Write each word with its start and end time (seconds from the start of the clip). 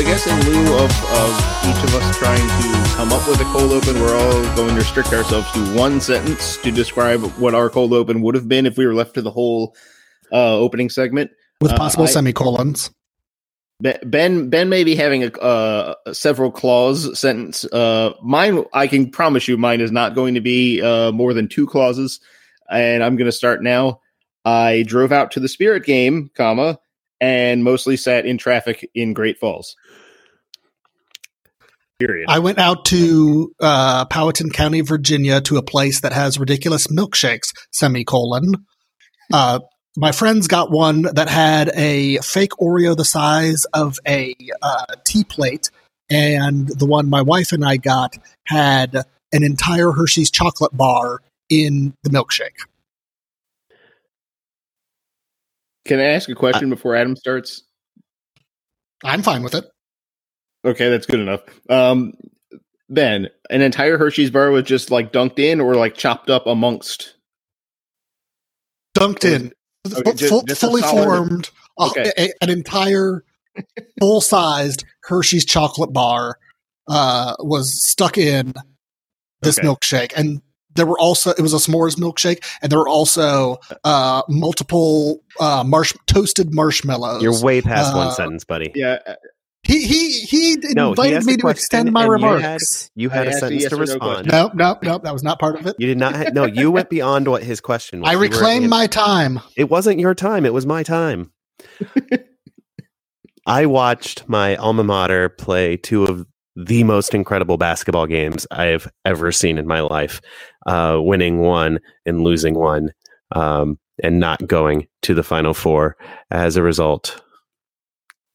I 0.00 0.02
guess 0.02 0.26
in 0.26 0.34
lieu 0.46 0.76
of, 0.78 0.90
of 0.90 1.30
each 1.68 1.84
of 1.84 1.94
us 1.94 2.16
trying 2.16 2.38
to 2.40 2.88
come 2.96 3.12
up 3.12 3.28
with 3.28 3.38
a 3.38 3.44
cold 3.52 3.70
open, 3.70 4.00
we're 4.00 4.16
all 4.16 4.56
going 4.56 4.70
to 4.70 4.74
restrict 4.76 5.12
ourselves 5.12 5.52
to 5.52 5.76
one 5.76 6.00
sentence 6.00 6.56
to 6.62 6.70
describe 6.70 7.20
what 7.32 7.54
our 7.54 7.68
cold 7.68 7.92
open 7.92 8.22
would 8.22 8.34
have 8.34 8.48
been 8.48 8.64
if 8.64 8.78
we 8.78 8.86
were 8.86 8.94
left 8.94 9.12
to 9.16 9.20
the 9.20 9.30
whole 9.30 9.76
uh, 10.32 10.56
opening 10.56 10.88
segment. 10.88 11.30
with 11.60 11.72
Uh, 11.72 11.76
possible 11.76 12.04
I- 12.04 12.08
semicolons. 12.08 12.90
Ben 13.82 14.48
Ben 14.48 14.70
may 14.70 14.84
be 14.84 14.94
having 14.94 15.22
a 15.24 15.32
uh, 15.38 15.94
several 16.14 16.50
clause 16.50 17.18
sentence. 17.20 17.66
Uh, 17.66 18.14
mine, 18.22 18.64
I 18.72 18.86
can 18.86 19.10
promise 19.10 19.48
you, 19.48 19.58
mine 19.58 19.82
is 19.82 19.92
not 19.92 20.14
going 20.14 20.32
to 20.34 20.40
be 20.40 20.80
uh, 20.80 21.12
more 21.12 21.34
than 21.34 21.46
two 21.46 21.66
clauses. 21.66 22.20
And 22.70 23.04
I'm 23.04 23.16
going 23.16 23.26
to 23.26 23.32
start 23.32 23.62
now. 23.62 24.00
I 24.46 24.82
drove 24.86 25.12
out 25.12 25.32
to 25.32 25.40
the 25.40 25.48
Spirit 25.48 25.84
game, 25.84 26.30
comma, 26.34 26.78
and 27.20 27.64
mostly 27.64 27.96
sat 27.96 28.26
in 28.26 28.38
traffic 28.38 28.88
in 28.94 29.12
Great 29.12 29.38
Falls. 29.38 29.76
Period. 31.98 32.26
I 32.28 32.38
went 32.38 32.58
out 32.58 32.86
to 32.86 33.54
uh, 33.60 34.06
Powhatan 34.06 34.50
County, 34.50 34.80
Virginia, 34.80 35.42
to 35.42 35.58
a 35.58 35.62
place 35.62 36.00
that 36.00 36.14
has 36.14 36.38
ridiculous 36.38 36.86
milkshakes. 36.86 37.52
Semicolon. 37.72 38.64
Uh, 39.30 39.60
my 39.96 40.12
friends 40.12 40.48
got 40.48 40.70
one 40.70 41.02
that 41.02 41.28
had 41.28 41.70
a 41.74 42.16
fake 42.18 42.52
Oreo 42.60 42.96
the 42.96 43.04
size 43.04 43.66
of 43.74 43.98
a 44.08 44.34
uh, 44.62 44.86
tea 45.04 45.24
plate, 45.24 45.70
and 46.08 46.68
the 46.68 46.86
one 46.86 47.10
my 47.10 47.20
wife 47.20 47.52
and 47.52 47.64
I 47.64 47.76
got 47.76 48.16
had 48.46 48.94
an 49.32 49.44
entire 49.44 49.92
Hershey's 49.92 50.30
chocolate 50.30 50.74
bar 50.74 51.20
in 51.50 51.92
the 52.02 52.10
milkshake. 52.10 52.66
Can 55.86 55.98
I 55.98 56.04
ask 56.04 56.28
a 56.28 56.34
question 56.34 56.68
before 56.70 56.94
Adam 56.94 57.16
starts? 57.16 57.62
I'm 59.04 59.22
fine 59.22 59.42
with 59.42 59.54
it. 59.54 59.64
Okay, 60.64 60.90
that's 60.90 61.06
good 61.06 61.20
enough. 61.20 61.40
Um, 61.70 62.12
Ben, 62.90 63.28
an 63.48 63.62
entire 63.62 63.96
Hershey's 63.96 64.30
bar 64.30 64.50
was 64.50 64.64
just 64.64 64.90
like 64.90 65.12
dunked 65.12 65.38
in 65.38 65.60
or 65.60 65.74
like 65.74 65.94
chopped 65.94 66.28
up 66.28 66.46
amongst. 66.46 67.14
Dunked 68.96 69.24
in, 69.24 69.52
Okay, 69.96 70.12
ju- 70.14 70.28
Full- 70.28 70.42
just 70.42 70.62
a 70.62 70.66
fully 70.66 70.82
solid- 70.82 71.04
formed, 71.04 71.50
a- 71.78 72.20
a- 72.20 72.32
an 72.42 72.50
entire 72.50 73.24
full-sized 74.00 74.84
Hershey's 75.04 75.46
chocolate 75.46 75.92
bar 75.92 76.38
uh, 76.88 77.34
was 77.38 77.82
stuck 77.88 78.18
in 78.18 78.52
this 79.40 79.58
Okay. 79.58 79.66
milkshake, 79.66 80.12
and 80.16 80.42
there 80.74 80.86
were 80.86 80.98
also 80.98 81.30
it 81.30 81.40
was 81.40 81.52
a 81.52 81.56
s'mores 81.56 81.96
milkshake, 81.96 82.44
and 82.62 82.70
there 82.70 82.78
were 82.78 82.88
also 82.88 83.58
uh, 83.84 84.22
multiple 84.28 85.22
uh, 85.40 85.64
marsh 85.66 85.94
toasted 86.06 86.54
marshmallows. 86.54 87.22
You're 87.22 87.40
way 87.42 87.60
past 87.60 87.94
one 87.94 88.08
Uh, 88.08 88.12
sentence, 88.12 88.44
buddy. 88.44 88.72
Yeah, 88.74 88.98
uh, 89.06 89.14
he 89.62 89.84
he 89.86 90.10
he 90.22 90.56
No, 90.74 90.86
he 90.86 90.90
invited 90.90 91.16
asked 91.18 91.26
me 91.26 91.36
to 91.36 91.42
question 91.42 91.58
extend 91.60 91.92
my 91.92 92.02
and 92.04 92.08
you 92.08 92.12
remarks. 92.12 92.42
had- 92.42 92.60
You 92.94 93.08
had, 93.10 93.20
I 93.20 93.24
a 93.24 93.28
asked 93.28 93.36
a 93.36 93.40
sentence 93.40 93.62
yes 93.62 93.70
to 93.70 93.76
respond. 93.76 94.26
no, 94.26 94.50
no, 94.54 94.78
no, 94.82 94.98
that 94.98 95.12
was 95.12 95.22
not 95.22 95.38
part 95.38 95.60
of 95.60 95.66
it. 95.66 95.76
You 95.78 95.86
did 95.86 95.98
not. 95.98 96.16
Ha- 96.16 96.30
no, 96.32 96.46
you 96.46 96.70
went 96.70 96.88
beyond 96.88 97.28
what 97.28 97.42
his 97.42 97.60
question 97.60 98.00
was. 98.00 98.08
I 98.08 98.12
You 98.12 98.18
were 98.18 98.22
reclaim 98.24 98.68
my 98.68 98.86
time. 98.86 99.40
It 99.56 99.68
wasn't 99.68 100.00
your 100.00 100.14
time. 100.14 100.46
It 100.46 100.54
was 100.54 100.64
my 100.66 100.82
time. 100.82 101.30
I 103.46 103.66
watched 103.66 104.28
my 104.28 104.56
alma 104.56 104.84
mater 104.84 105.28
play 105.28 105.76
two 105.76 106.04
of 106.04 106.26
the 106.66 106.84
most 106.84 107.14
incredible 107.14 107.56
basketball 107.56 108.06
games 108.06 108.46
I've 108.50 108.90
ever 109.04 109.32
seen 109.32 109.58
in 109.58 109.66
my 109.66 109.80
life, 109.80 110.20
uh, 110.66 110.98
winning 111.00 111.38
one 111.40 111.80
and 112.06 112.22
losing 112.22 112.54
one, 112.54 112.92
um, 113.32 113.78
and 114.02 114.18
not 114.18 114.46
going 114.46 114.86
to 115.02 115.14
the 115.14 115.22
final 115.22 115.54
four. 115.54 115.96
As 116.30 116.56
a 116.56 116.62
result, 116.62 117.22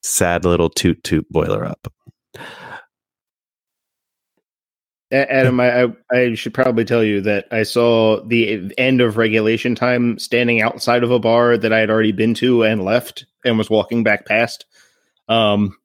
sad 0.01 0.45
little 0.45 0.69
toot 0.69 1.03
toot 1.03 1.29
boiler 1.29 1.65
up. 1.65 1.91
Adam, 5.11 5.59
I, 5.59 5.87
I 6.11 6.33
should 6.33 6.53
probably 6.53 6.83
tell 6.83 7.03
you 7.03 7.21
that 7.21 7.45
I 7.51 7.63
saw 7.63 8.25
the 8.25 8.73
end 8.77 9.01
of 9.01 9.17
regulation 9.17 9.75
time 9.75 10.17
standing 10.19 10.61
outside 10.61 11.03
of 11.03 11.11
a 11.11 11.19
bar 11.19 11.57
that 11.57 11.71
I 11.71 11.79
had 11.79 11.89
already 11.89 12.11
been 12.11 12.33
to 12.35 12.63
and 12.63 12.83
left, 12.83 13.25
and 13.45 13.57
was 13.57 13.69
walking 13.69 14.03
back 14.03 14.25
past. 14.25 14.65
Um, 15.29 15.77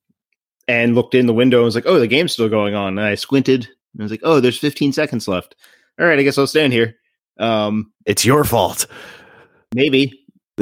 and 0.68 0.94
looked 0.94 1.14
in 1.14 1.26
the 1.26 1.34
window 1.34 1.58
and 1.58 1.64
was 1.64 1.74
like, 1.74 1.86
"Oh, 1.86 1.98
the 1.98 2.06
game's 2.06 2.32
still 2.32 2.48
going 2.48 2.74
on." 2.74 2.98
And 2.98 3.06
I 3.06 3.14
squinted 3.14 3.66
and 3.92 4.00
I 4.00 4.04
was 4.04 4.10
like, 4.10 4.20
"Oh, 4.22 4.40
there's 4.40 4.58
15 4.58 4.92
seconds 4.92 5.26
left. 5.28 5.54
All 5.98 6.06
right, 6.06 6.18
I 6.18 6.22
guess 6.22 6.38
I'll 6.38 6.46
stand 6.46 6.72
here." 6.72 6.94
Um, 7.38 7.92
It's 8.06 8.24
your 8.24 8.44
fault. 8.44 8.86
maybe. 9.74 10.12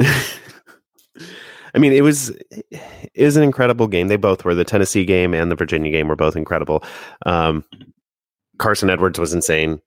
I 1.75 1.77
mean, 1.77 1.93
it 1.93 2.01
was 2.01 2.29
it 2.71 3.23
was 3.25 3.37
an 3.37 3.43
incredible 3.43 3.87
game. 3.87 4.07
They 4.07 4.15
both 4.15 4.43
were. 4.43 4.55
The 4.55 4.63
Tennessee 4.63 5.05
game 5.05 5.33
and 5.33 5.51
the 5.51 5.55
Virginia 5.55 5.91
game 5.91 6.07
were 6.07 6.15
both 6.15 6.35
incredible. 6.35 6.83
Um, 7.25 7.63
Carson 8.57 8.89
Edwards 8.89 9.19
was 9.19 9.33
insane 9.33 9.81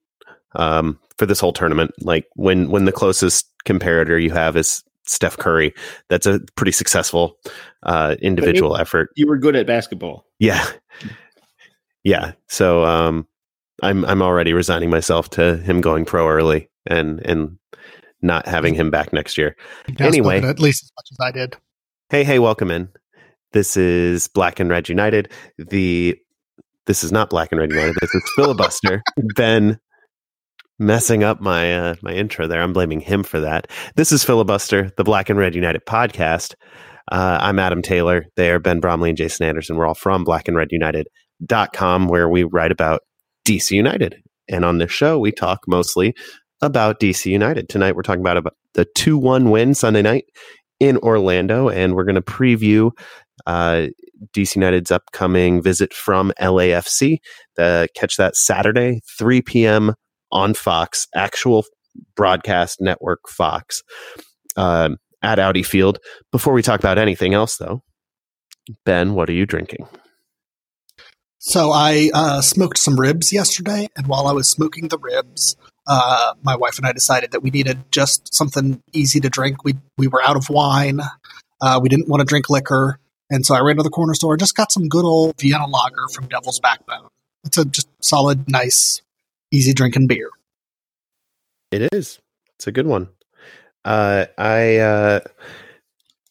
um, 0.54 0.98
for 1.18 1.26
this 1.26 1.40
whole 1.40 1.52
tournament. 1.52 1.92
Like 2.00 2.26
when 2.36 2.70
when 2.70 2.84
the 2.84 2.92
closest 2.92 3.46
comparator 3.66 4.22
you 4.22 4.30
have 4.30 4.56
is 4.56 4.84
Steph 5.04 5.36
Curry, 5.36 5.74
that's 6.08 6.26
a 6.26 6.40
pretty 6.54 6.72
successful 6.72 7.38
uh, 7.82 8.16
individual 8.20 8.76
effort. 8.76 9.10
You 9.16 9.26
were 9.26 9.38
good 9.38 9.56
at 9.56 9.66
basketball. 9.66 10.26
Yeah, 10.38 10.64
yeah. 12.04 12.32
So 12.48 12.84
um, 12.84 13.26
I'm 13.82 14.04
I'm 14.04 14.22
already 14.22 14.52
resigning 14.52 14.90
myself 14.90 15.30
to 15.30 15.58
him 15.58 15.80
going 15.80 16.04
pro 16.04 16.28
early 16.28 16.68
and 16.86 17.20
and 17.26 17.58
not 18.22 18.46
having 18.46 18.74
him 18.74 18.90
back 18.90 19.12
next 19.12 19.36
year. 19.36 19.56
Anyway. 19.98 20.40
at 20.40 20.60
least 20.60 20.84
as 20.84 20.92
much 20.96 21.08
as 21.12 21.18
I 21.20 21.32
did. 21.32 21.56
Hey, 22.08 22.24
hey, 22.24 22.38
welcome 22.38 22.70
in. 22.70 22.88
This 23.52 23.76
is 23.76 24.28
Black 24.28 24.60
and 24.60 24.70
Red 24.70 24.88
United. 24.88 25.30
The 25.58 26.16
this 26.86 27.04
is 27.04 27.12
not 27.12 27.30
Black 27.30 27.52
and 27.52 27.60
Red 27.60 27.70
United. 27.70 27.94
This 28.00 28.14
is 28.14 28.22
filibuster. 28.36 29.02
ben 29.34 29.78
messing 30.78 31.22
up 31.22 31.40
my 31.40 31.74
uh, 31.74 31.94
my 32.02 32.12
intro 32.12 32.46
there. 32.46 32.62
I'm 32.62 32.72
blaming 32.72 33.00
him 33.00 33.22
for 33.22 33.40
that. 33.40 33.70
This 33.96 34.12
is 34.12 34.24
filibuster, 34.24 34.90
the 34.96 35.04
Black 35.04 35.28
and 35.28 35.38
Red 35.38 35.54
United 35.54 35.82
podcast. 35.86 36.54
Uh, 37.10 37.38
I'm 37.40 37.58
Adam 37.58 37.82
Taylor. 37.82 38.26
They 38.36 38.50
are 38.50 38.58
Ben 38.58 38.80
Bromley 38.80 39.10
and 39.10 39.18
Jason 39.18 39.46
Anderson. 39.46 39.76
We're 39.76 39.86
all 39.86 39.94
from 39.94 40.24
Black 40.24 40.48
and 40.48 40.56
Red 40.56 40.68
United.com, 40.70 42.08
where 42.08 42.28
we 42.28 42.44
write 42.44 42.72
about 42.72 43.02
DC 43.46 43.70
United. 43.72 44.16
And 44.48 44.64
on 44.64 44.78
this 44.78 44.92
show, 44.92 45.18
we 45.18 45.32
talk 45.32 45.60
mostly 45.66 46.14
about 46.60 47.00
DC 47.00 47.26
United. 47.26 47.68
Tonight, 47.68 47.96
we're 47.96 48.02
talking 48.02 48.20
about, 48.20 48.36
about 48.36 48.54
the 48.74 48.86
2 48.94 49.18
1 49.18 49.50
win 49.50 49.74
Sunday 49.74 50.02
night 50.02 50.24
in 50.80 50.96
Orlando, 50.98 51.68
and 51.68 51.94
we're 51.94 52.04
going 52.04 52.14
to 52.14 52.22
preview 52.22 52.90
uh, 53.46 53.88
DC 54.34 54.56
United's 54.56 54.90
upcoming 54.90 55.60
visit 55.60 55.92
from 55.92 56.32
LAFC. 56.40 57.18
Uh, 57.58 57.86
catch 57.96 58.16
that 58.16 58.36
Saturday, 58.36 59.00
3 59.18 59.42
p.m. 59.42 59.94
on 60.32 60.54
Fox, 60.54 61.06
actual 61.14 61.64
broadcast 62.16 62.80
network 62.80 63.28
Fox 63.28 63.82
um, 64.56 64.96
at 65.22 65.38
Audi 65.38 65.62
Field. 65.62 65.98
Before 66.32 66.52
we 66.52 66.62
talk 66.62 66.80
about 66.80 66.98
anything 66.98 67.34
else, 67.34 67.56
though, 67.56 67.82
Ben, 68.84 69.14
what 69.14 69.28
are 69.28 69.34
you 69.34 69.46
drinking? 69.46 69.86
So 71.38 71.72
I 71.72 72.10
uh, 72.14 72.40
smoked 72.40 72.78
some 72.78 72.98
ribs 72.98 73.32
yesterday, 73.32 73.88
and 73.96 74.06
while 74.06 74.28
I 74.28 74.32
was 74.32 74.48
smoking 74.48 74.88
the 74.88 74.98
ribs, 74.98 75.56
uh, 75.88 76.34
my 76.42 76.54
wife 76.54 76.78
and 76.78 76.86
I 76.86 76.92
decided 76.92 77.32
that 77.32 77.42
we 77.42 77.50
needed 77.50 77.90
just 77.90 78.32
something 78.32 78.80
easy 78.92 79.18
to 79.20 79.28
drink. 79.28 79.64
We 79.64 79.74
we 79.98 80.06
were 80.06 80.22
out 80.22 80.36
of 80.36 80.48
wine. 80.48 81.00
Uh, 81.60 81.80
we 81.82 81.88
didn't 81.88 82.08
want 82.08 82.20
to 82.20 82.24
drink 82.24 82.48
liquor, 82.48 83.00
and 83.28 83.44
so 83.44 83.56
I 83.56 83.60
ran 83.60 83.76
to 83.76 83.82
the 83.82 83.90
corner 83.90 84.14
store 84.14 84.34
and 84.34 84.40
just 84.40 84.54
got 84.54 84.70
some 84.70 84.88
good 84.88 85.04
old 85.04 85.34
Vienna 85.40 85.66
Lager 85.66 86.06
from 86.14 86.28
Devil's 86.28 86.60
Backbone. 86.60 87.08
It's 87.44 87.58
a 87.58 87.64
just 87.64 87.88
solid, 88.00 88.48
nice, 88.48 89.02
easy 89.52 89.72
drinking 89.72 90.08
beer. 90.08 90.30
It 91.70 91.88
is. 91.92 92.18
It's 92.56 92.66
a 92.66 92.72
good 92.72 92.86
one. 92.86 93.08
Uh, 93.84 94.26
I 94.38 94.76
uh, 94.78 95.20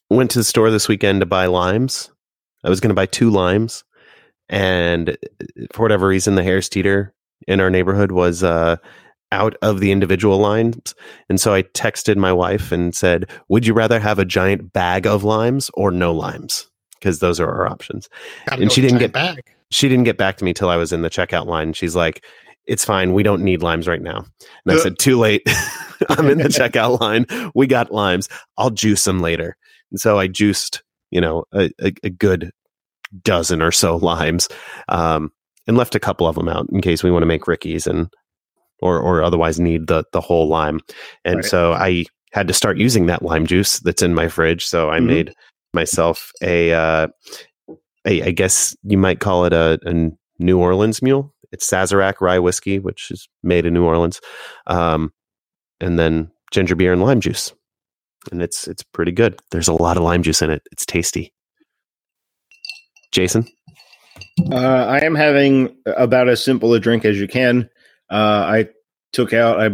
went 0.09 0.31
to 0.31 0.39
the 0.39 0.43
store 0.43 0.69
this 0.71 0.87
weekend 0.87 1.21
to 1.21 1.25
buy 1.25 1.45
limes. 1.47 2.09
I 2.63 2.69
was 2.69 2.79
going 2.79 2.89
to 2.89 2.95
buy 2.95 3.07
two 3.07 3.29
limes, 3.29 3.83
and 4.49 5.17
for 5.73 5.81
whatever 5.83 6.07
reason, 6.07 6.35
the 6.35 6.43
Harris 6.43 6.69
Teeter 6.69 7.13
in 7.47 7.59
our 7.59 7.69
neighborhood 7.71 8.11
was 8.11 8.43
uh, 8.43 8.75
out 9.31 9.55
of 9.61 9.79
the 9.79 9.91
individual 9.91 10.37
lines. 10.37 10.93
And 11.27 11.41
so 11.41 11.53
I 11.53 11.63
texted 11.63 12.17
my 12.17 12.31
wife 12.31 12.71
and 12.71 12.93
said, 12.95 13.29
Would 13.49 13.65
you 13.65 13.73
rather 13.73 13.99
have 13.99 14.19
a 14.19 14.25
giant 14.25 14.73
bag 14.73 15.07
of 15.07 15.23
limes 15.23 15.71
or 15.73 15.89
no 15.89 16.13
limes? 16.13 16.69
Because 16.99 17.19
those 17.19 17.39
are 17.39 17.49
our 17.49 17.67
options. 17.67 18.07
Gotta 18.47 18.61
And 18.61 18.71
she 18.71 18.81
didn't 18.81 18.99
get- 18.99 19.11
bag. 19.13 19.43
She 19.71 19.87
didn't 19.87 20.03
get 20.03 20.17
back 20.17 20.35
to 20.37 20.43
me 20.43 20.53
till 20.53 20.69
I 20.69 20.75
was 20.75 20.91
in 20.91 21.01
the 21.01 21.09
checkout 21.09 21.45
line. 21.47 21.71
She's 21.71 21.95
like, 21.95 22.25
It's 22.67 22.85
fine. 22.85 23.13
We 23.13 23.23
don't 23.23 23.43
need 23.43 23.61
limes 23.63 23.87
right 23.87 24.01
now. 24.01 24.25
And 24.65 24.73
I 24.73 24.77
said, 24.77 24.99
Too 24.99 25.17
late. 25.19 25.41
I'm 26.09 26.27
in 26.29 26.37
the 26.39 26.43
checkout 26.49 26.99
line. 26.99 27.25
We 27.55 27.67
got 27.67 27.91
limes. 27.91 28.27
I'll 28.57 28.69
juice 28.69 29.03
them 29.03 29.19
later. 29.19 29.55
And 29.91 29.99
so 29.99 30.17
I 30.19 30.27
juiced, 30.27 30.83
you 31.11 31.21
know, 31.21 31.45
a, 31.53 31.69
a, 31.81 31.93
a 32.03 32.09
good 32.09 32.51
dozen 33.23 33.61
or 33.61 33.71
so 33.71 33.97
limes 33.97 34.47
um, 34.87 35.31
and 35.67 35.75
left 35.77 35.95
a 35.95 35.99
couple 35.99 36.27
of 36.27 36.35
them 36.35 36.47
out 36.47 36.67
in 36.71 36.81
case 36.81 37.03
we 37.03 37.11
want 37.11 37.23
to 37.23 37.27
make 37.27 37.47
Rickies 37.47 37.85
and 37.87 38.07
or 38.81 38.99
or 38.99 39.21
otherwise 39.21 39.59
need 39.59 39.87
the 39.87 40.03
the 40.13 40.21
whole 40.21 40.47
lime. 40.47 40.79
And 41.25 41.37
Right. 41.37 41.45
so 41.45 41.73
I 41.73 42.05
had 42.31 42.47
to 42.47 42.53
start 42.53 42.77
using 42.77 43.07
that 43.07 43.21
lime 43.21 43.45
juice 43.45 43.79
that's 43.79 44.01
in 44.01 44.13
my 44.15 44.27
fridge. 44.27 44.65
So 44.65 44.89
I 44.89 44.99
Mhm. 44.99 45.05
made 45.05 45.33
myself 45.73 46.31
a, 46.41 46.73
uh, 46.73 47.07
a 48.07 48.21
I 48.23 48.31
guess 48.31 48.75
you 48.83 48.97
might 48.97 49.19
call 49.19 49.45
it 49.45 49.53
a, 49.53 49.77
a 49.85 50.09
New 50.39 50.57
Orleans 50.59 51.01
mule. 51.01 51.33
It's 51.51 51.69
Sazerac 51.69 52.15
rye 52.21 52.39
whiskey, 52.39 52.79
which 52.79 53.11
is 53.11 53.27
made 53.43 53.65
in 53.65 53.73
New 53.73 53.85
Orleans, 53.85 54.21
um, 54.67 55.11
and 55.79 55.99
then 55.99 56.31
ginger 56.51 56.75
beer 56.75 56.93
and 56.93 57.01
lime 57.01 57.21
juice, 57.21 57.53
and 58.31 58.41
it's 58.41 58.67
it's 58.67 58.83
pretty 58.83 59.11
good. 59.11 59.39
There's 59.51 59.67
a 59.67 59.73
lot 59.73 59.97
of 59.97 60.03
lime 60.03 60.23
juice 60.23 60.41
in 60.41 60.49
it. 60.49 60.61
It's 60.71 60.85
tasty. 60.85 61.33
Jason, 63.11 63.45
Uh, 64.51 64.55
I 64.55 64.99
am 65.05 65.15
having 65.15 65.75
about 65.85 66.29
as 66.29 66.43
simple 66.43 66.73
a 66.73 66.79
drink 66.79 67.05
as 67.05 67.19
you 67.19 67.27
can. 67.27 67.69
Uh, 68.09 68.15
I 68.47 68.69
took 69.13 69.33
out. 69.33 69.59
I 69.59 69.71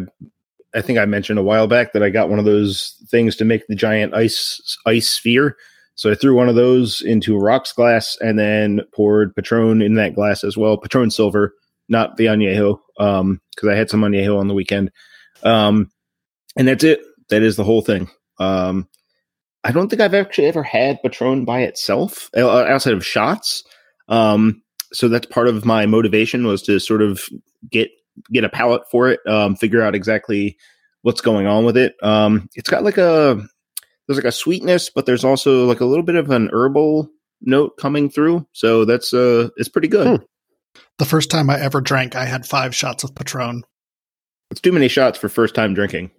I 0.77 0.81
think 0.81 0.99
I 0.99 1.05
mentioned 1.05 1.39
a 1.39 1.43
while 1.43 1.67
back 1.67 1.93
that 1.93 2.03
I 2.03 2.09
got 2.09 2.29
one 2.29 2.39
of 2.39 2.45
those 2.45 2.95
things 3.09 3.35
to 3.37 3.45
make 3.45 3.67
the 3.67 3.75
giant 3.75 4.13
ice 4.13 4.77
ice 4.85 5.09
sphere. 5.09 5.55
So 5.95 6.11
I 6.11 6.15
threw 6.15 6.35
one 6.35 6.49
of 6.49 6.55
those 6.55 7.01
into 7.01 7.35
a 7.35 7.39
rocks 7.39 7.73
glass 7.73 8.17
and 8.21 8.37
then 8.37 8.81
poured 8.93 9.35
Patron 9.35 9.81
in 9.81 9.95
that 9.95 10.13
glass 10.15 10.43
as 10.43 10.55
well. 10.55 10.77
Patron 10.77 11.09
Silver, 11.09 11.53
not 11.89 12.17
the 12.17 12.25
añejo, 12.25 12.79
because 12.97 13.69
I 13.69 13.75
had 13.75 13.89
some 13.89 14.01
añejo 14.01 14.39
on 14.39 14.47
the 14.47 14.53
weekend. 14.53 14.91
Um, 15.43 15.91
and 16.55 16.67
that's 16.67 16.83
it. 16.83 17.01
That 17.29 17.43
is 17.43 17.55
the 17.55 17.63
whole 17.63 17.81
thing. 17.81 18.09
Um, 18.39 18.87
I 19.63 19.71
don't 19.71 19.89
think 19.89 20.01
I've 20.01 20.13
actually 20.13 20.47
ever 20.47 20.63
had 20.63 21.01
Patron 21.01 21.45
by 21.45 21.61
itself 21.61 22.29
uh, 22.35 22.47
outside 22.47 22.93
of 22.93 23.05
shots. 23.05 23.63
Um, 24.07 24.63
so 24.93 25.09
that's 25.09 25.25
part 25.25 25.47
of 25.47 25.65
my 25.65 25.85
motivation 25.85 26.47
was 26.47 26.61
to 26.63 26.79
sort 26.79 27.01
of 27.01 27.21
get 27.69 27.89
get 28.31 28.43
a 28.43 28.49
palate 28.49 28.89
for 28.89 29.09
it, 29.09 29.19
um, 29.27 29.55
figure 29.55 29.81
out 29.81 29.93
exactly 29.93 30.57
what's 31.01 31.21
going 31.21 31.45
on 31.45 31.65
with 31.65 31.77
it. 31.77 31.95
Um, 32.01 32.49
it's 32.55 32.69
got 32.69 32.83
like 32.83 32.97
a 32.97 33.41
there's 34.07 34.17
like 34.17 34.25
a 34.25 34.31
sweetness, 34.31 34.89
but 34.89 35.05
there's 35.05 35.25
also 35.25 35.65
like 35.65 35.81
a 35.81 35.85
little 35.85 36.03
bit 36.03 36.15
of 36.15 36.29
an 36.31 36.49
herbal 36.53 37.09
note 37.41 37.77
coming 37.77 38.09
through. 38.09 38.47
So 38.53 38.85
that's 38.85 39.13
uh, 39.13 39.49
it's 39.57 39.69
pretty 39.69 39.89
good. 39.89 40.07
Hmm. 40.07 40.25
The 40.99 41.05
first 41.05 41.29
time 41.29 41.49
I 41.49 41.59
ever 41.59 41.81
drank, 41.81 42.15
I 42.15 42.25
had 42.25 42.45
five 42.45 42.75
shots 42.75 43.03
of 43.03 43.13
Patron. 43.13 43.63
It's 44.49 44.61
too 44.61 44.71
many 44.71 44.87
shots 44.87 45.17
for 45.17 45.29
first 45.29 45.55
time 45.55 45.73
drinking. 45.73 46.11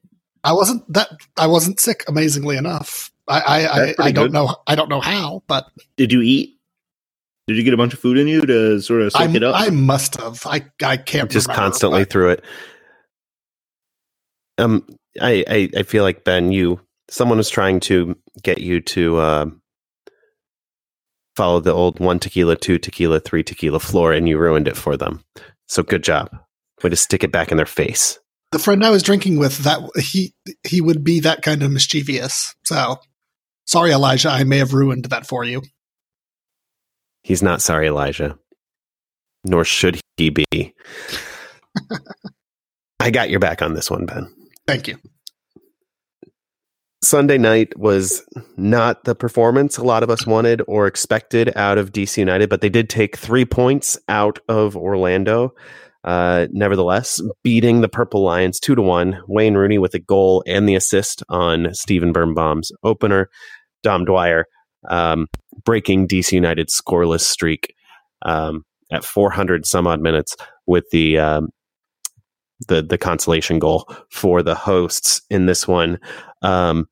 I 0.44 0.52
wasn't 0.52 0.90
that 0.92 1.10
I 1.36 1.46
wasn't 1.46 1.80
sick. 1.80 2.04
Amazingly 2.08 2.56
enough, 2.56 3.10
I 3.26 3.40
I, 3.40 3.58
I, 3.58 3.94
I 3.98 4.12
don't 4.12 4.26
good. 4.26 4.32
know 4.32 4.56
I 4.66 4.74
don't 4.74 4.88
know 4.88 5.00
how, 5.00 5.42
but 5.46 5.66
Did 5.96 6.12
you 6.12 6.22
eat? 6.22 6.56
Did 7.48 7.56
you 7.56 7.62
get 7.62 7.72
a 7.72 7.78
bunch 7.78 7.94
of 7.94 7.98
food 7.98 8.18
in 8.18 8.28
you 8.28 8.42
to 8.42 8.80
sort 8.80 9.00
of 9.00 9.12
soak 9.12 9.22
I 9.22 9.34
it 9.34 9.42
up? 9.42 9.54
I 9.58 9.70
must 9.70 10.20
have. 10.20 10.42
I 10.44 10.66
I 10.84 10.98
can't 10.98 11.30
just 11.30 11.48
remember, 11.48 11.62
constantly 11.62 12.02
but 12.02 12.10
through 12.10 12.30
it. 12.32 12.44
Um, 14.58 14.86
I, 15.20 15.44
I 15.48 15.70
I 15.78 15.82
feel 15.82 16.02
like 16.02 16.24
Ben, 16.24 16.52
you 16.52 16.80
someone 17.08 17.38
was 17.38 17.48
trying 17.48 17.80
to 17.80 18.16
get 18.42 18.58
you 18.60 18.80
to 18.82 19.16
uh, 19.16 19.46
follow 21.38 21.60
the 21.60 21.72
old 21.72 22.00
one 22.00 22.18
tequila, 22.18 22.56
two 22.56 22.78
tequila, 22.78 23.20
three 23.20 23.44
tequila 23.44 23.78
floor, 23.78 24.12
and 24.12 24.28
you 24.28 24.36
ruined 24.36 24.66
it 24.66 24.76
for 24.76 24.96
them. 24.96 25.22
So 25.68 25.84
good 25.84 26.02
job. 26.02 26.28
Way 26.82 26.90
to 26.90 26.96
stick 26.96 27.22
it 27.22 27.30
back 27.30 27.52
in 27.52 27.56
their 27.56 27.64
face. 27.66 28.18
the 28.50 28.58
friend 28.58 28.84
I 28.84 28.90
was 28.90 29.04
drinking 29.04 29.38
with 29.38 29.58
that 29.58 29.78
he 29.96 30.34
he 30.66 30.80
would 30.80 31.04
be 31.04 31.20
that 31.20 31.42
kind 31.42 31.62
of 31.62 31.70
mischievous. 31.70 32.54
So 32.64 32.96
sorry, 33.66 33.92
Elijah. 33.92 34.30
I 34.30 34.42
may 34.42 34.58
have 34.58 34.74
ruined 34.74 35.04
that 35.06 35.26
for 35.28 35.44
you. 35.44 35.62
He's 37.22 37.42
not 37.42 37.62
sorry, 37.62 37.86
Elijah. 37.86 38.36
Nor 39.44 39.64
should 39.64 40.00
he 40.16 40.30
be. 40.30 40.44
I 43.00 43.10
got 43.10 43.30
your 43.30 43.38
back 43.40 43.62
on 43.62 43.74
this 43.74 43.90
one, 43.90 44.06
Ben. 44.06 44.26
Thank 44.66 44.88
you. 44.88 44.98
Sunday 47.00 47.38
night 47.38 47.78
was 47.78 48.24
not 48.56 49.04
the 49.04 49.14
performance 49.14 49.78
a 49.78 49.84
lot 49.84 50.02
of 50.02 50.10
us 50.10 50.26
wanted 50.26 50.62
or 50.66 50.86
expected 50.86 51.52
out 51.56 51.78
of 51.78 51.92
DC 51.92 52.16
United, 52.16 52.50
but 52.50 52.60
they 52.60 52.68
did 52.68 52.90
take 52.90 53.16
three 53.16 53.44
points 53.44 53.96
out 54.08 54.40
of 54.48 54.76
Orlando. 54.76 55.54
Uh, 56.04 56.46
nevertheless, 56.50 57.20
beating 57.44 57.80
the 57.80 57.88
Purple 57.88 58.22
Lions 58.22 58.58
two 58.58 58.74
to 58.74 58.82
one. 58.82 59.20
Wayne 59.28 59.54
Rooney 59.54 59.78
with 59.78 59.94
a 59.94 59.98
goal 59.98 60.42
and 60.46 60.68
the 60.68 60.74
assist 60.74 61.22
on 61.28 61.72
Stephen 61.72 62.12
Birnbaum's 62.12 62.72
opener. 62.82 63.28
Dom 63.82 64.04
Dwyer 64.04 64.46
um, 64.88 65.26
breaking 65.64 66.08
DC 66.08 66.32
United's 66.32 66.80
scoreless 66.80 67.20
streak 67.20 67.74
um, 68.22 68.64
at 68.90 69.04
400 69.04 69.66
some 69.66 69.86
odd 69.86 70.00
minutes 70.00 70.34
with 70.66 70.84
the 70.90 71.18
um, 71.18 71.48
the 72.66 72.82
the 72.82 72.98
consolation 72.98 73.58
goal 73.58 73.88
for 74.10 74.42
the 74.42 74.54
hosts 74.54 75.22
in 75.30 75.46
this 75.46 75.68
one. 75.68 75.98
Um, 76.42 76.88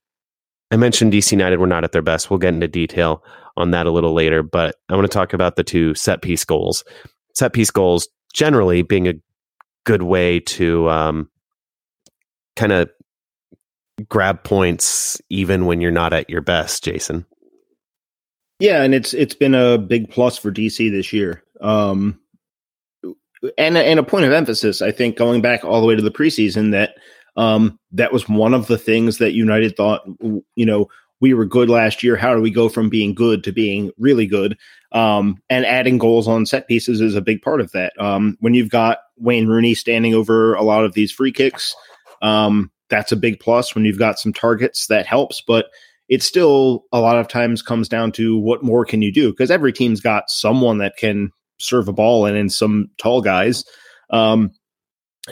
I 0.71 0.77
mentioned 0.77 1.13
DC 1.13 1.33
United 1.33 1.59
were 1.59 1.67
not 1.67 1.85
at 1.85 1.93
their 1.93 2.03
best. 2.03 2.31
We'll 2.31 2.39
get 2.39 2.55
into 2.55 2.69
detail 2.69 3.23
on 3.57 3.71
that 3.71 3.87
a 3.87 3.91
little 3.91 4.13
later, 4.13 4.43
but 4.43 4.77
I 4.89 4.95
want 4.95 5.05
to 5.05 5.15
talk 5.15 5.33
about 5.33 5.57
the 5.57 5.65
two 5.65 5.95
set 5.95 6.23
piece 6.23 6.45
goals. 6.45 6.85
Set 7.35 7.53
piece 7.53 7.71
goals 7.71 8.09
generally 8.35 8.83
being 8.83 9.09
a 9.09 9.15
good 9.85 10.03
way 10.03 10.41
to 10.41 10.91
um, 10.91 11.31
kind 12.57 12.73
of 12.73 12.91
grab 14.09 14.45
points 14.45 15.21
even 15.31 15.67
when 15.67 15.81
you're 15.81 15.91
not 15.91 16.13
at 16.13 16.29
your 16.29 16.43
best, 16.43 16.85
Jason. 16.85 17.25
Yeah, 18.59 18.83
and 18.83 18.95
it's 18.95 19.13
it's 19.15 19.35
been 19.35 19.55
a 19.55 19.79
big 19.79 20.11
plus 20.11 20.39
for 20.39 20.51
DC 20.51 20.91
this 20.91 21.13
year. 21.13 21.43
Um, 21.61 22.19
and 23.59 23.77
and 23.77 23.99
a 23.99 24.03
point 24.05 24.25
of 24.25 24.33
emphasis, 24.33 24.83
I 24.83 24.93
think, 24.93 25.17
going 25.17 25.41
back 25.41 25.65
all 25.65 25.81
the 25.81 25.87
way 25.87 25.97
to 25.97 26.03
the 26.03 26.11
preseason, 26.11 26.73
that 26.73 26.97
um, 27.37 27.79
that 27.93 28.13
was 28.13 28.29
one 28.29 28.55
of 28.55 28.67
the 28.67 28.79
things 28.79 29.19
that 29.19 29.33
United 29.33 29.77
thought. 29.77 30.03
You 30.21 30.67
know, 30.67 30.89
we 31.21 31.35
were 31.35 31.45
good 31.45 31.69
last 31.69 32.03
year. 32.03 32.17
How 32.17 32.35
do 32.35 32.41
we 32.41 32.51
go 32.51 32.69
from 32.69 32.89
being 32.89 33.15
good 33.15 33.45
to 33.45 33.53
being 33.53 33.91
really 33.99 34.27
good? 34.27 34.57
Um, 34.93 35.39
and 35.51 35.67
adding 35.67 35.99
goals 35.99 36.29
on 36.29 36.47
set 36.47 36.69
pieces 36.69 37.01
is 37.01 37.15
a 37.15 37.21
big 37.21 37.43
part 37.43 37.61
of 37.61 37.73
that. 37.73 37.93
Um, 38.01 38.37
when 38.41 38.55
you've 38.55 38.71
got 38.71 38.99
Wayne 39.17 39.47
Rooney 39.47 39.75
standing 39.75 40.15
over 40.15 40.55
a 40.55 40.63
lot 40.63 40.85
of 40.85 40.95
these 40.95 41.13
free 41.13 41.33
kicks, 41.33 41.75
um, 42.23 42.71
that's 42.89 43.13
a 43.13 43.17
big 43.17 43.41
plus. 43.41 43.75
When 43.75 43.85
you've 43.85 43.99
got 43.99 44.19
some 44.19 44.33
targets, 44.33 44.87
that 44.87 45.07
helps, 45.07 45.43
but 45.47 45.67
it 46.09 46.23
still 46.23 46.85
a 46.93 47.01
lot 47.01 47.19
of 47.19 47.29
times 47.29 47.63
comes 47.63 47.89
down 47.89 48.13
to 48.13 48.39
what 48.39 48.63
more 48.63 48.85
can 48.85 49.03
you 49.03 49.13
do 49.13 49.31
because 49.31 49.51
every 49.51 49.73
team's 49.73 50.01
got 50.01 50.31
someone 50.31 50.79
that 50.79 50.97
can 50.97 51.33
serve 51.59 51.89
a 51.89 51.93
ball 51.93 52.27
and 52.27 52.37
in 52.37 52.49
some 52.51 52.89
tall 52.99 53.21
guys. 53.23 53.65
Um, 54.11 54.51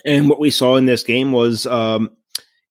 and 0.04 0.28
what 0.28 0.40
we 0.40 0.50
saw 0.50 0.76
in 0.76 0.86
this 0.86 1.02
game 1.02 1.32
was 1.32 1.66
um, 1.66 2.10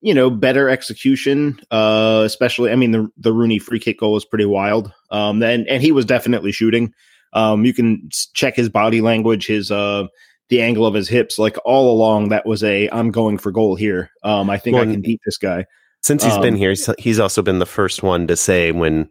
you 0.02 0.14
know 0.14 0.30
better 0.30 0.70
execution 0.70 1.58
uh, 1.72 2.24
especially 2.26 2.72
i 2.72 2.76
mean 2.76 2.92
the, 2.92 3.08
the 3.18 3.32
rooney 3.32 3.58
free 3.60 3.80
kick 3.80 4.00
goal 4.00 4.14
was 4.14 4.26
pretty 4.26 4.46
wild. 4.46 4.92
Um, 5.12 5.42
and, 5.42 5.68
and 5.68 5.82
he 5.82 5.92
was 5.92 6.06
definitely 6.06 6.52
shooting. 6.52 6.94
Um, 7.34 7.66
you 7.66 7.74
can 7.74 8.10
check 8.34 8.56
his 8.56 8.70
body 8.70 9.02
language 9.02 9.48
his 9.48 9.72
uh, 9.72 10.08
the 10.50 10.62
angle 10.62 10.86
of 10.86 10.94
his 10.94 11.08
hips 11.08 11.40
like 11.40 11.58
all 11.66 11.92
along 11.92 12.30
that 12.30 12.46
was 12.46 12.64
a 12.64 12.90
i'm 12.90 13.12
going 13.12 13.38
for 13.38 13.52
goal 13.52 13.76
here. 13.76 14.10
Um, 14.24 14.50
i 14.50 14.58
think 14.58 14.76
Well, 14.76 14.88
i 14.88 14.92
can 14.92 15.02
beat 15.02 15.22
this 15.26 15.38
guy. 15.38 15.66
Since 16.02 16.26
he's 16.26 16.38
been 16.40 16.56
Um, 16.56 16.60
here, 16.60 16.72
he's, 16.72 16.90
he's 17.00 17.20
also 17.20 17.42
been 17.42 17.60
the 17.60 17.66
first 17.66 18.04
one 18.04 18.28
to 18.28 18.36
say 18.36 18.74
when, 18.74 19.10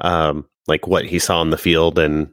um, 0.00 0.44
like 0.66 0.86
what 0.86 1.06
he 1.06 1.18
saw 1.18 1.40
on 1.40 1.48
the 1.48 1.56
field 1.56 1.98
and 1.98 2.28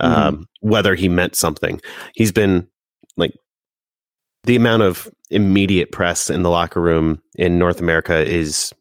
um, 0.00 0.46
whether 0.60 0.94
he 0.94 1.08
meant 1.08 1.34
something. 1.34 1.80
He's 2.14 2.32
been 2.32 2.68
like 3.16 3.32
the 4.44 4.56
amount 4.56 4.82
of 4.82 5.08
immediate 5.30 5.92
press 5.92 6.30
in 6.30 6.42
the 6.42 6.50
locker 6.50 6.80
room 6.80 7.20
in 7.36 7.58
North 7.58 7.80
America 7.80 8.24
is 8.26 8.72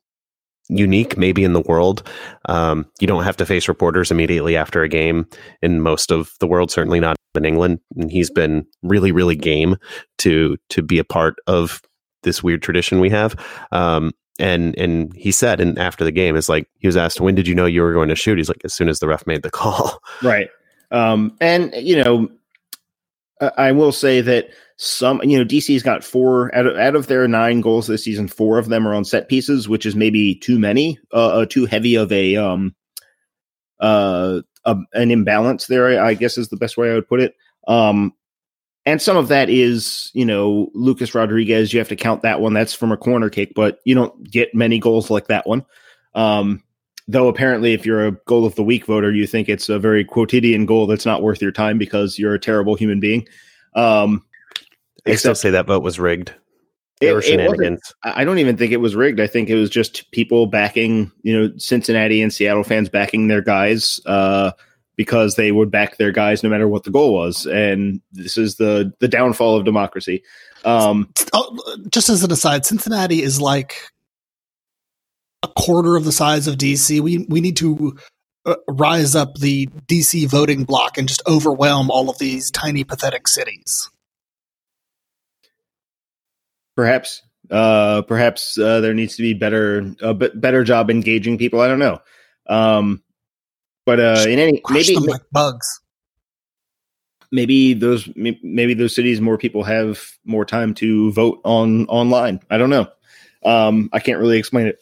unique, 0.70 1.18
maybe 1.18 1.44
in 1.44 1.54
the 1.54 1.62
world. 1.62 2.08
Um, 2.46 2.86
you 3.00 3.08
don't 3.08 3.24
have 3.24 3.38
to 3.38 3.46
face 3.46 3.68
reporters 3.68 4.12
immediately 4.12 4.56
after 4.56 4.84
a 4.84 4.90
game 4.90 5.28
in 5.62 5.82
most 5.82 6.12
of 6.12 6.34
the 6.40 6.48
world, 6.48 6.72
certainly 6.72 7.00
not 7.00 7.16
in 7.36 7.46
England. 7.46 7.80
And 7.96 8.12
he's 8.12 8.30
been 8.30 8.66
really, 8.84 9.12
really 9.12 9.36
game 9.36 9.78
to 10.20 10.58
to 10.70 10.82
be 10.82 11.00
a 11.00 11.04
part 11.04 11.36
of 11.48 11.82
this 12.24 12.44
weird 12.44 12.62
tradition 12.62 13.00
we 13.00 13.10
have. 13.10 13.36
Um, 13.72 14.12
and 14.40 14.78
and 14.78 15.14
he 15.16 15.32
said, 15.32 15.60
and 15.60 15.80
after 15.80 16.04
the 16.04 16.12
game, 16.12 16.36
is 16.36 16.50
like 16.50 16.68
he 16.78 16.88
was 16.88 16.98
asked, 16.98 17.20
"When 17.22 17.36
did 17.36 17.48
you 17.48 17.56
know 17.56 17.66
you 17.66 17.82
were 17.82 17.94
going 17.94 18.10
to 18.10 18.16
shoot?" 18.16 18.38
He's 18.38 18.50
like, 18.50 18.62
"As 18.64 18.74
soon 18.74 18.90
as 18.90 19.00
the 19.00 19.08
ref 19.08 19.26
made 19.26 19.44
the 19.44 19.50
call." 19.52 20.00
Right. 20.22 20.50
Um, 20.92 21.36
and, 21.42 21.74
you 21.76 22.02
know, 22.02 22.30
I 23.40 23.72
will 23.72 23.92
say 23.92 24.22
that 24.22 24.50
some 24.78 25.22
you 25.24 25.38
know 25.38 25.46
DC's 25.46 25.84
got 25.84 26.04
four 26.04 26.54
out 26.56 26.68
of, 26.68 26.78
out 26.78 26.96
of 26.96 27.08
their 27.08 27.28
nine 27.28 27.62
goals 27.62 27.88
this 27.88 28.04
season, 28.04 28.28
four 28.28 28.58
of 28.58 28.70
them 28.70 28.88
are 28.88 28.94
on 28.94 29.06
set 29.06 29.30
pieces, 29.30 29.68
which 29.68 29.86
is 29.86 29.96
maybe 29.96 30.36
too 30.36 30.60
many, 30.60 31.00
uh, 31.14 31.40
uh 31.40 31.46
too 31.46 31.66
heavy 31.66 31.96
of 31.96 32.12
a 32.12 32.36
um 32.36 32.76
uh 33.80 34.42
a, 34.66 34.78
an 34.94 35.12
imbalance 35.12 35.68
there. 35.68 36.04
I 36.04 36.14
guess 36.14 36.38
is 36.38 36.50
the 36.50 36.58
best 36.58 36.78
way 36.78 36.92
I 36.92 36.96
would 36.96 37.08
put 37.08 37.22
it. 37.22 37.36
Um, 37.68 38.14
and 38.86 39.02
some 39.02 39.18
of 39.18 39.28
that 39.28 39.50
is 39.50 40.12
you 40.14 40.26
know 40.26 40.70
Lucas 40.74 41.14
Rodriguez. 41.14 41.74
You 41.74 41.80
have 41.80 41.90
to 41.90 41.96
count 41.96 42.22
that 42.22 42.40
one. 42.42 42.54
That's 42.54 42.74
from 42.74 42.92
a 42.92 42.98
corner 42.98 43.30
kick, 43.30 43.54
but 43.56 43.80
you 43.84 43.96
don't 43.96 44.30
get 44.30 44.56
many 44.56 44.80
goals 44.80 45.10
like 45.10 45.28
that 45.28 45.48
one. 45.48 45.66
Um, 46.14 46.64
though 47.08 47.28
apparently, 47.28 47.74
if 47.74 47.86
you're 47.86 48.08
a 48.08 48.12
goal 48.12 48.46
of 48.46 48.56
the 48.56 48.64
week 48.64 48.86
voter, 48.86 49.12
you 49.12 49.28
think 49.28 49.50
it's 49.50 49.70
a 49.70 49.80
very 49.80 50.04
quotidian 50.04 50.66
goal 50.66 50.88
that's 50.88 51.06
not 51.06 51.22
worth 51.22 51.42
your 51.42 51.52
time 51.52 51.78
because 51.78 52.20
you're 52.20 52.34
a 52.34 52.40
terrible 52.40 52.76
human 52.76 53.00
being. 53.00 53.28
Um, 53.76 54.24
I 55.06 55.16
still 55.16 55.36
say 55.36 55.52
that 55.52 55.68
vote 55.68 55.84
was 55.84 56.00
rigged. 56.00 56.34
There 57.00 57.14
were 57.14 57.22
shenanigans. 57.22 57.94
I 58.04 58.24
don't 58.24 58.40
even 58.40 58.58
think 58.58 58.72
it 58.72 58.78
was 58.78 58.96
rigged. 58.96 59.20
I 59.20 59.28
think 59.28 59.50
it 59.50 59.56
was 59.56 59.70
just 59.70 60.10
people 60.12 60.48
backing, 60.48 61.12
you 61.22 61.38
know, 61.38 61.54
Cincinnati 61.58 62.22
and 62.22 62.34
Seattle 62.34 62.64
fans 62.64 62.90
backing 62.90 63.28
their 63.28 63.42
guys 63.42 64.02
uh, 64.08 64.52
because 64.96 65.36
they 65.36 65.52
would 65.52 65.70
back 65.70 65.98
their 65.98 66.12
guys 66.12 66.42
no 66.42 66.50
matter 66.50 66.68
what 66.68 66.84
the 66.84 66.90
goal 66.90 67.14
was. 67.14 67.46
And 67.46 68.02
this 68.12 68.36
is 68.36 68.56
the 68.56 68.92
the 69.00 69.08
downfall 69.08 69.56
of 69.56 69.64
democracy. 69.64 70.24
Um, 70.66 71.14
oh, 71.34 71.78
just 71.92 72.10
as 72.10 72.24
an 72.24 72.32
aside, 72.32 72.66
Cincinnati 72.66 73.22
is 73.22 73.40
like 73.40 73.76
a 73.76 73.97
quarter 75.58 75.96
of 75.96 76.06
the 76.06 76.12
size 76.12 76.48
of 76.48 76.56
DC. 76.56 77.02
We 77.02 77.26
we 77.30 77.42
need 77.42 77.58
to 77.58 77.98
uh, 78.46 78.56
rise 78.70 79.16
up 79.16 79.36
the 79.36 79.68
DC 79.88 80.30
voting 80.30 80.64
block 80.64 80.98
and 80.98 81.08
just 81.08 81.22
overwhelm 81.28 81.92
all 81.92 82.10
of 82.10 82.18
these 82.20 82.52
tiny 82.52 82.84
pathetic 82.84 83.28
cities. 83.28 83.90
Perhaps, 86.76 87.24
uh, 87.50 88.04
perhaps 88.04 88.58
uh, 88.58 88.80
there 88.82 88.94
needs 88.94 89.16
to 89.18 89.24
be 89.24 89.34
better 89.34 89.94
a 90.02 90.14
better 90.14 90.64
job 90.64 90.90
engaging 90.90 91.38
people. 91.38 91.60
I 91.60 91.68
don't 91.68 91.80
know. 91.80 92.00
Um, 92.48 93.04
but 93.86 94.00
uh, 94.00 94.26
in 94.28 94.40
any 94.40 94.62
maybe 94.70 94.96
like 94.96 95.22
bugs. 95.32 95.82
Maybe 97.30 97.74
those 97.74 98.08
maybe 98.16 98.74
those 98.74 98.96
cities 98.96 99.20
more 99.20 99.38
people 99.38 99.64
have 99.64 100.02
more 100.24 100.46
time 100.46 100.74
to 100.76 101.12
vote 101.12 101.42
on 101.44 101.86
online. 101.88 102.40
I 102.50 102.58
don't 102.58 102.70
know. 102.70 102.88
Um, 103.44 103.90
I 103.92 104.00
can't 104.00 104.20
really 104.20 104.38
explain 104.38 104.68
it. 104.68 104.80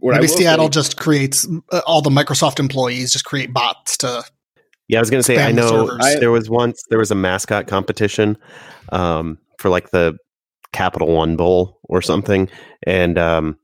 What 0.00 0.14
maybe 0.14 0.26
Seattle 0.28 0.66
say, 0.66 0.70
just 0.70 0.96
creates 0.96 1.46
uh, 1.72 1.80
all 1.86 2.02
the 2.02 2.10
Microsoft 2.10 2.58
employees 2.58 3.12
just 3.12 3.24
create 3.24 3.52
bots 3.52 3.96
to. 3.98 4.22
Yeah, 4.88 4.98
I 4.98 5.00
was 5.00 5.10
going 5.10 5.20
to 5.20 5.24
say 5.24 5.42
I 5.42 5.52
know 5.52 5.96
I, 6.00 6.16
there 6.16 6.30
was 6.30 6.48
once 6.48 6.82
there 6.88 6.98
was 6.98 7.10
a 7.10 7.14
mascot 7.14 7.66
competition 7.66 8.36
um, 8.90 9.38
for 9.58 9.68
like 9.68 9.90
the 9.90 10.16
Capital 10.72 11.08
One 11.14 11.36
Bowl 11.36 11.78
or 11.84 12.02
something, 12.02 12.48
and 12.86 13.18
um, 13.18 13.58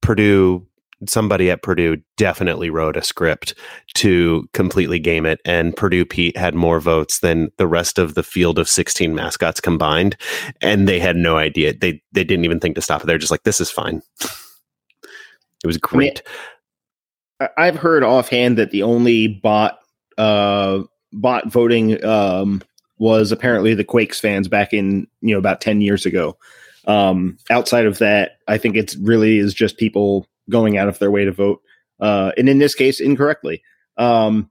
Purdue 0.00 0.66
somebody 1.06 1.50
at 1.50 1.62
Purdue 1.62 1.98
definitely 2.16 2.70
wrote 2.70 2.96
a 2.96 3.02
script 3.02 3.54
to 3.94 4.48
completely 4.52 4.98
game 4.98 5.26
it, 5.26 5.40
and 5.44 5.76
Purdue 5.76 6.04
Pete 6.04 6.36
had 6.36 6.54
more 6.54 6.80
votes 6.80 7.20
than 7.20 7.50
the 7.56 7.66
rest 7.66 7.98
of 7.98 8.14
the 8.14 8.22
field 8.22 8.58
of 8.58 8.68
16 8.68 9.14
mascots 9.14 9.60
combined, 9.60 10.16
and 10.60 10.88
they 10.88 10.98
had 10.98 11.16
no 11.16 11.36
idea. 11.36 11.74
They 11.74 12.02
they 12.12 12.24
didn't 12.24 12.44
even 12.44 12.60
think 12.60 12.74
to 12.74 12.82
stop 12.82 13.02
it. 13.02 13.06
They're 13.06 13.18
just 13.18 13.30
like, 13.30 13.44
"This 13.44 13.60
is 13.60 13.70
fine." 13.70 14.02
It 15.62 15.66
was 15.66 15.78
great. 15.78 16.22
I 17.40 17.44
mean, 17.44 17.50
I've 17.56 17.76
heard 17.76 18.02
offhand 18.02 18.58
that 18.58 18.70
the 18.70 18.82
only 18.82 19.28
bot 19.28 19.78
uh, 20.16 20.82
bot 21.12 21.48
voting 21.48 22.04
um, 22.04 22.62
was 22.98 23.32
apparently 23.32 23.74
the 23.74 23.84
Quakes 23.84 24.20
fans 24.20 24.48
back 24.48 24.72
in 24.72 25.06
you 25.20 25.34
know 25.34 25.38
about 25.38 25.60
ten 25.60 25.80
years 25.80 26.06
ago. 26.06 26.36
Um, 26.86 27.36
outside 27.50 27.86
of 27.86 27.98
that, 27.98 28.38
I 28.48 28.58
think 28.58 28.76
it's 28.76 28.96
really 28.96 29.38
is 29.38 29.54
just 29.54 29.76
people 29.76 30.26
going 30.50 30.78
out 30.78 30.88
of 30.88 30.98
their 30.98 31.10
way 31.10 31.24
to 31.24 31.32
vote, 31.32 31.62
uh, 32.00 32.32
and 32.36 32.48
in 32.48 32.58
this 32.58 32.74
case, 32.74 33.00
incorrectly. 33.00 33.62
Um, 33.96 34.50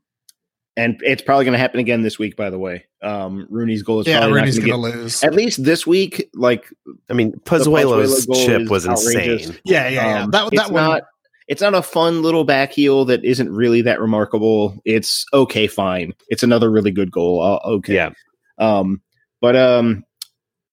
and 0.78 1.02
it's 1.02 1.24
probably 1.24 1.44
going 1.44 1.54
to 1.54 1.60
happen 1.60 1.80
again 1.80 2.04
this 2.04 2.20
week. 2.20 2.38
By 2.38 2.52
the 2.52 2.60
way, 2.60 2.86
um, 3.02 3.48
Rooney's 3.50 3.82
goal 3.82 4.02
is 4.02 4.08
yeah, 4.08 4.20
probably 4.20 4.36
Rooney's 4.36 4.60
going 4.60 4.70
to 4.70 4.78
lose 4.78 5.24
at 5.24 5.34
least 5.34 5.64
this 5.64 5.88
week. 5.88 6.30
Like, 6.36 6.72
I 7.10 7.14
mean, 7.14 7.34
Pozuelo's 7.44 8.28
chip 8.46 8.70
was 8.70 8.88
outrageous. 8.88 9.48
insane. 9.48 9.62
Yeah, 9.66 9.90
yeah, 9.90 10.08
yeah. 10.08 10.24
Um, 10.24 10.32
that 10.32 10.52
that 10.52 10.72
one. 10.72 10.84
Not, 10.84 11.04
it's 11.48 11.62
not 11.62 11.74
a 11.74 11.82
fun 11.82 12.22
little 12.22 12.44
back 12.44 12.74
heel 12.74 13.06
that 13.06 13.26
isn't 13.26 13.52
really 13.52 13.82
that 13.84 14.00
remarkable. 14.00 14.80
It's 14.86 15.26
okay, 15.34 15.68
fine. 15.68 16.14
It's 16.28 16.44
another 16.44 16.70
really 16.70 16.92
good 16.92 17.12
goal. 17.12 17.42
Uh, 17.42 17.68
okay, 17.70 17.96
yeah. 17.96 18.12
Um, 18.60 19.02
but 19.42 19.56
um, 19.56 20.04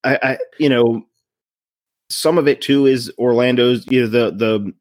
I, 0.02 0.18
I, 0.22 0.38
you 0.58 0.68
know, 0.68 1.06
some 2.10 2.38
of 2.38 2.46
it 2.46 2.60
too 2.60 2.86
is 2.86 3.10
Orlando's. 3.18 3.86
You 3.86 4.02
know, 4.02 4.08
the 4.08 4.30
the 4.32 4.72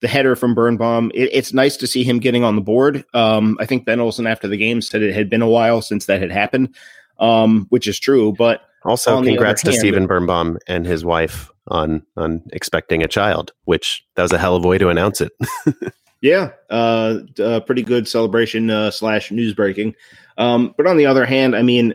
the 0.00 0.08
header 0.08 0.36
from 0.36 0.54
Birnbaum. 0.54 1.10
It, 1.14 1.30
it's 1.32 1.52
nice 1.52 1.76
to 1.78 1.86
see 1.86 2.04
him 2.04 2.18
getting 2.18 2.44
on 2.44 2.56
the 2.56 2.62
board. 2.62 3.04
Um, 3.14 3.56
I 3.60 3.66
think 3.66 3.84
Ben 3.84 4.00
Olsen 4.00 4.26
after 4.26 4.48
the 4.48 4.56
game 4.56 4.80
said 4.80 5.02
it 5.02 5.14
had 5.14 5.28
been 5.28 5.42
a 5.42 5.48
while 5.48 5.82
since 5.82 6.06
that 6.06 6.20
had 6.20 6.30
happened, 6.30 6.74
um, 7.18 7.66
which 7.70 7.86
is 7.86 7.98
true. 7.98 8.32
But 8.36 8.62
also, 8.84 9.22
congrats 9.22 9.62
to 9.62 9.70
hand, 9.70 9.80
Steven 9.80 10.06
Birnbaum 10.06 10.58
and 10.66 10.86
his 10.86 11.04
wife 11.04 11.50
on 11.68 12.02
on 12.16 12.42
expecting 12.52 13.02
a 13.02 13.08
child, 13.08 13.52
which 13.64 14.04
that 14.14 14.22
was 14.22 14.32
a 14.32 14.38
hell 14.38 14.56
of 14.56 14.64
a 14.64 14.68
way 14.68 14.78
to 14.78 14.88
announce 14.88 15.20
it. 15.20 15.32
yeah, 16.20 16.50
uh, 16.70 17.20
uh, 17.40 17.60
pretty 17.60 17.82
good 17.82 18.06
celebration 18.08 18.70
uh, 18.70 18.90
slash 18.90 19.30
news 19.30 19.54
breaking. 19.54 19.94
Um, 20.36 20.74
but 20.76 20.86
on 20.86 20.96
the 20.96 21.06
other 21.06 21.26
hand, 21.26 21.56
I 21.56 21.62
mean 21.62 21.94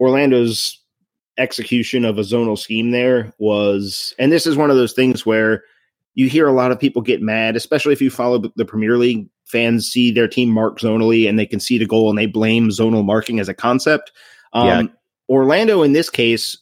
Orlando's 0.00 0.78
execution 1.38 2.04
of 2.04 2.18
a 2.18 2.22
zonal 2.22 2.58
scheme 2.58 2.90
there 2.90 3.32
was, 3.38 4.14
and 4.18 4.30
this 4.30 4.46
is 4.46 4.56
one 4.56 4.70
of 4.70 4.76
those 4.76 4.92
things 4.92 5.26
where 5.26 5.64
you 6.14 6.28
hear 6.28 6.46
a 6.46 6.52
lot 6.52 6.72
of 6.72 6.80
people 6.80 7.02
get 7.02 7.22
mad, 7.22 7.56
especially 7.56 7.92
if 7.92 8.02
you 8.02 8.10
follow 8.10 8.38
the 8.54 8.64
Premier 8.64 8.98
League. 8.98 9.28
Fans 9.44 9.86
see 9.86 10.10
their 10.10 10.28
team 10.28 10.48
mark 10.48 10.78
zonally 10.78 11.28
and 11.28 11.38
they 11.38 11.46
concede 11.46 11.82
a 11.82 11.86
goal 11.86 12.08
and 12.08 12.18
they 12.18 12.26
blame 12.26 12.68
zonal 12.68 13.04
marking 13.04 13.40
as 13.40 13.48
a 13.48 13.54
concept. 13.54 14.12
Um, 14.52 14.66
yeah. 14.66 14.82
Orlando, 15.28 15.82
in 15.82 15.92
this 15.92 16.10
case, 16.10 16.58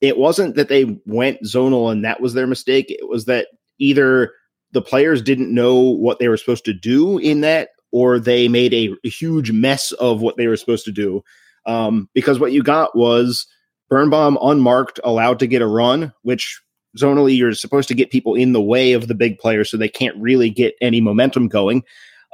it 0.00 0.18
wasn't 0.18 0.54
that 0.56 0.68
they 0.68 1.00
went 1.06 1.42
zonal 1.42 1.90
and 1.90 2.04
that 2.04 2.20
was 2.20 2.34
their 2.34 2.46
mistake. 2.46 2.86
It 2.90 3.08
was 3.08 3.24
that 3.24 3.48
either 3.78 4.32
the 4.72 4.82
players 4.82 5.22
didn't 5.22 5.52
know 5.52 5.76
what 5.76 6.18
they 6.18 6.28
were 6.28 6.36
supposed 6.36 6.64
to 6.66 6.74
do 6.74 7.18
in 7.18 7.40
that, 7.40 7.70
or 7.90 8.18
they 8.18 8.48
made 8.48 8.74
a, 8.74 8.90
a 9.04 9.08
huge 9.08 9.50
mess 9.50 9.92
of 9.92 10.20
what 10.20 10.36
they 10.36 10.46
were 10.46 10.56
supposed 10.56 10.84
to 10.84 10.92
do. 10.92 11.22
Um, 11.66 12.08
because 12.14 12.38
what 12.38 12.52
you 12.52 12.62
got 12.62 12.96
was 12.96 13.46
Birnbaum 13.88 14.38
unmarked, 14.40 15.00
allowed 15.02 15.38
to 15.40 15.46
get 15.46 15.62
a 15.62 15.66
run, 15.66 16.12
which 16.22 16.60
zonally 16.96 17.36
you're 17.36 17.52
supposed 17.52 17.88
to 17.88 17.94
get 17.94 18.10
people 18.10 18.34
in 18.34 18.52
the 18.52 18.62
way 18.62 18.92
of 18.92 19.08
the 19.08 19.14
big 19.14 19.38
players 19.38 19.70
so 19.70 19.76
they 19.76 19.88
can't 19.88 20.16
really 20.16 20.50
get 20.50 20.74
any 20.80 21.00
momentum 21.00 21.48
going. 21.48 21.82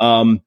Um, 0.01 0.41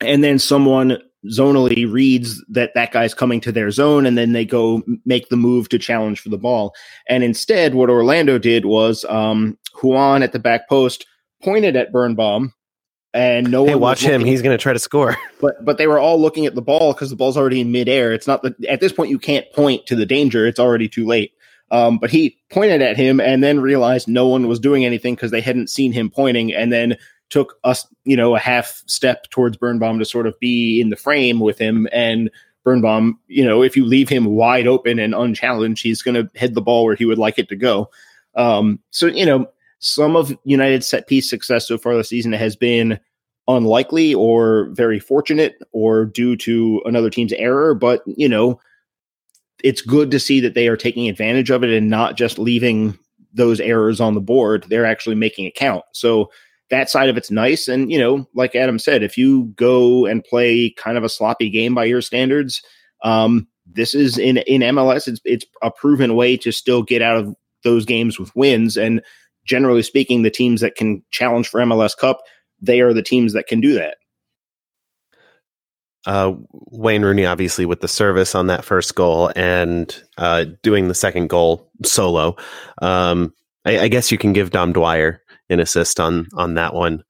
and 0.00 0.24
then 0.24 0.38
someone 0.38 0.98
zonally 1.26 1.90
reads 1.90 2.42
that 2.48 2.72
that 2.74 2.92
guy's 2.92 3.12
coming 3.12 3.40
to 3.42 3.52
their 3.52 3.70
zone 3.70 4.06
and 4.06 4.16
then 4.16 4.32
they 4.32 4.44
go 4.44 4.82
make 5.04 5.28
the 5.28 5.36
move 5.36 5.68
to 5.68 5.78
challenge 5.78 6.20
for 6.20 6.30
the 6.30 6.38
ball. 6.38 6.74
And 7.08 7.22
instead, 7.22 7.74
what 7.74 7.90
Orlando 7.90 8.38
did 8.38 8.64
was 8.64 9.04
um, 9.04 9.58
Juan 9.82 10.22
at 10.22 10.32
the 10.32 10.38
back 10.38 10.68
post 10.68 11.06
pointed 11.42 11.76
at 11.76 11.92
Birnbaum 11.92 12.54
and 13.12 13.50
no 13.50 13.64
hey, 13.64 13.74
one 13.74 13.80
watch 13.80 14.02
him. 14.02 14.24
He's 14.24 14.42
going 14.42 14.56
to 14.56 14.62
try 14.62 14.72
to 14.72 14.78
score. 14.78 15.16
But 15.40 15.64
but 15.64 15.78
they 15.78 15.86
were 15.86 15.98
all 15.98 16.20
looking 16.20 16.44
at 16.44 16.54
the 16.54 16.60
ball 16.60 16.92
because 16.92 17.08
the 17.08 17.16
ball's 17.16 17.38
already 17.38 17.62
in 17.62 17.72
midair. 17.72 18.12
It's 18.12 18.26
not 18.26 18.42
that 18.42 18.62
at 18.66 18.80
this 18.80 18.92
point 18.92 19.08
you 19.08 19.18
can't 19.18 19.50
point 19.54 19.86
to 19.86 19.96
the 19.96 20.04
danger. 20.04 20.46
It's 20.46 20.60
already 20.60 20.86
too 20.86 21.06
late. 21.06 21.32
Um, 21.70 21.98
but 21.98 22.10
he 22.10 22.36
pointed 22.50 22.82
at 22.82 22.96
him 22.96 23.20
and 23.20 23.42
then 23.44 23.60
realized 23.60 24.08
no 24.08 24.26
one 24.26 24.48
was 24.48 24.58
doing 24.58 24.84
anything 24.84 25.14
because 25.14 25.30
they 25.30 25.40
hadn't 25.40 25.70
seen 25.70 25.92
him 25.92 26.10
pointing, 26.10 26.52
and 26.52 26.72
then 26.72 26.96
took 27.28 27.56
us 27.64 27.86
you 28.04 28.16
know 28.16 28.34
a 28.34 28.40
half 28.40 28.82
step 28.86 29.30
towards 29.30 29.56
Birnbaum 29.56 29.98
to 29.98 30.04
sort 30.04 30.26
of 30.26 30.38
be 30.40 30.80
in 30.80 30.90
the 30.90 30.96
frame 30.96 31.40
with 31.40 31.58
him 31.58 31.88
and. 31.92 32.30
Birnbaum, 32.62 33.18
you 33.26 33.42
know, 33.42 33.62
if 33.62 33.74
you 33.74 33.86
leave 33.86 34.10
him 34.10 34.26
wide 34.26 34.66
open 34.66 34.98
and 34.98 35.14
unchallenged, 35.14 35.82
he's 35.82 36.02
going 36.02 36.14
to 36.14 36.38
head 36.38 36.54
the 36.54 36.60
ball 36.60 36.84
where 36.84 36.94
he 36.94 37.06
would 37.06 37.16
like 37.16 37.38
it 37.38 37.48
to 37.48 37.56
go. 37.56 37.88
Um, 38.34 38.80
so, 38.90 39.06
you 39.06 39.24
know, 39.24 39.48
some 39.78 40.14
of 40.14 40.36
United's 40.44 40.86
set 40.86 41.06
piece 41.06 41.28
success 41.28 41.66
so 41.66 41.78
far 41.78 41.96
this 41.96 42.10
season 42.10 42.32
has 42.32 42.54
been 42.54 43.00
unlikely 43.48 44.14
or 44.14 44.68
very 44.72 45.00
fortunate 45.00 45.56
or 45.72 46.04
due 46.04 46.36
to 46.36 46.82
another 46.84 47.10
team's 47.10 47.32
error, 47.32 47.74
but 47.74 48.02
you 48.06 48.28
know, 48.28 48.60
it's 49.64 49.82
good 49.82 50.10
to 50.12 50.20
see 50.20 50.40
that 50.40 50.54
they 50.54 50.68
are 50.68 50.76
taking 50.76 51.08
advantage 51.08 51.50
of 51.50 51.64
it 51.64 51.70
and 51.70 51.88
not 51.90 52.16
just 52.16 52.38
leaving 52.38 52.98
those 53.32 53.60
errors 53.60 54.00
on 54.00 54.14
the 54.14 54.20
board. 54.20 54.64
They're 54.68 54.86
actually 54.86 55.16
making 55.16 55.44
it 55.44 55.54
count. 55.54 55.84
So 55.92 56.30
that 56.70 56.90
side 56.90 57.08
of 57.08 57.16
it's 57.16 57.30
nice. 57.30 57.68
And, 57.68 57.90
you 57.90 57.98
know, 57.98 58.28
like 58.34 58.54
Adam 58.54 58.78
said, 58.78 59.02
if 59.02 59.16
you 59.18 59.52
go 59.56 60.06
and 60.06 60.24
play 60.24 60.70
kind 60.76 60.96
of 60.96 61.04
a 61.04 61.08
sloppy 61.08 61.50
game 61.50 61.74
by 61.74 61.84
your 61.84 62.00
standards, 62.00 62.62
um, 63.02 63.48
this 63.72 63.94
is 63.94 64.18
in 64.18 64.38
in 64.38 64.62
MLS. 64.62 65.06
It's 65.06 65.20
it's 65.24 65.46
a 65.62 65.70
proven 65.70 66.14
way 66.14 66.36
to 66.38 66.52
still 66.52 66.82
get 66.82 67.02
out 67.02 67.16
of 67.16 67.34
those 67.62 67.84
games 67.84 68.18
with 68.18 68.34
wins. 68.34 68.76
And 68.76 69.02
generally 69.44 69.82
speaking, 69.82 70.22
the 70.22 70.30
teams 70.30 70.60
that 70.60 70.74
can 70.74 71.02
challenge 71.10 71.48
for 71.48 71.60
MLS 71.60 71.96
Cup, 71.96 72.20
they 72.60 72.80
are 72.80 72.92
the 72.92 73.02
teams 73.02 73.32
that 73.34 73.46
can 73.46 73.60
do 73.60 73.74
that. 73.74 73.96
Uh, 76.06 76.32
Wayne 76.52 77.02
Rooney, 77.02 77.26
obviously, 77.26 77.66
with 77.66 77.80
the 77.80 77.88
service 77.88 78.34
on 78.34 78.46
that 78.46 78.64
first 78.64 78.94
goal 78.94 79.30
and 79.36 80.02
uh, 80.18 80.46
doing 80.62 80.88
the 80.88 80.94
second 80.94 81.28
goal 81.28 81.70
solo. 81.84 82.36
Um, 82.80 83.34
I, 83.64 83.80
I, 83.80 83.88
guess 83.88 84.10
you 84.10 84.16
can 84.16 84.32
give 84.32 84.50
Dom 84.50 84.72
Dwyer 84.72 85.22
an 85.50 85.60
assist 85.60 86.00
on 86.00 86.26
on 86.34 86.54
that 86.54 86.74
one 86.74 87.04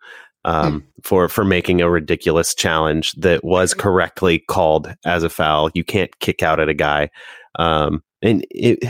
um, 0.45 0.73
hmm. 0.73 0.87
for 1.03 1.29
for 1.29 1.45
making 1.45 1.81
a 1.81 1.91
ridiculous 1.91 2.55
challenge 2.55 3.13
that 3.13 3.45
was 3.45 3.75
correctly 3.75 4.41
called 4.41 4.93
as 5.05 5.23
a 5.23 5.31
foul. 5.31 5.71
You 5.75 5.85
can't 5.85 6.19
kick 6.19 6.43
out 6.43 6.61
at 6.61 6.69
a 6.69 6.75
guy, 6.75 7.11
um, 7.59 8.03
and 8.23 8.45
it, 8.51 8.83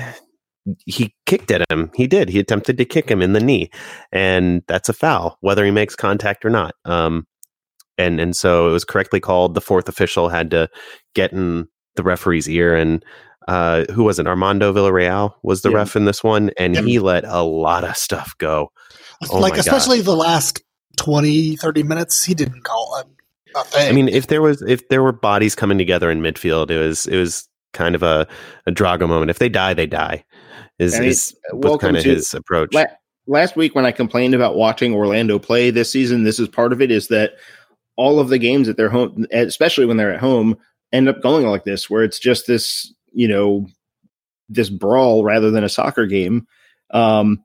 he 0.86 1.14
kicked 1.26 1.50
at 1.50 1.70
him. 1.70 1.90
He 1.94 2.06
did. 2.06 2.28
He 2.28 2.38
attempted 2.38 2.78
to 2.78 2.84
kick 2.84 3.10
him 3.10 3.20
in 3.20 3.32
the 3.32 3.40
knee, 3.40 3.70
and 4.12 4.62
that's 4.66 4.88
a 4.88 4.94
foul, 4.94 5.36
whether 5.40 5.64
he 5.64 5.70
makes 5.70 5.96
contact 5.96 6.44
or 6.44 6.50
not. 6.50 6.74
And 8.00 8.20
and 8.20 8.34
so 8.34 8.68
it 8.68 8.72
was 8.72 8.84
correctly 8.84 9.20
called. 9.20 9.54
The 9.54 9.60
fourth 9.60 9.88
official 9.88 10.28
had 10.28 10.50
to 10.52 10.68
get 11.14 11.32
in 11.32 11.68
the 11.96 12.02
referee's 12.02 12.48
ear, 12.48 12.74
and 12.74 13.04
uh, 13.48 13.84
who 13.92 14.04
was 14.04 14.18
it? 14.18 14.26
Armando 14.26 14.72
Villarreal 14.72 15.34
was 15.42 15.62
the 15.62 15.70
yeah. 15.70 15.76
ref 15.76 15.96
in 15.96 16.04
this 16.04 16.24
one, 16.24 16.50
and 16.58 16.74
yeah. 16.74 16.82
he 16.82 16.98
let 16.98 17.24
a 17.24 17.42
lot 17.42 17.84
of 17.84 17.96
stuff 17.96 18.36
go. 18.38 18.72
Oh 19.30 19.38
like 19.38 19.56
especially 19.56 19.98
God. 19.98 20.06
the 20.06 20.16
last 20.16 20.62
20, 20.96 21.56
30 21.56 21.82
minutes, 21.82 22.24
he 22.24 22.34
didn't 22.34 22.62
call 22.62 23.00
it. 23.00 23.06
I 23.74 23.92
mean, 23.92 24.08
if 24.08 24.28
there 24.28 24.42
was 24.42 24.62
if 24.62 24.88
there 24.88 25.02
were 25.02 25.12
bodies 25.12 25.54
coming 25.54 25.78
together 25.78 26.10
in 26.10 26.20
midfield, 26.20 26.70
it 26.70 26.78
was 26.78 27.06
it 27.06 27.16
was 27.16 27.48
kind 27.72 27.94
of 27.94 28.02
a, 28.02 28.26
a 28.66 28.70
Drago 28.70 29.08
moment. 29.08 29.30
If 29.30 29.38
they 29.38 29.48
die, 29.48 29.74
they 29.74 29.86
die. 29.86 30.24
Is, 30.78 30.98
is 30.98 31.36
kind 31.80 31.96
of 31.96 32.04
his 32.04 32.32
approach. 32.32 32.72
La- 32.72 32.86
last 33.26 33.56
week 33.56 33.74
when 33.74 33.84
I 33.84 33.92
complained 33.92 34.34
about 34.34 34.56
watching 34.56 34.94
Orlando 34.94 35.38
play 35.38 35.70
this 35.70 35.90
season, 35.90 36.24
this 36.24 36.38
is 36.38 36.48
part 36.48 36.72
of 36.72 36.80
it. 36.80 36.90
Is 36.90 37.08
that 37.08 37.32
all 37.96 38.20
of 38.20 38.28
the 38.28 38.38
games 38.38 38.68
at 38.68 38.76
their 38.76 38.88
home, 38.88 39.26
especially 39.32 39.86
when 39.86 39.96
they're 39.96 40.12
at 40.12 40.20
home, 40.20 40.56
end 40.92 41.08
up 41.08 41.22
going 41.22 41.46
like 41.46 41.64
this, 41.64 41.88
where 41.88 42.02
it's 42.02 42.18
just 42.18 42.46
this, 42.46 42.92
you 43.12 43.28
know, 43.28 43.66
this 44.48 44.70
brawl 44.70 45.24
rather 45.24 45.50
than 45.50 45.64
a 45.64 45.68
soccer 45.68 46.06
game. 46.06 46.46
Um, 46.90 47.44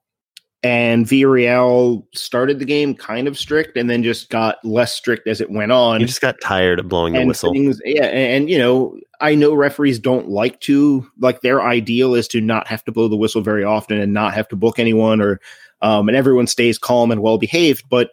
and 0.64 1.06
Villarreal 1.06 2.04
started 2.16 2.58
the 2.58 2.66
game 2.66 2.96
kind 2.96 3.28
of 3.28 3.38
strict 3.38 3.78
and 3.78 3.88
then 3.88 4.02
just 4.02 4.32
got 4.32 4.58
less 4.66 4.96
strict 4.96 5.28
as 5.28 5.40
it 5.40 5.52
went 5.52 5.72
on. 5.72 6.02
You 6.02 6.08
just 6.08 6.22
got 6.22 6.42
tired 6.42 6.80
of 6.80 6.90
blowing 6.90 7.14
the 7.14 7.24
whistle. 7.24 7.54
Things, 7.54 7.80
yeah, 7.86 8.06
and, 8.06 8.34
and, 8.34 8.50
you 8.50 8.58
know, 8.58 8.98
I 9.22 9.36
know 9.36 9.54
referees 9.54 10.00
don't 10.00 10.28
like 10.28 10.60
to 10.62 11.08
like 11.20 11.42
their 11.42 11.62
ideal 11.62 12.16
is 12.16 12.28
to 12.30 12.42
not 12.42 12.68
have 12.68 12.84
to 12.86 12.92
blow 12.92 13.08
the 13.08 13.16
whistle 13.16 13.42
very 13.42 13.64
often 13.64 14.00
and 14.00 14.12
not 14.12 14.34
have 14.34 14.48
to 14.48 14.56
book 14.56 14.80
anyone 14.80 15.22
or 15.22 15.40
um, 15.82 16.08
and 16.08 16.18
everyone 16.18 16.48
stays 16.48 16.80
calm 16.80 17.12
and 17.12 17.22
well 17.22 17.38
behaved, 17.38 17.88
but 17.88 18.10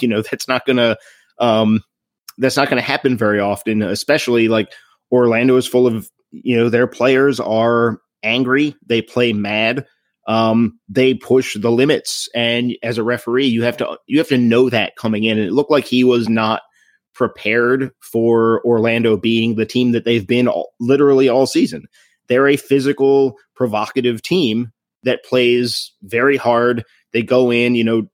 you 0.00 0.06
know, 0.06 0.22
that's 0.30 0.46
not 0.46 0.64
going 0.66 0.76
to 0.76 0.96
um, 1.40 1.82
that's 2.38 2.56
not 2.56 2.68
going 2.68 2.80
to 2.80 2.86
happen 2.86 3.16
very 3.16 3.40
often, 3.40 3.82
especially 3.82 4.48
like 4.48 4.72
Orlando 5.10 5.56
is 5.56 5.66
full 5.66 5.86
of, 5.86 6.08
you 6.30 6.56
know, 6.56 6.68
their 6.68 6.86
players 6.86 7.40
are 7.40 7.98
angry, 8.22 8.76
they 8.86 9.02
play 9.02 9.32
mad, 9.32 9.86
um, 10.28 10.78
they 10.88 11.14
push 11.14 11.56
the 11.58 11.70
limits, 11.70 12.28
and 12.34 12.72
as 12.82 12.98
a 12.98 13.02
referee, 13.02 13.46
you 13.46 13.64
have 13.64 13.78
to 13.78 13.98
you 14.06 14.18
have 14.18 14.28
to 14.28 14.38
know 14.38 14.70
that 14.70 14.96
coming 14.96 15.24
in. 15.24 15.38
And 15.38 15.46
it 15.48 15.52
looked 15.52 15.70
like 15.70 15.84
he 15.86 16.04
was 16.04 16.28
not 16.28 16.62
prepared 17.14 17.90
for 18.00 18.64
Orlando 18.64 19.16
being 19.16 19.56
the 19.56 19.66
team 19.66 19.92
that 19.92 20.04
they've 20.04 20.26
been 20.26 20.46
all, 20.46 20.72
literally 20.78 21.28
all 21.28 21.46
season. 21.46 21.86
They're 22.28 22.48
a 22.48 22.56
physical, 22.56 23.36
provocative 23.56 24.22
team 24.22 24.72
that 25.02 25.24
plays 25.24 25.92
very 26.02 26.36
hard. 26.36 26.84
They 27.12 27.22
go 27.22 27.50
in, 27.50 27.74
you 27.74 27.82
know, 27.82 28.08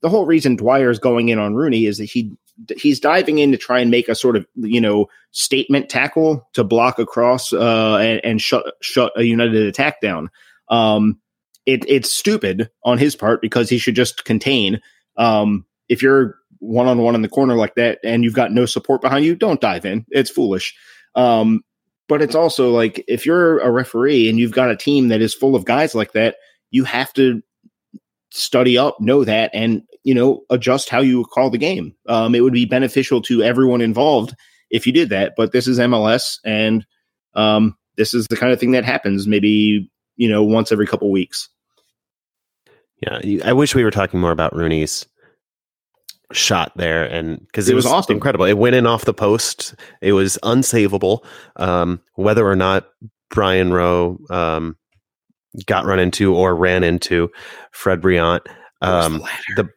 the 0.00 0.08
whole 0.08 0.24
reason 0.24 0.56
Dwyer's 0.56 0.98
going 0.98 1.28
in 1.28 1.38
on 1.38 1.54
Rooney 1.54 1.84
is 1.84 1.98
that 1.98 2.06
he 2.06 2.32
he's 2.76 3.00
diving 3.00 3.38
in 3.38 3.52
to 3.52 3.58
try 3.58 3.80
and 3.80 3.90
make 3.90 4.08
a 4.08 4.14
sort 4.14 4.36
of 4.36 4.46
you 4.56 4.80
know 4.80 5.06
statement 5.32 5.88
tackle 5.88 6.48
to 6.54 6.64
block 6.64 6.98
across 6.98 7.52
uh, 7.52 7.96
and, 7.96 8.20
and 8.24 8.42
shut 8.42 8.64
shut 8.80 9.12
a 9.16 9.24
United 9.24 9.66
attack 9.66 10.00
down. 10.00 10.30
Um, 10.68 11.18
it, 11.66 11.84
it's 11.88 12.12
stupid 12.12 12.70
on 12.84 12.98
his 12.98 13.14
part 13.14 13.42
because 13.42 13.68
he 13.68 13.78
should 13.78 13.94
just 13.94 14.24
contain. 14.24 14.80
Um, 15.16 15.66
if 15.88 16.02
you're 16.02 16.36
one 16.58 16.86
on 16.86 16.98
one 16.98 17.14
in 17.14 17.22
the 17.22 17.28
corner 17.28 17.54
like 17.54 17.74
that 17.74 17.98
and 18.04 18.24
you've 18.24 18.34
got 18.34 18.52
no 18.52 18.66
support 18.66 19.00
behind 19.00 19.24
you, 19.24 19.34
don't 19.34 19.60
dive 19.60 19.84
in. 19.84 20.04
It's 20.10 20.30
foolish. 20.30 20.74
Um, 21.14 21.62
but 22.08 22.22
it's 22.22 22.34
also 22.34 22.70
like 22.70 23.04
if 23.08 23.24
you're 23.24 23.60
a 23.60 23.70
referee 23.70 24.28
and 24.28 24.38
you've 24.38 24.52
got 24.52 24.70
a 24.70 24.76
team 24.76 25.08
that 25.08 25.20
is 25.20 25.34
full 25.34 25.54
of 25.54 25.64
guys 25.64 25.94
like 25.94 26.12
that, 26.12 26.36
you 26.70 26.84
have 26.84 27.12
to 27.14 27.42
study 28.30 28.78
up, 28.78 29.00
know 29.00 29.24
that, 29.24 29.50
and 29.52 29.82
you 30.02 30.14
know 30.14 30.42
adjust 30.50 30.88
how 30.88 31.00
you 31.00 31.24
call 31.24 31.50
the 31.50 31.58
game. 31.58 31.94
Um, 32.08 32.34
it 32.34 32.40
would 32.40 32.52
be 32.52 32.64
beneficial 32.64 33.20
to 33.22 33.42
everyone 33.42 33.80
involved 33.80 34.34
if 34.70 34.86
you 34.86 34.92
did 34.92 35.10
that. 35.10 35.34
But 35.36 35.52
this 35.52 35.66
is 35.66 35.78
MLS, 35.78 36.38
and 36.44 36.86
um, 37.34 37.76
this 37.96 38.14
is 38.14 38.26
the 38.28 38.36
kind 38.36 38.52
of 38.52 38.60
thing 38.60 38.72
that 38.72 38.84
happens 38.84 39.26
maybe 39.26 39.90
you 40.16 40.28
know 40.28 40.42
once 40.42 40.72
every 40.72 40.86
couple 40.86 41.10
weeks. 41.10 41.48
Yeah, 43.02 43.40
I 43.44 43.52
wish 43.52 43.74
we 43.74 43.84
were 43.84 43.90
talking 43.90 44.20
more 44.20 44.32
about 44.32 44.54
Rooney's 44.54 45.06
shot 46.32 46.70
there 46.76 47.04
and 47.04 47.40
because 47.40 47.68
it, 47.68 47.72
it, 47.72 47.74
was, 47.74 47.84
was 47.84 47.92
awesome. 47.92 48.14
incredible 48.14 48.44
it 48.44 48.56
went 48.56 48.76
in 48.76 48.86
off 48.86 49.04
the 49.04 49.12
post 49.12 49.74
it 50.00 50.12
was 50.12 50.38
unsavable 50.44 51.24
um, 51.56 52.00
whether 52.14 52.46
or 52.46 52.54
not 52.54 52.88
brian 53.30 53.72
rowe 53.72 54.16
um, 54.30 54.76
got 55.66 55.84
run 55.84 55.98
into 55.98 56.34
or 56.34 56.54
ran 56.54 56.84
into 56.84 57.30
Fred 57.72 58.00
Brillant. 58.00 58.46
Um, 58.82 59.22
the, 59.56 59.68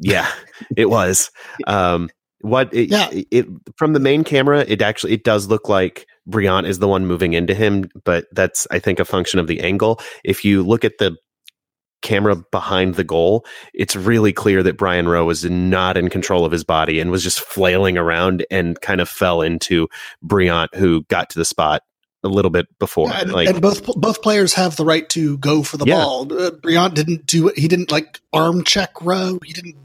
yeah, 0.00 0.30
it 0.76 0.90
was. 0.90 1.30
Um, 1.66 2.08
what 2.40 2.74
it, 2.74 2.90
yeah. 2.90 3.08
It, 3.10 3.26
it, 3.30 3.46
from 3.76 3.92
the 3.92 4.00
main 4.00 4.24
camera, 4.24 4.64
it 4.66 4.82
actually 4.82 5.12
it 5.12 5.24
does 5.24 5.46
look 5.46 5.68
like 5.68 6.06
Brillant 6.28 6.66
is 6.66 6.78
the 6.78 6.88
one 6.88 7.06
moving 7.06 7.32
into 7.34 7.54
him, 7.54 7.88
but 8.04 8.26
that's 8.32 8.66
I 8.70 8.78
think 8.78 9.00
a 9.00 9.04
function 9.04 9.38
of 9.38 9.46
the 9.46 9.60
angle. 9.60 10.00
If 10.24 10.44
you 10.44 10.62
look 10.62 10.84
at 10.84 10.98
the 10.98 11.16
camera 12.02 12.36
behind 12.50 12.96
the 12.96 13.04
goal, 13.04 13.46
it's 13.72 13.96
really 13.96 14.32
clear 14.32 14.62
that 14.64 14.76
Brian 14.76 15.08
Rowe 15.08 15.24
was 15.24 15.44
not 15.44 15.96
in 15.96 16.10
control 16.10 16.44
of 16.44 16.52
his 16.52 16.64
body 16.64 17.00
and 17.00 17.10
was 17.10 17.22
just 17.22 17.40
flailing 17.40 17.96
around 17.96 18.44
and 18.50 18.80
kind 18.80 19.00
of 19.00 19.08
fell 19.08 19.40
into 19.40 19.88
Brillant, 20.24 20.74
who 20.74 21.04
got 21.04 21.30
to 21.30 21.38
the 21.38 21.44
spot 21.44 21.82
a 22.24 22.28
little 22.28 22.50
bit 22.50 22.66
before. 22.78 23.08
Yeah, 23.08 23.20
and, 23.22 23.32
like, 23.32 23.48
and, 23.48 23.60
both 23.60 23.84
both 23.96 24.22
players 24.22 24.54
have 24.54 24.76
the 24.76 24.84
right 24.84 25.08
to 25.10 25.38
go 25.38 25.62
for 25.62 25.76
the 25.76 25.86
yeah. 25.86 25.96
ball. 25.96 26.22
Uh, 26.32 26.50
Brillant 26.50 26.94
didn't 26.94 27.26
do 27.26 27.48
it. 27.48 27.58
He 27.58 27.68
didn't 27.68 27.90
like 27.90 28.20
arm 28.32 28.64
check 28.64 29.00
Rowe. 29.00 29.38
He 29.44 29.52
didn't. 29.52 29.76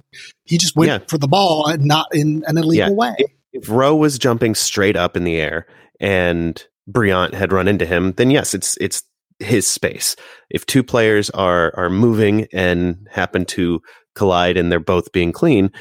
He 0.43 0.57
just 0.57 0.75
went 0.75 0.89
yeah. 0.89 0.99
for 1.07 1.17
the 1.17 1.27
ball 1.27 1.67
and 1.67 1.85
not 1.85 2.07
in 2.13 2.43
an 2.47 2.57
illegal 2.57 2.95
way. 2.95 3.15
If, 3.17 3.31
if 3.53 3.69
Rowe 3.69 3.95
was 3.95 4.17
jumping 4.17 4.55
straight 4.55 4.95
up 4.95 5.17
in 5.17 5.23
the 5.23 5.37
air 5.37 5.67
and 5.99 6.63
Brillant 6.89 7.33
had 7.33 7.51
run 7.51 7.67
into 7.67 7.85
him, 7.85 8.13
then 8.13 8.31
yes, 8.31 8.53
it's 8.53 8.77
it's 8.79 9.03
his 9.39 9.69
space. 9.69 10.15
If 10.49 10.65
two 10.65 10.83
players 10.83 11.29
are 11.31 11.73
are 11.75 11.89
moving 11.89 12.47
and 12.53 13.07
happen 13.11 13.45
to 13.45 13.81
collide 14.15 14.57
and 14.57 14.71
they're 14.71 14.79
both 14.79 15.11
being 15.11 15.31
clean, 15.31 15.71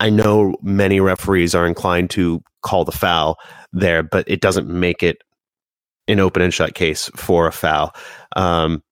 I 0.00 0.10
know 0.10 0.56
many 0.62 1.00
referees 1.00 1.54
are 1.54 1.66
inclined 1.66 2.10
to 2.10 2.42
call 2.62 2.84
the 2.84 2.92
foul 2.92 3.38
there, 3.72 4.02
but 4.02 4.28
it 4.28 4.40
doesn't 4.40 4.68
make 4.68 5.02
it 5.02 5.18
an 6.08 6.20
open 6.20 6.42
and 6.42 6.52
shut 6.52 6.74
case 6.74 7.10
for 7.16 7.46
a 7.46 7.52
foul. 7.52 7.94
Um, 8.36 8.82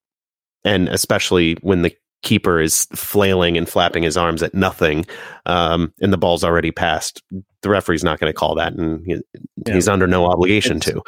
and 0.64 0.88
especially 0.88 1.54
when 1.62 1.82
the 1.82 1.94
keeper 2.22 2.60
is 2.60 2.86
flailing 2.94 3.56
and 3.56 3.68
flapping 3.68 4.02
his 4.02 4.16
arms 4.16 4.42
at 4.42 4.54
nothing, 4.54 5.06
um, 5.46 5.92
and 6.00 6.12
the 6.12 6.18
ball's 6.18 6.44
already 6.44 6.70
passed, 6.70 7.22
the 7.62 7.68
referee's 7.68 8.04
not 8.04 8.18
going 8.18 8.30
to 8.30 8.36
call 8.36 8.54
that, 8.56 8.72
and 8.72 9.04
he, 9.06 9.20
yeah. 9.66 9.74
he's 9.74 9.88
under 9.88 10.06
no 10.06 10.26
obligation 10.26 10.78
it's, 10.78 10.86
to. 10.86 11.02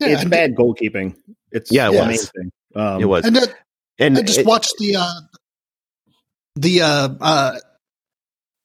Yeah, 0.00 0.08
it's 0.08 0.24
bad 0.24 0.54
goalkeeping. 0.54 1.16
It's 1.52 1.72
yeah, 1.72 1.90
it 1.90 1.94
was. 1.94 2.32
Um, 2.74 3.00
it 3.00 3.06
was. 3.06 3.24
And, 3.24 3.36
uh, 3.36 3.46
and 3.98 4.18
I 4.18 4.22
just 4.22 4.40
it, 4.40 4.46
watched 4.46 4.74
the 4.78 4.96
uh, 4.96 5.20
the 6.56 6.82
uh, 6.82 7.08
uh, 7.20 7.58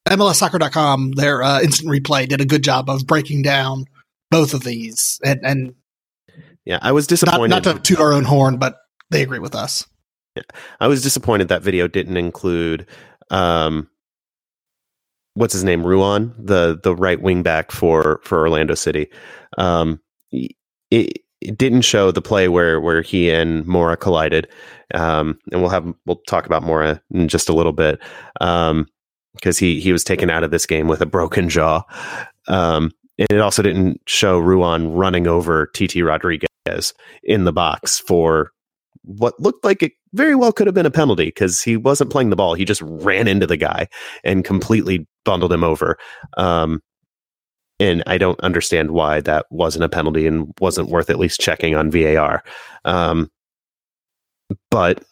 MLSsoccer.com, 0.08 1.12
their 1.12 1.42
uh, 1.42 1.60
instant 1.60 1.90
replay 1.90 2.28
did 2.28 2.40
a 2.40 2.44
good 2.44 2.64
job 2.64 2.88
of 2.88 3.06
breaking 3.06 3.42
down 3.42 3.84
both 4.30 4.54
of 4.54 4.64
these. 4.64 5.20
And, 5.24 5.40
and 5.44 5.74
yeah, 6.64 6.78
I 6.82 6.92
was 6.92 7.06
disappointed. 7.06 7.48
Not, 7.48 7.64
not 7.64 7.76
to 7.76 7.82
toot 7.82 8.00
our 8.00 8.12
own 8.12 8.24
horn, 8.24 8.58
but 8.58 8.78
they 9.10 9.22
agree 9.22 9.38
with 9.38 9.54
us. 9.54 9.86
I 10.80 10.88
was 10.88 11.02
disappointed 11.02 11.48
that 11.48 11.62
video 11.62 11.88
didn't 11.88 12.16
include 12.16 12.86
um, 13.30 13.88
what's 15.34 15.52
his 15.52 15.64
name, 15.64 15.84
Ruan, 15.84 16.34
the 16.38 16.78
the 16.82 16.94
right 16.94 17.20
wing 17.20 17.42
back 17.42 17.72
for 17.72 18.20
for 18.24 18.38
Orlando 18.40 18.74
City. 18.74 19.08
Um, 19.58 20.00
it, 20.30 21.18
it 21.40 21.56
didn't 21.56 21.82
show 21.82 22.10
the 22.10 22.22
play 22.22 22.48
where 22.48 22.80
where 22.80 23.02
he 23.02 23.30
and 23.30 23.66
Mora 23.66 23.96
collided, 23.96 24.48
um, 24.94 25.38
and 25.52 25.60
we'll 25.60 25.70
have 25.70 25.92
we'll 26.06 26.20
talk 26.28 26.46
about 26.46 26.62
Mora 26.62 27.00
in 27.12 27.28
just 27.28 27.48
a 27.48 27.54
little 27.54 27.72
bit. 27.72 28.00
Um, 28.40 28.86
because 29.34 29.58
he 29.58 29.80
he 29.80 29.92
was 29.92 30.04
taken 30.04 30.30
out 30.30 30.44
of 30.44 30.50
this 30.50 30.66
game 30.66 30.88
with 30.88 31.00
a 31.00 31.06
broken 31.06 31.48
jaw. 31.48 31.82
Um, 32.48 32.90
and 33.18 33.28
it 33.30 33.40
also 33.40 33.62
didn't 33.62 34.00
show 34.06 34.38
Ruan 34.38 34.92
running 34.92 35.26
over 35.26 35.66
TT 35.66 35.96
Rodriguez 36.02 36.94
in 37.22 37.44
the 37.44 37.52
box 37.52 37.98
for 37.98 38.50
what 39.02 39.38
looked 39.38 39.64
like 39.64 39.82
it 39.82 39.92
very 40.12 40.34
well 40.34 40.52
could 40.52 40.66
have 40.66 40.74
been 40.74 40.86
a 40.86 40.90
penalty 40.90 41.26
because 41.26 41.62
he 41.62 41.76
wasn't 41.76 42.10
playing 42.10 42.30
the 42.30 42.36
ball. 42.36 42.54
He 42.54 42.64
just 42.64 42.82
ran 42.82 43.28
into 43.28 43.46
the 43.46 43.56
guy 43.56 43.88
and 44.24 44.44
completely 44.44 45.06
bundled 45.24 45.52
him 45.52 45.64
over. 45.64 45.98
Um, 46.36 46.82
and 47.78 48.02
I 48.06 48.18
don't 48.18 48.40
understand 48.40 48.90
why 48.90 49.20
that 49.22 49.46
wasn't 49.50 49.84
a 49.84 49.88
penalty 49.88 50.26
and 50.26 50.52
wasn't 50.60 50.90
worth 50.90 51.08
at 51.10 51.18
least 51.18 51.40
checking 51.40 51.74
on 51.74 51.90
VAR. 51.90 52.42
Um, 52.84 53.30
but 54.70 55.02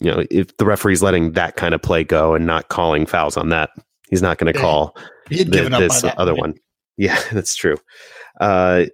you 0.00 0.10
know, 0.10 0.24
if 0.30 0.56
the 0.56 0.64
referee's 0.64 1.02
letting 1.02 1.32
that 1.32 1.56
kind 1.56 1.74
of 1.74 1.82
play 1.82 2.02
go 2.02 2.34
and 2.34 2.46
not 2.46 2.68
calling 2.68 3.06
fouls 3.06 3.36
on 3.36 3.50
that, 3.50 3.70
he's 4.08 4.22
not 4.22 4.38
going 4.38 4.52
to 4.52 4.58
call 4.58 4.96
He 5.28 5.38
had 5.38 5.52
th- 5.52 5.54
given 5.54 5.74
up 5.74 5.80
this 5.80 6.04
other 6.16 6.34
one. 6.34 6.54
Yeah, 6.96 7.20
that's 7.32 7.56
true. 7.56 7.76
Uh, 8.40 8.84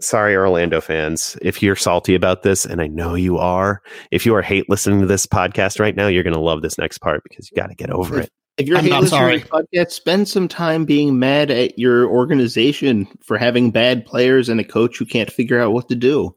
sorry, 0.00 0.34
Orlando 0.36 0.80
fans, 0.80 1.36
if 1.42 1.62
you're 1.62 1.76
salty 1.76 2.14
about 2.14 2.42
this, 2.42 2.64
and 2.64 2.80
I 2.80 2.86
know 2.86 3.14
you 3.14 3.38
are. 3.38 3.82
If 4.10 4.26
you 4.26 4.34
are 4.34 4.42
hate 4.42 4.68
listening 4.68 5.00
to 5.00 5.06
this 5.06 5.26
podcast 5.26 5.78
right 5.80 5.94
now, 5.94 6.06
you're 6.08 6.22
going 6.22 6.34
to 6.34 6.40
love 6.40 6.62
this 6.62 6.78
next 6.78 6.98
part 6.98 7.22
because 7.22 7.50
you 7.50 7.56
got 7.60 7.68
to 7.68 7.74
get 7.74 7.90
over 7.90 8.20
it. 8.20 8.30
If 8.56 8.66
you're 8.66 8.76
I'm 8.78 8.84
hate 8.84 8.90
not 8.90 9.02
listening 9.02 9.20
sorry. 9.20 9.40
to 9.40 9.44
this 9.72 9.88
podcast, 9.88 9.90
spend 9.92 10.28
some 10.28 10.48
time 10.48 10.84
being 10.84 11.18
mad 11.18 11.50
at 11.50 11.78
your 11.78 12.06
organization 12.08 13.06
for 13.22 13.38
having 13.38 13.70
bad 13.70 14.04
players 14.04 14.48
and 14.48 14.60
a 14.60 14.64
coach 14.64 14.98
who 14.98 15.06
can't 15.06 15.30
figure 15.30 15.60
out 15.60 15.72
what 15.72 15.88
to 15.88 15.94
do. 15.94 16.34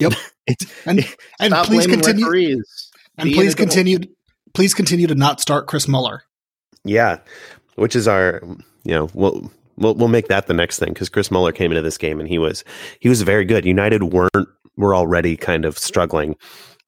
Yep. 0.00 0.12
It's, 0.50 0.64
And 0.86 1.00
and 1.40 1.52
stop 1.52 1.66
please 1.66 1.86
continue 1.86 2.24
referees. 2.24 2.90
and 3.18 3.28
Be 3.28 3.34
please 3.34 3.54
continue 3.54 3.98
please 4.54 4.72
continue 4.72 5.06
to 5.06 5.14
not 5.14 5.42
start 5.42 5.66
Chris 5.66 5.86
Mueller. 5.86 6.22
Yeah, 6.84 7.18
which 7.74 7.94
is 7.94 8.08
our, 8.08 8.40
you 8.82 8.94
know, 8.94 9.10
we'll 9.12 9.52
we'll, 9.78 9.94
we'll 9.94 10.08
make 10.08 10.28
that 10.28 10.46
the 10.46 10.54
next 10.54 10.78
thing 10.78 10.92
because 10.92 11.08
Chris 11.08 11.30
Mueller 11.30 11.52
came 11.52 11.70
into 11.70 11.82
this 11.82 11.98
game 11.98 12.20
and 12.20 12.28
he 12.28 12.38
was 12.38 12.64
he 13.00 13.08
was 13.08 13.22
very 13.22 13.44
good. 13.44 13.64
United 13.64 14.04
weren't 14.04 14.48
were 14.76 14.94
already 14.94 15.36
kind 15.36 15.64
of 15.64 15.78
struggling, 15.78 16.36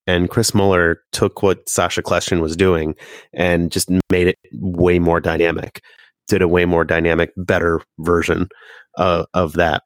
and 0.07 0.31
Chris 0.31 0.55
Mueller 0.55 1.03
took 1.13 1.43
what 1.43 1.69
Sacha 1.69 2.03
Kljestan 2.03 2.41
was 2.41 2.57
doing 2.57 2.95
and 3.33 3.71
just 3.71 3.91
made 4.11 4.29
it 4.29 4.39
way 4.55 4.99
more 4.99 5.21
dynamic. 5.21 5.83
Did 6.29 6.43
a 6.43 6.49
way 6.49 6.65
more 6.65 6.85
dynamic, 6.85 7.33
better 7.37 7.83
version 7.99 8.49
uh, 8.97 9.25
of 9.35 9.55
that, 9.55 9.83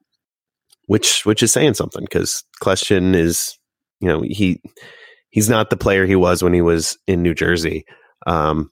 which 0.86 1.24
which 1.24 1.42
is 1.42 1.52
saying 1.52 1.74
something 1.74 2.04
because 2.04 2.44
Kleshin 2.62 3.14
is, 3.14 3.58
you 4.00 4.08
know, 4.08 4.22
he 4.22 4.60
he's 5.30 5.48
not 5.48 5.70
the 5.70 5.76
player 5.76 6.06
he 6.06 6.16
was 6.16 6.42
when 6.42 6.52
he 6.52 6.62
was 6.62 6.98
in 7.06 7.22
New 7.22 7.34
Jersey. 7.34 7.84
Um, 8.26 8.70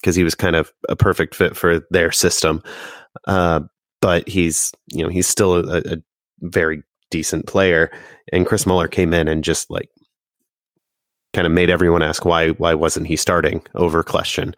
because 0.00 0.16
he 0.16 0.24
was 0.24 0.34
kind 0.34 0.56
of 0.56 0.72
a 0.88 0.96
perfect 0.96 1.34
fit 1.34 1.56
for 1.56 1.80
their 1.90 2.10
system. 2.10 2.62
Uh, 3.26 3.60
but 4.00 4.28
he's 4.28 4.72
you 4.92 5.02
know 5.02 5.10
he's 5.10 5.26
still 5.28 5.54
a, 5.68 5.78
a 5.78 5.96
very 6.40 6.82
decent 7.10 7.46
player. 7.46 7.90
And 8.32 8.46
Chris 8.46 8.66
Mueller 8.66 8.88
came 8.88 9.12
in 9.12 9.28
and 9.28 9.44
just 9.44 9.70
like 9.70 9.88
kind 11.34 11.46
of 11.46 11.52
made 11.52 11.70
everyone 11.70 12.02
ask 12.02 12.24
why 12.24 12.50
why 12.50 12.74
wasn't 12.74 13.06
he 13.06 13.16
starting 13.16 13.62
over 13.74 14.02
question. 14.02 14.54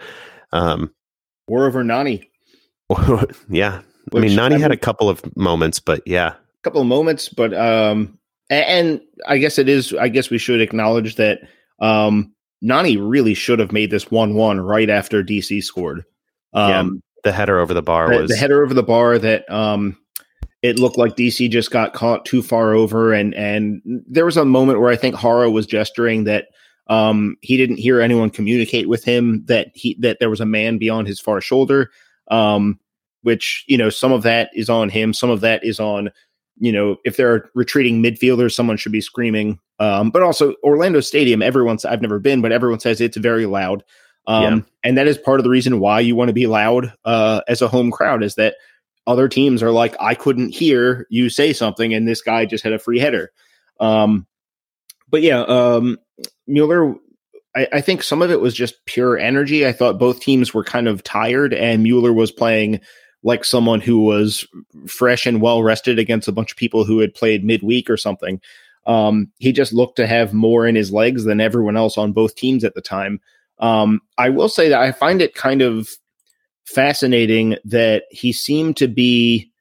Um, 0.52 0.92
Or 1.48 1.66
over 1.66 1.82
Nani. 1.82 2.28
yeah, 3.48 3.80
I 4.14 4.18
mean 4.18 4.36
Nani 4.36 4.56
I 4.56 4.58
had 4.58 4.72
a 4.72 4.76
couple 4.76 5.08
of 5.08 5.22
moments, 5.36 5.80
but 5.80 6.02
yeah, 6.06 6.34
a 6.34 6.62
couple 6.62 6.80
of 6.80 6.86
moments, 6.86 7.28
but 7.28 7.54
um, 7.54 8.18
a- 8.50 8.68
and 8.68 9.00
I 9.26 9.38
guess 9.38 9.58
it 9.58 9.68
is. 9.68 9.94
I 9.94 10.08
guess 10.08 10.28
we 10.28 10.38
should 10.38 10.60
acknowledge 10.60 11.16
that 11.16 11.40
um, 11.80 12.34
Nani 12.60 12.98
really 12.98 13.32
should 13.34 13.58
have 13.60 13.72
made 13.72 13.90
this 13.90 14.10
one-one 14.10 14.60
right 14.60 14.90
after 14.90 15.22
DC 15.22 15.64
scored. 15.64 16.04
Um, 16.52 17.02
the 17.22 17.32
header 17.32 17.58
over 17.58 17.74
the 17.74 17.82
bar 17.82 18.10
was 18.10 18.30
the 18.30 18.36
header 18.36 18.62
over 18.62 18.74
the 18.74 18.82
bar 18.82 19.18
that 19.18 19.50
um, 19.50 19.96
it 20.62 20.78
looked 20.78 20.98
like 20.98 21.16
DC 21.16 21.50
just 21.50 21.70
got 21.70 21.94
caught 21.94 22.24
too 22.24 22.42
far 22.42 22.74
over, 22.74 23.12
and 23.12 23.34
and 23.34 23.82
there 23.84 24.24
was 24.24 24.36
a 24.36 24.44
moment 24.44 24.80
where 24.80 24.90
I 24.90 24.96
think 24.96 25.18
Jara 25.18 25.50
was 25.50 25.66
gesturing 25.66 26.24
that 26.24 26.46
um, 26.88 27.36
he 27.42 27.56
didn't 27.56 27.78
hear 27.78 28.00
anyone 28.00 28.30
communicate 28.30 28.88
with 28.88 29.04
him 29.04 29.44
that 29.46 29.68
he 29.74 29.96
that 30.00 30.18
there 30.20 30.30
was 30.30 30.40
a 30.40 30.46
man 30.46 30.78
beyond 30.78 31.06
his 31.06 31.20
far 31.20 31.40
shoulder. 31.40 31.90
Um, 32.30 32.78
which 33.22 33.64
you 33.66 33.78
know 33.78 33.88
some 33.88 34.12
of 34.12 34.22
that 34.22 34.50
is 34.54 34.68
on 34.68 34.88
him, 34.88 35.12
some 35.12 35.30
of 35.30 35.40
that 35.40 35.64
is 35.64 35.80
on 35.80 36.10
you 36.58 36.72
know 36.72 36.96
if 37.04 37.16
there 37.16 37.32
are 37.32 37.50
retreating 37.54 38.02
midfielders, 38.02 38.52
someone 38.52 38.76
should 38.76 38.92
be 38.92 39.00
screaming. 39.00 39.58
Um, 39.78 40.10
but 40.10 40.22
also 40.22 40.54
Orlando 40.62 41.00
Stadium, 41.00 41.42
everyone's 41.42 41.84
I've 41.84 42.02
never 42.02 42.18
been, 42.18 42.40
but 42.40 42.52
everyone 42.52 42.80
says 42.80 43.00
it's 43.00 43.16
very 43.16 43.46
loud. 43.46 43.82
Um, 44.26 44.42
Yeah. 44.42 44.60
and 44.84 44.98
that 44.98 45.08
is 45.08 45.18
part 45.18 45.40
of 45.40 45.44
the 45.44 45.50
reason 45.50 45.80
why 45.80 46.00
you 46.00 46.14
want 46.14 46.28
to 46.28 46.34
be 46.34 46.46
loud 46.46 46.92
uh, 47.04 47.40
as 47.48 47.62
a 47.62 47.68
home 47.68 47.90
crowd 47.90 48.22
is 48.22 48.36
that 48.36 48.56
other 49.06 49.28
teams 49.28 49.62
are 49.62 49.72
like, 49.72 49.96
I 50.00 50.14
couldn't 50.14 50.54
hear 50.54 51.06
you 51.10 51.28
say 51.28 51.52
something, 51.52 51.92
and 51.92 52.06
this 52.06 52.22
guy 52.22 52.46
just 52.46 52.62
had 52.62 52.72
a 52.72 52.78
free 52.78 53.00
header. 53.00 53.32
Um, 53.80 54.26
but 55.10 55.22
yeah, 55.22 55.40
um, 55.40 55.98
Mueller, 56.46 56.94
I, 57.54 57.66
I 57.72 57.80
think 57.80 58.02
some 58.02 58.22
of 58.22 58.30
it 58.30 58.40
was 58.40 58.54
just 58.54 58.84
pure 58.86 59.18
energy. 59.18 59.66
I 59.66 59.72
thought 59.72 59.98
both 59.98 60.20
teams 60.20 60.54
were 60.54 60.64
kind 60.64 60.86
of 60.86 61.02
tired, 61.02 61.52
and 61.52 61.82
Mueller 61.82 62.12
was 62.12 62.30
playing 62.30 62.80
like 63.24 63.44
someone 63.44 63.80
who 63.80 64.00
was 64.00 64.46
fresh 64.86 65.26
and 65.26 65.40
well 65.40 65.62
rested 65.62 65.98
against 65.98 66.28
a 66.28 66.32
bunch 66.32 66.50
of 66.52 66.56
people 66.56 66.84
who 66.84 66.98
had 67.00 67.14
played 67.14 67.44
midweek 67.44 67.90
or 67.90 67.96
something. 67.96 68.40
Um, 68.86 69.30
he 69.38 69.52
just 69.52 69.72
looked 69.72 69.96
to 69.96 70.06
have 70.06 70.32
more 70.32 70.66
in 70.66 70.74
his 70.74 70.92
legs 70.92 71.24
than 71.24 71.40
everyone 71.40 71.76
else 71.76 71.96
on 71.96 72.12
both 72.12 72.34
teams 72.34 72.64
at 72.64 72.74
the 72.74 72.80
time. 72.80 73.20
Um, 73.62 74.00
I 74.18 74.28
will 74.28 74.48
say 74.48 74.68
that 74.68 74.80
I 74.80 74.90
find 74.92 75.22
it 75.22 75.34
kind 75.34 75.62
of 75.62 75.88
fascinating 76.66 77.56
that 77.64 78.04
he 78.10 78.32
seemed 78.32 78.76
to 78.78 78.88
be 78.88 79.52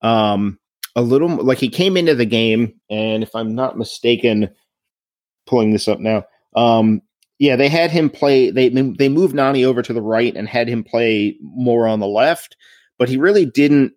um, 0.00 0.58
a 0.96 1.02
little 1.02 1.28
like 1.28 1.58
he 1.58 1.68
came 1.68 1.96
into 1.96 2.14
the 2.14 2.24
game, 2.24 2.74
and 2.90 3.22
if 3.22 3.34
I'm 3.34 3.54
not 3.54 3.78
mistaken, 3.78 4.50
pulling 5.46 5.72
this 5.72 5.86
up 5.86 6.00
now, 6.00 6.24
um, 6.56 7.02
yeah, 7.38 7.56
they 7.56 7.68
had 7.68 7.90
him 7.90 8.08
play. 8.08 8.50
They 8.50 8.70
they 8.70 9.10
moved 9.10 9.34
Nani 9.34 9.64
over 9.64 9.82
to 9.82 9.92
the 9.92 10.02
right 10.02 10.34
and 10.34 10.48
had 10.48 10.66
him 10.66 10.82
play 10.82 11.36
more 11.42 11.86
on 11.86 12.00
the 12.00 12.06
left, 12.06 12.56
but 12.98 13.10
he 13.10 13.18
really 13.18 13.44
didn't. 13.44 13.92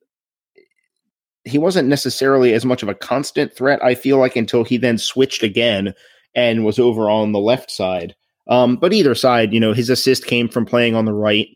He 1.45 1.57
wasn't 1.57 1.87
necessarily 1.87 2.53
as 2.53 2.65
much 2.65 2.83
of 2.83 2.89
a 2.89 2.95
constant 2.95 3.55
threat. 3.55 3.83
I 3.83 3.95
feel 3.95 4.17
like 4.17 4.35
until 4.35 4.63
he 4.65 4.77
then 4.77 4.97
switched 4.97 5.43
again 5.43 5.93
and 6.33 6.65
was 6.65 6.79
over 6.79 7.09
on 7.09 7.31
the 7.31 7.39
left 7.39 7.71
side. 7.71 8.15
Um, 8.47 8.75
but 8.77 8.93
either 8.93 9.15
side, 9.15 9.53
you 9.53 9.59
know, 9.59 9.73
his 9.73 9.89
assist 9.89 10.25
came 10.25 10.47
from 10.47 10.65
playing 10.65 10.95
on 10.95 11.05
the 11.05 11.13
right. 11.13 11.47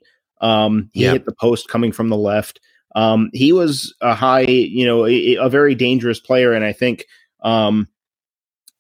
Um, 0.41 0.89
he 0.93 1.03
Yeah. 1.03 1.11
hit 1.11 1.25
the 1.25 1.35
post 1.39 1.67
coming 1.67 1.91
from 1.91 2.09
the 2.09 2.17
left. 2.17 2.59
Um, 2.95 3.29
he 3.33 3.51
was 3.53 3.93
a 4.01 4.15
high, 4.15 4.41
you 4.41 4.85
know, 4.85 5.05
a, 5.05 5.35
a 5.35 5.49
very 5.49 5.75
dangerous 5.75 6.19
player, 6.19 6.53
and 6.53 6.65
I 6.65 6.73
think, 6.73 7.05
um, 7.43 7.87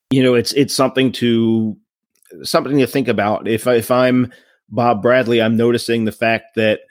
you 0.09 0.23
know, 0.23 0.33
it's 0.33 0.51
it's 0.53 0.73
something 0.73 1.11
to 1.13 1.77
something 2.43 2.79
to 2.79 2.87
think 2.87 3.07
about. 3.07 3.47
If 3.47 3.67
if 3.67 3.91
I'm 3.91 4.31
Bob 4.69 5.01
Bradley, 5.03 5.41
I'm 5.41 5.57
noticing 5.57 6.05
the 6.05 6.11
fact 6.11 6.55
that 6.55 6.81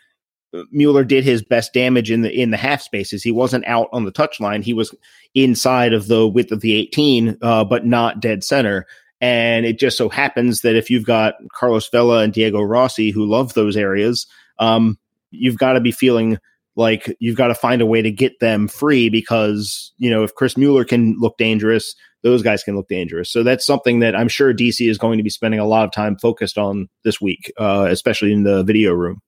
Mueller 0.71 1.05
did 1.05 1.25
his 1.25 1.43
best 1.43 1.73
damage 1.73 2.11
in 2.11 2.23
the 2.23 2.33
in 2.33 2.51
the 2.53 2.57
half 2.57 2.81
spaces. 2.81 3.23
He 3.23 3.33
wasn't 3.33 3.67
out 3.67 3.89
on 3.93 4.05
the 4.05 4.13
touchline. 4.13 4.63
He 4.63 4.73
was 4.73 4.95
inside 5.35 5.93
of 5.93 6.07
the 6.07 6.27
width 6.29 6.53
of 6.53 6.61
the 6.61 6.75
18, 6.75 7.37
uh, 7.43 7.65
but 7.65 7.85
not 7.85 8.21
dead 8.21 8.45
center. 8.45 8.87
And 9.21 9.67
it 9.67 9.79
just 9.79 9.97
so 9.97 10.09
happens 10.09 10.61
that 10.61 10.77
if 10.77 10.91
you've 10.91 11.07
got 11.07 11.35
Carlos 11.53 11.89
Vela 11.89 12.23
and 12.23 12.33
Diego 12.33 12.63
Rossi 12.63 13.11
who 13.11 13.27
love 13.27 13.55
those 13.55 13.77
areas, 13.77 14.27
um, 14.59 14.99
you've 15.31 15.59
got 15.59 15.73
to 15.73 15.81
be 15.81 15.93
feeling 15.93 16.39
like 16.77 17.15
you've 17.19 17.37
got 17.37 17.49
to 17.49 17.55
find 17.55 17.83
a 17.83 17.87
way 17.87 18.01
to 18.01 18.11
get 18.11 18.39
them 18.39 18.69
free 18.69 19.09
because 19.09 19.93
you 19.99 20.09
know 20.09 20.23
if 20.23 20.35
Chris 20.35 20.57
Mueller 20.57 20.85
can 20.85 21.17
look 21.19 21.37
dangerous, 21.37 21.95
those 22.23 22.43
guys 22.43 22.63
can 22.63 22.77
look 22.77 22.89
dangerous. 22.89 23.31
So 23.31 23.43
that's 23.43 23.67
something 23.67 23.99
that 23.99 24.15
I'm 24.15 24.29
sure 24.29 24.55
DC 24.55 24.89
is 24.89 24.99
going 24.99 25.19
to 25.19 25.25
be 25.25 25.31
spending 25.31 25.61
a 25.61 25.67
lot 25.67 25.85
of 25.85 25.93
time 25.93 26.17
focused 26.17 26.57
on 26.57 26.89
this 27.05 27.21
week, 27.21 27.53
uh, 27.59 27.89
especially 27.91 28.33
in 28.33 28.45
the 28.45 28.63
video 28.63 28.93
room. 28.93 29.21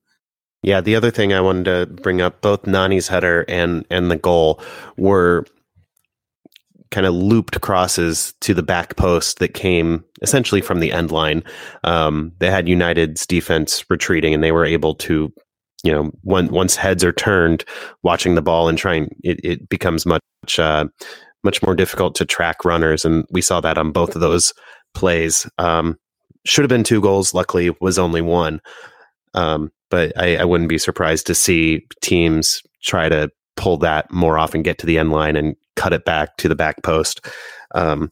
Yeah, 0.63 0.79
the 0.79 0.95
other 0.95 1.11
thing 1.11 1.33
I 1.33 1.41
wanted 1.41 1.65
to 1.65 2.01
bring 2.01 2.21
up, 2.21 2.41
both 2.41 2.67
Nani's 2.67 3.07
header 3.07 3.43
and 3.47 3.85
and 3.89 4.09
the 4.09 4.17
goal 4.17 4.61
were 4.95 5.45
kind 6.91 7.07
of 7.07 7.13
looped 7.13 7.61
crosses 7.61 8.33
to 8.41 8.53
the 8.53 8.63
back 8.63 8.95
post 8.97 9.39
that 9.39 9.53
came 9.53 10.03
essentially 10.21 10.61
from 10.61 10.79
the 10.79 10.91
end 10.91 11.09
line. 11.09 11.43
Um, 11.83 12.33
they 12.39 12.51
had 12.51 12.67
United's 12.69 13.25
defense 13.25 13.83
retreating, 13.89 14.33
and 14.33 14.43
they 14.43 14.51
were 14.51 14.65
able 14.65 14.95
to, 14.95 15.33
you 15.83 15.91
know, 15.91 16.11
when, 16.23 16.47
once 16.49 16.75
heads 16.75 17.03
are 17.03 17.13
turned, 17.13 17.65
watching 18.03 18.35
the 18.35 18.41
ball 18.41 18.67
and 18.67 18.77
trying, 18.77 19.15
it, 19.23 19.39
it 19.43 19.69
becomes 19.69 20.05
much 20.05 20.21
uh, 20.59 20.85
much 21.43 21.63
more 21.63 21.73
difficult 21.73 22.13
to 22.15 22.25
track 22.25 22.63
runners, 22.63 23.03
and 23.03 23.25
we 23.31 23.41
saw 23.41 23.59
that 23.61 23.77
on 23.77 23.91
both 23.91 24.13
of 24.13 24.21
those 24.21 24.53
plays. 24.93 25.49
Um, 25.57 25.97
should 26.45 26.63
have 26.63 26.69
been 26.69 26.83
two 26.83 27.01
goals. 27.01 27.33
Luckily, 27.33 27.75
was 27.81 27.97
only 27.97 28.21
one. 28.21 28.61
Um, 29.33 29.71
but 29.89 30.13
I, 30.17 30.37
I 30.37 30.45
wouldn't 30.45 30.69
be 30.69 30.77
surprised 30.77 31.27
to 31.27 31.35
see 31.35 31.85
teams 32.01 32.61
try 32.83 33.09
to 33.09 33.29
pull 33.55 33.77
that 33.77 34.11
more 34.11 34.37
often, 34.37 34.61
get 34.61 34.77
to 34.79 34.85
the 34.85 34.97
end 34.97 35.11
line 35.11 35.35
and 35.35 35.55
cut 35.81 35.93
it 35.93 36.05
back 36.05 36.37
to 36.37 36.47
the 36.47 36.55
back 36.55 36.83
post. 36.83 37.25
Um, 37.73 38.11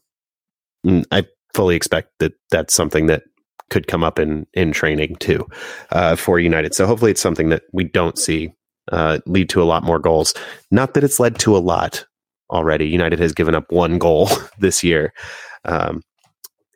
mm, 0.84 1.04
I 1.12 1.24
fully 1.54 1.76
expect 1.76 2.08
that 2.18 2.32
that's 2.50 2.74
something 2.74 3.06
that 3.06 3.22
could 3.70 3.86
come 3.86 4.02
up 4.02 4.18
in 4.18 4.44
in 4.54 4.72
training 4.72 5.14
too 5.16 5.46
uh, 5.92 6.16
for 6.16 6.40
United. 6.40 6.74
So 6.74 6.84
hopefully 6.84 7.12
it's 7.12 7.20
something 7.20 7.50
that 7.50 7.62
we 7.72 7.84
don't 7.84 8.18
see 8.18 8.52
uh, 8.90 9.20
lead 9.26 9.48
to 9.50 9.62
a 9.62 9.70
lot 9.72 9.84
more 9.84 10.00
goals. 10.00 10.34
Not 10.72 10.94
that 10.94 11.04
it's 11.04 11.20
led 11.20 11.38
to 11.40 11.56
a 11.56 11.58
lot 11.58 12.04
already. 12.50 12.88
United 12.88 13.20
has 13.20 13.32
given 13.32 13.54
up 13.54 13.70
one 13.70 13.98
goal 13.98 14.28
this 14.58 14.82
year, 14.82 15.12
um, 15.64 16.02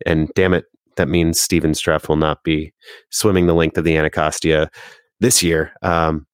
and 0.06 0.30
damn 0.36 0.54
it, 0.54 0.66
that 0.96 1.08
means 1.08 1.40
Steven 1.40 1.72
Streff 1.72 2.08
will 2.08 2.16
not 2.16 2.44
be 2.44 2.72
swimming 3.10 3.46
the 3.46 3.54
length 3.54 3.78
of 3.78 3.84
the 3.84 3.96
Anacostia 3.96 4.70
this 5.18 5.42
year. 5.42 5.72
Um, 5.82 6.24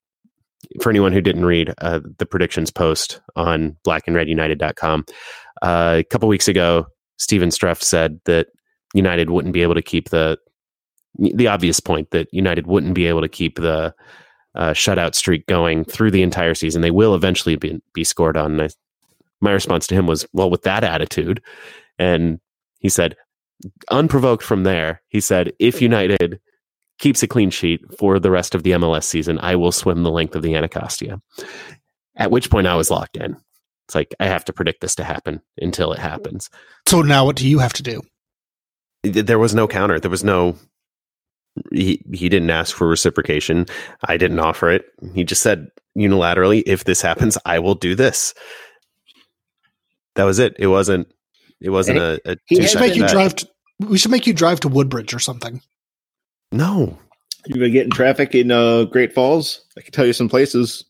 for 0.81 0.91
anyone 0.91 1.13
who 1.13 1.21
didn't 1.21 1.45
read 1.45 1.73
uh, 1.79 2.01
the 2.19 2.27
predictions 2.27 2.71
post 2.71 3.21
on 3.37 3.77
blackandredunited.com, 3.87 5.05
uh, 5.63 5.97
a 5.99 6.05
couple 6.05 6.29
weeks 6.29 6.49
ago, 6.49 6.87
Steven 7.19 7.51
Streff 7.51 7.83
said 7.83 8.21
that 8.25 8.49
United 8.95 9.31
wouldn't 9.31 9.55
be 9.55 9.63
able 9.63 9.75
to 9.75 9.83
keep 9.83 10.11
the 10.11 10.39
the 11.19 11.49
obvious 11.49 11.81
point 11.81 12.11
that 12.13 12.29
United 12.33 12.67
wouldn't 12.67 12.95
be 12.95 13.07
able 13.07 13.21
to 13.21 13.29
keep 13.29 13.57
the 13.57 13.93
uh, 14.55 14.71
shutout 14.71 15.15
streak 15.15 15.47
going 15.47 15.85
through 15.85 16.11
the 16.11 16.23
entire 16.23 16.55
season. 16.55 16.83
They 16.83 16.91
will 16.91 17.15
eventually 17.15 17.57
be, 17.57 17.81
be 17.93 18.05
scored 18.05 18.37
on. 18.37 18.53
And 18.53 18.63
I, 18.63 18.69
my 19.41 19.53
response 19.53 19.87
to 19.89 19.95
him 19.95 20.07
was, 20.07 20.27
well, 20.33 20.51
with 20.51 20.63
that 20.63 20.85
attitude. 20.85 21.43
And 21.99 22.41
he 22.79 22.89
said, 22.89 23.17
unprovoked 23.91 24.43
from 24.43 24.63
there, 24.63 25.03
he 25.09 25.21
said, 25.21 25.53
if 25.59 25.83
United 25.83 26.41
keeps 27.01 27.23
a 27.23 27.29
clean 27.29 27.51
sheet 27.51 27.81
for 27.99 28.21
the 28.21 28.31
rest 28.31 28.55
of 28.55 28.63
the 28.63 28.73
MLS 28.73 29.05
season, 29.05 29.39
I 29.41 29.57
will 29.57 29.73
swim 29.73 30.03
the 30.03 30.11
length 30.11 30.37
of 30.37 30.43
the 30.43 30.55
Anacostia. 30.55 31.21
At 32.17 32.31
which 32.31 32.51
point 32.51 32.67
I 32.67 32.77
was 32.77 32.91
locked 32.91 33.17
in. 33.17 33.37
It's 33.89 33.95
like, 33.95 34.15
I 34.21 34.27
have 34.27 34.45
to 34.45 34.53
predict 34.53 34.83
this 34.83 34.95
to 34.97 35.05
happen 35.05 35.41
until 35.59 35.93
it 35.93 35.99
happens. 35.99 36.49
So 36.87 37.03
now 37.03 37.25
what 37.25 37.37
do 37.37 37.49
you 37.49 37.59
have 37.59 37.73
to 37.75 37.83
do? 37.83 38.03
There 39.03 39.39
was 39.39 39.55
no 39.55 39.67
counter. 39.67 39.99
There 39.99 40.11
was 40.11 40.23
no 40.23 40.57
he 41.73 42.03
he 42.13 42.29
didn't 42.29 42.51
ask 42.51 42.77
for 42.77 42.87
reciprocation. 42.87 43.67
I 44.05 44.17
didn't 44.17 44.39
offer 44.39 44.71
it. 44.71 44.85
He 45.15 45.25
just 45.25 45.43
said 45.43 45.69
unilaterally, 45.99 46.63
if 46.67 46.85
this 46.85 47.03
happens, 47.03 47.37
I 47.45 47.59
will 47.59 47.75
do 47.75 47.95
this. 47.95 48.35
That 50.15 50.25
was 50.25 50.39
it. 50.39 50.55
It 50.59 50.69
wasn't 50.69 51.09
it 51.61 51.71
wasn't 51.71 51.99
a, 51.99 52.21
a 52.25 52.37
we 52.51 52.67
should 52.67 52.81
make 52.81 52.95
you 52.95 53.07
drive 53.09 53.35
to, 53.37 53.49
we 53.81 53.99
should 53.99 54.11
make 54.11 54.27
you 54.27 54.33
drive 54.33 54.61
to 54.61 54.69
Woodbridge 54.69 55.15
or 55.15 55.19
something. 55.19 55.61
No. 56.53 56.99
You've 57.47 57.59
been 57.59 57.73
getting 57.73 57.91
traffic 57.91 58.35
in 58.35 58.51
uh, 58.51 58.85
Great 58.85 59.15
Falls? 59.15 59.65
I 59.79 59.81
can 59.81 59.93
tell 59.93 60.07
you 60.07 60.13
some 60.13 60.29
places. 60.29 60.85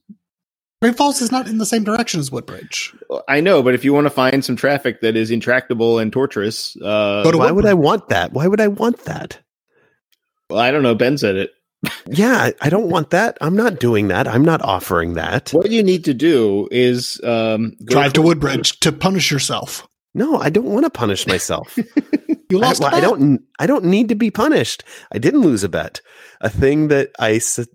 Great 0.82 0.96
Falls 0.96 1.20
is 1.20 1.30
not 1.30 1.46
in 1.46 1.58
the 1.58 1.66
same 1.66 1.84
direction 1.84 2.20
as 2.20 2.32
Woodbridge. 2.32 2.94
I 3.28 3.40
know, 3.40 3.62
but 3.62 3.74
if 3.74 3.84
you 3.84 3.92
want 3.92 4.06
to 4.06 4.10
find 4.10 4.44
some 4.44 4.56
traffic 4.56 5.02
that 5.02 5.14
is 5.14 5.30
intractable 5.30 5.98
and 5.98 6.10
torturous, 6.10 6.74
uh, 6.82 7.22
why 7.22 7.30
Woodbridge. 7.30 7.52
would 7.52 7.66
I 7.66 7.74
want 7.74 8.08
that? 8.08 8.32
Why 8.32 8.46
would 8.46 8.60
I 8.60 8.68
want 8.68 9.04
that? 9.04 9.38
Well, 10.48 10.58
I 10.58 10.70
don't 10.70 10.82
know. 10.82 10.94
Ben 10.94 11.18
said 11.18 11.36
it. 11.36 11.52
yeah, 12.06 12.50
I 12.60 12.70
don't 12.70 12.88
want 12.88 13.10
that. 13.10 13.36
I'm 13.40 13.56
not 13.56 13.78
doing 13.78 14.08
that. 14.08 14.26
I'm 14.26 14.44
not 14.44 14.62
offering 14.62 15.14
that. 15.14 15.50
What 15.50 15.70
you 15.70 15.82
need 15.82 16.04
to 16.06 16.14
do 16.14 16.68
is 16.70 17.20
um, 17.24 17.74
drive 17.84 18.14
to 18.14 18.22
Woodbridge 18.22 18.80
to 18.80 18.92
punish 18.92 19.30
yourself. 19.30 19.86
No, 20.14 20.38
I 20.38 20.50
don't 20.50 20.64
want 20.64 20.84
to 20.84 20.90
punish 20.90 21.26
myself. 21.26 21.78
you 22.50 22.58
lost. 22.58 22.82
I, 22.82 22.98
I, 22.98 23.00
don't. 23.00 23.40
I 23.58 23.66
don't 23.66 23.84
need 23.84 24.08
to 24.08 24.14
be 24.14 24.30
punished. 24.30 24.84
I 25.12 25.18
didn't 25.18 25.40
lose 25.40 25.64
a 25.64 25.68
bet. 25.68 26.00
A 26.40 26.48
thing 26.48 26.88
that 26.88 27.10
I 27.18 27.34
s- 27.34 27.68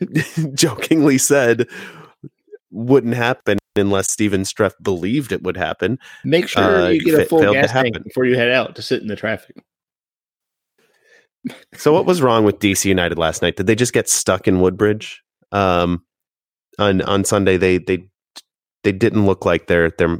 jokingly 0.54 1.18
said 1.18 1.68
wouldn't 2.70 3.14
happen 3.14 3.58
unless 3.76 4.10
Steven 4.10 4.42
Streff 4.42 4.74
believed 4.82 5.32
it 5.32 5.42
would 5.42 5.56
happen. 5.56 5.98
Make 6.24 6.48
sure 6.48 6.62
uh, 6.62 6.88
you 6.88 7.04
get 7.04 7.20
a 7.20 7.24
full 7.24 7.52
gas 7.52 7.72
tank 7.72 8.02
before 8.04 8.24
you 8.24 8.36
head 8.36 8.50
out 8.50 8.76
to 8.76 8.82
sit 8.82 9.02
in 9.02 9.08
the 9.08 9.16
traffic. 9.16 9.56
So 11.74 11.92
what 11.92 12.04
was 12.04 12.20
wrong 12.20 12.44
with 12.44 12.58
DC 12.58 12.84
United 12.84 13.18
last 13.18 13.42
night? 13.42 13.56
Did 13.56 13.66
they 13.66 13.74
just 13.74 13.92
get 13.92 14.08
stuck 14.08 14.46
in 14.46 14.60
Woodbridge? 14.60 15.22
Um, 15.52 16.04
on 16.78 17.02
on 17.02 17.24
Sunday 17.24 17.56
they 17.56 17.78
they 17.78 18.06
they 18.84 18.92
didn't 18.92 19.26
look 19.26 19.44
like 19.44 19.66
their 19.66 19.90
their 19.90 20.18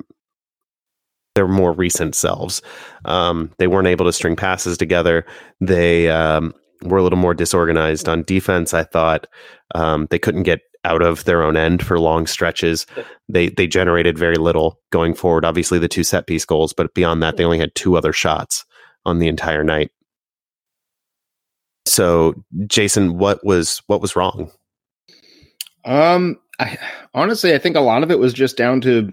their 1.40 1.48
more 1.48 1.72
recent 1.72 2.14
selves. 2.14 2.60
Um, 3.06 3.50
they 3.56 3.66
weren't 3.66 3.88
able 3.88 4.04
to 4.04 4.12
string 4.12 4.36
passes 4.36 4.76
together. 4.76 5.24
They 5.58 6.10
um, 6.10 6.52
were 6.82 6.98
a 6.98 7.02
little 7.02 7.18
more 7.18 7.32
disorganized 7.32 8.10
on 8.10 8.24
defense. 8.24 8.74
I 8.74 8.84
thought 8.84 9.26
um, 9.74 10.06
they 10.10 10.18
couldn't 10.18 10.42
get 10.42 10.60
out 10.84 11.00
of 11.00 11.24
their 11.24 11.42
own 11.42 11.56
end 11.56 11.82
for 11.82 11.98
long 11.98 12.26
stretches. 12.26 12.86
They 13.30 13.48
they 13.48 13.66
generated 13.66 14.18
very 14.18 14.36
little 14.36 14.78
going 14.90 15.14
forward. 15.14 15.46
Obviously, 15.46 15.78
the 15.78 15.88
two 15.88 16.04
set 16.04 16.26
piece 16.26 16.44
goals, 16.44 16.74
but 16.74 16.92
beyond 16.92 17.22
that, 17.22 17.38
they 17.38 17.44
only 17.44 17.58
had 17.58 17.74
two 17.74 17.96
other 17.96 18.12
shots 18.12 18.66
on 19.06 19.18
the 19.18 19.28
entire 19.28 19.64
night. 19.64 19.90
So, 21.86 22.34
Jason, 22.66 23.16
what 23.16 23.42
was 23.46 23.80
what 23.86 24.02
was 24.02 24.14
wrong? 24.14 24.50
Um, 25.86 26.38
I, 26.58 26.76
honestly, 27.14 27.54
I 27.54 27.58
think 27.58 27.76
a 27.76 27.80
lot 27.80 28.02
of 28.02 28.10
it 28.10 28.18
was 28.18 28.34
just 28.34 28.58
down 28.58 28.82
to 28.82 29.10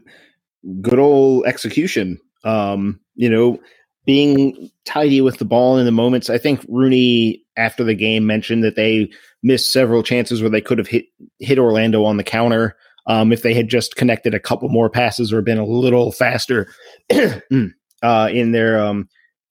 good 0.82 1.00
old 1.00 1.46
execution. 1.46 2.20
Um, 2.44 3.00
you 3.16 3.30
know, 3.30 3.60
being 4.06 4.70
tidy 4.86 5.22
with 5.22 5.38
the 5.38 5.46
ball 5.46 5.78
in 5.78 5.86
the 5.86 5.92
moments. 5.92 6.30
I 6.30 6.38
think 6.38 6.66
Rooney 6.70 7.44
after 7.58 7.84
the 7.84 7.96
game 7.96 8.26
mentioned 8.26 8.64
that 8.64 8.76
they 8.76 9.10
missed 9.44 9.74
several 9.74 10.04
chances 10.04 10.42
where 10.42 10.50
they 10.50 10.62
could 10.62 10.78
have 10.78 10.88
hit 10.88 11.06
hit 11.40 11.60
Orlando 11.60 12.04
on 12.06 12.18
the 12.18 12.24
counter. 12.24 12.76
Um, 13.06 13.32
if 13.32 13.42
they 13.42 13.54
had 13.54 13.70
just 13.70 13.96
connected 13.96 14.34
a 14.34 14.40
couple 14.40 14.68
more 14.68 14.90
passes 14.90 15.32
or 15.32 15.42
been 15.42 15.58
a 15.58 15.66
little 15.66 16.12
faster 16.12 16.68
uh, 17.10 18.30
in 18.32 18.52
their 18.52 18.80
um, 18.80 19.08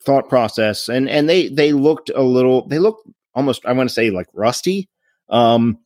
thought 0.06 0.28
process 0.28 0.88
and 0.88 1.08
and 1.10 1.28
they 1.28 1.48
they 1.48 1.72
looked 1.72 2.10
a 2.14 2.22
little 2.22 2.66
they 2.68 2.78
looked 2.78 3.06
almost 3.34 3.66
i 3.66 3.72
want 3.72 3.88
to 3.88 3.92
say 3.92 4.10
like 4.10 4.28
rusty 4.32 4.88
um 5.28 5.78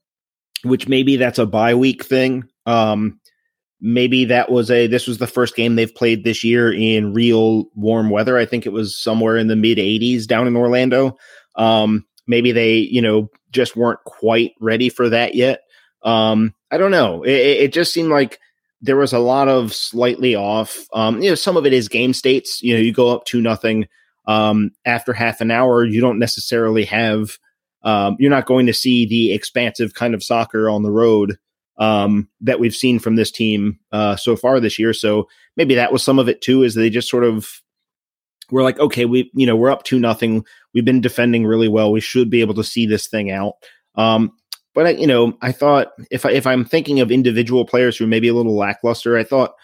which 0.62 0.88
maybe 0.88 1.16
that's 1.16 1.38
a 1.38 1.46
bye 1.46 1.74
week 1.74 2.04
thing 2.04 2.44
um 2.66 3.18
maybe 3.80 4.24
that 4.26 4.50
was 4.50 4.70
a 4.70 4.86
this 4.86 5.06
was 5.06 5.18
the 5.18 5.26
first 5.26 5.56
game 5.56 5.76
they've 5.76 5.94
played 5.94 6.24
this 6.24 6.44
year 6.44 6.72
in 6.72 7.14
real 7.14 7.66
warm 7.74 8.10
weather. 8.10 8.36
I 8.36 8.46
think 8.46 8.66
it 8.66 8.72
was 8.72 8.96
somewhere 8.96 9.36
in 9.36 9.46
the 9.46 9.56
mid 9.56 9.78
80s 9.78 10.26
down 10.26 10.46
in 10.46 10.56
orlando. 10.56 11.16
Um 11.56 12.06
maybe 12.26 12.52
they 12.52 12.76
you 12.76 13.02
know 13.02 13.28
just 13.50 13.76
weren't 13.76 14.02
quite 14.04 14.52
ready 14.60 14.88
for 14.88 15.08
that 15.08 15.34
yet. 15.34 15.62
Um 16.02 16.54
i 16.70 16.78
don't 16.78 16.92
know. 16.92 17.22
It, 17.22 17.30
it 17.30 17.72
just 17.72 17.92
seemed 17.92 18.10
like 18.10 18.38
there 18.82 18.96
was 18.96 19.12
a 19.12 19.18
lot 19.18 19.48
of 19.48 19.74
slightly 19.74 20.34
off. 20.34 20.86
Um 20.92 21.22
you 21.22 21.28
know 21.28 21.34
some 21.34 21.56
of 21.56 21.66
it 21.66 21.72
is 21.72 21.88
game 21.88 22.12
states. 22.12 22.62
You 22.62 22.74
know 22.74 22.80
you 22.80 22.92
go 22.92 23.14
up 23.14 23.24
to 23.26 23.40
nothing 23.40 23.86
um, 24.26 24.70
after 24.84 25.12
half 25.12 25.40
an 25.40 25.50
hour, 25.50 25.84
you 25.84 26.00
don't 26.00 26.18
necessarily 26.18 26.84
have, 26.84 27.38
um, 27.82 28.16
you're 28.18 28.30
not 28.30 28.46
going 28.46 28.66
to 28.66 28.74
see 28.74 29.04
the 29.06 29.32
expansive 29.32 29.94
kind 29.94 30.14
of 30.14 30.22
soccer 30.22 30.68
on 30.70 30.84
the 30.84 30.90
road 30.92 31.36
um, 31.80 32.28
that 32.42 32.60
we've 32.60 32.74
seen 32.74 32.98
from 32.98 33.16
this 33.16 33.32
team 33.32 33.78
uh, 33.90 34.14
so 34.14 34.36
far 34.36 34.60
this 34.60 34.78
year. 34.78 34.92
So 34.92 35.28
maybe 35.56 35.74
that 35.74 35.92
was 35.92 36.02
some 36.02 36.18
of 36.18 36.28
it 36.28 36.42
too, 36.42 36.62
is 36.62 36.74
they 36.74 36.90
just 36.90 37.08
sort 37.08 37.24
of 37.24 37.48
were 38.50 38.62
like, 38.62 38.78
okay, 38.78 39.06
we, 39.06 39.30
you 39.34 39.46
know, 39.46 39.56
we're 39.56 39.70
up 39.70 39.84
to 39.84 39.98
nothing. 39.98 40.44
We've 40.74 40.84
been 40.84 41.00
defending 41.00 41.46
really 41.46 41.68
well. 41.68 41.90
We 41.90 42.00
should 42.00 42.30
be 42.30 42.42
able 42.42 42.54
to 42.54 42.64
see 42.64 42.86
this 42.86 43.08
thing 43.08 43.30
out. 43.30 43.54
Um, 43.94 44.32
but 44.74 44.86
I, 44.86 44.90
you 44.90 45.06
know, 45.06 45.36
I 45.40 45.52
thought 45.52 45.88
if 46.10 46.24
I, 46.26 46.32
if 46.32 46.46
I'm 46.46 46.64
thinking 46.64 47.00
of 47.00 47.10
individual 47.10 47.64
players 47.64 47.96
who 47.96 48.06
may 48.06 48.20
be 48.20 48.28
a 48.28 48.34
little 48.34 48.56
lackluster, 48.56 49.16
I 49.16 49.24
thought 49.24 49.54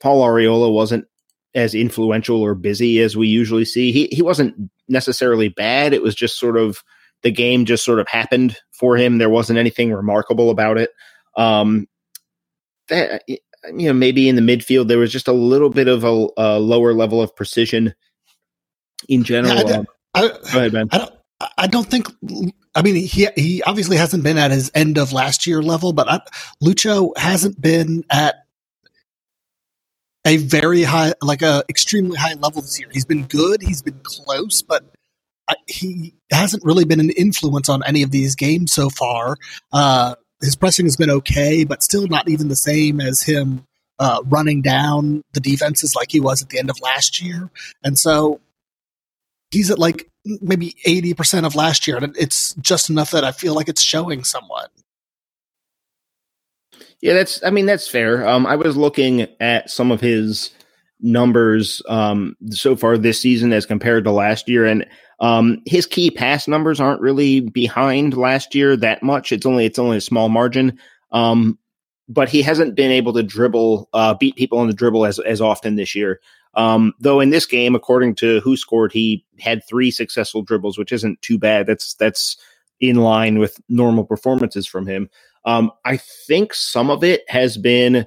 Paul 0.00 0.26
Arriola 0.26 0.72
wasn't 0.72 1.06
as 1.54 1.74
influential 1.74 2.40
or 2.40 2.54
busy 2.54 3.00
as 3.00 3.16
we 3.16 3.28
usually 3.28 3.64
see. 3.64 3.92
He 3.92 4.08
he 4.10 4.22
wasn't 4.22 4.70
necessarily 4.88 5.48
bad. 5.48 5.92
It 5.92 6.02
was 6.02 6.14
just 6.14 6.38
sort 6.38 6.56
of 6.56 6.82
the 7.22 7.30
game 7.30 7.64
just 7.64 7.84
sort 7.84 7.98
of 8.00 8.08
happened 8.08 8.56
for 8.72 8.96
him. 8.96 9.18
There 9.18 9.30
wasn't 9.30 9.58
anything 9.58 9.92
remarkable 9.92 10.50
about 10.50 10.78
it. 10.78 10.90
Um, 11.38 11.86
that 12.88 13.22
you 13.28 13.38
know 13.64 13.92
maybe 13.92 14.28
in 14.28 14.36
the 14.36 14.42
midfield 14.42 14.88
there 14.88 14.98
was 14.98 15.12
just 15.12 15.28
a 15.28 15.32
little 15.32 15.70
bit 15.70 15.88
of 15.88 16.04
a, 16.04 16.26
a 16.36 16.58
lower 16.58 16.92
level 16.92 17.22
of 17.22 17.34
precision 17.34 17.94
in 19.08 19.24
general. 19.24 19.68
Yeah, 19.68 19.82
I, 20.14 20.24
I, 20.24 20.28
Go 20.28 20.58
ahead, 20.58 20.72
Ben. 20.72 20.88
I 20.92 20.98
don't, 20.98 21.12
I 21.56 21.66
don't 21.66 21.88
think. 21.88 22.08
I 22.74 22.82
mean, 22.82 22.96
he 22.96 23.28
he 23.36 23.62
obviously 23.62 23.96
hasn't 23.96 24.24
been 24.24 24.38
at 24.38 24.50
his 24.50 24.70
end 24.74 24.98
of 24.98 25.12
last 25.12 25.46
year 25.46 25.62
level, 25.62 25.92
but 25.92 26.08
I, 26.08 26.20
Lucho 26.62 27.16
hasn't 27.16 27.60
been 27.60 28.04
at 28.10 28.44
a 30.26 30.36
very 30.36 30.82
high, 30.82 31.14
like 31.22 31.42
a 31.42 31.62
extremely 31.68 32.16
high 32.16 32.34
level 32.34 32.62
this 32.62 32.78
year. 32.78 32.88
He's 32.92 33.04
been 33.04 33.24
good. 33.24 33.62
He's 33.62 33.82
been 33.82 34.00
close, 34.02 34.62
but 34.62 34.84
he 35.66 36.14
hasn't 36.30 36.64
really 36.64 36.84
been 36.84 37.00
an 37.00 37.10
influence 37.10 37.68
on 37.68 37.82
any 37.84 38.02
of 38.02 38.10
these 38.10 38.34
games 38.34 38.72
so 38.72 38.90
far. 38.90 39.36
Uh, 39.72 40.14
his 40.40 40.56
pressing 40.56 40.86
has 40.86 40.96
been 40.96 41.10
okay, 41.10 41.64
but 41.64 41.82
still 41.82 42.06
not 42.06 42.28
even 42.28 42.48
the 42.48 42.56
same 42.56 43.00
as 43.00 43.22
him 43.22 43.66
uh, 43.98 44.22
running 44.26 44.62
down 44.62 45.22
the 45.32 45.40
defenses 45.40 45.94
like 45.96 46.10
he 46.10 46.20
was 46.20 46.42
at 46.42 46.48
the 46.48 46.58
end 46.58 46.70
of 46.70 46.80
last 46.80 47.20
year. 47.20 47.50
And 47.82 47.98
so 47.98 48.40
he's 49.50 49.70
at 49.70 49.78
like 49.78 50.08
maybe 50.24 50.76
80% 50.86 51.44
of 51.44 51.54
last 51.54 51.86
year. 51.86 51.96
And 51.96 52.16
it's 52.16 52.54
just 52.54 52.90
enough 52.90 53.10
that 53.10 53.24
I 53.24 53.32
feel 53.32 53.54
like 53.54 53.68
it's 53.68 53.82
showing 53.82 54.24
somewhat. 54.24 54.70
Yeah, 57.00 57.14
that's. 57.14 57.42
I 57.44 57.50
mean, 57.50 57.66
that's 57.66 57.88
fair. 57.88 58.26
Um, 58.26 58.44
I 58.44 58.56
was 58.56 58.76
looking 58.76 59.28
at 59.38 59.70
some 59.70 59.92
of 59.92 60.00
his 60.00 60.50
numbers 61.00 61.80
um, 61.88 62.36
so 62.50 62.74
far 62.74 62.98
this 62.98 63.20
season 63.20 63.52
as 63.52 63.66
compared 63.66 64.02
to 64.04 64.10
last 64.10 64.48
year, 64.48 64.66
and 64.66 64.84
um, 65.20 65.62
his 65.66 65.86
key 65.86 66.10
pass 66.10 66.46
numbers 66.46 66.80
aren't 66.80 67.00
really 67.00 67.40
behind 67.40 68.16
last 68.16 68.54
year 68.54 68.76
that 68.76 69.02
much. 69.02 69.32
It's 69.32 69.46
only 69.46 69.64
it's 69.64 69.78
only 69.78 69.96
a 69.96 70.02
small 70.02 70.28
margin. 70.28 70.78
Um, 71.10 71.58
but 72.08 72.28
he 72.28 72.40
hasn't 72.42 72.74
been 72.74 72.90
able 72.90 73.12
to 73.12 73.22
dribble, 73.22 73.88
uh, 73.92 74.14
beat 74.14 74.36
people 74.36 74.58
on 74.58 74.66
the 74.66 74.72
dribble 74.72 75.04
as 75.06 75.18
as 75.18 75.40
often 75.40 75.76
this 75.76 75.94
year. 75.94 76.20
Um, 76.54 76.94
though 76.98 77.20
in 77.20 77.30
this 77.30 77.46
game, 77.46 77.74
according 77.74 78.14
to 78.16 78.40
WhoScored, 78.40 78.92
he 78.92 79.24
had 79.38 79.66
three 79.68 79.90
successful 79.90 80.42
dribbles, 80.42 80.78
which 80.78 80.92
isn't 80.92 81.20
too 81.22 81.38
bad. 81.38 81.66
That's 81.66 81.94
that's 81.94 82.36
in 82.80 82.96
line 82.96 83.38
with 83.38 83.60
normal 83.68 84.04
performances 84.04 84.66
from 84.66 84.86
him. 84.86 85.10
Um, 85.44 85.72
I 85.84 85.96
think 85.96 86.54
some 86.54 86.90
of 86.90 87.04
it 87.04 87.22
has 87.28 87.56
been 87.56 88.06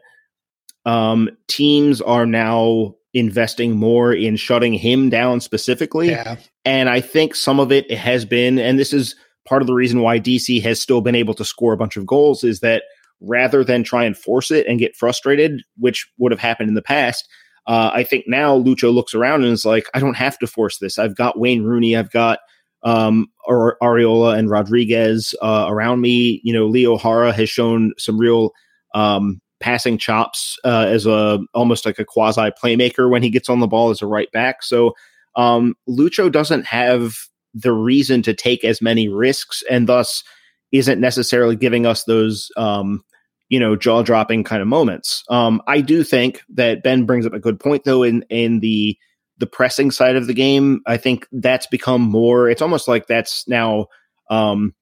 um, 0.86 1.30
teams 1.48 2.02
are 2.02 2.26
now 2.26 2.96
investing 3.14 3.76
more 3.76 4.14
in 4.14 4.36
shutting 4.38 4.74
him 4.74 5.10
down 5.10 5.42
specifically. 5.42 6.10
Yeah. 6.10 6.38
And 6.66 6.90
I 6.90 7.02
think 7.02 7.36
some 7.36 7.60
of 7.60 7.72
it 7.72 7.92
has 7.92 8.26
been, 8.26 8.60
and 8.60 8.78
this 8.78 8.94
is 8.94 9.16
part 9.48 9.62
of 9.62 9.68
the 9.68 9.74
reason 9.74 10.02
why 10.02 10.20
DC 10.20 10.62
has 10.62 10.80
still 10.80 11.02
been 11.02 11.16
able 11.16 11.34
to 11.34 11.46
score 11.46 11.74
a 11.74 11.78
bunch 11.78 11.98
of 11.98 12.06
goals, 12.06 12.44
is 12.44 12.60
that 12.60 12.84
rather 13.20 13.64
than 13.64 13.84
try 13.84 14.04
and 14.04 14.18
force 14.18 14.52
it 14.52 14.68
and 14.68 14.80
get 14.80 14.96
frustrated, 14.96 15.62
which 15.78 16.08
would 16.18 16.32
have 16.32 16.40
happened 16.40 16.70
in 16.70 16.76
the 16.76 16.82
past, 16.82 17.28
uh, 17.68 17.92
I 17.94 18.04
think 18.04 18.26
now 18.28 18.58
Lucho 18.58 18.94
looks 18.94 19.14
around 19.14 19.44
and 19.44 19.54
is 19.54 19.66
like, 19.66 19.88
I 19.94 20.00
don't 20.00 20.16
have 20.16 20.38
to 20.40 20.48
force 20.48 20.78
this. 20.80 20.98
I've 20.98 21.16
got 21.16 21.40
Wayne 21.40 21.64
Rooney, 21.64 21.96
I've 21.96 22.12
got 22.12 22.40
um, 22.84 23.28
Arriola 23.48 24.38
and 24.38 24.50
Rodriguez 24.50 25.36
uh, 25.42 25.66
around 25.70 26.02
me. 26.02 26.42
You 26.44 26.54
know, 26.54 26.66
Leo 26.66 26.98
Jara 26.98 27.32
has 27.32 27.50
shown 27.50 27.94
some 27.98 28.18
real 28.18 28.52
um, 28.96 29.40
passing 29.60 29.98
chops 29.98 30.58
uh, 30.64 30.86
as 30.88 31.06
a 31.06 31.40
almost 31.54 31.86
like 31.86 32.00
a 32.00 32.06
quasi 32.06 32.50
playmaker 32.62 33.10
when 33.10 33.22
he 33.22 33.30
gets 33.30 33.50
on 33.50 33.60
the 33.60 33.68
ball 33.68 33.92
as 33.92 34.02
a 34.02 34.08
right 34.08 34.32
back. 34.32 34.64
So 34.64 34.96
um, 35.36 35.76
Lucho 35.88 36.32
doesn't 36.32 36.66
have 36.66 37.16
the 37.54 37.74
reason 37.74 38.22
to 38.24 38.34
take 38.34 38.64
as 38.64 38.82
many 38.82 39.08
risks, 39.08 39.64
and 39.70 39.88
thus 39.88 40.24
isn't 40.72 41.02
necessarily 41.02 41.56
giving 41.56 41.86
us 41.86 42.06
those 42.06 42.50
um, 42.58 43.04
you 43.50 43.60
know 43.60 43.76
jaw 43.76 44.02
dropping 44.02 44.44
kind 44.44 44.62
of 44.62 44.68
moments. 44.68 45.24
Um, 45.30 45.62
I 45.68 45.82
do 45.82 46.04
think 46.04 46.42
that 46.50 46.84
Ben 46.84 47.06
brings 47.06 47.26
up 47.26 47.34
a 47.34 47.40
good 47.40 47.60
point 47.60 47.84
though 47.84 48.04
in 48.04 48.24
in 48.30 48.60
the 48.62 48.98
the 49.38 49.48
pressing 49.48 49.92
side 49.92 50.16
of 50.16 50.28
the 50.28 50.34
game. 50.34 50.82
I 50.88 50.98
think 50.98 51.28
that's 51.32 51.68
become 51.68 52.02
more. 52.02 52.50
It's 52.50 52.62
almost 52.62 52.88
like 52.88 53.08
that's 53.08 53.48
now. 53.48 53.88
Um, 54.30 54.74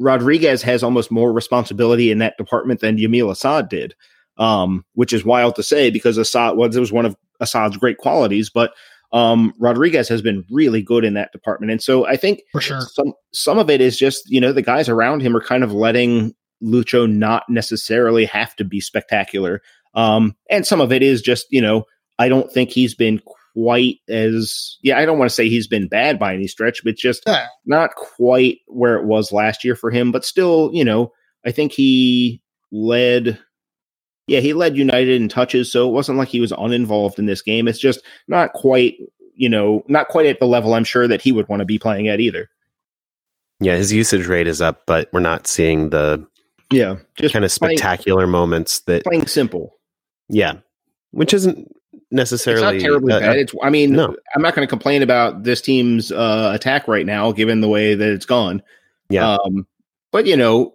Rodriguez 0.00 0.62
has 0.62 0.84
almost 0.84 1.10
more 1.10 1.32
responsibility 1.32 2.12
in 2.12 2.18
that 2.18 2.36
department 2.38 2.80
than 2.80 2.98
Yamil 2.98 3.32
Asad 3.32 3.68
did, 3.68 3.96
um, 4.38 4.84
which 4.94 5.12
is 5.12 5.24
wild 5.24 5.56
to 5.56 5.62
say 5.64 5.90
because 5.90 6.16
Asad 6.18 6.56
was 6.56 6.76
it 6.76 6.80
was 6.80 6.92
one 6.92 7.04
of 7.04 7.16
Asad's 7.40 7.76
great 7.76 7.98
qualities, 7.98 8.48
but 8.48 8.72
um, 9.12 9.54
Rodriguez 9.58 10.08
has 10.08 10.20
been 10.22 10.44
really 10.50 10.82
good 10.82 11.04
in 11.04 11.14
that 11.14 11.32
department, 11.32 11.72
and 11.72 11.82
so 11.82 12.06
I 12.06 12.16
think 12.16 12.40
For 12.52 12.60
sure. 12.60 12.80
some 12.80 13.12
some 13.32 13.58
of 13.58 13.70
it 13.70 13.80
is 13.80 13.98
just 13.98 14.28
you 14.30 14.40
know 14.40 14.52
the 14.52 14.62
guys 14.62 14.88
around 14.88 15.20
him 15.22 15.36
are 15.36 15.40
kind 15.42 15.64
of 15.64 15.72
letting 15.72 16.34
Lucho 16.62 17.10
not 17.10 17.44
necessarily 17.48 18.24
have 18.26 18.54
to 18.56 18.64
be 18.64 18.80
spectacular, 18.80 19.62
um, 19.94 20.34
and 20.50 20.66
some 20.66 20.80
of 20.80 20.92
it 20.92 21.02
is 21.02 21.22
just 21.22 21.46
you 21.50 21.60
know 21.62 21.84
I 22.18 22.28
don't 22.28 22.52
think 22.52 22.70
he's 22.70 22.94
been 22.94 23.20
quite 23.54 23.96
as 24.08 24.76
yeah 24.82 24.98
I 24.98 25.04
don't 25.06 25.18
want 25.18 25.30
to 25.30 25.34
say 25.34 25.48
he's 25.48 25.66
been 25.66 25.88
bad 25.88 26.18
by 26.18 26.34
any 26.34 26.46
stretch, 26.46 26.82
but 26.84 26.96
just 26.96 27.22
Yeah. 27.26 27.46
not 27.66 27.94
quite 27.94 28.58
where 28.66 28.96
it 28.96 29.04
was 29.06 29.32
last 29.32 29.64
year 29.64 29.74
for 29.74 29.90
him, 29.90 30.12
but 30.12 30.24
still 30.24 30.70
you 30.72 30.84
know 30.84 31.12
I 31.46 31.52
think 31.52 31.72
he 31.72 32.42
led. 32.70 33.38
Yeah, 34.28 34.40
he 34.40 34.52
led 34.52 34.76
United 34.76 35.20
in 35.20 35.28
touches, 35.28 35.72
so 35.72 35.88
it 35.88 35.92
wasn't 35.92 36.18
like 36.18 36.28
he 36.28 36.40
was 36.40 36.52
uninvolved 36.52 37.18
in 37.18 37.26
this 37.26 37.42
game. 37.42 37.66
It's 37.66 37.78
just 37.78 38.00
not 38.28 38.52
quite, 38.52 38.96
you 39.34 39.48
know, 39.48 39.82
not 39.88 40.08
quite 40.08 40.26
at 40.26 40.38
the 40.38 40.46
level 40.46 40.74
I'm 40.74 40.84
sure 40.84 41.08
that 41.08 41.20
he 41.22 41.32
would 41.32 41.48
want 41.48 41.60
to 41.60 41.66
be 41.66 41.78
playing 41.78 42.08
at 42.08 42.20
either. 42.20 42.48
Yeah, 43.60 43.76
his 43.76 43.92
usage 43.92 44.26
rate 44.26 44.46
is 44.46 44.60
up, 44.60 44.82
but 44.86 45.08
we're 45.12 45.20
not 45.20 45.46
seeing 45.46 45.90
the 45.90 46.24
Yeah, 46.70 46.96
just 47.16 47.32
kind 47.32 47.44
of 47.44 47.50
playing- 47.52 47.78
spectacular 47.78 48.26
moments 48.26 48.80
that 48.80 49.02
playing 49.04 49.26
simple. 49.26 49.76
yeah, 50.28 50.54
which 51.10 51.32
isn't 51.34 51.66
It's 51.92 52.02
necessarily 52.12 52.76
not 52.78 52.80
terribly 52.80 53.12
uh, 53.14 53.20
bad. 53.20 53.36
It's 53.38 53.54
I 53.62 53.70
mean, 53.70 53.92
no. 53.92 54.14
I'm 54.36 54.42
not 54.42 54.54
going 54.54 54.66
to 54.66 54.70
complain 54.70 55.02
about 55.02 55.42
this 55.42 55.60
team's 55.60 56.12
uh, 56.12 56.52
attack 56.54 56.86
right 56.86 57.06
now, 57.06 57.32
given 57.32 57.60
the 57.62 57.68
way 57.68 57.94
that 57.94 58.08
it's 58.10 58.26
gone. 58.26 58.62
Yeah. 59.08 59.36
Um, 59.36 59.66
but 60.12 60.26
you 60.26 60.36
know, 60.36 60.72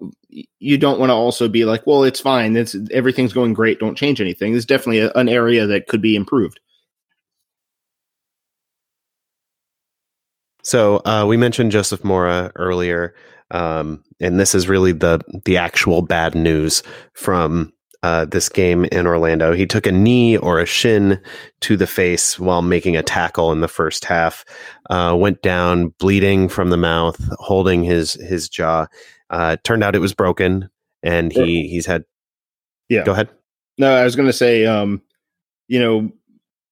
you 0.59 0.77
don't 0.77 0.99
want 0.99 1.09
to 1.09 1.15
also 1.15 1.47
be 1.47 1.65
like, 1.65 1.85
well, 1.85 2.03
it's 2.03 2.19
fine. 2.19 2.55
It's 2.55 2.75
everything's 2.91 3.33
going 3.33 3.53
great. 3.53 3.79
Don't 3.79 3.97
change 3.97 4.19
anything. 4.21 4.53
There's 4.53 4.65
definitely 4.65 4.99
a, 4.99 5.11
an 5.13 5.29
area 5.29 5.67
that 5.67 5.87
could 5.87 6.01
be 6.01 6.15
improved. 6.15 6.59
So 10.63 11.01
uh, 11.05 11.25
we 11.27 11.35
mentioned 11.35 11.71
Joseph 11.71 12.03
Mora 12.03 12.51
earlier, 12.55 13.13
um, 13.51 14.03
and 14.21 14.39
this 14.39 14.55
is 14.55 14.69
really 14.69 14.93
the 14.93 15.19
the 15.45 15.57
actual 15.57 16.01
bad 16.01 16.35
news 16.35 16.83
from 17.13 17.73
uh, 18.01 18.25
this 18.25 18.49
game 18.49 18.85
in 18.85 19.07
Orlando. 19.07 19.53
He 19.53 19.65
took 19.65 19.85
a 19.85 19.91
knee 19.91 20.37
or 20.37 20.59
a 20.59 20.65
shin 20.65 21.21
to 21.61 21.77
the 21.77 21.87
face 21.87 22.39
while 22.39 22.61
making 22.61 22.97
a 22.97 23.03
tackle 23.03 23.51
in 23.51 23.61
the 23.61 23.67
first 23.67 24.05
half. 24.05 24.45
Uh, 24.89 25.15
went 25.17 25.41
down 25.41 25.89
bleeding 25.99 26.49
from 26.49 26.69
the 26.69 26.77
mouth, 26.77 27.19
holding 27.39 27.83
his 27.83 28.13
his 28.13 28.47
jaw. 28.47 28.87
Uh, 29.33 29.57
turned 29.63 29.83
out 29.83 29.95
it 29.95 29.99
was 29.99 30.13
broken, 30.13 30.69
and 31.01 31.31
he 31.33 31.67
he's 31.67 31.85
had. 31.87 32.05
Yeah. 32.87 33.03
Go 33.03 33.13
ahead. 33.13 33.29
No, 33.79 33.91
I 33.93 34.03
was 34.03 34.15
going 34.15 34.27
to 34.27 34.33
say, 34.33 34.65
um, 34.67 35.01
you 35.67 35.79
know, 35.79 36.11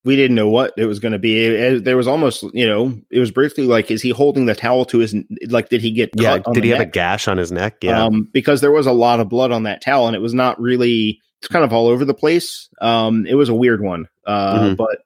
we 0.06 0.16
didn't 0.16 0.36
know 0.36 0.50
what 0.50 0.74
it 0.78 0.86
was 0.86 1.00
going 1.00 1.14
to 1.14 1.20
be. 1.20 1.44
It- 1.44 1.84
there 1.84 1.98
was 1.98 2.08
almost, 2.08 2.44
you 2.54 2.68
know, 2.68 2.96
it 3.10 3.18
was 3.20 3.32
briefly 3.32 3.66
like, 3.66 3.90
is 3.90 4.02
he 4.04 4.12
holding 4.12 4.46
the 4.46 4.54
towel 4.54 4.86
to 4.86 5.00
his? 5.00 5.16
Like, 5.48 5.70
did 5.70 5.82
he 5.82 5.92
get? 5.92 6.12
Yeah. 6.16 6.38
Did 6.54 6.64
he 6.64 6.70
have 6.70 6.82
a 6.82 6.86
gash 6.86 7.28
on 7.28 7.38
his 7.38 7.52
neck? 7.52 7.78
Yeah. 7.82 8.04
um, 8.04 8.30
because 8.32 8.62
there 8.62 8.72
was 8.72 8.86
a 8.86 8.92
lot 8.92 9.20
of 9.20 9.30
blood 9.30 9.52
on 9.52 9.64
that 9.64 9.82
towel, 9.82 10.06
and 10.08 10.16
it 10.16 10.22
was 10.22 10.34
not 10.36 10.62
really. 10.62 11.20
It's 11.40 11.48
kind 11.48 11.66
of 11.66 11.74
all 11.74 11.88
over 11.88 12.06
the 12.06 12.14
place. 12.14 12.70
Um, 12.80 13.26
it 13.26 13.34
was 13.34 13.50
a 13.50 13.56
weird 13.56 13.82
one, 13.82 14.08
uh, 14.28 14.60
Mhm. 14.60 14.78
but 14.78 15.00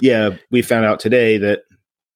yeah, 0.00 0.36
we 0.50 0.62
found 0.62 0.86
out 0.86 1.00
today 1.00 1.36
that 1.36 1.64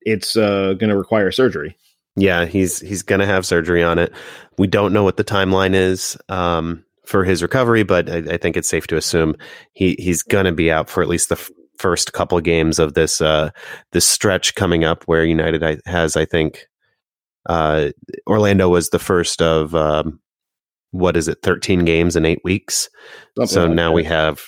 it's 0.00 0.34
uh, 0.36 0.72
going 0.78 0.88
to 0.88 0.96
require 0.96 1.30
surgery. 1.30 1.76
Yeah, 2.16 2.44
he's 2.44 2.78
he's 2.80 3.02
gonna 3.02 3.26
have 3.26 3.44
surgery 3.44 3.82
on 3.82 3.98
it. 3.98 4.12
We 4.56 4.66
don't 4.66 4.92
know 4.92 5.02
what 5.02 5.16
the 5.16 5.24
timeline 5.24 5.74
is 5.74 6.16
um, 6.28 6.84
for 7.06 7.24
his 7.24 7.42
recovery, 7.42 7.82
but 7.82 8.08
I, 8.08 8.18
I 8.34 8.36
think 8.36 8.56
it's 8.56 8.68
safe 8.68 8.86
to 8.88 8.96
assume 8.96 9.34
he 9.72 9.96
he's 9.98 10.22
gonna 10.22 10.52
be 10.52 10.70
out 10.70 10.88
for 10.88 11.02
at 11.02 11.08
least 11.08 11.28
the 11.28 11.34
f- 11.36 11.50
first 11.78 12.12
couple 12.12 12.38
games 12.40 12.78
of 12.78 12.94
this 12.94 13.20
uh, 13.20 13.50
this 13.90 14.06
stretch 14.06 14.54
coming 14.54 14.84
up, 14.84 15.02
where 15.04 15.24
United 15.24 15.80
has, 15.86 16.16
I 16.16 16.24
think, 16.24 16.66
uh, 17.46 17.88
Orlando 18.28 18.68
was 18.68 18.90
the 18.90 19.00
first 19.00 19.42
of 19.42 19.74
um, 19.74 20.20
what 20.92 21.16
is 21.16 21.26
it, 21.26 21.38
thirteen 21.42 21.84
games 21.84 22.14
in 22.14 22.24
eight 22.24 22.40
weeks. 22.44 22.88
Something 23.36 23.48
so 23.54 23.64
like 23.66 23.74
now 23.74 23.88
that. 23.88 23.94
we 23.96 24.04
have 24.04 24.40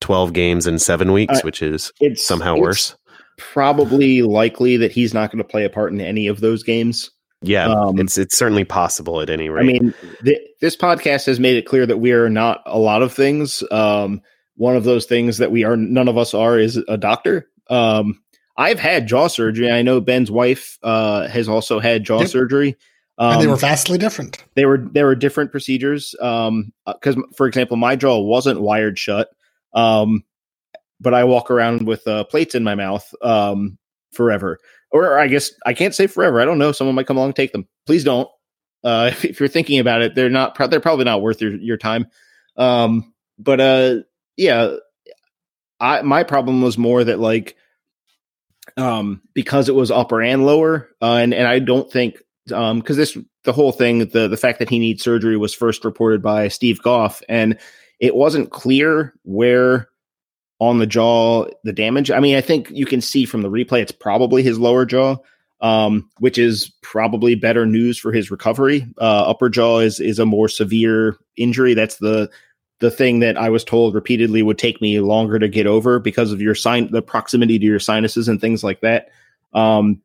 twelve 0.00 0.32
games 0.32 0.66
in 0.66 0.78
seven 0.78 1.12
weeks, 1.12 1.40
I- 1.40 1.42
which 1.42 1.60
is 1.60 1.92
it's 2.00 2.24
somehow 2.24 2.54
it's 2.54 2.62
worse. 2.62 2.96
Probably 3.40 4.22
likely 4.22 4.76
that 4.76 4.92
he's 4.92 5.12
not 5.14 5.30
going 5.32 5.38
to 5.38 5.48
play 5.48 5.64
a 5.64 5.70
part 5.70 5.92
in 5.92 6.00
any 6.00 6.26
of 6.28 6.40
those 6.40 6.62
games. 6.62 7.10
Yeah, 7.42 7.68
um, 7.68 7.98
it's 7.98 8.18
it's 8.18 8.36
certainly 8.36 8.64
possible 8.64 9.20
at 9.22 9.30
any 9.30 9.48
rate. 9.48 9.62
I 9.62 9.66
mean, 9.66 9.94
th- 10.24 10.42
this 10.60 10.76
podcast 10.76 11.24
has 11.26 11.40
made 11.40 11.56
it 11.56 11.64
clear 11.66 11.86
that 11.86 11.96
we 11.96 12.12
are 12.12 12.28
not 12.28 12.62
a 12.66 12.78
lot 12.78 13.00
of 13.02 13.14
things. 13.14 13.62
Um, 13.70 14.20
one 14.56 14.76
of 14.76 14.84
those 14.84 15.06
things 15.06 15.38
that 15.38 15.50
we 15.50 15.64
are, 15.64 15.74
none 15.74 16.06
of 16.06 16.18
us 16.18 16.34
are, 16.34 16.58
is 16.58 16.76
a 16.76 16.98
doctor. 16.98 17.48
Um, 17.70 18.20
I've 18.58 18.78
had 18.78 19.08
jaw 19.08 19.28
surgery. 19.28 19.70
I 19.70 19.80
know 19.80 20.02
Ben's 20.02 20.30
wife 20.30 20.78
uh, 20.82 21.28
has 21.28 21.48
also 21.48 21.80
had 21.80 22.04
jaw 22.04 22.20
Yep. 22.20 22.28
surgery. 22.28 22.76
Um, 23.16 23.32
and 23.32 23.42
they 23.42 23.46
were 23.46 23.56
vastly 23.56 23.96
different. 23.96 24.44
they 24.54 24.66
were 24.66 24.76
there 24.92 25.06
were 25.06 25.14
different 25.14 25.50
procedures. 25.50 26.14
Um, 26.20 26.72
because 26.86 27.16
for 27.36 27.46
example, 27.46 27.78
my 27.78 27.96
jaw 27.96 28.18
wasn't 28.20 28.60
wired 28.60 28.98
shut. 28.98 29.30
Um, 29.72 30.24
but 31.00 31.14
I 31.14 31.24
walk 31.24 31.50
around 31.50 31.86
with 31.86 32.06
uh, 32.06 32.24
plates 32.24 32.54
in 32.54 32.64
my 32.64 32.74
mouth 32.74 33.12
um 33.22 33.78
forever. 34.12 34.58
Or 34.92 35.18
I 35.18 35.28
guess 35.28 35.52
I 35.66 35.72
can't 35.72 35.94
say 35.94 36.06
forever. 36.06 36.40
I 36.40 36.44
don't 36.44 36.58
know. 36.58 36.72
Someone 36.72 36.96
might 36.96 37.06
come 37.06 37.16
along 37.16 37.30
and 37.30 37.36
take 37.36 37.52
them. 37.52 37.66
Please 37.86 38.04
don't. 38.04 38.28
Uh, 38.82 39.10
if, 39.12 39.24
if 39.24 39.40
you're 39.40 39.48
thinking 39.48 39.78
about 39.78 40.02
it, 40.02 40.14
they're 40.14 40.30
not. 40.30 40.56
They're 40.70 40.80
probably 40.80 41.04
not 41.04 41.22
worth 41.22 41.40
your 41.40 41.54
your 41.56 41.76
time. 41.76 42.06
Um, 42.56 43.14
but 43.38 43.60
uh, 43.60 43.96
yeah, 44.36 44.76
I 45.78 46.02
my 46.02 46.24
problem 46.24 46.62
was 46.62 46.76
more 46.76 47.04
that 47.04 47.20
like, 47.20 47.56
um, 48.76 49.22
because 49.34 49.68
it 49.68 49.74
was 49.74 49.90
upper 49.90 50.20
and 50.20 50.44
lower, 50.44 50.88
uh, 51.00 51.14
and 51.14 51.32
and 51.32 51.46
I 51.46 51.58
don't 51.58 51.90
think 51.90 52.22
um 52.52 52.80
because 52.80 52.96
this 52.96 53.16
the 53.44 53.52
whole 53.52 53.72
thing 53.72 54.00
the 54.08 54.26
the 54.28 54.36
fact 54.36 54.58
that 54.58 54.68
he 54.68 54.78
needs 54.78 55.02
surgery 55.02 55.36
was 55.36 55.54
first 55.54 55.84
reported 55.84 56.22
by 56.22 56.48
Steve 56.48 56.82
Goff, 56.82 57.22
and 57.28 57.58
it 58.00 58.14
wasn't 58.14 58.50
clear 58.50 59.14
where 59.22 59.88
on 60.60 60.78
the 60.78 60.86
jaw 60.86 61.46
the 61.64 61.72
damage. 61.72 62.10
I 62.10 62.20
mean, 62.20 62.36
I 62.36 62.40
think 62.40 62.70
you 62.70 62.86
can 62.86 63.00
see 63.00 63.24
from 63.24 63.42
the 63.42 63.50
replay 63.50 63.80
it's 63.80 63.92
probably 63.92 64.42
his 64.42 64.58
lower 64.58 64.84
jaw, 64.84 65.16
um, 65.60 66.08
which 66.18 66.38
is 66.38 66.70
probably 66.82 67.34
better 67.34 67.66
news 67.66 67.98
for 67.98 68.12
his 68.12 68.30
recovery. 68.30 68.86
Uh, 68.98 69.24
upper 69.26 69.48
jaw 69.48 69.80
is 69.80 69.98
is 69.98 70.18
a 70.18 70.26
more 70.26 70.48
severe 70.48 71.16
injury. 71.36 71.74
That's 71.74 71.96
the 71.96 72.30
the 72.78 72.90
thing 72.90 73.20
that 73.20 73.36
I 73.36 73.50
was 73.50 73.64
told 73.64 73.94
repeatedly 73.94 74.42
would 74.42 74.58
take 74.58 74.80
me 74.80 75.00
longer 75.00 75.38
to 75.38 75.48
get 75.48 75.66
over 75.66 75.98
because 75.98 76.32
of 76.32 76.40
your 76.40 76.54
sign 76.54 76.90
the 76.90 77.02
proximity 77.02 77.58
to 77.58 77.64
your 77.64 77.80
sinuses 77.80 78.28
and 78.28 78.40
things 78.40 78.62
like 78.62 78.80
that. 78.80 79.08
Um, 79.52 80.00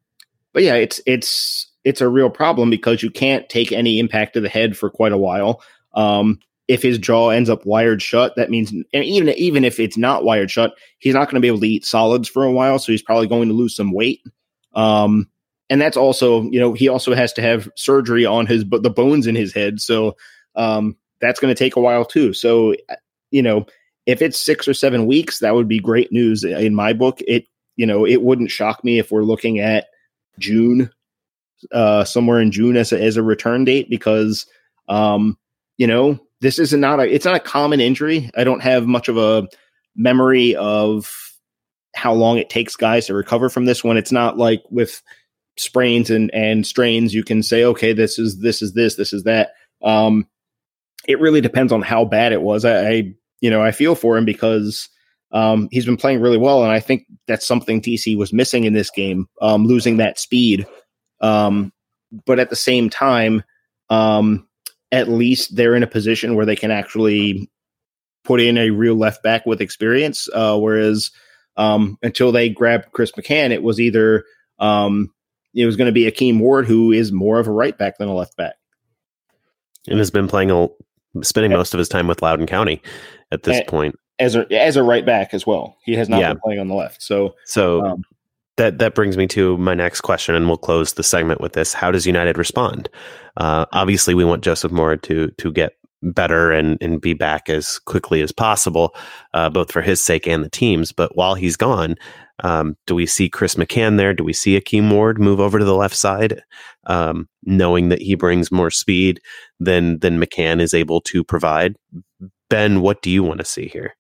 but 0.53 0.63
yeah, 0.63 0.75
it's 0.75 1.01
it's 1.05 1.67
it's 1.83 2.01
a 2.01 2.09
real 2.09 2.29
problem 2.29 2.69
because 2.69 3.03
you 3.03 3.11
can't 3.11 3.47
take 3.49 3.71
any 3.71 3.99
impact 3.99 4.33
to 4.33 4.41
the 4.41 4.49
head 4.49 4.77
for 4.77 4.89
quite 4.89 5.11
a 5.11 5.17
while. 5.17 5.61
Um, 5.93 6.39
if 6.67 6.81
his 6.81 6.97
jaw 6.97 7.29
ends 7.29 7.49
up 7.49 7.65
wired 7.65 8.01
shut, 8.01 8.35
that 8.35 8.49
means 8.49 8.71
and 8.71 9.03
even 9.03 9.29
even 9.29 9.63
if 9.63 9.79
it's 9.79 9.97
not 9.97 10.23
wired 10.23 10.51
shut, 10.51 10.73
he's 10.99 11.13
not 11.13 11.25
going 11.25 11.35
to 11.35 11.41
be 11.41 11.47
able 11.47 11.59
to 11.59 11.67
eat 11.67 11.85
solids 11.85 12.27
for 12.27 12.43
a 12.43 12.51
while. 12.51 12.79
So 12.79 12.91
he's 12.91 13.03
probably 13.03 13.27
going 13.27 13.49
to 13.49 13.53
lose 13.53 13.75
some 13.75 13.91
weight. 13.91 14.21
Um, 14.73 15.29
and 15.69 15.81
that's 15.81 15.97
also 15.97 16.43
you 16.43 16.59
know 16.59 16.73
he 16.73 16.89
also 16.89 17.13
has 17.15 17.33
to 17.33 17.41
have 17.41 17.69
surgery 17.75 18.25
on 18.25 18.45
his 18.45 18.63
but 18.63 18.83
the 18.83 18.89
bones 18.89 19.27
in 19.27 19.35
his 19.35 19.53
head. 19.53 19.79
So 19.81 20.15
um, 20.55 20.97
that's 21.19 21.39
going 21.39 21.53
to 21.53 21.57
take 21.57 21.75
a 21.75 21.81
while 21.81 22.05
too. 22.05 22.33
So, 22.33 22.75
you 23.31 23.41
know, 23.41 23.65
if 24.05 24.21
it's 24.21 24.39
six 24.39 24.67
or 24.67 24.73
seven 24.73 25.05
weeks, 25.05 25.39
that 25.39 25.55
would 25.55 25.67
be 25.67 25.79
great 25.79 26.11
news 26.11 26.43
in 26.43 26.75
my 26.75 26.93
book. 26.93 27.19
It, 27.27 27.47
you 27.75 27.85
know, 27.85 28.05
it 28.05 28.21
wouldn't 28.21 28.51
shock 28.51 28.83
me 28.83 28.99
if 28.99 29.11
we're 29.11 29.23
looking 29.23 29.59
at 29.59 29.87
June, 30.39 30.91
uh, 31.71 32.03
somewhere 32.03 32.39
in 32.39 32.51
June 32.51 32.77
as 32.77 32.91
a, 32.91 33.01
as 33.01 33.17
a 33.17 33.23
return 33.23 33.65
date 33.65 33.89
because, 33.89 34.45
um, 34.87 35.37
you 35.77 35.87
know, 35.87 36.19
this 36.41 36.59
is 36.59 36.73
not 36.73 36.99
a, 36.99 37.03
it's 37.03 37.25
not 37.25 37.35
a 37.35 37.39
common 37.39 37.79
injury. 37.79 38.29
I 38.35 38.43
don't 38.43 38.61
have 38.61 38.87
much 38.87 39.07
of 39.07 39.17
a 39.17 39.47
memory 39.95 40.55
of 40.55 41.11
how 41.95 42.13
long 42.13 42.37
it 42.37 42.49
takes 42.49 42.75
guys 42.75 43.07
to 43.07 43.13
recover 43.13 43.49
from 43.49 43.65
this 43.65 43.83
one. 43.83 43.97
It's 43.97 44.11
not 44.11 44.37
like 44.37 44.61
with 44.69 45.01
sprains 45.57 46.09
and, 46.09 46.33
and 46.33 46.67
strains, 46.67 47.13
you 47.13 47.23
can 47.23 47.41
say, 47.41 47.63
okay, 47.63 47.93
this 47.93 48.19
is, 48.19 48.39
this 48.39 48.61
is 48.61 48.73
this, 48.73 48.95
this 48.95 49.13
is 49.13 49.23
that. 49.23 49.53
Um, 49.81 50.27
it 51.07 51.19
really 51.19 51.41
depends 51.41 51.71
on 51.71 51.81
how 51.81 52.05
bad 52.05 52.33
it 52.33 52.41
was. 52.41 52.65
I, 52.65 52.89
I 52.89 53.13
you 53.41 53.49
know, 53.49 53.61
I 53.61 53.71
feel 53.71 53.95
for 53.95 54.17
him 54.17 54.25
because 54.25 54.89
um, 55.31 55.67
he's 55.71 55.85
been 55.85 55.97
playing 55.97 56.21
really 56.21 56.37
well, 56.37 56.63
and 56.63 56.71
I 56.71 56.79
think 56.79 57.05
that's 57.27 57.47
something 57.47 57.81
DC 57.81 58.17
was 58.17 58.33
missing 58.33 58.63
in 58.63 58.73
this 58.73 58.89
game, 58.89 59.27
um, 59.41 59.65
losing 59.65 59.97
that 59.97 60.19
speed. 60.19 60.65
Um, 61.21 61.71
but 62.25 62.39
at 62.39 62.49
the 62.49 62.55
same 62.55 62.89
time, 62.89 63.43
um, 63.89 64.47
at 64.91 65.09
least 65.09 65.55
they're 65.55 65.75
in 65.75 65.83
a 65.83 65.87
position 65.87 66.35
where 66.35 66.45
they 66.45 66.55
can 66.55 66.71
actually 66.71 67.49
put 68.23 68.41
in 68.41 68.57
a 68.57 68.71
real 68.71 68.95
left 68.95 69.23
back 69.23 69.45
with 69.45 69.61
experience. 69.61 70.27
Uh, 70.33 70.57
whereas 70.57 71.11
um, 71.57 71.97
until 72.01 72.31
they 72.31 72.49
grabbed 72.49 72.91
Chris 72.91 73.11
McCann, 73.11 73.51
it 73.51 73.63
was 73.63 73.79
either 73.79 74.25
um, 74.59 75.11
it 75.53 75.65
was 75.65 75.75
going 75.75 75.87
to 75.87 75.91
be 75.93 76.09
Akeem 76.09 76.39
Ward, 76.39 76.65
who 76.65 76.91
is 76.91 77.11
more 77.11 77.39
of 77.39 77.47
a 77.47 77.51
right 77.51 77.77
back 77.77 77.97
than 77.97 78.07
a 78.07 78.13
left 78.13 78.35
back, 78.35 78.55
and 79.87 79.99
has 79.99 80.11
been 80.11 80.27
playing 80.27 80.51
a 80.51 80.67
spending 81.21 81.51
most 81.51 81.73
of 81.73 81.77
his 81.77 81.87
time 81.87 82.07
with 82.07 82.21
Loudoun 82.21 82.47
County 82.47 82.81
at 83.31 83.43
this 83.43 83.61
point 83.67 83.95
as 84.19 84.35
a 84.35 84.51
as 84.53 84.75
a 84.75 84.83
right 84.83 85.05
back 85.05 85.33
as 85.33 85.45
well. 85.45 85.77
He 85.83 85.93
has 85.95 86.09
not 86.09 86.19
yeah. 86.19 86.33
been 86.33 86.41
playing 86.43 86.59
on 86.59 86.67
the 86.67 86.75
left. 86.75 87.01
So 87.01 87.35
so 87.45 87.81
um, 87.85 88.03
that 88.57 88.79
that 88.79 88.95
brings 88.95 89.17
me 89.17 89.27
to 89.27 89.57
my 89.57 89.73
next 89.73 90.01
question, 90.01 90.35
and 90.35 90.47
we'll 90.47 90.57
close 90.57 90.93
the 90.93 91.03
segment 91.03 91.41
with 91.41 91.53
this: 91.53 91.73
How 91.73 91.91
does 91.91 92.07
United 92.07 92.37
respond? 92.37 92.89
Uh, 93.37 93.65
obviously, 93.71 94.13
we 94.13 94.25
want 94.25 94.43
Joseph 94.43 94.71
Mora 94.71 94.97
to 94.99 95.29
to 95.31 95.51
get 95.51 95.73
better 96.01 96.51
and 96.51 96.77
and 96.81 97.01
be 97.01 97.13
back 97.13 97.49
as 97.49 97.79
quickly 97.79 98.21
as 98.21 98.31
possible, 98.31 98.95
uh, 99.33 99.49
both 99.49 99.71
for 99.71 99.81
his 99.81 100.01
sake 100.01 100.27
and 100.27 100.43
the 100.43 100.49
team's. 100.49 100.91
But 100.91 101.15
while 101.15 101.35
he's 101.35 101.57
gone, 101.57 101.95
um, 102.43 102.75
do 102.87 102.95
we 102.95 103.05
see 103.05 103.29
Chris 103.29 103.55
McCann 103.55 103.97
there? 103.97 104.13
Do 104.13 104.23
we 104.23 104.33
see 104.33 104.59
Akeem 104.59 104.91
Ward 104.91 105.19
move 105.19 105.39
over 105.39 105.59
to 105.59 105.65
the 105.65 105.75
left 105.75 105.95
side, 105.95 106.41
um, 106.87 107.27
knowing 107.43 107.89
that 107.89 108.01
he 108.01 108.15
brings 108.15 108.51
more 108.51 108.71
speed 108.71 109.19
than 109.59 109.99
than 109.99 110.19
McCann 110.19 110.61
is 110.61 110.73
able 110.73 111.01
to 111.01 111.23
provide? 111.23 111.75
Ben, 112.49 112.81
what 112.81 113.01
do 113.01 113.09
you 113.09 113.23
want 113.23 113.39
to 113.39 113.45
see 113.45 113.67
here? 113.67 113.95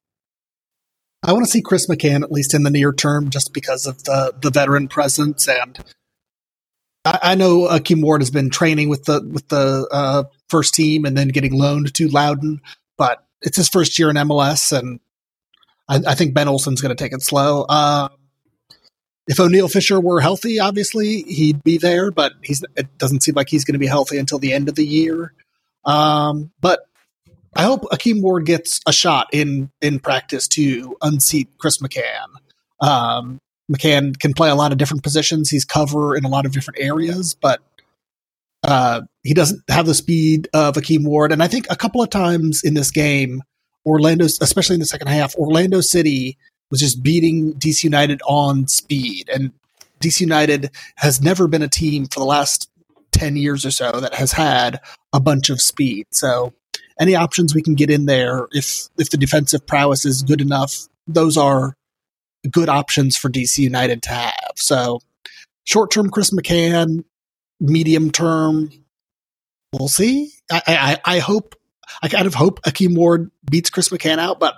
I 1.25 1.33
want 1.33 1.43
to 1.43 1.51
see 1.51 1.61
Chris 1.61 1.87
McCann 1.87 2.21
at 2.21 2.31
least 2.31 2.53
in 2.53 2.63
the 2.63 2.69
near 2.69 2.93
term, 2.93 3.31
just 3.31 3.51
because 3.53 3.87
of 3.87 4.03
the 4.03 4.33
the 4.41 4.51
veteran 4.51 4.87
presence, 4.87 5.47
and 5.47 5.79
I, 7.03 7.19
I 7.21 7.35
know 7.35 7.67
Akeem 7.67 8.03
Ward 8.03 8.21
has 8.21 8.29
been 8.29 8.51
training 8.51 8.89
with 8.89 9.05
the 9.05 9.27
with 9.27 9.47
the 9.47 9.87
uh, 9.91 10.23
first 10.49 10.75
team 10.75 11.03
and 11.03 11.17
then 11.17 11.29
getting 11.29 11.53
loaned 11.53 11.93
to 11.95 12.07
Loudoun, 12.07 12.61
but 12.97 13.25
it's 13.41 13.57
his 13.57 13.69
first 13.69 13.97
year 13.97 14.11
in 14.11 14.15
MLS, 14.17 14.77
and 14.77 14.99
I, 15.89 16.11
I 16.11 16.15
think 16.15 16.35
Ben 16.35 16.47
Olsen's 16.47 16.81
going 16.81 16.95
to 16.95 17.03
take 17.03 17.13
it 17.13 17.23
slow. 17.23 17.63
Uh, 17.63 18.09
if 19.27 19.37
Oniel 19.37 19.71
Fisher 19.71 19.99
were 19.99 20.21
healthy, 20.21 20.59
obviously 20.59 21.23
he'd 21.23 21.63
be 21.63 21.79
there, 21.79 22.11
but 22.11 22.33
he's 22.43 22.63
it 22.75 22.99
doesn't 22.99 23.23
seem 23.23 23.33
like 23.33 23.49
he's 23.49 23.65
going 23.65 23.73
to 23.73 23.79
be 23.79 23.87
healthy 23.87 24.19
until 24.19 24.37
the 24.37 24.53
end 24.53 24.69
of 24.69 24.75
the 24.75 24.85
year. 24.85 25.33
Um, 25.85 26.51
but 26.61 26.81
I 27.55 27.63
hope 27.63 27.83
Akeem 27.91 28.21
Ward 28.21 28.45
gets 28.45 28.81
a 28.85 28.91
shot 28.91 29.27
in 29.31 29.71
in 29.81 29.99
practice 29.99 30.47
to 30.49 30.97
unseat 31.01 31.49
Chris 31.57 31.77
McCann. 31.77 32.27
Um, 32.81 33.39
McCann 33.71 34.19
can 34.19 34.33
play 34.33 34.49
a 34.49 34.55
lot 34.55 34.71
of 34.71 34.77
different 34.77 35.03
positions. 35.03 35.49
He's 35.49 35.65
cover 35.65 36.15
in 36.15 36.25
a 36.25 36.27
lot 36.27 36.45
of 36.45 36.51
different 36.51 36.79
areas, 36.79 37.35
but 37.39 37.61
uh, 38.63 39.01
he 39.23 39.33
doesn't 39.33 39.61
have 39.69 39.85
the 39.85 39.93
speed 39.93 40.49
of 40.53 40.75
Akeem 40.75 41.05
Ward. 41.05 41.31
And 41.31 41.41
I 41.41 41.47
think 41.47 41.67
a 41.69 41.75
couple 41.75 42.01
of 42.01 42.09
times 42.09 42.61
in 42.63 42.73
this 42.73 42.91
game, 42.91 43.41
Orlando, 43.85 44.25
especially 44.25 44.75
in 44.75 44.79
the 44.79 44.85
second 44.85 45.07
half, 45.07 45.35
Orlando 45.35 45.81
City 45.81 46.37
was 46.69 46.79
just 46.79 47.03
beating 47.03 47.53
DC 47.53 47.83
United 47.83 48.21
on 48.27 48.67
speed. 48.67 49.29
And 49.33 49.51
DC 49.99 50.21
United 50.21 50.71
has 50.97 51.21
never 51.21 51.47
been 51.47 51.61
a 51.61 51.67
team 51.67 52.05
for 52.07 52.19
the 52.19 52.25
last 52.25 52.69
10 53.11 53.35
years 53.37 53.65
or 53.65 53.71
so 53.71 53.91
that 53.91 54.15
has 54.15 54.33
had 54.33 54.81
a 55.13 55.19
bunch 55.19 55.49
of 55.49 55.61
speed. 55.61 56.07
So 56.11 56.53
any 56.99 57.15
options 57.15 57.53
we 57.53 57.61
can 57.61 57.75
get 57.75 57.89
in 57.89 58.05
there, 58.05 58.47
if 58.51 58.87
if 58.97 59.09
the 59.09 59.17
defensive 59.17 59.65
prowess 59.65 60.05
is 60.05 60.23
good 60.23 60.41
enough, 60.41 60.87
those 61.07 61.37
are 61.37 61.75
good 62.51 62.69
options 62.69 63.17
for 63.17 63.29
DC 63.29 63.57
United 63.59 64.03
to 64.03 64.09
have. 64.09 64.51
So 64.55 64.99
short 65.63 65.91
term 65.91 66.09
Chris 66.09 66.31
McCann, 66.31 67.03
medium 67.59 68.11
term, 68.11 68.69
we'll 69.73 69.87
see. 69.87 70.31
I, 70.51 70.61
I, 70.67 71.15
I 71.15 71.19
hope 71.19 71.55
I 72.01 72.07
kind 72.07 72.27
of 72.27 72.33
hope 72.33 72.61
Akeem 72.63 72.95
Ward 72.95 73.31
beats 73.49 73.69
Chris 73.69 73.89
McCann 73.89 74.19
out, 74.19 74.39
but 74.39 74.55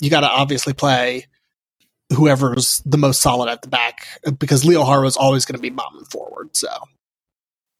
you 0.00 0.10
got 0.10 0.20
to 0.20 0.28
obviously 0.28 0.72
play 0.72 1.26
whoever's 2.12 2.82
the 2.86 2.98
most 2.98 3.20
solid 3.20 3.50
at 3.50 3.62
the 3.62 3.68
back 3.68 4.06
because 4.38 4.64
Leo 4.64 4.84
Jara 4.84 5.06
is 5.06 5.16
always 5.16 5.44
going 5.44 5.56
to 5.56 5.62
be 5.62 5.70
bombing 5.70 6.04
forward. 6.04 6.56
So, 6.56 6.68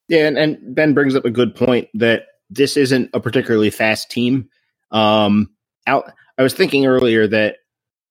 yeah, 0.09 0.27
and, 0.27 0.37
and, 0.37 0.75
Ben 0.75 0.93
brings 0.93 1.15
up 1.15 1.25
a 1.25 1.29
good 1.29 1.55
point 1.55 1.87
that 1.93 2.23
this 2.49 2.77
isn't 2.77 3.09
a 3.13 3.19
particularly 3.19 3.69
fast 3.69 4.09
team. 4.09 4.49
Um, 4.91 5.49
out, 5.85 6.11
I 6.37 6.43
was 6.43 6.53
thinking 6.53 6.85
earlier 6.85 7.27
that 7.27 7.57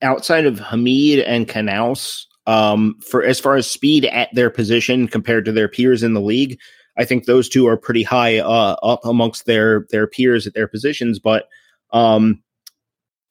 outside 0.03 0.47
of 0.47 0.59
Hamid 0.59 1.21
and 1.21 1.49
Canouse, 1.49 2.25
um, 2.47 2.99
for 3.01 3.25
as 3.25 3.41
far 3.41 3.57
as 3.57 3.69
speed 3.69 4.05
at 4.05 4.29
their 4.35 4.51
position 4.51 5.09
compared 5.09 5.45
to 5.47 5.53
their 5.53 5.69
peers 5.69 6.03
in 6.03 6.15
the 6.15 6.21
league, 6.21 6.59
I 6.97 7.05
think 7.05 7.25
those 7.25 7.49
two 7.49 7.67
are 7.67 7.77
pretty 7.77 8.03
high 8.03 8.39
uh, 8.39 8.77
up 8.83 9.05
amongst 9.05 9.47
their 9.47 9.87
their 9.91 10.07
peers 10.07 10.47
at 10.47 10.55
their 10.55 10.69
positions. 10.69 11.19
But 11.19 11.49
um, 11.93 12.43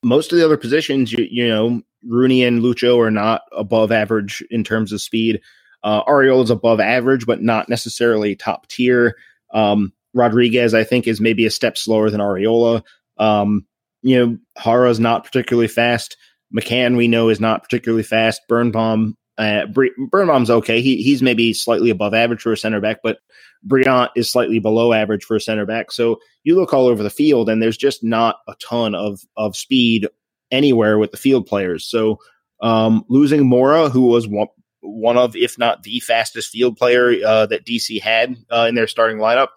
most 0.03 0.32
of 0.32 0.38
the 0.38 0.45
other 0.45 0.58
positions, 0.58 1.12
you, 1.12 1.28
you 1.30 1.47
know, 1.47 1.82
Rooney 2.08 2.43
and 2.43 2.62
Lucho 2.62 2.99
are 2.99 3.12
not 3.12 3.41
above 3.51 3.91
average 3.91 4.43
in 4.51 4.64
terms 4.64 4.91
of 4.91 5.01
speed. 5.01 5.41
Uh, 5.84 6.03
Arriola 6.06 6.43
is 6.43 6.49
above 6.49 6.80
average, 6.80 7.26
but 7.26 7.41
not 7.41 7.70
necessarily 7.70 8.36
top 8.36 8.68
tier. 8.68 9.16
Um, 9.53 9.93
Rodriguez, 10.16 10.74
I 10.76 10.86
think, 10.86 11.07
is 11.07 11.22
maybe 11.22 11.45
a 11.45 11.51
step 11.51 11.78
slower 11.78 12.09
than 12.09 12.22
Arriola. 12.22 12.84
Um, 13.18 13.68
you 14.03 14.20
know, 14.26 14.39
Jara 14.63 14.89
is 14.91 15.01
not 15.01 15.26
particularly 15.26 15.70
fast. 15.70 16.18
McCann, 16.55 16.97
we 16.97 17.09
know, 17.09 17.30
is 17.30 17.41
not 17.41 17.63
particularly 17.63 18.03
fast. 18.03 18.41
Birnbaum, 18.49 19.18
uh, 19.38 19.68
Birnbaum's 20.11 20.51
okay. 20.51 20.82
He 20.82 21.03
he's 21.03 21.24
maybe 21.24 21.53
slightly 21.53 21.91
above 21.91 22.16
average 22.16 22.41
for 22.41 22.53
a 22.53 22.57
center 22.57 22.82
back, 22.82 22.99
but 23.03 23.20
Brillant 23.68 24.11
is 24.16 24.32
slightly 24.32 24.59
below 24.59 24.93
average 24.93 25.26
for 25.26 25.36
a 25.36 25.41
center 25.41 25.68
back. 25.68 25.91
So 25.91 26.20
you 26.43 26.55
look 26.55 26.74
all 26.74 26.88
over 26.88 27.03
the 27.03 27.11
field, 27.11 27.49
and 27.49 27.61
there's 27.61 27.78
just 27.78 28.03
not 28.03 28.38
a 28.47 28.55
ton 28.61 28.95
of 28.95 29.22
of 29.38 29.57
speed 29.57 30.07
anywhere 30.51 30.99
with 30.99 31.11
the 31.11 31.18
field 31.18 31.47
players. 31.47 31.86
So 31.88 32.20
um, 32.61 33.05
losing 33.09 33.47
Mora, 33.47 33.89
who 33.89 34.03
was 34.07 34.28
one, 34.28 34.47
one 34.82 35.18
of, 35.18 35.36
if 35.36 35.57
not 35.59 35.84
the 35.84 35.99
fastest 36.01 36.51
field 36.51 36.78
player 36.78 37.13
uh, 37.26 37.45
that 37.47 37.66
DC 37.66 38.01
had 38.01 38.38
uh, 38.51 38.66
in 38.70 38.76
their 38.76 38.88
starting 38.88 39.18
lineup, 39.18 39.49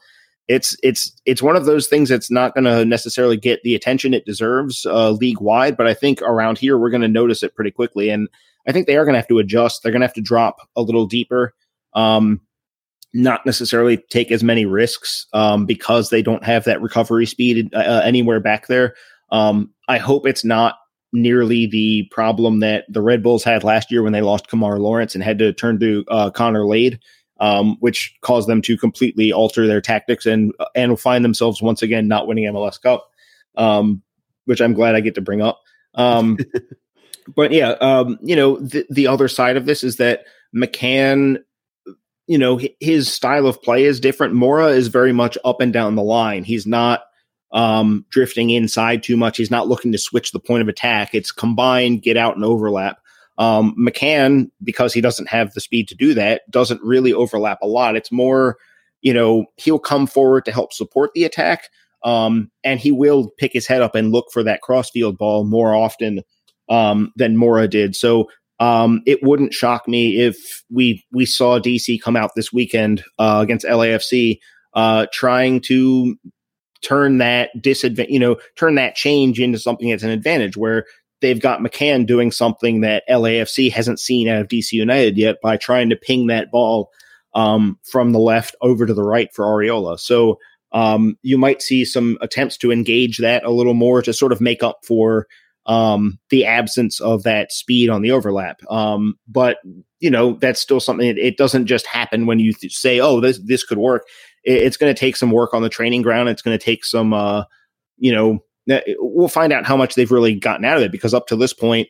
it's 0.49 0.77
it's 0.83 1.13
it's 1.27 1.43
one 1.43 1.57
of 1.57 1.67
those 1.67 1.87
things 1.87 2.09
that's 2.09 2.31
not 2.31 2.55
going 2.55 2.65
to 2.65 2.85
necessarily 2.85 3.37
get 3.37 3.63
the 3.63 3.75
attention 3.75 4.15
it 4.15 4.25
deserves 4.25 4.87
uh, 4.87 5.11
league 5.11 5.41
wide, 5.41 5.77
but 5.77 5.87
I 5.87 5.95
think 5.95 6.23
around 6.23 6.59
here 6.59 6.79
we're 6.79 6.91
going 6.91 7.03
to 7.03 7.09
notice 7.09 7.43
it 7.43 7.55
pretty 7.55 7.71
quickly, 7.71 8.09
and 8.09 8.29
I 8.67 8.73
think 8.73 8.87
they 8.87 8.97
are 8.97 9.05
going 9.05 9.13
to 9.13 9.21
have 9.21 9.29
to 9.29 9.39
adjust. 9.39 9.83
They're 9.83 9.93
going 9.93 10.01
to 10.01 10.07
have 10.07 10.15
to 10.15 10.23
drop 10.23 10.57
a 10.75 10.83
little 10.83 11.07
deeper, 11.07 11.55
um, 11.95 12.41
not 13.13 13.45
necessarily 13.45 13.99
take 14.11 14.33
as 14.33 14.43
many 14.43 14.65
risks 14.65 15.27
um, 15.35 15.67
because 15.67 16.09
they 16.09 16.23
don't 16.23 16.45
have 16.45 16.65
that 16.65 16.81
recovery 16.81 17.27
speed 17.27 17.73
uh, 17.75 17.79
uh, 17.79 18.03
anywhere 18.05 18.41
back 18.41 18.69
there. 18.69 18.95
Um, 19.31 19.73
I 19.87 19.99
hope 19.99 20.27
it's 20.27 20.45
not 20.45 20.77
nearly 21.13 21.67
the 21.67 22.07
problem 22.11 22.61
that 22.61 22.85
the 22.89 23.03
Red 23.03 23.23
Bulls 23.23 23.45
had 23.45 23.65
last 23.65 23.91
year 23.91 24.03
when 24.03 24.13
they 24.13 24.23
lost 24.23 24.49
Kemar 24.49 24.79
Lawrence 24.79 25.15
and 25.15 25.25
had 25.25 25.39
to 25.39 25.53
turn 25.53 25.79
to 25.81 26.05
uh, 26.09 26.31
Connor 26.31 26.67
Lade 26.67 27.01
um, 27.39 27.77
which 27.81 28.17
caused 28.21 28.49
them 28.49 28.63
to 28.63 28.77
completely 28.77 29.33
alter 29.33 29.67
their 29.67 29.81
tactics 29.81 30.27
and 30.27 30.53
and 30.75 30.99
find 30.99 31.25
themselves 31.25 31.63
once 31.63 31.83
again 31.83 32.09
not 32.09 32.27
winning 32.27 32.45
MLS 32.45 32.81
Cup, 32.81 33.11
um, 33.57 34.03
which 34.45 34.61
I'm 34.61 34.75
glad 34.75 34.95
I 34.95 35.01
get 35.01 35.15
to 35.17 35.21
bring 35.21 35.43
up. 35.43 35.61
Um, 35.95 36.39
but 37.35 37.53
yeah, 37.53 37.71
um, 37.81 38.19
you 38.23 38.37
know, 38.37 38.57
the, 38.59 38.87
the 38.91 39.07
other 39.07 39.29
side 39.29 39.57
of 39.57 39.67
this 39.67 39.85
is 39.85 39.97
that 39.97 40.25
McCann, 40.55 41.43
you 42.27 42.39
know, 42.39 42.61
his 42.81 43.13
style 43.13 43.47
of 43.47 43.63
play 43.63 43.85
is 43.85 44.01
different. 44.01 44.35
Mora 44.35 44.69
is 44.69 44.89
very 44.89 45.13
much 45.13 45.37
up 45.45 45.61
and 45.61 45.73
down 45.73 45.95
the 45.95 46.03
line. 46.03 46.45
He's 46.45 46.67
not 46.67 47.03
um, 47.53 48.05
drifting 48.11 48.51
inside 48.51 49.03
too 49.03 49.17
much. 49.17 49.37
He's 49.37 49.51
not 49.51 49.69
looking 49.69 49.93
to 49.93 49.99
switch 49.99 50.33
the 50.33 50.41
point 50.41 50.63
of 50.63 50.69
attack. 50.69 51.15
It's 51.15 51.33
combined, 51.33 52.03
get 52.03 52.17
out, 52.17 52.37
and 52.37 52.45
overlap. 52.45 53.01
Um, 53.39 53.75
McCann, 53.79 54.51
because 54.63 54.93
he 54.93 55.01
doesn't 55.01 55.29
have 55.29 55.55
the 55.55 55.61
speed 55.61 55.89
to 55.89 55.95
do 55.95 56.13
that, 56.15 56.43
doesn't 56.51 56.83
really 56.83 57.13
overlap 57.13 57.59
a 57.63 57.69
lot. 57.69 57.97
It's 57.97 58.11
more, 58.11 58.57
you 59.01 59.15
know, 59.15 59.47
he'll 59.57 59.79
come 59.79 60.07
forward 60.07 60.45
to 60.45 60.53
help 60.53 60.73
support 60.73 61.13
the 61.15 61.25
attack. 61.25 61.69
Um, 62.05 62.51
and 62.65 62.79
he 62.81 62.93
will 62.93 63.31
pick 63.39 63.53
his 63.53 63.67
head 63.67 63.83
up 63.83 63.95
and 63.95 64.13
look 64.13 64.27
for 64.33 64.43
that 64.43 64.63
crossfield 64.63 65.19
ball 65.19 65.45
more 65.45 65.75
often 65.75 66.23
um, 66.69 67.13
than 67.17 67.37
Mora 67.37 67.69
did. 67.69 67.97
So 67.97 68.29
um, 68.61 69.03
it 69.07 69.23
wouldn't 69.23 69.55
shock 69.55 69.87
me 69.87 70.21
if 70.21 70.65
we 70.71 71.05
we 71.13 71.25
saw 71.27 71.61
DC 71.61 72.01
come 72.03 72.17
out 72.17 72.33
this 72.35 72.53
weekend 72.53 73.05
uh, 73.19 73.39
against 73.43 73.67
LAFC, 73.67 74.39
uh, 74.75 75.07
trying 75.13 75.61
to 75.63 76.17
turn 76.83 77.19
that 77.19 77.51
disadvantage, 77.61 78.13
you 78.13 78.19
know, 78.19 78.37
turn 78.57 78.75
that 78.77 78.95
change 78.95 79.41
into 79.41 79.59
something 79.59 79.91
that's 79.91 80.03
an 80.03 80.11
advantage 80.11 80.57
where 80.57 80.87
they've 81.21 81.41
got 81.41 81.61
McCann 81.61 82.07
doing 82.07 82.31
something 82.31 82.81
that 82.83 83.05
LAFC 83.09 83.73
hasn't 83.73 84.01
seen 84.01 84.29
out 84.29 84.41
of 84.41 84.49
DC 84.49 84.73
United 84.73 85.17
yet 85.17 85.37
by 85.43 85.57
trying 85.57 85.91
to 85.91 85.97
ping 85.97 86.29
that 86.29 86.51
ball 86.51 86.91
um, 87.35 87.79
from 87.83 88.13
the 88.13 88.19
left 88.19 88.57
over 88.61 88.87
to 88.87 88.95
the 88.95 89.03
right 89.03 89.33
for 89.35 89.45
Arriola. 89.45 89.99
So 89.99 90.39
um, 90.73 91.19
you 91.23 91.39
might 91.39 91.63
see 91.63 91.85
some 91.85 92.19
attempts 92.21 92.57
to 92.59 92.73
engage 92.73 93.19
that 93.19 93.45
a 93.45 93.51
little 93.51 93.75
more 93.75 94.03
to 94.03 94.13
sort 94.13 94.33
of 94.33 94.41
make 94.41 94.63
up 94.63 94.85
for 94.85 95.27
um, 95.67 96.19
the 96.31 96.47
absence 96.47 97.01
of 97.01 97.23
that 97.25 97.53
speed 97.53 97.91
on 97.91 98.03
the 98.03 98.11
overlap. 98.11 98.61
Um, 98.71 99.19
but 99.29 99.59
you 100.01 100.11
know 100.11 100.35
that's 100.35 100.61
still 100.61 100.81
something. 100.81 101.07
It, 101.07 101.19
it 101.19 101.37
doesn't 101.37 101.67
just 101.67 101.87
happen 101.87 102.27
when 102.27 102.39
you 102.39 102.53
th- 102.53 102.75
say, 102.75 103.01
"Oh, 103.01 103.21
this 103.21 103.39
this 103.45 103.65
could 103.65 103.79
work." 103.79 104.07
It, 104.45 104.63
it's 104.63 104.77
going 104.77 104.93
to 104.93 104.99
take 104.99 105.17
some 105.17 105.31
work 105.31 105.55
on 105.55 105.63
the 105.63 105.69
training 105.69 106.03
ground. 106.03 106.29
It's 106.29 106.43
going 106.43 106.59
to 106.59 106.65
take 106.65 106.85
some, 106.85 107.13
uh, 107.13 107.45
you 107.99 108.13
know, 108.13 108.43
we'll 108.99 109.29
find 109.29 109.53
out 109.53 109.67
how 109.67 109.77
much 109.77 109.95
they've 109.95 110.11
really 110.11 110.35
gotten 110.35 110.65
out 110.65 110.77
of 110.77 110.83
it 110.83 110.93
because 110.93 111.15
up 111.15 111.27
to 111.29 111.37
this 111.37 111.53
point, 111.53 111.89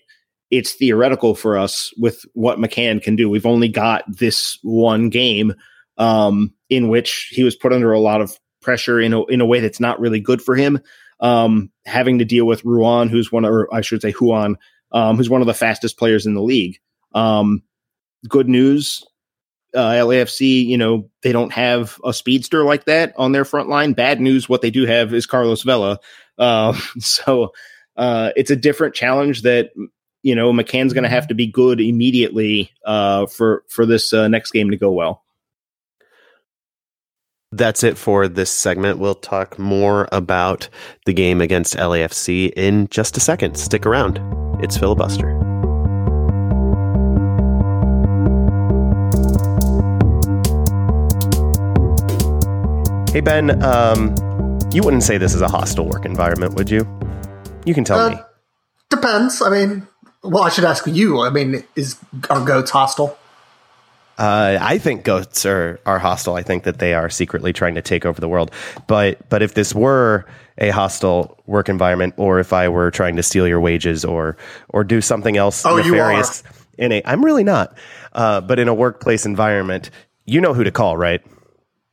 it's 0.50 0.72
theoretical 0.72 1.34
for 1.34 1.58
us 1.58 1.92
with 1.98 2.24
what 2.32 2.58
McCann 2.58 3.02
can 3.02 3.16
do. 3.16 3.28
We've 3.28 3.46
only 3.46 3.68
got 3.68 4.04
this 4.08 4.58
one 4.62 5.10
game 5.10 5.54
um, 5.98 6.54
in 6.70 6.88
which 6.88 7.28
he 7.30 7.44
was 7.44 7.56
put 7.56 7.72
under 7.72 7.92
a 7.92 8.00
lot 8.00 8.20
of 8.20 8.38
pressure 8.62 9.00
in 9.00 9.12
a, 9.12 9.24
in 9.26 9.40
a 9.40 9.46
way 9.46 9.60
that's 9.60 9.80
not 9.80 10.00
really 10.00 10.20
good 10.20 10.40
for 10.40 10.54
him 10.54 10.80
um, 11.20 11.70
having 11.84 12.18
to 12.18 12.24
deal 12.24 12.46
with 12.46 12.64
Ruan, 12.64 13.08
who's 13.08 13.32
one, 13.32 13.44
of, 13.44 13.52
or 13.52 13.72
I 13.74 13.80
should 13.80 14.02
say 14.02 14.12
Huan, 14.12 14.56
um, 14.92 15.16
who's 15.16 15.30
one 15.30 15.40
of 15.40 15.46
the 15.46 15.54
fastest 15.54 15.98
players 15.98 16.26
in 16.26 16.34
the 16.34 16.42
league. 16.42 16.78
Um, 17.14 17.62
good 18.28 18.48
news, 18.48 19.04
uh, 19.74 19.92
LAFC, 19.92 20.64
you 20.64 20.78
know, 20.78 21.10
they 21.22 21.32
don't 21.32 21.52
have 21.52 21.98
a 22.04 22.12
speedster 22.12 22.64
like 22.64 22.84
that 22.84 23.12
on 23.16 23.32
their 23.32 23.44
front 23.44 23.68
line. 23.68 23.92
Bad 23.92 24.20
news, 24.20 24.48
what 24.48 24.62
they 24.62 24.70
do 24.70 24.86
have 24.86 25.12
is 25.12 25.26
Carlos 25.26 25.62
Vela. 25.62 25.98
Uh, 26.38 26.72
so 26.98 27.52
uh, 27.96 28.30
it's 28.36 28.50
a 28.50 28.56
different 28.56 28.94
challenge 28.94 29.42
that 29.42 29.70
you 30.22 30.34
know 30.34 30.52
McCann's 30.52 30.92
going 30.92 31.04
to 31.04 31.10
have 31.10 31.28
to 31.28 31.34
be 31.34 31.46
good 31.46 31.80
immediately 31.80 32.70
uh, 32.84 33.26
for 33.26 33.64
for 33.68 33.84
this 33.84 34.12
uh, 34.12 34.28
next 34.28 34.52
game 34.52 34.70
to 34.70 34.76
go 34.76 34.90
well. 34.90 35.24
That's 37.50 37.82
it 37.82 37.96
for 37.96 38.28
this 38.28 38.50
segment. 38.50 38.98
We'll 38.98 39.14
talk 39.14 39.58
more 39.58 40.06
about 40.12 40.68
the 41.06 41.14
game 41.14 41.40
against 41.40 41.76
LAFC 41.76 42.52
in 42.54 42.88
just 42.88 43.16
a 43.16 43.20
second. 43.20 43.56
Stick 43.56 43.86
around. 43.86 44.20
It's 44.62 44.76
filibuster. 44.76 45.30
Hey 53.10 53.22
Ben, 53.22 53.62
um, 53.64 54.14
you 54.72 54.82
wouldn't 54.82 55.02
say 55.02 55.16
this 55.16 55.34
is 55.34 55.40
a 55.40 55.48
hostile 55.48 55.86
work 55.86 56.04
environment, 56.04 56.54
would 56.54 56.68
you? 56.68 56.86
You 57.64 57.74
can 57.74 57.84
tell 57.84 57.98
uh, 57.98 58.10
me. 58.10 58.16
Depends. 58.90 59.40
I 59.40 59.50
mean, 59.50 59.86
well, 60.22 60.42
I 60.42 60.50
should 60.50 60.64
ask 60.64 60.86
you. 60.86 61.20
I 61.20 61.30
mean, 61.30 61.64
is 61.74 61.96
are 62.28 62.44
goats 62.44 62.70
hostile? 62.70 63.18
Uh, 64.18 64.58
I 64.60 64.78
think 64.78 65.04
goats 65.04 65.46
are 65.46 65.80
are 65.86 65.98
hostile. 65.98 66.34
I 66.34 66.42
think 66.42 66.64
that 66.64 66.80
they 66.80 66.92
are 66.92 67.08
secretly 67.08 67.52
trying 67.52 67.76
to 67.76 67.82
take 67.82 68.04
over 68.04 68.20
the 68.20 68.28
world. 68.28 68.50
But 68.86 69.28
but 69.28 69.42
if 69.42 69.54
this 69.54 69.74
were 69.74 70.26
a 70.58 70.70
hostile 70.70 71.38
work 71.46 71.68
environment, 71.68 72.14
or 72.16 72.38
if 72.38 72.52
I 72.52 72.68
were 72.68 72.90
trying 72.90 73.16
to 73.16 73.22
steal 73.22 73.46
your 73.46 73.60
wages, 73.60 74.04
or 74.04 74.36
or 74.70 74.84
do 74.84 75.00
something 75.00 75.36
else 75.36 75.64
oh, 75.64 75.76
nefarious 75.76 76.42
in 76.76 76.92
a, 76.92 77.02
I'm 77.04 77.24
really 77.24 77.44
not. 77.44 77.76
Uh, 78.12 78.40
but 78.40 78.58
in 78.58 78.68
a 78.68 78.74
workplace 78.74 79.24
environment, 79.24 79.90
you 80.26 80.40
know 80.40 80.52
who 80.52 80.64
to 80.64 80.72
call, 80.72 80.96
right? 80.96 81.22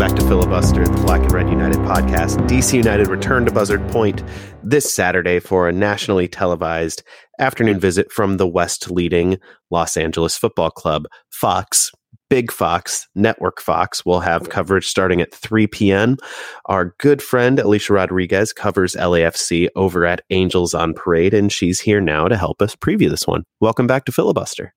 Back 0.00 0.16
to 0.16 0.26
Filibuster, 0.28 0.82
the 0.86 0.96
Black 1.02 1.20
and 1.20 1.30
Red 1.30 1.50
United 1.50 1.76
podcast. 1.80 2.38
DC 2.48 2.72
United 2.72 3.08
returned 3.08 3.44
to 3.44 3.52
Buzzard 3.52 3.86
Point 3.90 4.22
this 4.62 4.90
Saturday 4.90 5.38
for 5.40 5.68
a 5.68 5.72
nationally 5.72 6.26
televised 6.26 7.02
afternoon 7.38 7.78
visit 7.78 8.10
from 8.10 8.38
the 8.38 8.48
West 8.48 8.90
leading 8.90 9.36
Los 9.70 9.98
Angeles 9.98 10.38
Football 10.38 10.70
Club. 10.70 11.04
Fox, 11.30 11.90
Big 12.30 12.50
Fox, 12.50 13.08
Network 13.14 13.60
Fox 13.60 14.06
will 14.06 14.20
have 14.20 14.48
coverage 14.48 14.86
starting 14.86 15.20
at 15.20 15.34
3 15.34 15.66
p.m. 15.66 16.16
Our 16.64 16.94
good 16.98 17.20
friend 17.22 17.60
Alicia 17.60 17.92
Rodriguez 17.92 18.54
covers 18.54 18.94
LAFC 18.94 19.68
over 19.76 20.06
at 20.06 20.22
Angels 20.30 20.72
on 20.72 20.94
Parade, 20.94 21.34
and 21.34 21.52
she's 21.52 21.78
here 21.78 22.00
now 22.00 22.26
to 22.26 22.38
help 22.38 22.62
us 22.62 22.74
preview 22.74 23.10
this 23.10 23.26
one. 23.26 23.44
Welcome 23.60 23.86
back 23.86 24.06
to 24.06 24.12
Filibuster. 24.12 24.72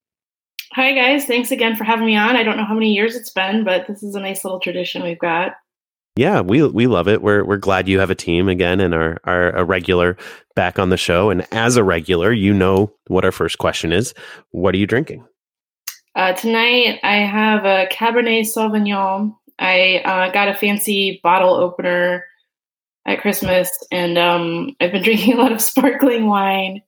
Hi, 0.75 0.93
guys. 0.93 1.25
Thanks 1.25 1.51
again 1.51 1.75
for 1.75 1.83
having 1.83 2.07
me 2.07 2.15
on. 2.15 2.35
I 2.35 2.41
don't 2.41 2.57
know 2.57 2.65
how 2.65 2.73
many 2.73 2.93
years 2.93 3.15
it's 3.15 3.29
been, 3.29 3.63
but 3.63 3.85
this 3.87 4.01
is 4.01 4.15
a 4.15 4.19
nice 4.19 4.43
little 4.43 4.59
tradition 4.59 5.03
we've 5.03 5.19
got. 5.19 5.53
Yeah, 6.15 6.41
we 6.41 6.65
we 6.67 6.87
love 6.87 7.07
it. 7.07 7.21
We're 7.21 7.43
we're 7.43 7.57
glad 7.57 7.87
you 7.87 7.99
have 7.99 8.09
a 8.09 8.15
team 8.15 8.49
again 8.49 8.79
and 8.79 8.93
are 8.93 9.19
are 9.23 9.51
a 9.51 9.63
regular 9.63 10.17
back 10.55 10.79
on 10.79 10.89
the 10.89 10.97
show. 10.97 11.29
And 11.29 11.45
as 11.51 11.75
a 11.75 11.83
regular, 11.83 12.31
you 12.31 12.53
know 12.53 12.91
what 13.07 13.23
our 13.23 13.31
first 13.31 13.59
question 13.59 13.91
is. 13.91 14.15
What 14.49 14.73
are 14.73 14.77
you 14.77 14.87
drinking? 14.87 15.25
Uh, 16.15 16.33
tonight, 16.33 16.99
I 17.03 17.17
have 17.17 17.65
a 17.65 17.87
Cabernet 17.91 18.41
Sauvignon. 18.41 19.35
I 19.59 19.97
uh, 20.05 20.31
got 20.31 20.47
a 20.47 20.55
fancy 20.55 21.19
bottle 21.23 21.53
opener 21.53 22.25
at 23.05 23.21
Christmas, 23.21 23.71
and 23.91 24.17
um, 24.17 24.75
I've 24.79 24.91
been 24.91 25.03
drinking 25.03 25.33
a 25.33 25.37
lot 25.37 25.51
of 25.51 25.61
sparkling 25.61 26.27
wine, 26.27 26.81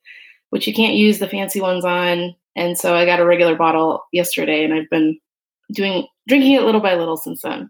which 0.49 0.65
you 0.65 0.73
can't 0.73 0.95
use 0.95 1.19
the 1.19 1.27
fancy 1.27 1.61
ones 1.61 1.85
on. 1.85 2.35
And 2.55 2.77
so 2.77 2.95
I 2.95 3.05
got 3.05 3.19
a 3.19 3.25
regular 3.25 3.55
bottle 3.55 4.03
yesterday, 4.11 4.63
and 4.63 4.73
I've 4.73 4.89
been 4.89 5.19
doing 5.71 6.07
drinking 6.27 6.53
it 6.53 6.63
little 6.63 6.81
by 6.81 6.95
little 6.95 7.17
since 7.17 7.41
then. 7.41 7.69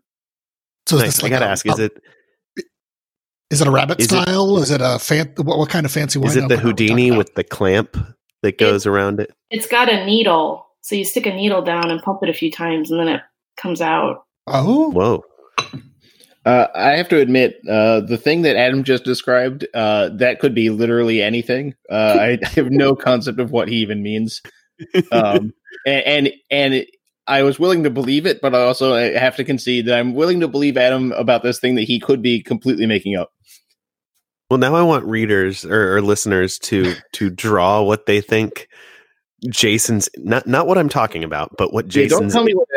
So 0.86 0.98
nice. 0.98 1.22
like 1.22 1.32
I 1.32 1.36
gotta 1.36 1.48
a, 1.48 1.50
ask: 1.50 1.66
Is 1.66 1.80
it 1.80 2.02
is 3.50 3.62
it 3.62 3.68
a 3.68 3.72
rabbit 3.72 4.00
is 4.00 4.08
style? 4.08 4.58
It, 4.58 4.62
is 4.62 4.72
it 4.72 4.82
a 4.82 5.00
fan? 5.00 5.34
What, 5.38 5.58
what 5.58 5.70
kind 5.70 5.86
of 5.86 5.92
fancy 5.92 6.20
wine? 6.20 6.30
Is 6.30 6.36
it 6.36 6.50
the 6.50 6.58
Houdini 6.58 7.12
with 7.12 7.34
the 7.36 7.44
clamp 7.44 7.98
that 8.44 8.58
goes 8.58 8.86
it, 8.86 8.90
around 8.90 9.20
it? 9.20 9.32
It's 9.50 9.68
got 9.68 9.92
a 9.92 10.06
needle, 10.06 10.68
so 10.82 10.96
you 10.96 11.06
stick 11.06 11.26
a 11.26 11.34
needle 11.34 11.62
down 11.62 11.90
and 11.90 12.02
pump 12.02 12.20
it 12.24 12.30
a 12.30 12.34
few 12.34 12.52
times, 12.52 12.92
and 12.92 13.00
then 13.00 13.08
it 13.08 13.22
comes 13.58 13.82
out. 13.82 14.26
Oh, 14.48 14.92
whoa! 14.92 15.24
Uh, 16.46 16.68
I 16.76 16.92
have 16.92 17.10
to 17.10 17.18
admit, 17.18 17.60
uh, 17.68 18.02
the 18.02 18.18
thing 18.18 18.44
that 18.44 18.56
Adam 18.56 18.84
just 18.84 19.04
described, 19.04 19.66
uh, 19.74 20.10
that 20.10 20.40
could 20.40 20.54
be 20.54 20.70
literally 20.70 21.24
anything. 21.24 21.74
Uh, 21.90 22.38
I 22.44 22.46
have 22.56 22.70
no 22.70 22.96
concept 22.96 23.40
of 23.40 23.50
what 23.50 23.68
he 23.68 23.78
even 23.78 24.04
means 24.04 24.44
um, 25.12 25.54
and, 25.86 26.04
and, 26.06 26.34
and 26.52 26.86
I 27.28 27.44
was 27.44 27.60
willing 27.60 27.84
to 27.84 27.90
believe 27.90 28.26
it, 28.26 28.42
but 28.42 28.54
I 28.54 28.62
also 28.62 28.96
have 28.96 29.36
to 29.38 29.44
concede 29.44 29.86
that 29.88 29.98
I'm 29.98 30.14
willing 30.14 30.42
to 30.42 30.48
believe 30.48 30.78
Adam 30.78 31.12
about 31.14 31.44
this 31.44 31.60
thing 31.60 31.76
that 31.76 31.84
he 31.84 32.00
could 32.00 32.22
be 32.22 32.42
completely 32.42 32.86
making 32.86 33.16
up. 33.16 33.32
Well, 34.50 34.60
now 34.60 34.76
I 34.76 34.84
want 34.84 35.06
readers 35.06 35.66
or, 35.66 35.96
or 35.98 36.02
listeners 36.02 36.60
to 36.60 36.94
to 37.14 37.32
draw 37.32 37.82
what 37.82 38.06
they 38.06 38.22
think 38.22 38.68
Jason's 39.50 40.08
not 40.18 40.46
not 40.46 40.68
what 40.68 40.78
I'm 40.78 40.90
talking 40.90 41.24
about, 41.24 41.56
but 41.58 41.74
what 41.74 41.88
Jason's 41.88 42.12
yeah, 42.12 42.20
don't 42.20 42.30
tell 42.30 42.44
me 42.44 42.54
what, 42.54 42.68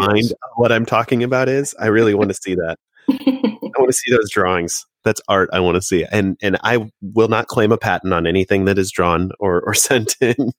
mind, 0.00 0.32
what 0.54 0.70
I'm 0.70 0.86
talking 0.86 1.24
about 1.24 1.48
is. 1.48 1.74
I 1.80 1.86
really 1.86 2.14
want 2.14 2.28
to 2.28 2.34
see 2.34 2.54
that. 2.54 2.78
I 3.10 3.78
want 3.78 3.88
to 3.88 3.92
see 3.92 4.10
those 4.10 4.30
drawings. 4.30 4.84
That's 5.04 5.20
art 5.28 5.48
I 5.52 5.60
want 5.60 5.76
to 5.76 5.82
see. 5.82 6.04
And 6.10 6.36
and 6.42 6.58
I 6.62 6.90
will 7.00 7.28
not 7.28 7.46
claim 7.46 7.72
a 7.72 7.78
patent 7.78 8.12
on 8.12 8.26
anything 8.26 8.64
that 8.64 8.78
is 8.78 8.90
drawn 8.90 9.30
or, 9.38 9.62
or 9.62 9.74
sent 9.74 10.16
in 10.20 10.52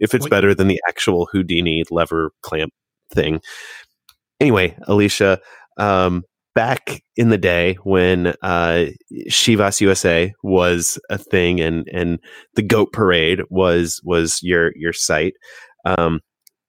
if 0.00 0.14
it's 0.14 0.28
better 0.28 0.54
than 0.54 0.68
the 0.68 0.80
actual 0.88 1.28
Houdini 1.32 1.84
lever 1.90 2.32
clamp 2.42 2.72
thing. 3.12 3.40
Anyway, 4.40 4.76
Alicia, 4.82 5.40
um, 5.78 6.24
back 6.54 7.02
in 7.16 7.30
the 7.30 7.38
day 7.38 7.74
when 7.84 8.28
uh, 8.42 8.86
Chivas 9.28 9.80
USA 9.80 10.32
was 10.42 10.98
a 11.10 11.18
thing 11.18 11.60
and 11.60 11.88
and 11.92 12.18
the 12.54 12.62
Goat 12.62 12.92
Parade 12.92 13.42
was 13.50 14.00
was 14.04 14.40
your 14.42 14.72
your 14.76 14.92
site. 14.92 15.34
Um, 15.84 16.20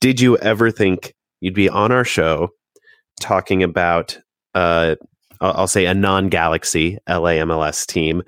did 0.01 0.19
you 0.19 0.38
ever 0.38 0.71
think 0.71 1.13
you'd 1.39 1.53
be 1.53 1.69
on 1.69 1.91
our 1.91 2.03
show 2.03 2.49
talking 3.19 3.63
about 3.63 4.19
uh, 4.53 4.95
I'll 5.42 5.68
say 5.68 5.86
a 5.86 5.94
non-Galaxy 5.94 6.98
LAMLS 7.08 7.86
team 7.86 8.24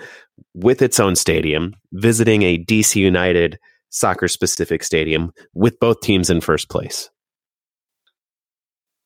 with 0.53 0.81
its 0.81 0.99
own 0.99 1.15
stadium, 1.15 1.73
visiting 1.93 2.43
a 2.43 2.57
DC 2.57 2.95
United 2.95 3.59
soccer 3.89 4.27
specific 4.27 4.83
stadium 4.83 5.31
with 5.53 5.79
both 5.79 6.01
teams 6.01 6.29
in 6.29 6.41
first 6.41 6.69
place? 6.69 7.09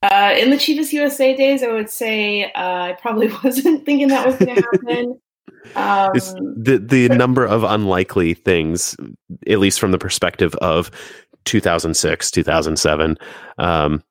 Uh, 0.03 0.33
in 0.35 0.49
the 0.49 0.55
Chivas 0.55 0.91
USA 0.93 1.35
days, 1.35 1.61
I 1.61 1.71
would 1.71 1.89
say 1.89 2.45
uh, 2.45 2.49
I 2.55 2.97
probably 2.99 3.29
wasn't 3.43 3.85
thinking 3.85 4.07
that 4.07 4.25
was 4.25 4.35
going 4.37 4.55
to 4.55 4.61
happen. 4.61 5.19
Um, 5.75 6.11
the 6.15 6.83
the 6.83 7.09
number 7.09 7.45
of 7.45 7.63
unlikely 7.63 8.33
things, 8.33 8.97
at 9.47 9.59
least 9.59 9.79
from 9.79 9.91
the 9.91 9.99
perspective 9.99 10.55
of 10.55 10.89
2006, 11.45 12.31
2007, 12.31 13.17
um, 13.59 14.01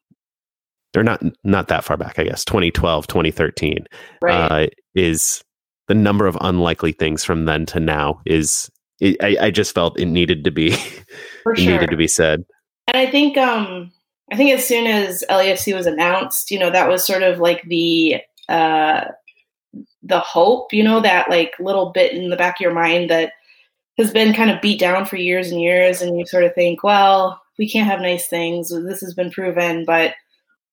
they're 0.92 1.04
not 1.04 1.22
not 1.44 1.68
that 1.68 1.84
far 1.84 1.96
back, 1.96 2.18
I 2.18 2.24
guess. 2.24 2.44
2012, 2.44 3.06
2013 3.06 3.86
right. 4.22 4.34
uh, 4.34 4.66
is 4.94 5.42
the 5.88 5.94
number 5.94 6.26
of 6.26 6.36
unlikely 6.40 6.92
things 6.92 7.24
from 7.24 7.44
then 7.44 7.66
to 7.66 7.80
now 7.80 8.20
is. 8.26 8.70
It, 9.00 9.16
I, 9.22 9.46
I 9.46 9.50
just 9.50 9.74
felt 9.74 9.98
it 9.98 10.04
needed 10.04 10.44
to 10.44 10.50
be 10.50 10.72
sure. 11.42 11.54
needed 11.56 11.88
to 11.88 11.96
be 11.96 12.06
said. 12.06 12.44
And 12.86 12.98
I 12.98 13.10
think 13.10 13.38
um 13.38 13.90
I 14.32 14.36
think 14.36 14.50
as 14.52 14.64
soon 14.64 14.86
as 14.86 15.24
LAFC 15.28 15.74
was 15.74 15.86
announced, 15.86 16.50
you 16.50 16.58
know, 16.58 16.70
that 16.70 16.88
was 16.88 17.04
sort 17.04 17.22
of 17.22 17.38
like 17.38 17.62
the 17.64 18.18
uh, 18.48 19.06
the 20.02 20.20
hope, 20.20 20.72
you 20.72 20.82
know, 20.82 21.00
that 21.00 21.28
like 21.28 21.54
little 21.58 21.90
bit 21.90 22.12
in 22.12 22.30
the 22.30 22.36
back 22.36 22.56
of 22.56 22.60
your 22.60 22.74
mind 22.74 23.10
that 23.10 23.32
has 23.98 24.12
been 24.12 24.32
kind 24.32 24.50
of 24.50 24.60
beat 24.60 24.78
down 24.78 25.04
for 25.04 25.16
years 25.16 25.50
and 25.50 25.60
years, 25.60 26.00
and 26.00 26.18
you 26.18 26.26
sort 26.26 26.44
of 26.44 26.54
think, 26.54 26.84
well, 26.84 27.40
we 27.58 27.68
can't 27.68 27.90
have 27.90 28.00
nice 28.00 28.28
things. 28.28 28.70
This 28.70 29.00
has 29.00 29.14
been 29.14 29.30
proven, 29.30 29.84
but 29.84 30.14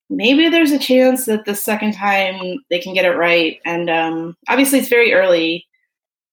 maybe 0.09 0.49
there's 0.49 0.71
a 0.71 0.79
chance 0.79 1.25
that 1.25 1.45
the 1.45 1.55
second 1.55 1.93
time 1.93 2.57
they 2.69 2.79
can 2.79 2.93
get 2.93 3.05
it 3.05 3.17
right. 3.17 3.59
And 3.65 3.89
um, 3.89 4.37
obviously, 4.47 4.79
it's 4.79 4.87
very 4.87 5.13
early. 5.13 5.65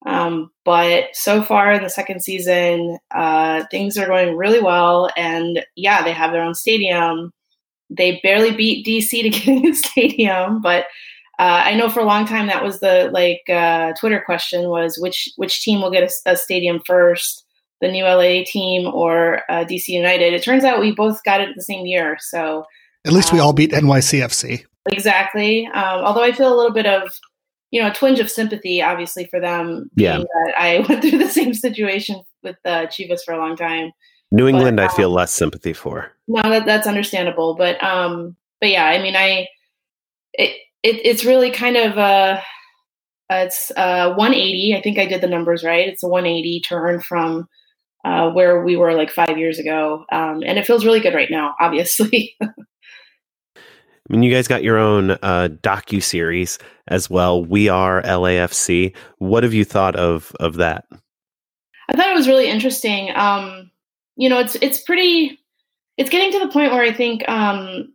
Um, 0.07 0.51
but 0.65 1.05
so 1.13 1.43
far 1.43 1.73
in 1.73 1.83
the 1.83 1.89
second 1.89 2.23
season, 2.23 2.99
uh, 3.15 3.65
things 3.71 3.97
are 3.97 4.07
going 4.07 4.37
really 4.37 4.61
well. 4.61 5.11
And 5.17 5.65
yeah, 5.77 6.03
they 6.03 6.13
have 6.13 6.33
their 6.33 6.43
own 6.43 6.55
stadium. 6.55 7.33
They 7.91 8.21
barely 8.23 8.51
beat 8.51 8.87
DC 8.87 9.23
to 9.23 9.29
get 9.31 9.49
in 9.49 9.63
the 9.63 9.75
stadium, 9.75 10.61
but 10.61 10.87
uh, 11.39 11.63
I 11.65 11.75
know 11.75 11.89
for 11.89 12.01
a 12.01 12.05
long 12.05 12.27
time 12.27 12.47
that 12.47 12.63
was 12.63 12.79
the 12.79 13.11
like 13.13 13.43
uh, 13.49 13.93
Twitter 13.99 14.23
question 14.25 14.69
was 14.69 14.99
which 14.99 15.29
which 15.37 15.63
team 15.63 15.81
will 15.81 15.91
get 15.91 16.05
a, 16.05 16.31
a 16.31 16.37
stadium 16.37 16.81
first, 16.87 17.45
the 17.81 17.91
new 17.91 18.05
LA 18.05 18.45
team 18.47 18.87
or 18.95 19.41
uh, 19.49 19.65
DC 19.65 19.89
United. 19.89 20.33
It 20.33 20.45
turns 20.45 20.63
out 20.63 20.81
we 20.81 20.93
both 20.93 21.25
got 21.25 21.41
it 21.41 21.49
the 21.57 21.63
same 21.63 21.87
year, 21.87 22.17
so 22.21 22.65
at 23.05 23.13
least 23.13 23.33
we 23.33 23.39
all 23.39 23.53
beat 23.53 23.73
NYCFC. 23.73 24.65
Exactly. 24.91 25.67
Um, 25.67 26.05
although 26.05 26.23
I 26.23 26.33
feel 26.33 26.53
a 26.53 26.57
little 26.57 26.73
bit 26.73 26.87
of 26.87 27.09
you 27.75 27.83
know, 27.83 27.89
a 27.89 27.93
twinge 27.93 28.21
of 28.21 28.31
sympathy, 28.31 28.81
obviously, 28.81 29.27
for 29.27 29.41
them. 29.41 29.91
Yeah. 29.97 30.23
I 30.57 30.79
went 30.89 31.03
through 31.03 31.19
the 31.19 31.29
same 31.29 31.53
situation 31.55 32.23
with 32.45 32.55
uh, 32.65 32.87
Chivas 32.87 33.25
for 33.25 33.35
a 33.35 33.39
long 33.39 33.57
time. 33.57 33.91
New 34.31 34.47
England, 34.47 34.77
but, 34.77 34.85
um, 34.85 34.91
I 34.91 34.97
feel 34.97 35.11
less 35.11 35.33
sympathy 35.33 35.73
for. 35.73 36.13
No, 36.29 36.41
that, 36.43 36.67
that's 36.67 36.87
understandable. 36.87 37.57
But, 37.57 37.83
um, 37.83 38.37
but 38.61 38.71
yeah, 38.71 38.85
I 38.85 39.03
mean, 39.03 39.17
I, 39.17 39.49
it, 40.35 40.57
it 40.85 41.01
it's 41.05 41.25
really 41.25 41.51
kind 41.51 41.77
of, 41.77 41.99
uh, 41.99 42.41
it's 43.29 43.73
uh 43.77 44.15
180. 44.15 44.77
I 44.77 44.81
think 44.81 44.99
I 45.01 45.07
did 45.07 45.21
the 45.21 45.27
numbers 45.27 45.65
right. 45.65 45.89
It's 45.89 46.05
a 46.05 46.09
180 46.09 46.61
turn 46.61 47.01
from 47.01 47.49
uh, 48.05 48.31
where 48.31 48.63
we 48.63 48.77
were 48.77 48.95
like 48.95 49.11
five 49.11 49.37
years 49.37 49.59
ago. 49.59 50.05
Um, 50.13 50.45
and 50.47 50.61
it 50.61 50.67
feels 50.67 50.85
really 50.85 51.01
good 51.01 51.15
right 51.15 51.31
now, 51.31 51.57
obviously. 51.59 52.37
I 54.09 54.13
mean, 54.13 54.23
you 54.23 54.33
guys 54.33 54.49
got 54.49 54.63
your 54.63 54.77
own 54.77 55.13
uh, 55.13 55.49
docu 55.63 56.03
series 56.03 56.59
as 56.89 57.09
well. 57.09 57.43
We 57.43 57.69
are 57.69 58.03
LAFC. 58.03 58.95
What 59.19 59.43
have 59.45 59.55
you 59.55 59.65
thought 59.65 59.97
of 59.97 60.33
of 60.41 60.57
that? 60.57 60.85
I 61.89 61.97
thought 61.97 62.11
it 62.11 62.17
was 62.17 62.29
really 62.29 62.49
interesting. 62.49 63.11
Um, 63.15 63.71
you 64.17 64.29
know, 64.29 64.39
it's 64.39 64.57
it's 64.57 64.81
pretty. 64.81 65.39
It's 65.97 66.11
getting 66.11 66.33
to 66.33 66.45
the 66.45 66.53
point 66.53 66.73
where 66.73 66.83
I 66.83 66.93
think, 66.93 67.27
um, 67.29 67.93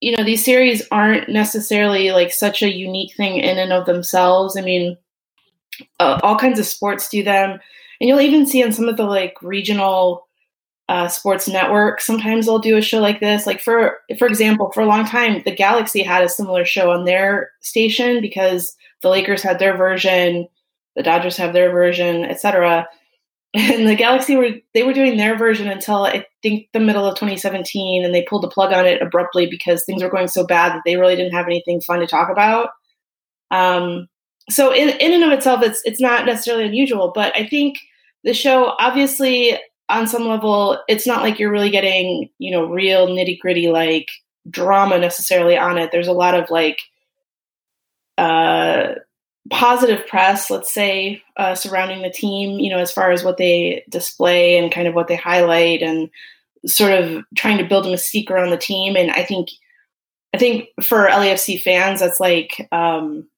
you 0.00 0.14
know, 0.14 0.22
these 0.22 0.44
series 0.44 0.86
aren't 0.90 1.30
necessarily 1.30 2.12
like 2.12 2.32
such 2.32 2.62
a 2.62 2.70
unique 2.70 3.14
thing 3.16 3.38
in 3.38 3.58
and 3.58 3.72
of 3.72 3.86
themselves. 3.86 4.58
I 4.58 4.60
mean, 4.60 4.98
uh, 5.98 6.20
all 6.22 6.36
kinds 6.36 6.58
of 6.58 6.66
sports 6.66 7.08
do 7.08 7.22
them, 7.24 7.58
and 8.00 8.08
you'll 8.08 8.20
even 8.20 8.46
see 8.46 8.62
on 8.62 8.72
some 8.72 8.88
of 8.88 8.96
the 8.96 9.04
like 9.04 9.36
regional 9.42 10.28
uh, 10.88 11.08
sports 11.08 11.48
network 11.48 12.00
sometimes 12.00 12.46
they'll 12.46 12.58
do 12.58 12.76
a 12.76 12.82
show 12.82 13.00
like 13.00 13.20
this. 13.20 13.46
Like 13.46 13.60
for 13.60 13.98
for 14.18 14.26
example 14.26 14.70
for 14.72 14.82
a 14.82 14.86
long 14.86 15.04
time 15.04 15.42
the 15.44 15.54
galaxy 15.54 16.02
had 16.02 16.22
a 16.22 16.28
similar 16.28 16.64
show 16.64 16.90
on 16.90 17.04
their 17.04 17.50
station 17.60 18.20
because 18.20 18.76
the 19.02 19.08
lakers 19.08 19.42
had 19.42 19.58
their 19.58 19.76
version 19.76 20.48
the 20.96 21.02
dodgers 21.02 21.36
have 21.36 21.52
their 21.52 21.70
version 21.70 22.24
etc 22.24 22.86
and 23.54 23.88
the 23.88 23.94
galaxy 23.94 24.36
were 24.36 24.50
they 24.72 24.82
were 24.82 24.92
doing 24.92 25.16
their 25.16 25.36
version 25.36 25.68
until 25.68 26.04
i 26.04 26.24
think 26.42 26.68
the 26.72 26.80
middle 26.80 27.06
of 27.06 27.14
2017 27.14 28.04
and 28.04 28.14
they 28.14 28.22
pulled 28.22 28.42
the 28.42 28.48
plug 28.48 28.72
on 28.72 28.86
it 28.86 29.00
abruptly 29.00 29.46
because 29.46 29.84
things 29.84 30.02
were 30.02 30.10
going 30.10 30.28
so 30.28 30.46
bad 30.46 30.72
that 30.72 30.82
they 30.84 30.96
really 30.96 31.16
didn't 31.16 31.32
have 31.32 31.46
anything 31.46 31.80
fun 31.80 32.00
to 32.00 32.06
talk 32.06 32.30
about. 32.30 32.70
Um, 33.50 34.08
so 34.50 34.72
in, 34.72 34.90
in 35.00 35.12
and 35.12 35.24
of 35.24 35.32
itself 35.32 35.62
it's 35.62 35.80
it's 35.84 36.00
not 36.00 36.26
necessarily 36.26 36.66
unusual 36.66 37.12
but 37.14 37.32
i 37.36 37.46
think 37.46 37.78
the 38.24 38.34
show 38.34 38.74
obviously 38.78 39.58
on 39.88 40.06
some 40.06 40.26
level, 40.26 40.82
it's 40.88 41.06
not 41.06 41.22
like 41.22 41.38
you're 41.38 41.50
really 41.50 41.70
getting, 41.70 42.30
you 42.38 42.50
know, 42.50 42.64
real 42.66 43.08
nitty 43.08 43.38
gritty 43.38 43.68
like 43.68 44.08
drama 44.48 44.98
necessarily 44.98 45.56
on 45.56 45.78
it. 45.78 45.90
There's 45.92 46.08
a 46.08 46.12
lot 46.12 46.34
of 46.34 46.50
like 46.50 46.80
uh, 48.18 48.94
positive 49.50 50.06
press, 50.06 50.50
let's 50.50 50.72
say, 50.72 51.22
uh, 51.36 51.54
surrounding 51.54 52.02
the 52.02 52.10
team, 52.10 52.58
you 52.58 52.70
know, 52.70 52.78
as 52.78 52.92
far 52.92 53.10
as 53.10 53.22
what 53.22 53.36
they 53.36 53.84
display 53.88 54.56
and 54.56 54.72
kind 54.72 54.88
of 54.88 54.94
what 54.94 55.08
they 55.08 55.16
highlight 55.16 55.82
and 55.82 56.08
sort 56.66 56.92
of 56.92 57.22
trying 57.36 57.58
to 57.58 57.64
build 57.64 57.86
a 57.86 57.90
mystique 57.90 58.30
around 58.30 58.50
the 58.50 58.56
team. 58.56 58.96
And 58.96 59.10
I 59.10 59.22
think, 59.22 59.50
I 60.32 60.38
think 60.38 60.68
for 60.82 61.08
LAFC 61.08 61.60
fans, 61.60 62.00
that's 62.00 62.20
like, 62.20 62.66
um, 62.72 63.28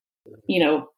you 0.46 0.60
know, 0.60 0.90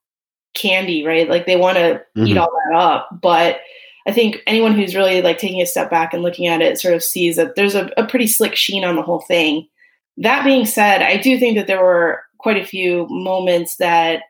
candy, 0.54 1.06
right? 1.06 1.28
Like 1.28 1.46
they 1.46 1.56
want 1.56 1.76
to 1.78 2.02
mm-hmm. 2.16 2.26
eat 2.26 2.36
all 2.36 2.50
that 2.50 2.78
up, 2.78 3.08
but 3.22 3.60
I 4.08 4.12
think 4.12 4.42
anyone 4.46 4.74
who's 4.74 4.96
really 4.96 5.20
like 5.20 5.36
taking 5.36 5.60
a 5.60 5.66
step 5.66 5.90
back 5.90 6.14
and 6.14 6.22
looking 6.22 6.46
at 6.46 6.62
it 6.62 6.80
sort 6.80 6.94
of 6.94 7.04
sees 7.04 7.36
that 7.36 7.56
there's 7.56 7.74
a, 7.74 7.90
a 7.98 8.06
pretty 8.06 8.26
slick 8.26 8.56
sheen 8.56 8.82
on 8.82 8.96
the 8.96 9.02
whole 9.02 9.20
thing. 9.20 9.68
That 10.16 10.44
being 10.44 10.64
said, 10.64 11.02
I 11.02 11.18
do 11.18 11.38
think 11.38 11.58
that 11.58 11.66
there 11.66 11.82
were 11.82 12.22
quite 12.38 12.56
a 12.56 12.64
few 12.64 13.06
moments 13.10 13.76
that, 13.76 14.22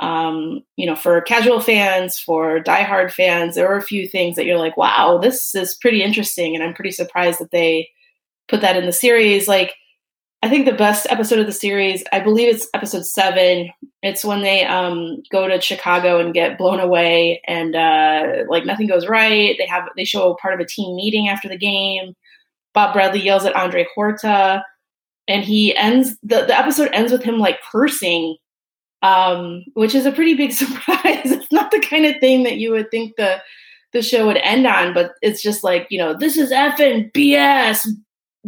um, 0.00 0.62
you 0.76 0.84
know, 0.84 0.94
for 0.94 1.22
casual 1.22 1.60
fans, 1.60 2.18
for 2.18 2.60
diehard 2.60 3.10
fans, 3.10 3.54
there 3.54 3.66
were 3.66 3.78
a 3.78 3.82
few 3.82 4.06
things 4.06 4.36
that 4.36 4.44
you're 4.44 4.58
like, 4.58 4.76
wow, 4.76 5.16
this 5.16 5.54
is 5.54 5.78
pretty 5.80 6.02
interesting. 6.02 6.54
And 6.54 6.62
I'm 6.62 6.74
pretty 6.74 6.92
surprised 6.92 7.40
that 7.40 7.52
they 7.52 7.88
put 8.48 8.60
that 8.60 8.76
in 8.76 8.84
the 8.84 8.92
series. 8.92 9.48
Like, 9.48 9.72
I 10.42 10.48
think 10.48 10.66
the 10.66 10.72
best 10.72 11.06
episode 11.08 11.38
of 11.38 11.46
the 11.46 11.52
series, 11.52 12.02
I 12.12 12.18
believe 12.18 12.52
it's 12.52 12.66
episode 12.74 13.06
seven. 13.06 13.70
It's 14.02 14.24
when 14.24 14.42
they 14.42 14.64
um, 14.64 15.22
go 15.30 15.46
to 15.46 15.60
Chicago 15.60 16.18
and 16.18 16.34
get 16.34 16.58
blown 16.58 16.80
away, 16.80 17.40
and 17.46 17.76
uh, 17.76 18.44
like 18.48 18.66
nothing 18.66 18.88
goes 18.88 19.06
right. 19.06 19.54
They 19.56 19.66
have 19.66 19.88
they 19.96 20.04
show 20.04 20.36
part 20.42 20.54
of 20.54 20.58
a 20.58 20.66
team 20.66 20.96
meeting 20.96 21.28
after 21.28 21.48
the 21.48 21.56
game. 21.56 22.14
Bob 22.74 22.92
Bradley 22.92 23.20
yells 23.20 23.44
at 23.44 23.54
Andre 23.54 23.86
Horta, 23.94 24.64
and 25.28 25.44
he 25.44 25.76
ends 25.76 26.16
the 26.24 26.44
the 26.44 26.58
episode 26.58 26.90
ends 26.92 27.12
with 27.12 27.22
him 27.22 27.38
like 27.38 27.60
cursing, 27.70 28.36
um, 29.02 29.62
which 29.74 29.94
is 29.94 30.06
a 30.06 30.12
pretty 30.12 30.34
big 30.34 30.50
surprise. 30.52 31.30
it's 31.30 31.52
not 31.52 31.70
the 31.70 31.78
kind 31.78 32.04
of 32.04 32.16
thing 32.18 32.42
that 32.42 32.56
you 32.58 32.72
would 32.72 32.90
think 32.90 33.14
the 33.16 33.40
the 33.92 34.02
show 34.02 34.26
would 34.26 34.38
end 34.38 34.66
on, 34.66 34.92
but 34.92 35.12
it's 35.22 35.40
just 35.40 35.62
like 35.62 35.86
you 35.88 35.98
know 35.98 36.14
this 36.14 36.36
is 36.36 36.50
effing 36.50 37.12
BS. 37.12 37.86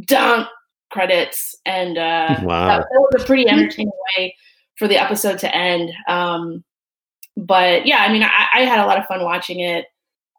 Dunk 0.07 0.49
credits, 0.95 1.57
and 1.67 1.99
uh, 1.99 2.37
wow. 2.43 2.69
that, 2.69 2.87
that, 2.91 3.01
was 3.13 3.23
a 3.23 3.27
pretty 3.27 3.47
entertaining 3.47 3.93
way 4.17 4.35
for 4.77 4.89
the 4.89 4.97
episode 4.97 5.39
to 5.41 5.55
end. 5.55 5.93
Um, 6.09 6.65
but 7.37 7.85
yeah, 7.85 7.99
I 7.99 8.13
mean, 8.13 8.23
I, 8.23 8.47
I, 8.55 8.61
had 8.61 8.79
a 8.79 8.87
lot 8.87 8.99
of 8.99 9.07
fun 9.07 9.25
watching 9.25 9.61
it. 9.61 9.87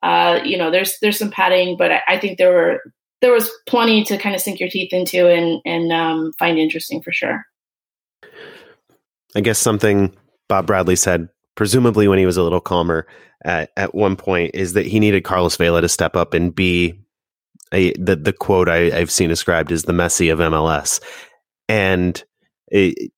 Uh, 0.01 0.39
you 0.43 0.57
know, 0.57 0.71
there's 0.71 0.97
there's 1.01 1.19
some 1.19 1.29
padding, 1.29 1.77
but 1.77 1.91
I, 1.91 2.01
I, 2.07 2.19
think 2.19 2.37
there 2.37 2.51
were 2.51 2.81
there 3.21 3.33
was 3.33 3.51
plenty 3.67 4.03
to 4.05 4.17
kind 4.17 4.33
of 4.33 4.41
sink 4.41 4.59
your 4.59 4.69
teeth 4.69 4.93
into 4.93 5.27
and 5.29 5.61
and 5.65 5.91
um, 5.91 6.31
find 6.39 6.57
interesting 6.57 7.01
for 7.01 7.11
sure. 7.11 7.43
I 9.35 9.41
guess 9.41 9.59
something 9.59 10.15
Bob 10.47 10.67
Bradley 10.67 10.95
said, 10.95 11.27
presumably 11.55 12.07
when 12.07 12.19
he 12.19 12.25
was 12.25 12.37
a 12.37 12.43
little 12.43 12.61
calmer 12.61 13.05
at, 13.43 13.71
at 13.75 13.93
one 13.93 14.15
point, 14.15 14.51
is 14.53 14.73
that 14.73 14.85
he 14.85 14.99
needed 14.99 15.25
Carlos 15.25 15.57
Vela 15.57 15.81
to 15.81 15.89
step 15.89 16.15
up 16.15 16.33
and 16.33 16.55
be 16.55 16.97
a, 17.74 17.93
the 17.93 18.16
the 18.16 18.34
quote 18.34 18.70
I, 18.70 18.89
have 18.91 19.11
seen 19.11 19.30
described 19.30 19.72
as 19.72 19.84
the 19.84 19.93
Messi 19.93 20.32
of 20.32 20.39
MLS, 20.39 20.99
and 21.68 22.24
it, 22.68 23.11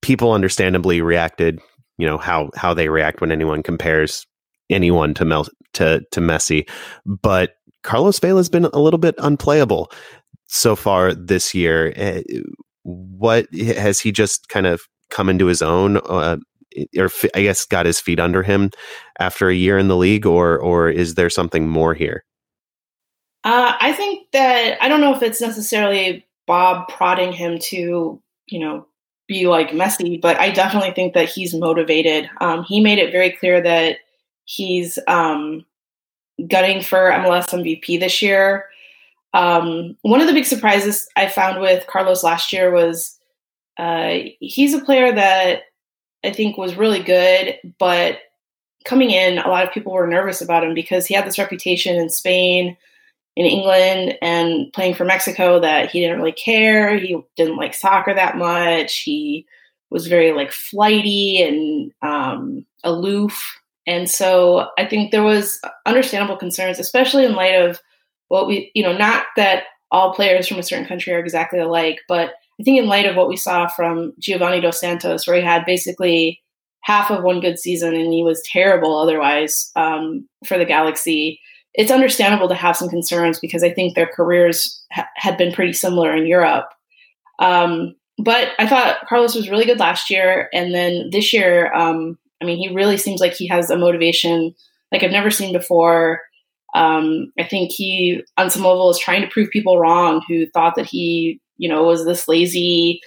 people 0.00 0.32
understandably 0.32 1.00
reacted. 1.00 1.60
You 1.98 2.06
know 2.06 2.18
how 2.18 2.50
how 2.56 2.74
they 2.74 2.88
react 2.88 3.20
when 3.20 3.32
anyone 3.32 3.62
compares 3.62 4.26
anyone 4.70 5.14
to 5.14 5.24
Mel 5.24 5.46
to 5.74 6.02
to 6.10 6.20
Messi, 6.20 6.68
but 7.06 7.54
Carlos 7.82 8.18
Vela 8.18 8.38
has 8.38 8.48
been 8.48 8.64
a 8.66 8.78
little 8.78 8.98
bit 8.98 9.14
unplayable 9.18 9.90
so 10.46 10.76
far 10.76 11.14
this 11.14 11.54
year. 11.54 11.92
Eh, 11.96 12.22
what 12.82 13.46
has 13.54 14.00
he 14.00 14.12
just 14.12 14.48
kind 14.48 14.66
of 14.66 14.82
come 15.10 15.28
into 15.28 15.46
his 15.46 15.62
own, 15.62 15.98
uh, 15.98 16.36
or 16.98 17.10
I 17.34 17.42
guess 17.42 17.64
got 17.66 17.86
his 17.86 18.00
feet 18.00 18.18
under 18.18 18.42
him 18.42 18.70
after 19.18 19.48
a 19.48 19.54
year 19.54 19.78
in 19.78 19.88
the 19.88 19.96
league, 19.96 20.26
or 20.26 20.58
or 20.58 20.88
is 20.88 21.14
there 21.14 21.30
something 21.30 21.68
more 21.68 21.94
here? 21.94 22.24
Uh, 23.44 23.74
I 23.80 23.92
think 23.92 24.30
that 24.32 24.78
I 24.80 24.88
don't 24.88 25.00
know 25.00 25.14
if 25.14 25.22
it's 25.22 25.40
necessarily 25.40 26.26
Bob 26.46 26.88
prodding 26.88 27.32
him 27.32 27.58
to, 27.58 28.20
you 28.46 28.58
know, 28.58 28.86
be 29.26 29.46
like 29.46 29.70
Messi, 29.70 30.20
but 30.20 30.38
I 30.38 30.50
definitely 30.50 30.92
think 30.92 31.14
that 31.14 31.28
he's 31.28 31.54
motivated. 31.54 32.28
Um, 32.40 32.64
he 32.64 32.80
made 32.80 32.98
it 32.98 33.12
very 33.12 33.30
clear 33.30 33.60
that 33.60 33.98
he's 34.44 34.98
um, 35.08 35.64
gunning 36.48 36.82
for 36.82 37.10
MLS 37.10 37.48
MVP 37.48 37.98
this 37.98 38.22
year. 38.22 38.66
Um, 39.34 39.96
one 40.02 40.20
of 40.20 40.26
the 40.26 40.34
big 40.34 40.44
surprises 40.44 41.08
I 41.16 41.28
found 41.28 41.60
with 41.60 41.86
Carlos 41.86 42.22
last 42.22 42.52
year 42.52 42.70
was 42.70 43.18
uh, 43.78 44.18
he's 44.40 44.74
a 44.74 44.84
player 44.84 45.12
that 45.12 45.62
I 46.24 46.32
think 46.32 46.58
was 46.58 46.76
really 46.76 47.02
good, 47.02 47.58
but 47.78 48.18
coming 48.84 49.10
in, 49.10 49.38
a 49.38 49.48
lot 49.48 49.66
of 49.66 49.72
people 49.72 49.92
were 49.92 50.06
nervous 50.06 50.40
about 50.40 50.64
him 50.64 50.74
because 50.74 51.06
he 51.06 51.14
had 51.14 51.26
this 51.26 51.38
reputation 51.38 51.96
in 51.96 52.10
Spain, 52.10 52.76
in 53.36 53.46
England, 53.46 54.18
and 54.20 54.72
playing 54.72 54.94
for 54.94 55.04
Mexico 55.04 55.60
that 55.60 55.90
he 55.90 56.00
didn't 56.00 56.18
really 56.18 56.32
care. 56.32 56.98
He 56.98 57.18
didn't 57.36 57.56
like 57.56 57.74
soccer 57.74 58.14
that 58.14 58.36
much. 58.36 58.98
He 58.98 59.46
was 59.90 60.06
very 60.06 60.32
like 60.32 60.52
flighty 60.52 61.42
and 61.42 61.92
um, 62.02 62.66
aloof. 62.84 63.58
And 63.86 64.08
so 64.08 64.68
I 64.78 64.86
think 64.86 65.10
there 65.10 65.22
was 65.22 65.60
understandable 65.86 66.36
concerns, 66.36 66.78
especially 66.78 67.24
in 67.24 67.34
light 67.34 67.54
of 67.54 67.80
what 68.28 68.46
we, 68.46 68.70
you 68.74 68.82
know, 68.82 68.96
not 68.96 69.24
that 69.36 69.64
all 69.90 70.14
players 70.14 70.48
from 70.48 70.58
a 70.58 70.62
certain 70.62 70.86
country 70.86 71.12
are 71.12 71.18
exactly 71.18 71.58
alike, 71.58 72.00
but 72.08 72.30
I 72.60 72.62
think 72.64 72.78
in 72.78 72.86
light 72.86 73.06
of 73.06 73.16
what 73.16 73.28
we 73.28 73.36
saw 73.36 73.66
from 73.66 74.12
Giovanni 74.18 74.60
Dos 74.60 74.80
Santos, 74.80 75.26
where 75.26 75.36
he 75.36 75.42
had 75.42 75.66
basically 75.66 76.40
half 76.82 77.10
of 77.10 77.22
one 77.22 77.40
good 77.40 77.58
season 77.58 77.94
and 77.94 78.12
he 78.12 78.22
was 78.22 78.42
terrible 78.50 78.98
otherwise 78.98 79.70
um, 79.76 80.28
for 80.46 80.58
the 80.58 80.64
Galaxy, 80.64 81.40
it's 81.74 81.90
understandable 81.90 82.48
to 82.48 82.54
have 82.54 82.76
some 82.76 82.88
concerns 82.88 83.38
because 83.38 83.62
I 83.62 83.72
think 83.72 83.94
their 83.94 84.06
careers 84.06 84.84
ha- 84.92 85.08
had 85.16 85.38
been 85.38 85.52
pretty 85.52 85.72
similar 85.72 86.14
in 86.14 86.26
Europe. 86.26 86.68
Um, 87.38 87.94
but 88.18 88.48
I 88.58 88.66
thought 88.66 89.06
Carlos 89.08 89.34
was 89.34 89.48
really 89.48 89.64
good 89.64 89.78
last 89.78 90.10
year, 90.10 90.48
and 90.52 90.74
then 90.74 91.10
this 91.10 91.32
year, 91.32 91.72
um, 91.74 92.18
I 92.40 92.44
mean, 92.44 92.58
he 92.58 92.74
really 92.74 92.96
seems 92.96 93.20
like 93.20 93.32
he 93.32 93.46
has 93.48 93.70
a 93.70 93.76
motivation 93.76 94.54
like 94.90 95.02
I've 95.02 95.10
never 95.10 95.30
seen 95.30 95.52
before. 95.52 96.20
Um, 96.74 97.32
I 97.38 97.44
think 97.44 97.70
he 97.72 98.22
on 98.36 98.50
some 98.50 98.62
level 98.62 98.90
is 98.90 98.98
trying 98.98 99.22
to 99.22 99.28
prove 99.28 99.50
people 99.50 99.78
wrong 99.78 100.22
who 100.28 100.46
thought 100.46 100.74
that 100.76 100.86
he 100.86 101.40
you 101.62 101.68
know, 101.68 101.84
was 101.84 102.04
this 102.04 102.26
lazy, 102.26 103.00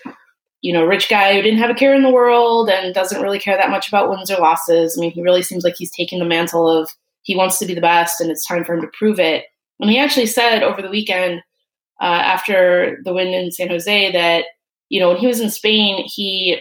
you 0.61 0.71
know, 0.71 0.85
rich 0.85 1.09
guy 1.09 1.35
who 1.35 1.41
didn't 1.41 1.59
have 1.59 1.69
a 1.69 1.75
care 1.75 1.93
in 1.93 2.03
the 2.03 2.09
world 2.09 2.69
and 2.69 2.93
doesn't 2.93 3.21
really 3.21 3.37
care 3.37 3.57
that 3.57 3.69
much 3.69 3.89
about 3.89 4.09
wins 4.09 4.31
or 4.31 4.37
losses. 4.37 4.97
I 4.97 5.01
mean, 5.01 5.11
he 5.11 5.21
really 5.21 5.41
seems 5.41 5.65
like 5.65 5.75
he's 5.77 5.91
taking 5.91 6.19
the 6.19 6.25
mantle 6.25 6.69
of 6.69 6.89
he 7.25 7.35
wants 7.35 7.57
to 7.57 7.65
be 7.65 7.73
the 7.73 7.81
best 7.81 8.21
and 8.21 8.31
it's 8.31 8.45
time 8.45 8.63
for 8.63 8.75
him 8.75 8.81
to 8.81 8.91
prove 8.97 9.19
it. 9.19 9.45
And 9.79 9.89
he 9.89 9.99
actually 9.99 10.27
said 10.27 10.63
over 10.63 10.81
the 10.81 10.89
weekend 10.89 11.41
uh, 11.99 12.05
after 12.05 12.99
the 13.03 13.13
win 13.13 13.29
in 13.29 13.51
San 13.51 13.69
Jose 13.69 14.11
that, 14.11 14.45
you 14.89 14.99
know, 14.99 15.09
when 15.09 15.17
he 15.17 15.27
was 15.27 15.41
in 15.41 15.49
Spain, 15.49 16.03
he 16.05 16.59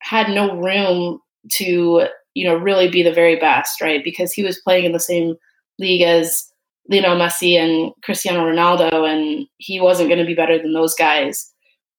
had 0.00 0.28
no 0.28 0.54
room 0.54 1.18
to, 1.54 2.06
you 2.34 2.46
know, 2.46 2.54
really 2.54 2.88
be 2.88 3.02
the 3.02 3.12
very 3.12 3.36
best, 3.36 3.80
right? 3.80 4.04
Because 4.04 4.32
he 4.32 4.42
was 4.42 4.60
playing 4.60 4.84
in 4.84 4.92
the 4.92 5.00
same 5.00 5.34
league 5.78 6.02
as 6.02 6.46
Lionel 6.90 7.16
Messi 7.16 7.56
and 7.56 7.92
Cristiano 8.02 8.44
Ronaldo, 8.44 9.08
and 9.08 9.46
he 9.56 9.80
wasn't 9.80 10.10
going 10.10 10.18
to 10.18 10.26
be 10.26 10.34
better 10.34 10.58
than 10.58 10.74
those 10.74 10.94
guys. 10.94 11.50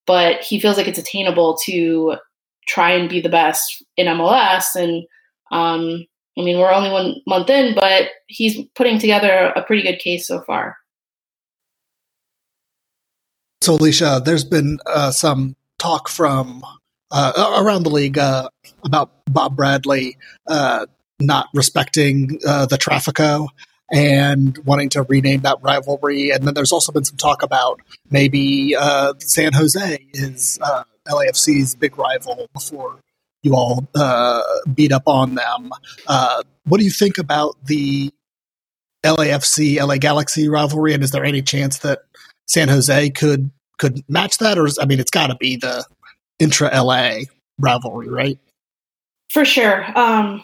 But 0.06 0.40
he 0.42 0.60
feels 0.60 0.76
like 0.76 0.86
it's 0.86 0.98
attainable 0.98 1.58
to 1.64 2.16
try 2.68 2.92
and 2.92 3.08
be 3.08 3.20
the 3.20 3.28
best 3.28 3.82
in 3.96 4.06
MLS. 4.06 4.76
And 4.76 5.04
um, 5.50 6.06
I 6.36 6.42
mean, 6.42 6.58
we're 6.58 6.72
only 6.72 6.90
one 6.90 7.16
month 7.26 7.48
in, 7.48 7.74
but 7.74 8.08
he's 8.26 8.58
putting 8.74 8.98
together 8.98 9.52
a 9.54 9.62
pretty 9.62 9.82
good 9.82 9.98
case 9.98 10.26
so 10.26 10.40
far. 10.40 10.76
So, 13.62 13.74
Alicia, 13.74 14.20
there's 14.24 14.44
been 14.44 14.78
uh, 14.84 15.10
some 15.10 15.56
talk 15.78 16.08
from 16.08 16.62
uh, 17.10 17.62
around 17.62 17.84
the 17.84 17.90
league 17.90 18.18
uh, 18.18 18.48
about 18.84 19.10
Bob 19.26 19.56
Bradley 19.56 20.16
uh, 20.46 20.86
not 21.20 21.48
respecting 21.54 22.40
uh, 22.46 22.66
the 22.66 22.76
Trafico 22.76 23.48
and 23.92 24.58
wanting 24.64 24.88
to 24.90 25.02
rename 25.02 25.42
that 25.42 25.58
rivalry. 25.62 26.30
And 26.30 26.44
then 26.44 26.54
there's 26.54 26.72
also 26.72 26.90
been 26.90 27.04
some 27.04 27.16
talk 27.16 27.42
about 27.42 27.80
maybe 28.10 28.74
uh, 28.76 29.14
San 29.18 29.52
Jose 29.52 30.04
is 30.12 30.58
LAFC's 31.06 31.74
big 31.76 31.96
rival 31.96 32.48
before 32.52 32.98
you 33.44 33.54
all 33.54 33.86
uh, 33.94 34.42
beat 34.74 34.90
up 34.90 35.04
on 35.06 35.34
them. 35.34 35.70
Uh, 36.06 36.42
what 36.64 36.78
do 36.78 36.84
you 36.84 36.90
think 36.90 37.18
about 37.18 37.56
the 37.64 38.10
LAFC 39.04 39.78
LA 39.78 39.98
Galaxy 39.98 40.48
rivalry? 40.48 40.94
And 40.94 41.04
is 41.04 41.10
there 41.10 41.24
any 41.24 41.42
chance 41.42 41.78
that 41.78 42.00
San 42.46 42.68
Jose 42.68 43.10
could 43.10 43.50
could 43.78 44.02
match 44.08 44.38
that? 44.38 44.58
Or 44.58 44.66
is, 44.66 44.78
I 44.80 44.86
mean, 44.86 44.98
it's 44.98 45.10
got 45.10 45.28
to 45.28 45.36
be 45.36 45.56
the 45.56 45.84
intra 46.38 46.70
LA 46.74 47.20
rivalry, 47.58 48.08
right? 48.08 48.38
For 49.30 49.44
sure. 49.44 49.86
Um, 49.98 50.42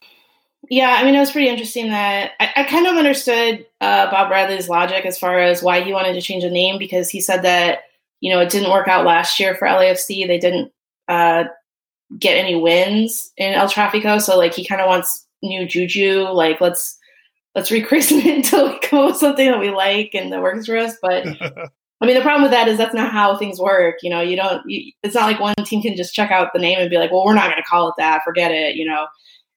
yeah, 0.69 0.97
I 0.99 1.05
mean, 1.05 1.15
it 1.15 1.21
was 1.21 1.33
pretty 1.33 1.49
interesting 1.49 1.89
that 1.89 2.33
I, 2.39 2.53
I 2.57 2.65
kind 2.65 2.87
of 2.87 2.97
understood 2.97 3.67
uh, 3.81 4.11
Bob 4.11 4.29
Bradley's 4.29 4.69
logic 4.69 5.07
as 5.07 5.19
far 5.19 5.39
as 5.41 5.63
why 5.63 5.81
he 5.81 5.93
wanted 5.93 6.13
to 6.15 6.21
change 6.21 6.45
the 6.45 6.51
name 6.51 6.79
because 6.79 7.09
he 7.09 7.21
said 7.21 7.43
that, 7.43 7.85
you 8.21 8.33
know, 8.33 8.41
it 8.41 8.51
didn't 8.51 8.71
work 8.71 8.89
out 8.89 9.07
last 9.07 9.41
year 9.41 9.55
for 9.55 9.67
LAFC. 9.67 10.27
They 10.27 10.39
didn't 10.39 10.71
uh, 11.09 11.45
get 12.19 12.37
any 12.37 12.55
wins 12.55 13.31
in 13.37 13.55
El 13.55 13.69
Trafico. 13.69 14.21
So, 14.21 14.37
like, 14.37 14.55
he 14.55 14.67
kind 14.67 14.81
of 14.81 14.89
wants 14.89 15.27
new 15.43 15.67
juju. 15.67 16.29
Like, 16.31 16.61
let's 16.61 16.99
let's 17.55 17.71
rechristen 17.71 18.25
it 18.25 18.37
until 18.37 18.69
we 18.69 18.79
come 18.81 19.01
up 19.01 19.07
with 19.11 19.17
something 19.17 19.51
that 19.51 19.61
we 19.61 19.71
like 19.71 20.11
and 20.15 20.33
that 20.33 20.43
works 20.43 20.67
for 20.67 20.77
us. 20.77 20.97
But 21.01 21.27
I 22.03 22.07
mean, 22.07 22.17
the 22.17 22.23
problem 22.23 22.43
with 22.43 22.53
that 22.53 22.69
is 22.69 22.79
that's 22.79 22.95
not 22.95 23.13
how 23.13 23.37
things 23.37 23.61
work. 23.61 23.97
You 24.03 24.11
know, 24.11 24.21
you 24.21 24.37
don't. 24.37 24.63
You, 24.69 24.93
it's 25.03 25.15
not 25.15 25.31
like 25.31 25.41
one 25.41 25.55
team 25.65 25.83
can 25.83 25.97
just 25.97 26.15
check 26.15 26.31
out 26.31 26.53
the 26.53 26.59
name 26.59 26.79
and 26.79 26.91
be 26.91 26.97
like, 26.97 27.13
"Well, 27.13 27.25
we're 27.25 27.35
not 27.35 27.51
going 27.51 27.63
to 27.63 27.69
call 27.69 27.89
it 27.89 27.95
that. 27.99 28.23
Forget 28.25 28.53
it." 28.53 28.77
You 28.77 28.87
know, 28.87 29.07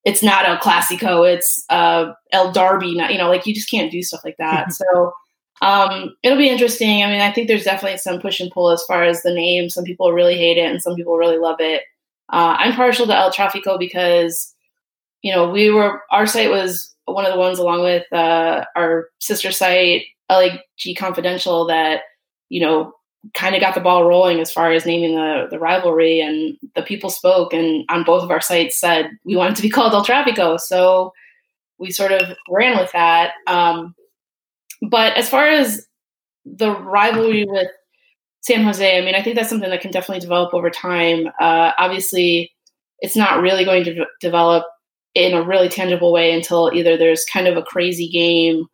it's 0.03 0.21
not 0.21 0.45
El 0.45 0.57
Clasico, 0.57 1.31
it's 1.31 1.63
uh, 1.69 2.11
El 2.31 2.51
Derby. 2.51 2.87
you 2.87 3.17
know, 3.17 3.29
like 3.29 3.45
you 3.45 3.53
just 3.53 3.69
can't 3.69 3.91
do 3.91 4.01
stuff 4.01 4.21
like 4.23 4.37
that. 4.37 4.73
so 4.73 5.13
um, 5.61 6.15
it'll 6.23 6.37
be 6.37 6.49
interesting. 6.49 7.03
I 7.03 7.07
mean, 7.07 7.21
I 7.21 7.31
think 7.31 7.47
there's 7.47 7.63
definitely 7.63 7.97
some 7.97 8.19
push 8.19 8.39
and 8.39 8.51
pull 8.51 8.69
as 8.69 8.83
far 8.83 9.03
as 9.03 9.21
the 9.21 9.33
name. 9.33 9.69
Some 9.69 9.85
people 9.85 10.11
really 10.11 10.35
hate 10.35 10.57
it, 10.57 10.69
and 10.69 10.81
some 10.81 10.95
people 10.95 11.17
really 11.17 11.37
love 11.37 11.57
it. 11.59 11.83
Uh, 12.31 12.55
I'm 12.59 12.73
partial 12.73 13.05
to 13.07 13.15
El 13.15 13.31
Trafico 13.31 13.77
because 13.77 14.53
you 15.21 15.33
know 15.33 15.49
we 15.49 15.69
were 15.69 16.01
our 16.11 16.25
site 16.25 16.49
was 16.49 16.93
one 17.05 17.25
of 17.25 17.33
the 17.33 17.39
ones 17.39 17.59
along 17.59 17.81
with 17.81 18.11
uh, 18.13 18.65
our 18.75 19.09
sister 19.19 19.51
site 19.51 20.05
LAG 20.29 20.59
Confidential 20.97 21.67
that 21.67 22.01
you 22.49 22.61
know 22.61 22.93
kind 23.33 23.55
of 23.55 23.61
got 23.61 23.73
the 23.73 23.81
ball 23.81 24.05
rolling 24.05 24.39
as 24.39 24.51
far 24.51 24.71
as 24.71 24.85
naming 24.85 25.15
the, 25.15 25.47
the 25.49 25.59
rivalry 25.59 26.19
and 26.19 26.57
the 26.75 26.81
people 26.81 27.09
spoke 27.09 27.53
and 27.53 27.85
on 27.89 28.03
both 28.03 28.21
of 28.21 28.31
our 28.31 28.41
sites 28.41 28.77
said 28.77 29.09
we 29.23 29.35
want 29.35 29.53
it 29.53 29.55
to 29.55 29.61
be 29.61 29.69
called 29.71 29.93
El 29.93 30.05
Trafico. 30.05 30.59
So 30.59 31.13
we 31.77 31.91
sort 31.91 32.11
of 32.11 32.37
ran 32.49 32.77
with 32.77 32.91
that. 32.91 33.33
Um, 33.47 33.95
but 34.81 35.15
as 35.17 35.29
far 35.29 35.47
as 35.47 35.87
the 36.45 36.71
rivalry 36.71 37.45
with 37.45 37.69
San 38.43 38.63
Jose, 38.63 38.97
I 38.97 39.01
mean, 39.01 39.15
I 39.15 39.21
think 39.21 39.37
that's 39.37 39.49
something 39.49 39.69
that 39.69 39.81
can 39.81 39.91
definitely 39.91 40.19
develop 40.19 40.53
over 40.53 40.69
time. 40.69 41.27
Uh, 41.39 41.71
obviously, 41.77 42.51
it's 42.99 43.15
not 43.15 43.41
really 43.41 43.63
going 43.63 43.85
to 43.85 44.05
develop 44.19 44.65
in 45.15 45.33
a 45.33 45.43
really 45.43 45.69
tangible 45.69 46.11
way 46.11 46.33
until 46.33 46.71
either 46.73 46.97
there's 46.97 47.25
kind 47.25 47.47
of 47.47 47.55
a 47.55 47.63
crazy 47.63 48.09
game 48.09 48.65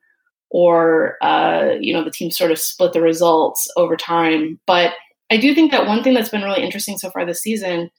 or 0.49 1.17
uh, 1.22 1.76
you 1.80 1.93
know 1.93 2.03
the 2.03 2.09
team 2.09 2.32
sort 2.32 2.51
of 2.51 2.57
split 2.57 2.93
the 2.93 3.01
results 3.01 3.67
over 3.78 3.95
time. 3.95 4.59
But 4.65 4.93
I 5.30 5.38
do 5.38 5.53
think 5.53 5.72
that 5.72 5.86
one 5.86 6.03
thing 6.03 6.15
that's 6.15 6.30
been 6.30 6.43
really 6.43 6.63
interesting 6.63 6.97
so 6.97 7.11
far 7.11 7.26
this 7.26 7.41
season 7.41 7.91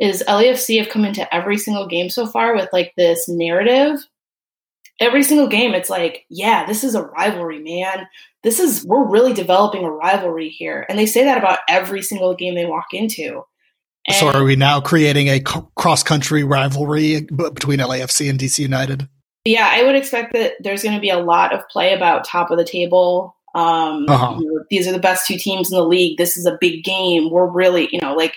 is 0.00 0.24
LAFC 0.26 0.78
have 0.78 0.88
come 0.88 1.04
into 1.04 1.32
every 1.32 1.56
single 1.56 1.86
game 1.86 2.10
so 2.10 2.26
far 2.26 2.54
with 2.54 2.68
like 2.72 2.92
this 2.96 3.28
narrative. 3.28 4.00
Every 4.98 5.22
single 5.22 5.46
game, 5.46 5.74
it's 5.74 5.90
like, 5.90 6.24
yeah, 6.30 6.64
this 6.64 6.82
is 6.82 6.94
a 6.94 7.02
rivalry, 7.02 7.58
man. 7.62 8.06
This 8.42 8.58
is 8.60 8.84
we're 8.86 9.06
really 9.06 9.32
developing 9.32 9.84
a 9.84 9.90
rivalry 9.90 10.48
here, 10.48 10.86
and 10.88 10.98
they 10.98 11.06
say 11.06 11.24
that 11.24 11.36
about 11.38 11.58
every 11.68 12.02
single 12.02 12.34
game 12.34 12.54
they 12.54 12.64
walk 12.66 12.86
into. 12.92 13.42
And 14.06 14.16
so 14.16 14.28
are 14.30 14.44
we 14.44 14.56
now 14.56 14.80
creating 14.80 15.28
a 15.28 15.40
cross 15.40 16.02
country 16.02 16.44
rivalry 16.44 17.22
between 17.22 17.80
LAFC 17.80 18.30
and 18.30 18.38
DC 18.38 18.60
United? 18.60 19.08
yeah, 19.46 19.68
I 19.72 19.82
would 19.84 19.94
expect 19.94 20.32
that 20.32 20.54
there's 20.60 20.82
going 20.82 20.94
to 20.94 21.00
be 21.00 21.10
a 21.10 21.18
lot 21.18 21.52
of 21.52 21.68
play 21.68 21.94
about 21.94 22.24
top 22.24 22.50
of 22.50 22.58
the 22.58 22.64
table. 22.64 23.36
Um, 23.54 24.06
Uh-huh. 24.08 24.36
you 24.38 24.52
know, 24.52 24.64
these 24.70 24.86
are 24.88 24.92
the 24.92 24.98
best 24.98 25.26
two 25.26 25.38
teams 25.38 25.70
in 25.70 25.78
the 25.78 25.84
league. 25.84 26.18
This 26.18 26.36
is 26.36 26.46
a 26.46 26.58
big 26.60 26.84
game. 26.84 27.30
We're 27.30 27.46
really, 27.46 27.88
you 27.92 28.00
know, 28.00 28.14
like 28.14 28.34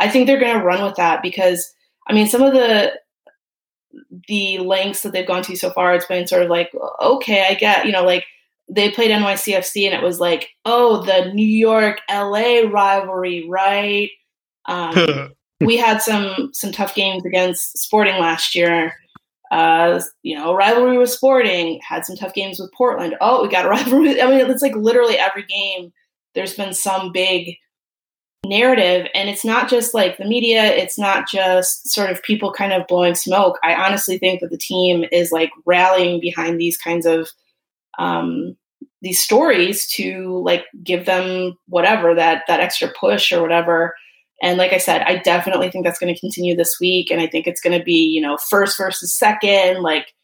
I 0.00 0.08
think 0.08 0.26
they're 0.26 0.40
going 0.40 0.58
to 0.58 0.64
run 0.64 0.82
with 0.84 0.94
that 0.96 1.22
because 1.22 1.72
I 2.08 2.12
mean, 2.12 2.26
some 2.26 2.42
of 2.42 2.52
the 2.52 2.92
the 4.28 4.58
lengths 4.58 5.02
that 5.02 5.12
they've 5.12 5.26
gone 5.26 5.42
to 5.44 5.56
so 5.56 5.70
far, 5.70 5.94
it's 5.94 6.06
been 6.06 6.26
sort 6.26 6.42
of 6.42 6.50
like, 6.50 6.70
okay, 7.00 7.46
I 7.48 7.54
get, 7.54 7.86
you 7.86 7.92
know, 7.92 8.04
like 8.04 8.24
they 8.68 8.90
played 8.90 9.10
NYCFC 9.10 9.86
and 9.86 9.94
it 9.94 10.02
was 10.02 10.20
like, 10.20 10.50
oh, 10.64 11.04
the 11.04 11.32
New 11.32 11.46
York 11.46 11.98
LA 12.10 12.62
rivalry, 12.70 13.46
right? 13.48 14.10
Um, 14.66 15.32
we 15.60 15.76
had 15.76 16.00
some 16.00 16.50
some 16.52 16.72
tough 16.72 16.94
games 16.94 17.24
against 17.24 17.78
Sporting 17.78 18.18
last 18.18 18.54
year. 18.54 18.94
Uh, 19.50 20.00
you 20.22 20.34
know, 20.34 20.54
rivalry 20.54 20.96
with 20.96 21.10
Sporting 21.10 21.78
had 21.86 22.06
some 22.06 22.16
tough 22.16 22.32
games 22.32 22.58
with 22.58 22.72
Portland. 22.72 23.16
Oh, 23.20 23.42
we 23.42 23.48
got 23.48 23.66
a 23.66 23.68
rivalry. 23.68 24.20
I 24.22 24.26
mean, 24.26 24.50
it's 24.50 24.62
like 24.62 24.74
literally 24.74 25.18
every 25.18 25.44
game. 25.44 25.92
There's 26.34 26.54
been 26.54 26.72
some 26.72 27.12
big 27.12 27.56
narrative, 28.44 29.06
and 29.14 29.28
it's 29.28 29.44
not 29.44 29.70
just 29.70 29.94
like 29.94 30.16
the 30.16 30.24
media. 30.24 30.64
It's 30.64 30.98
not 30.98 31.28
just 31.28 31.88
sort 31.88 32.10
of 32.10 32.22
people 32.22 32.52
kind 32.52 32.72
of 32.72 32.86
blowing 32.86 33.14
smoke. 33.14 33.58
I 33.62 33.74
honestly 33.74 34.18
think 34.18 34.40
that 34.40 34.50
the 34.50 34.58
team 34.58 35.04
is 35.12 35.30
like 35.30 35.50
rallying 35.64 36.20
behind 36.20 36.60
these 36.60 36.76
kinds 36.76 37.06
of 37.06 37.28
um, 37.98 38.56
these 39.00 39.20
stories 39.20 39.86
to 39.88 40.42
like 40.44 40.64
give 40.82 41.06
them 41.06 41.56
whatever 41.66 42.14
that 42.14 42.44
that 42.48 42.60
extra 42.60 42.92
push 42.98 43.32
or 43.32 43.42
whatever. 43.42 43.94
And 44.42 44.58
like 44.58 44.72
I 44.72 44.78
said, 44.78 45.02
I 45.02 45.18
definitely 45.18 45.70
think 45.70 45.84
that's 45.84 46.00
going 46.00 46.12
to 46.12 46.20
continue 46.20 46.56
this 46.56 46.78
week. 46.80 47.12
And 47.12 47.20
I 47.20 47.28
think 47.28 47.46
it's 47.46 47.60
going 47.60 47.78
to 47.78 47.84
be, 47.84 48.06
you 48.06 48.20
know, 48.20 48.36
first 48.36 48.76
versus 48.76 49.12
second. 49.14 49.82
Like, 49.82 50.14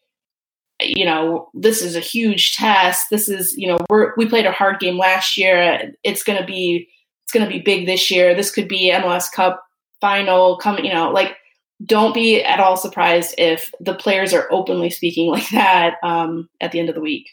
you 0.81 1.05
know, 1.05 1.51
this 1.55 1.83
is 1.83 1.95
a 1.95 2.01
huge 2.01 2.57
test. 2.57 3.11
This 3.11 3.29
is, 3.29 3.57
you 3.57 3.69
know, 3.69 3.79
we're, 3.89 4.13
we 4.17 4.27
played 4.27 4.47
a 4.47 4.51
hard 4.51 4.81
game 4.81 4.99
last 4.99 5.37
year. 5.37 5.93
It's 6.03 6.25
going 6.25 6.39
to 6.39 6.45
be, 6.45 6.89
it's 7.29 7.35
going 7.35 7.45
to 7.45 7.53
be 7.53 7.61
big 7.61 7.85
this 7.85 8.11
year. 8.11 8.35
This 8.35 8.51
could 8.51 8.69
be 8.69 8.91
MLS 8.91 9.31
Cup 9.31 9.63
final 10.01 10.57
coming, 10.57 10.87
you 10.87 10.95
know, 10.95 11.11
like, 11.11 11.37
don't 11.85 12.15
be 12.15 12.43
at 12.43 12.59
all 12.59 12.79
surprised 12.79 13.35
if 13.37 13.71
the 13.81 13.93
players 13.93 14.33
are 14.33 14.49
openly 14.51 14.89
speaking 14.89 15.27
like 15.31 15.47
that 15.51 15.97
um, 16.03 16.49
at 16.63 16.73
the 16.73 16.81
end 16.81 16.89
of 16.89 16.95
the 16.95 17.03
week. 17.03 17.29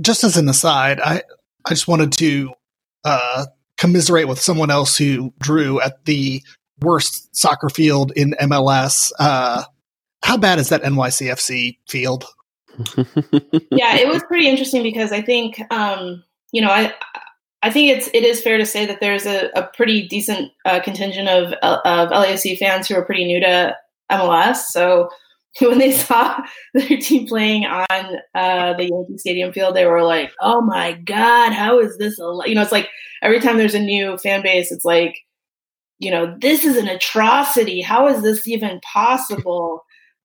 Just 0.00 0.22
as 0.22 0.36
an 0.36 0.48
aside, 0.48 1.00
I, 1.00 1.22
I 1.66 1.70
just 1.70 1.88
wanted 1.88 2.12
to 2.12 2.52
uh, 3.04 3.46
commiserate 3.78 4.28
with 4.28 4.40
someone 4.40 4.70
else 4.70 4.96
who 4.96 5.34
drew 5.40 5.80
at 5.80 6.04
the 6.04 6.40
worst 6.80 7.34
soccer 7.34 7.70
field 7.70 8.12
in 8.14 8.36
MLS. 8.42 9.10
Uh, 9.18 9.64
how 10.22 10.36
bad 10.36 10.60
is 10.60 10.68
that 10.68 10.84
NYCFC 10.84 11.78
field? 11.88 12.26
yeah, 13.72 13.96
it 13.96 14.06
was 14.06 14.22
pretty 14.28 14.46
interesting 14.46 14.84
because 14.84 15.10
I 15.10 15.20
think 15.20 15.60
um, 15.72 16.22
you 16.52 16.62
know 16.62 16.70
I 16.70 16.94
I 17.62 17.70
think 17.70 17.90
it's 17.90 18.08
it 18.14 18.24
is 18.24 18.40
fair 18.40 18.58
to 18.58 18.66
say 18.66 18.86
that 18.86 19.00
there's 19.00 19.26
a, 19.26 19.50
a 19.56 19.64
pretty 19.74 20.06
decent 20.06 20.52
uh, 20.64 20.80
contingent 20.80 21.28
of 21.28 21.52
of 21.62 22.10
LAFC 22.10 22.56
fans 22.58 22.88
who 22.88 22.94
are 22.94 23.04
pretty 23.04 23.24
new 23.24 23.40
to 23.40 23.76
MLS. 24.10 24.56
So 24.56 25.08
when 25.60 25.78
they 25.78 25.92
saw 25.92 26.40
their 26.74 26.98
team 26.98 27.26
playing 27.26 27.64
on 27.64 28.18
uh, 28.34 28.74
the 28.74 28.88
Yankee 28.88 29.18
Stadium 29.18 29.52
field, 29.52 29.74
they 29.74 29.86
were 29.86 30.04
like, 30.04 30.32
"Oh 30.40 30.60
my 30.60 30.92
god, 30.92 31.52
how 31.52 31.78
is 31.80 31.96
this?" 31.98 32.18
A-? 32.18 32.42
You 32.46 32.54
know, 32.54 32.62
it's 32.62 32.72
like 32.72 32.88
every 33.22 33.40
time 33.40 33.58
there's 33.58 33.74
a 33.74 33.80
new 33.80 34.18
fan 34.18 34.42
base, 34.42 34.70
it's 34.70 34.84
like, 34.84 35.18
you 35.98 36.10
know, 36.10 36.36
this 36.40 36.64
is 36.64 36.76
an 36.76 36.88
atrocity. 36.88 37.80
How 37.80 38.06
is 38.08 38.22
this 38.22 38.46
even 38.46 38.80
possible? 38.80 39.84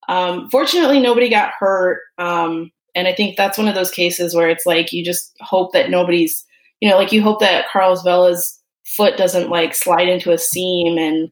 Um, 0.10 0.50
fortunately, 0.50 1.00
nobody 1.00 1.30
got 1.30 1.54
hurt, 1.58 2.02
um, 2.18 2.72
and 2.94 3.08
I 3.08 3.14
think 3.14 3.38
that's 3.38 3.58
one 3.58 3.68
of 3.68 3.76
those 3.76 3.92
cases 3.92 4.36
where 4.36 4.50
it's 4.50 4.66
like 4.66 4.92
you 4.92 5.04
just 5.04 5.36
hope 5.40 5.74
that 5.74 5.90
nobody's, 5.90 6.46
you 6.84 6.90
know, 6.90 6.98
like 6.98 7.14
you 7.14 7.24
hope 7.24 7.40
that 7.40 7.70
Carlos 7.72 8.04
Vela's 8.04 8.60
foot 8.84 9.16
doesn't 9.16 9.50
like 9.50 9.74
slide 9.74 10.10
into 10.10 10.34
a 10.34 10.38
seam 10.38 10.98
and 10.98 11.32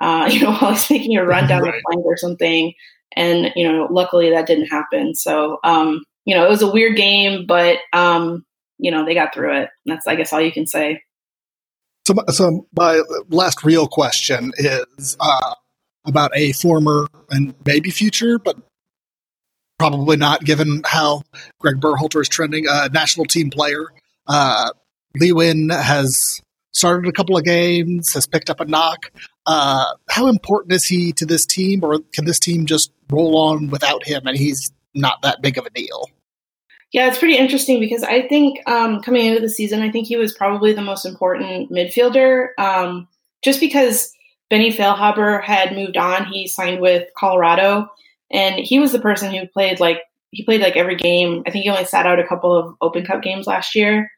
uh, 0.00 0.28
you 0.32 0.40
know 0.40 0.50
while 0.56 0.72
he's 0.72 0.90
making 0.90 1.16
a 1.16 1.24
run 1.24 1.46
down 1.46 1.62
Right. 1.62 1.72
the 1.72 1.82
flank 1.92 2.04
or 2.04 2.16
something. 2.16 2.74
And 3.14 3.52
you 3.54 3.70
know, 3.70 3.86
luckily 3.92 4.28
that 4.30 4.48
didn't 4.48 4.66
happen. 4.66 5.14
So 5.14 5.60
um, 5.62 6.02
you 6.24 6.34
know, 6.34 6.44
it 6.44 6.48
was 6.48 6.62
a 6.62 6.72
weird 6.72 6.96
game, 6.96 7.46
but 7.46 7.78
um, 7.92 8.44
you 8.78 8.90
know, 8.90 9.04
they 9.04 9.14
got 9.14 9.32
through 9.32 9.56
it. 9.56 9.70
That's 9.86 10.08
I 10.08 10.16
guess 10.16 10.32
all 10.32 10.40
you 10.40 10.50
can 10.50 10.66
say. 10.66 11.00
So, 12.04 12.14
so 12.30 12.66
my 12.76 13.00
last 13.28 13.62
real 13.62 13.86
question 13.86 14.50
is 14.56 15.16
uh, 15.20 15.54
about 16.06 16.32
a 16.34 16.50
former 16.54 17.06
and 17.30 17.54
maybe 17.64 17.90
future, 17.90 18.40
but 18.40 18.56
probably 19.78 20.16
not, 20.16 20.42
given 20.44 20.82
how 20.84 21.22
Greg 21.60 21.76
Berhalter 21.76 22.20
is 22.20 22.28
trending. 22.28 22.66
Uh, 22.68 22.88
national 22.92 23.26
team 23.26 23.48
player 23.48 23.92
uh, 24.26 24.70
Lee 25.18 25.32
Nguyen 25.32 25.72
has 25.72 26.40
started 26.72 27.08
a 27.08 27.12
couple 27.12 27.36
of 27.36 27.44
games, 27.44 28.14
has 28.14 28.26
picked 28.26 28.50
up 28.50 28.60
a 28.60 28.64
knock. 28.64 29.10
Uh, 29.46 29.84
how 30.08 30.28
important 30.28 30.72
is 30.72 30.84
he 30.84 31.12
to 31.12 31.26
this 31.26 31.46
team, 31.46 31.82
or 31.82 32.00
can 32.12 32.24
this 32.24 32.38
team 32.38 32.66
just 32.66 32.92
roll 33.10 33.36
on 33.36 33.68
without 33.70 34.04
him 34.04 34.26
and 34.26 34.36
he's 34.36 34.72
not 34.94 35.22
that 35.22 35.42
big 35.42 35.58
of 35.58 35.66
a 35.66 35.70
deal? 35.70 36.10
Yeah, 36.92 37.08
it's 37.08 37.18
pretty 37.18 37.36
interesting 37.36 37.80
because 37.80 38.02
I 38.02 38.26
think 38.28 38.66
um, 38.66 39.02
coming 39.02 39.26
into 39.26 39.40
the 39.40 39.48
season, 39.48 39.82
I 39.82 39.90
think 39.90 40.06
he 40.06 40.16
was 40.16 40.32
probably 40.32 40.72
the 40.72 40.82
most 40.82 41.04
important 41.04 41.70
midfielder. 41.70 42.48
Um, 42.58 43.08
just 43.44 43.60
because 43.60 44.10
Benny 44.48 44.72
Feilhaber 44.72 45.42
had 45.42 45.74
moved 45.74 45.98
on, 45.98 46.24
he 46.26 46.46
signed 46.46 46.80
with 46.80 47.08
Colorado, 47.16 47.88
and 48.30 48.56
he 48.56 48.78
was 48.78 48.92
the 48.92 49.00
person 49.00 49.34
who 49.34 49.46
played 49.48 49.80
like 49.80 50.00
he 50.30 50.44
played 50.44 50.60
like 50.60 50.76
every 50.76 50.96
game. 50.96 51.42
I 51.46 51.50
think 51.50 51.64
he 51.64 51.70
only 51.70 51.84
sat 51.84 52.06
out 52.06 52.20
a 52.20 52.26
couple 52.26 52.56
of 52.56 52.74
Open 52.80 53.04
Cup 53.04 53.22
games 53.22 53.46
last 53.46 53.74
year. 53.74 54.10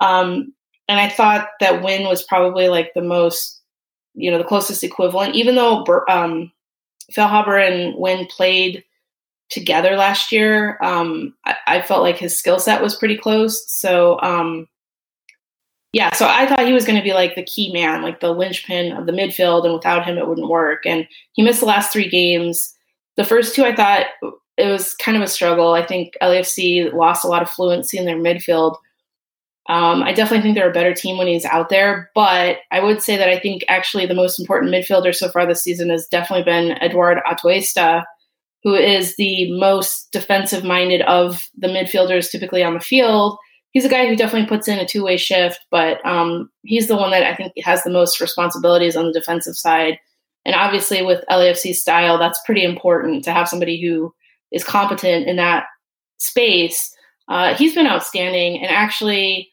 Um, 0.00 0.52
and 0.88 1.00
I 1.00 1.08
thought 1.08 1.48
that 1.60 1.82
Nguyen 1.82 2.08
was 2.08 2.22
probably 2.22 2.68
like 2.68 2.92
the 2.94 3.02
most, 3.02 3.60
you 4.14 4.30
know, 4.30 4.38
the 4.38 4.44
closest 4.44 4.84
equivalent. 4.84 5.34
Even 5.34 5.56
though 5.56 5.84
um, 6.08 6.52
Feilhaber 7.12 7.60
and 7.60 7.94
Nguyen 7.94 8.28
played 8.28 8.84
together 9.48 9.96
last 9.96 10.32
year. 10.32 10.78
Um, 10.82 11.34
I, 11.44 11.56
I, 11.66 11.82
felt 11.82 12.02
like 12.02 12.16
his 12.16 12.36
skill 12.36 12.58
set 12.58 12.82
was 12.82 12.96
pretty 12.96 13.16
close. 13.16 13.70
So, 13.70 14.20
um, 14.20 14.66
yeah, 15.92 16.12
so 16.14 16.26
I 16.28 16.46
thought 16.46 16.66
he 16.66 16.72
was 16.72 16.84
going 16.84 16.98
to 16.98 17.04
be 17.04 17.14
like 17.14 17.36
the 17.36 17.44
key 17.44 17.72
man, 17.72 18.02
like 18.02 18.20
the 18.20 18.32
linchpin 18.34 18.92
of 18.92 19.06
the 19.06 19.12
midfield, 19.12 19.64
and 19.64 19.72
without 19.72 20.04
him, 20.04 20.18
it 20.18 20.26
wouldn't 20.26 20.50
work. 20.50 20.84
And 20.84 21.06
he 21.32 21.42
missed 21.42 21.60
the 21.60 21.66
last 21.66 21.92
three 21.92 22.08
games. 22.08 22.74
The 23.16 23.24
first 23.24 23.54
two, 23.54 23.64
I 23.64 23.74
thought 23.74 24.06
it 24.56 24.66
was 24.66 24.94
kind 24.94 25.16
of 25.16 25.22
a 25.22 25.28
struggle. 25.28 25.72
I 25.72 25.86
think 25.86 26.14
LAFC 26.20 26.92
lost 26.92 27.24
a 27.24 27.28
lot 27.28 27.42
of 27.42 27.48
fluency 27.48 27.98
in 27.98 28.04
their 28.04 28.18
midfield. 28.18 28.76
Um, 29.68 30.02
I 30.02 30.12
definitely 30.12 30.42
think 30.42 30.54
they're 30.54 30.70
a 30.70 30.74
better 30.74 30.94
team 30.94 31.18
when 31.18 31.26
he's 31.26 31.44
out 31.44 31.70
there, 31.70 32.10
but 32.14 32.58
I 32.70 32.80
would 32.80 33.02
say 33.02 33.16
that 33.16 33.28
I 33.28 33.38
think 33.38 33.64
actually 33.68 34.06
the 34.06 34.14
most 34.14 34.38
important 34.38 34.72
midfielder 34.72 35.14
so 35.14 35.28
far 35.28 35.44
this 35.44 35.62
season 35.62 35.90
has 35.90 36.06
definitely 36.06 36.44
been 36.44 36.80
Eduard 36.80 37.18
Atuesta, 37.26 38.04
who 38.62 38.74
is 38.74 39.16
the 39.16 39.50
most 39.58 40.10
defensive 40.12 40.64
minded 40.64 41.02
of 41.02 41.42
the 41.56 41.66
midfielders 41.68 42.30
typically 42.30 42.62
on 42.62 42.74
the 42.74 42.80
field. 42.80 43.38
He's 43.70 43.84
a 43.84 43.88
guy 43.88 44.06
who 44.06 44.16
definitely 44.16 44.48
puts 44.48 44.68
in 44.68 44.78
a 44.78 44.86
two 44.86 45.04
way 45.04 45.16
shift, 45.16 45.60
but 45.70 46.04
um, 46.06 46.48
he's 46.62 46.88
the 46.88 46.96
one 46.96 47.10
that 47.10 47.24
I 47.24 47.34
think 47.34 47.52
has 47.64 47.82
the 47.82 47.90
most 47.90 48.20
responsibilities 48.20 48.96
on 48.96 49.06
the 49.06 49.12
defensive 49.12 49.56
side. 49.56 49.98
And 50.44 50.54
obviously, 50.54 51.02
with 51.02 51.24
LAFC 51.28 51.74
style, 51.74 52.18
that's 52.18 52.40
pretty 52.46 52.62
important 52.64 53.24
to 53.24 53.32
have 53.32 53.48
somebody 53.48 53.80
who 53.80 54.14
is 54.52 54.64
competent 54.64 55.26
in 55.26 55.36
that 55.36 55.66
space. 56.18 56.94
Uh, 57.28 57.54
he's 57.54 57.74
been 57.74 57.88
outstanding, 57.88 58.62
and 58.62 58.70
actually, 58.70 59.50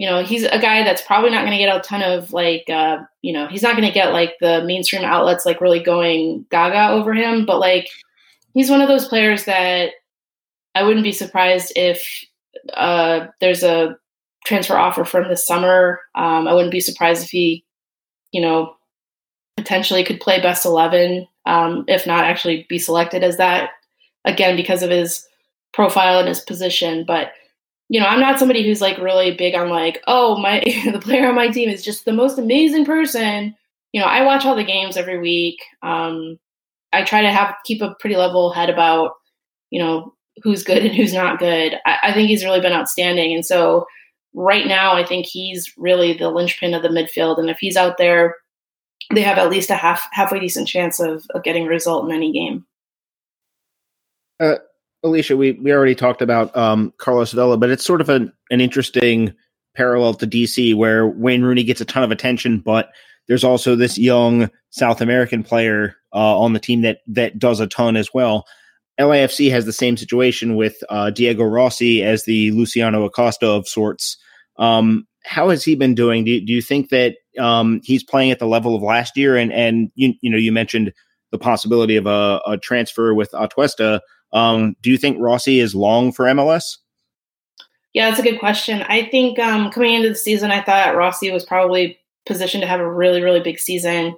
you 0.00 0.08
know, 0.08 0.22
he's 0.22 0.44
a 0.44 0.58
guy 0.58 0.82
that's 0.82 1.02
probably 1.02 1.28
not 1.28 1.44
going 1.44 1.52
to 1.52 1.62
get 1.62 1.76
a 1.76 1.80
ton 1.80 2.00
of 2.00 2.32
like, 2.32 2.64
uh, 2.70 3.00
you 3.20 3.34
know, 3.34 3.46
he's 3.48 3.62
not 3.62 3.76
going 3.76 3.86
to 3.86 3.92
get 3.92 4.14
like 4.14 4.32
the 4.40 4.64
mainstream 4.64 5.04
outlets 5.04 5.44
like 5.44 5.60
really 5.60 5.82
going 5.82 6.46
gaga 6.50 6.88
over 6.88 7.12
him, 7.12 7.44
but 7.44 7.58
like 7.58 7.86
he's 8.54 8.70
one 8.70 8.80
of 8.80 8.88
those 8.88 9.06
players 9.06 9.44
that 9.44 9.90
I 10.74 10.84
wouldn't 10.84 11.04
be 11.04 11.12
surprised 11.12 11.74
if 11.76 12.02
uh, 12.72 13.26
there's 13.42 13.62
a 13.62 13.98
transfer 14.46 14.74
offer 14.74 15.04
from 15.04 15.28
this 15.28 15.46
summer. 15.46 16.00
Um, 16.14 16.48
I 16.48 16.54
wouldn't 16.54 16.72
be 16.72 16.80
surprised 16.80 17.24
if 17.24 17.28
he, 17.28 17.62
you 18.32 18.40
know, 18.40 18.76
potentially 19.58 20.02
could 20.02 20.18
play 20.18 20.40
best 20.40 20.64
11, 20.64 21.28
um, 21.44 21.84
if 21.88 22.06
not 22.06 22.24
actually 22.24 22.64
be 22.70 22.78
selected 22.78 23.22
as 23.22 23.36
that 23.36 23.72
again 24.24 24.56
because 24.56 24.82
of 24.82 24.88
his 24.88 25.28
profile 25.74 26.20
and 26.20 26.28
his 26.28 26.40
position. 26.40 27.04
But, 27.06 27.32
you 27.90 27.98
know, 27.98 28.06
I'm 28.06 28.20
not 28.20 28.38
somebody 28.38 28.64
who's 28.64 28.80
like 28.80 28.98
really 28.98 29.34
big 29.34 29.54
on 29.56 29.68
like, 29.68 30.00
oh, 30.06 30.38
my, 30.38 30.60
the 30.92 31.00
player 31.00 31.28
on 31.28 31.34
my 31.34 31.48
team 31.48 31.68
is 31.68 31.84
just 31.84 32.04
the 32.04 32.12
most 32.12 32.38
amazing 32.38 32.84
person. 32.84 33.54
You 33.92 34.00
know, 34.00 34.06
I 34.06 34.22
watch 34.22 34.46
all 34.46 34.54
the 34.54 34.62
games 34.64 34.96
every 34.96 35.18
week. 35.18 35.58
Um, 35.82 36.38
I 36.92 37.02
try 37.02 37.20
to 37.20 37.32
have 37.32 37.54
keep 37.64 37.82
a 37.82 37.96
pretty 37.98 38.16
level 38.16 38.52
head 38.52 38.70
about, 38.70 39.14
you 39.70 39.80
know, 39.80 40.14
who's 40.42 40.62
good 40.62 40.84
and 40.84 40.94
who's 40.94 41.12
not 41.12 41.40
good. 41.40 41.74
I, 41.84 41.98
I, 42.04 42.12
think 42.12 42.28
he's 42.28 42.44
really 42.44 42.60
been 42.60 42.72
outstanding. 42.72 43.34
And 43.34 43.44
so 43.44 43.86
right 44.34 44.66
now 44.66 44.94
I 44.94 45.04
think 45.04 45.26
he's 45.26 45.72
really 45.76 46.16
the 46.16 46.30
linchpin 46.30 46.74
of 46.74 46.82
the 46.82 46.88
midfield. 46.88 47.38
And 47.38 47.50
if 47.50 47.58
he's 47.58 47.76
out 47.76 47.98
there 47.98 48.36
they 49.12 49.22
have 49.22 49.38
at 49.38 49.50
least 49.50 49.70
a 49.70 49.74
half 49.74 50.06
halfway 50.12 50.38
decent 50.38 50.68
chance 50.68 51.00
of, 51.00 51.26
of 51.34 51.42
getting 51.42 51.66
a 51.66 51.68
result 51.68 52.04
in 52.04 52.12
any 52.12 52.32
game. 52.32 52.64
Uh, 54.38 54.56
Alicia, 55.02 55.36
we, 55.36 55.52
we 55.52 55.72
already 55.72 55.94
talked 55.94 56.22
about 56.22 56.54
um, 56.56 56.92
Carlos 56.98 57.32
Vela, 57.32 57.56
but 57.56 57.70
it's 57.70 57.84
sort 57.84 58.00
of 58.00 58.08
an, 58.08 58.32
an 58.50 58.60
interesting 58.60 59.34
parallel 59.74 60.14
to 60.14 60.26
DC 60.26 60.74
where 60.74 61.06
Wayne 61.06 61.42
Rooney 61.42 61.64
gets 61.64 61.80
a 61.80 61.84
ton 61.84 62.02
of 62.02 62.10
attention, 62.10 62.58
but 62.58 62.90
there's 63.28 63.44
also 63.44 63.76
this 63.76 63.96
young 63.96 64.50
South 64.70 65.00
American 65.00 65.42
player 65.42 65.94
uh, 66.12 66.38
on 66.38 66.52
the 66.52 66.58
team 66.58 66.82
that 66.82 66.98
that 67.06 67.38
does 67.38 67.60
a 67.60 67.66
ton 67.66 67.96
as 67.96 68.12
well. 68.12 68.46
LAFC 68.98 69.50
has 69.50 69.64
the 69.64 69.72
same 69.72 69.96
situation 69.96 70.56
with 70.56 70.82
uh, 70.90 71.10
Diego 71.10 71.44
Rossi 71.44 72.02
as 72.02 72.24
the 72.24 72.50
Luciano 72.50 73.04
Acosta 73.04 73.48
of 73.48 73.66
sorts. 73.66 74.18
Um, 74.58 75.06
how 75.24 75.48
has 75.48 75.64
he 75.64 75.74
been 75.74 75.94
doing? 75.94 76.24
Do 76.24 76.32
you, 76.32 76.46
do 76.46 76.52
you 76.52 76.60
think 76.60 76.90
that 76.90 77.16
um, 77.38 77.80
he's 77.84 78.02
playing 78.02 78.30
at 78.30 78.38
the 78.38 78.46
level 78.46 78.74
of 78.74 78.82
last 78.82 79.16
year? 79.16 79.36
And 79.36 79.52
and 79.52 79.90
you 79.94 80.14
you 80.20 80.30
know 80.30 80.36
you 80.36 80.52
mentioned 80.52 80.92
the 81.30 81.38
possibility 81.38 81.96
of 81.96 82.06
a, 82.06 82.40
a 82.46 82.58
transfer 82.58 83.14
with 83.14 83.30
Atuesta. 83.32 84.00
Um, 84.32 84.76
do 84.82 84.90
you 84.90 84.98
think 84.98 85.18
Rossi 85.20 85.60
is 85.60 85.74
long 85.74 86.12
for 86.12 86.26
MLS? 86.26 86.78
Yeah, 87.92 88.08
that's 88.08 88.20
a 88.20 88.24
good 88.24 88.38
question. 88.38 88.82
I 88.82 89.06
think 89.06 89.38
um, 89.38 89.70
coming 89.70 89.94
into 89.94 90.10
the 90.10 90.14
season, 90.14 90.50
I 90.50 90.62
thought 90.62 90.96
Rossi 90.96 91.30
was 91.30 91.44
probably 91.44 91.98
positioned 92.26 92.62
to 92.62 92.68
have 92.68 92.80
a 92.80 92.90
really, 92.90 93.22
really 93.22 93.40
big 93.40 93.58
season. 93.58 94.16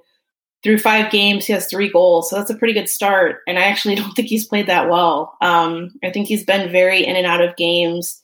Through 0.63 0.79
five 0.79 1.11
games, 1.11 1.47
he 1.47 1.53
has 1.55 1.67
three 1.67 1.91
goals, 1.91 2.31
so 2.31 2.37
that's 2.37 2.51
a 2.51 2.55
pretty 2.55 2.75
good 2.75 2.89
start. 2.89 3.41
And 3.49 3.59
I 3.59 3.63
actually 3.63 3.95
don't 3.97 4.13
think 4.13 4.29
he's 4.29 4.47
played 4.47 4.67
that 4.67 4.91
well. 4.91 5.37
Um, 5.41 5.93
I 6.05 6.11
think 6.11 6.27
he's 6.27 6.45
been 6.45 6.71
very 6.71 7.05
in 7.05 7.17
and 7.17 7.27
out 7.27 7.41
of 7.41 7.57
games. 7.57 8.23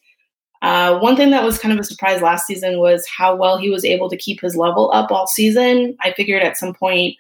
Uh, 0.60 0.98
one 0.98 1.16
thing 1.16 1.30
that 1.30 1.44
was 1.44 1.58
kind 1.58 1.72
of 1.72 1.78
a 1.78 1.84
surprise 1.84 2.20
last 2.20 2.46
season 2.46 2.80
was 2.80 3.06
how 3.06 3.34
well 3.34 3.58
he 3.58 3.70
was 3.70 3.84
able 3.84 4.10
to 4.10 4.16
keep 4.16 4.40
his 4.40 4.56
level 4.56 4.90
up 4.92 5.10
all 5.10 5.26
season. 5.26 5.96
I 6.00 6.12
figured 6.12 6.42
at 6.42 6.56
some 6.56 6.74
point, 6.74 7.16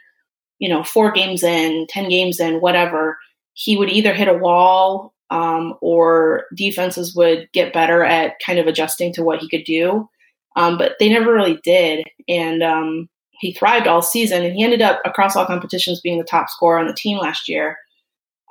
you 0.58 0.68
know, 0.68 0.82
four 0.82 1.12
games 1.12 1.44
in, 1.44 1.86
10 1.88 2.08
games 2.08 2.40
in, 2.40 2.60
whatever, 2.60 3.16
he 3.58 3.76
would 3.76 3.90
either 3.90 4.14
hit 4.14 4.28
a 4.28 4.38
wall 4.38 5.12
um, 5.30 5.74
or 5.80 6.44
defenses 6.54 7.12
would 7.16 7.48
get 7.52 7.72
better 7.72 8.04
at 8.04 8.38
kind 8.38 8.60
of 8.60 8.68
adjusting 8.68 9.12
to 9.14 9.24
what 9.24 9.40
he 9.40 9.48
could 9.48 9.64
do. 9.64 10.08
Um, 10.54 10.78
but 10.78 10.94
they 11.00 11.08
never 11.08 11.32
really 11.32 11.58
did. 11.64 12.06
And 12.28 12.62
um, 12.62 13.08
he 13.32 13.52
thrived 13.52 13.88
all 13.88 14.00
season 14.00 14.44
and 14.44 14.54
he 14.54 14.62
ended 14.62 14.80
up 14.80 15.00
across 15.04 15.34
all 15.34 15.44
competitions 15.44 16.00
being 16.00 16.18
the 16.18 16.24
top 16.24 16.48
scorer 16.48 16.78
on 16.78 16.86
the 16.86 16.94
team 16.94 17.18
last 17.18 17.48
year. 17.48 17.76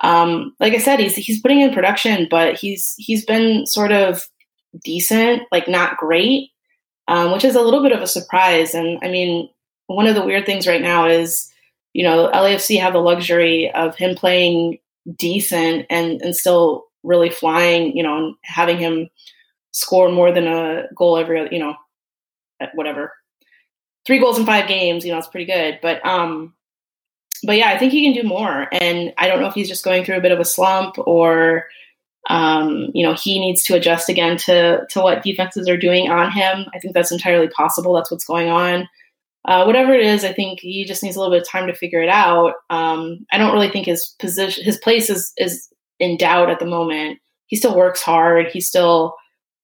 Um, 0.03 0.53
like 0.59 0.73
I 0.73 0.77
said, 0.77 0.99
he's 0.99 1.15
he's 1.15 1.41
putting 1.41 1.61
in 1.61 1.73
production, 1.73 2.27
but 2.29 2.55
he's 2.55 2.93
he's 2.97 3.23
been 3.23 3.65
sort 3.65 3.93
of 3.93 4.27
decent, 4.83 5.43
like 5.53 5.69
not 5.69 5.95
great, 5.95 6.49
um, 7.07 7.31
which 7.31 7.45
is 7.45 7.55
a 7.55 7.61
little 7.61 7.81
bit 7.81 7.93
of 7.93 8.01
a 8.01 8.07
surprise. 8.07 8.75
And 8.75 8.99
I 9.01 9.09
mean, 9.09 9.49
one 9.85 10.05
of 10.05 10.15
the 10.15 10.25
weird 10.25 10.45
things 10.45 10.67
right 10.67 10.81
now 10.81 11.07
is, 11.07 11.49
you 11.93 12.03
know, 12.03 12.29
LAFC 12.29 12.79
have 12.81 12.91
the 12.91 12.99
luxury 12.99 13.71
of 13.71 13.95
him 13.95 14.15
playing 14.15 14.79
decent 15.15 15.85
and 15.89 16.21
and 16.21 16.35
still 16.35 16.85
really 17.03 17.29
flying, 17.29 17.95
you 17.95 18.03
know, 18.03 18.17
and 18.17 18.35
having 18.43 18.77
him 18.77 19.09
score 19.71 20.11
more 20.11 20.31
than 20.31 20.47
a 20.47 20.83
goal 20.95 21.17
every 21.17 21.47
you 21.51 21.59
know, 21.59 21.75
whatever. 22.73 23.13
Three 24.05 24.19
goals 24.19 24.39
in 24.39 24.45
five 24.45 24.67
games, 24.67 25.05
you 25.05 25.11
know, 25.11 25.17
it's 25.17 25.27
pretty 25.27 25.45
good. 25.45 25.79
But 25.81 26.05
um 26.05 26.53
but 27.43 27.57
yeah, 27.57 27.69
I 27.69 27.77
think 27.77 27.91
he 27.91 28.03
can 28.03 28.19
do 28.19 28.27
more. 28.27 28.67
And 28.71 29.13
I 29.17 29.27
don't 29.27 29.39
know 29.39 29.47
if 29.47 29.53
he's 29.53 29.69
just 29.69 29.85
going 29.85 30.03
through 30.03 30.17
a 30.17 30.21
bit 30.21 30.31
of 30.31 30.39
a 30.39 30.45
slump 30.45 30.95
or 30.97 31.65
um, 32.29 32.89
you 32.93 33.05
know, 33.05 33.13
he 33.13 33.39
needs 33.39 33.63
to 33.63 33.75
adjust 33.75 34.09
again 34.09 34.35
to 34.37 34.85
to 34.89 35.01
what 35.01 35.23
defenses 35.23 35.69
are 35.69 35.77
doing 35.77 36.09
on 36.09 36.31
him. 36.31 36.65
I 36.73 36.79
think 36.79 36.93
that's 36.93 37.11
entirely 37.11 37.47
possible. 37.47 37.93
That's 37.93 38.11
what's 38.11 38.25
going 38.25 38.49
on 38.49 38.89
uh, 39.47 39.63
whatever 39.63 39.93
it 39.93 40.05
is, 40.05 40.25
I 40.25 40.33
think 40.33 40.59
he 40.59 40.83
just 40.83 41.01
needs 41.01 41.15
a 41.15 41.19
little 41.19 41.33
bit 41.33 41.41
of 41.41 41.47
time 41.47 41.67
to 41.67 41.73
figure 41.73 42.01
it 42.01 42.09
out. 42.09 42.55
Um, 42.69 43.25
I 43.31 43.37
don't 43.37 43.53
really 43.53 43.69
think 43.69 43.85
his 43.85 44.13
position, 44.19 44.63
his 44.63 44.77
place 44.77 45.09
is 45.09 45.31
is 45.37 45.69
in 45.99 46.17
doubt 46.17 46.49
at 46.49 46.59
the 46.59 46.65
moment. 46.65 47.19
He 47.47 47.55
still 47.55 47.75
works 47.75 48.01
hard. 48.01 48.47
He 48.47 48.59
still, 48.59 49.15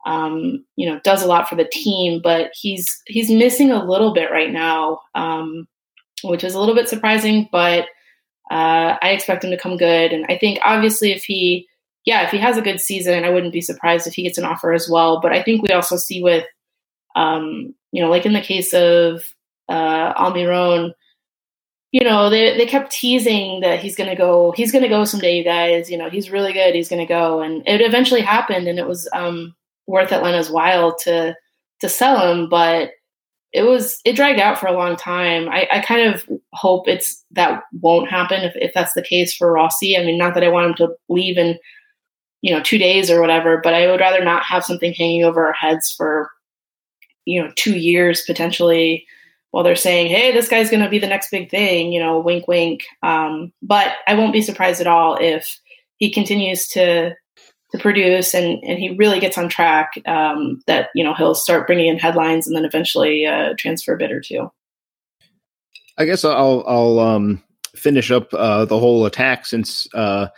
um, 0.06 0.64
you 0.78 0.90
know, 0.90 1.02
does 1.04 1.22
a 1.22 1.28
lot 1.28 1.50
for 1.50 1.56
the 1.56 1.66
team, 1.66 2.22
but 2.24 2.52
he's 2.54 3.02
he's 3.08 3.30
missing 3.30 3.72
a 3.72 3.84
little 3.84 4.14
bit 4.14 4.32
right 4.32 4.52
now, 4.52 5.02
um, 5.16 5.68
which 6.24 6.46
is 6.46 6.54
a 6.54 6.60
little 6.60 6.76
bit 6.76 6.88
surprising. 6.88 7.50
But 7.52 7.88
uh, 8.52 8.96
I 9.02 9.10
expect 9.10 9.44
him 9.44 9.52
to 9.52 9.58
come 9.58 9.76
good, 9.76 10.14
and 10.14 10.26
I 10.30 10.38
think 10.38 10.60
obviously 10.64 11.12
if 11.12 11.26
he, 11.26 11.68
yeah, 12.06 12.24
if 12.24 12.32
he 12.32 12.38
has 12.38 12.58
a 12.58 12.62
good 12.62 12.80
season, 12.80 13.26
I 13.26 13.30
wouldn't 13.32 13.52
be 13.52 13.60
surprised 13.60 14.08
if 14.08 14.14
he 14.14 14.24
gets 14.24 14.38
an 14.38 14.46
offer 14.46 14.72
as 14.72 14.90
well. 14.90 15.20
But 15.20 15.34
I 15.34 15.44
think 15.44 15.62
we 15.62 15.74
also 15.74 15.98
see 15.98 16.24
with, 16.24 16.46
um, 17.18 17.76
you 17.92 18.02
know, 18.02 18.10
like 18.10 18.26
in 18.26 18.32
the 18.32 18.40
case 18.40 18.74
of 18.74 19.26
uh, 19.70 20.14
Almiron, 20.14 20.94
you 21.92 22.04
know, 22.04 22.30
they 22.30 22.58
they 22.58 22.66
kept 22.66 22.92
teasing 22.92 23.62
that 23.62 23.80
he's 23.80 23.96
gonna 23.96 24.16
go, 24.16 24.52
he's 24.52 24.72
gonna 24.72 24.90
go 24.90 25.06
someday, 25.06 25.38
you 25.38 25.44
guys. 25.44 25.90
You 25.90 25.98
know, 25.98 26.10
he's 26.10 26.32
really 26.32 26.54
good, 26.54 26.76
he's 26.76 26.90
gonna 26.90 27.06
go, 27.06 27.42
and 27.42 27.68
it 27.68 27.82
eventually 27.82 28.22
happened, 28.22 28.68
and 28.68 28.80
it 28.80 28.88
was 28.88 29.08
um, 29.14 29.56
worth 29.88 30.12
Atlanta's 30.12 30.50
while 30.50 30.96
to 31.00 31.36
to 31.82 31.90
sell 31.90 32.32
him, 32.32 32.50
but 32.50 32.92
it 33.54 33.64
was 33.64 34.02
it 34.04 34.16
dragged 34.16 34.40
out 34.40 34.58
for 34.58 34.68
a 34.68 34.74
long 34.74 34.96
time. 34.96 35.48
I, 35.48 35.68
I 35.72 35.80
kind 35.82 36.14
of 36.14 36.28
hope 36.54 36.88
it's 36.88 37.24
that 37.32 37.64
won't 37.82 38.10
happen 38.10 38.42
if, 38.42 38.54
if 38.56 38.74
that's 38.74 38.94
the 38.94 39.04
case 39.04 39.36
for 39.36 39.52
Rossi. 39.52 39.96
I 39.96 40.04
mean, 40.04 40.18
not 40.18 40.34
that 40.34 40.44
I 40.44 40.50
want 40.50 40.68
him 40.68 40.88
to 40.88 40.96
leave 41.10 41.38
in 41.38 41.60
you 42.42 42.52
know 42.52 42.62
two 42.62 42.80
days 42.80 43.12
or 43.12 43.22
whatever, 43.22 43.60
but 43.64 43.76
I 43.76 43.88
would 43.88 44.00
rather 44.00 44.24
not 44.24 44.44
have 44.44 44.66
something 44.66 44.94
hanging 44.94 45.24
over 45.24 45.46
our 45.46 45.54
heads 45.54 45.92
for 45.92 46.32
you 47.26 47.42
know 47.42 47.52
two 47.56 47.78
years 47.78 48.24
potentially 48.24 49.06
while 49.54 49.64
they're 49.64 49.76
saying, 49.76 50.08
"Hey, 50.08 50.32
this 50.32 50.50
guy's 50.50 50.72
going 50.72 50.82
to 50.82 50.90
be 50.90 50.98
the 50.98 51.06
next 51.06 51.30
big 51.30 51.52
thing," 51.52 51.94
you 51.94 52.00
know, 52.00 52.20
wink, 52.20 52.48
wink. 52.48 52.86
Um, 53.04 53.54
but 53.62 53.94
I 54.08 54.16
won't 54.16 54.34
be 54.34 54.42
surprised 54.42 54.82
at 54.82 54.88
all 54.88 55.16
if 55.22 55.60
he 55.98 56.10
continues 56.10 56.68
to 56.70 57.14
to 57.72 57.78
produce 57.78 58.34
and 58.34 58.64
and 58.64 58.80
he 58.80 58.96
really 58.96 59.20
gets 59.20 59.38
on 59.38 59.50
track. 59.50 59.92
Um, 60.08 60.64
that 60.66 60.90
you 60.96 61.04
know 61.04 61.14
he'll 61.14 61.36
start 61.36 61.68
bringing 61.68 61.86
in 61.86 62.00
headlines 62.00 62.48
and 62.48 62.56
then 62.56 62.66
eventually 62.66 63.28
uh, 63.28 63.54
transfer 63.56 63.94
a 63.94 63.98
bit 63.98 64.12
or 64.12 64.22
two. 64.22 64.52
I 66.00 66.06
guess 66.06 66.26
I'll 66.26 66.64
I'll 66.66 67.00
um, 67.00 67.44
finish 67.76 68.10
up 68.10 68.34
uh, 68.34 68.66
the 68.66 68.80
whole 68.80 69.06
attack 69.06 69.46
since 69.46 69.88
uh, 69.94 70.30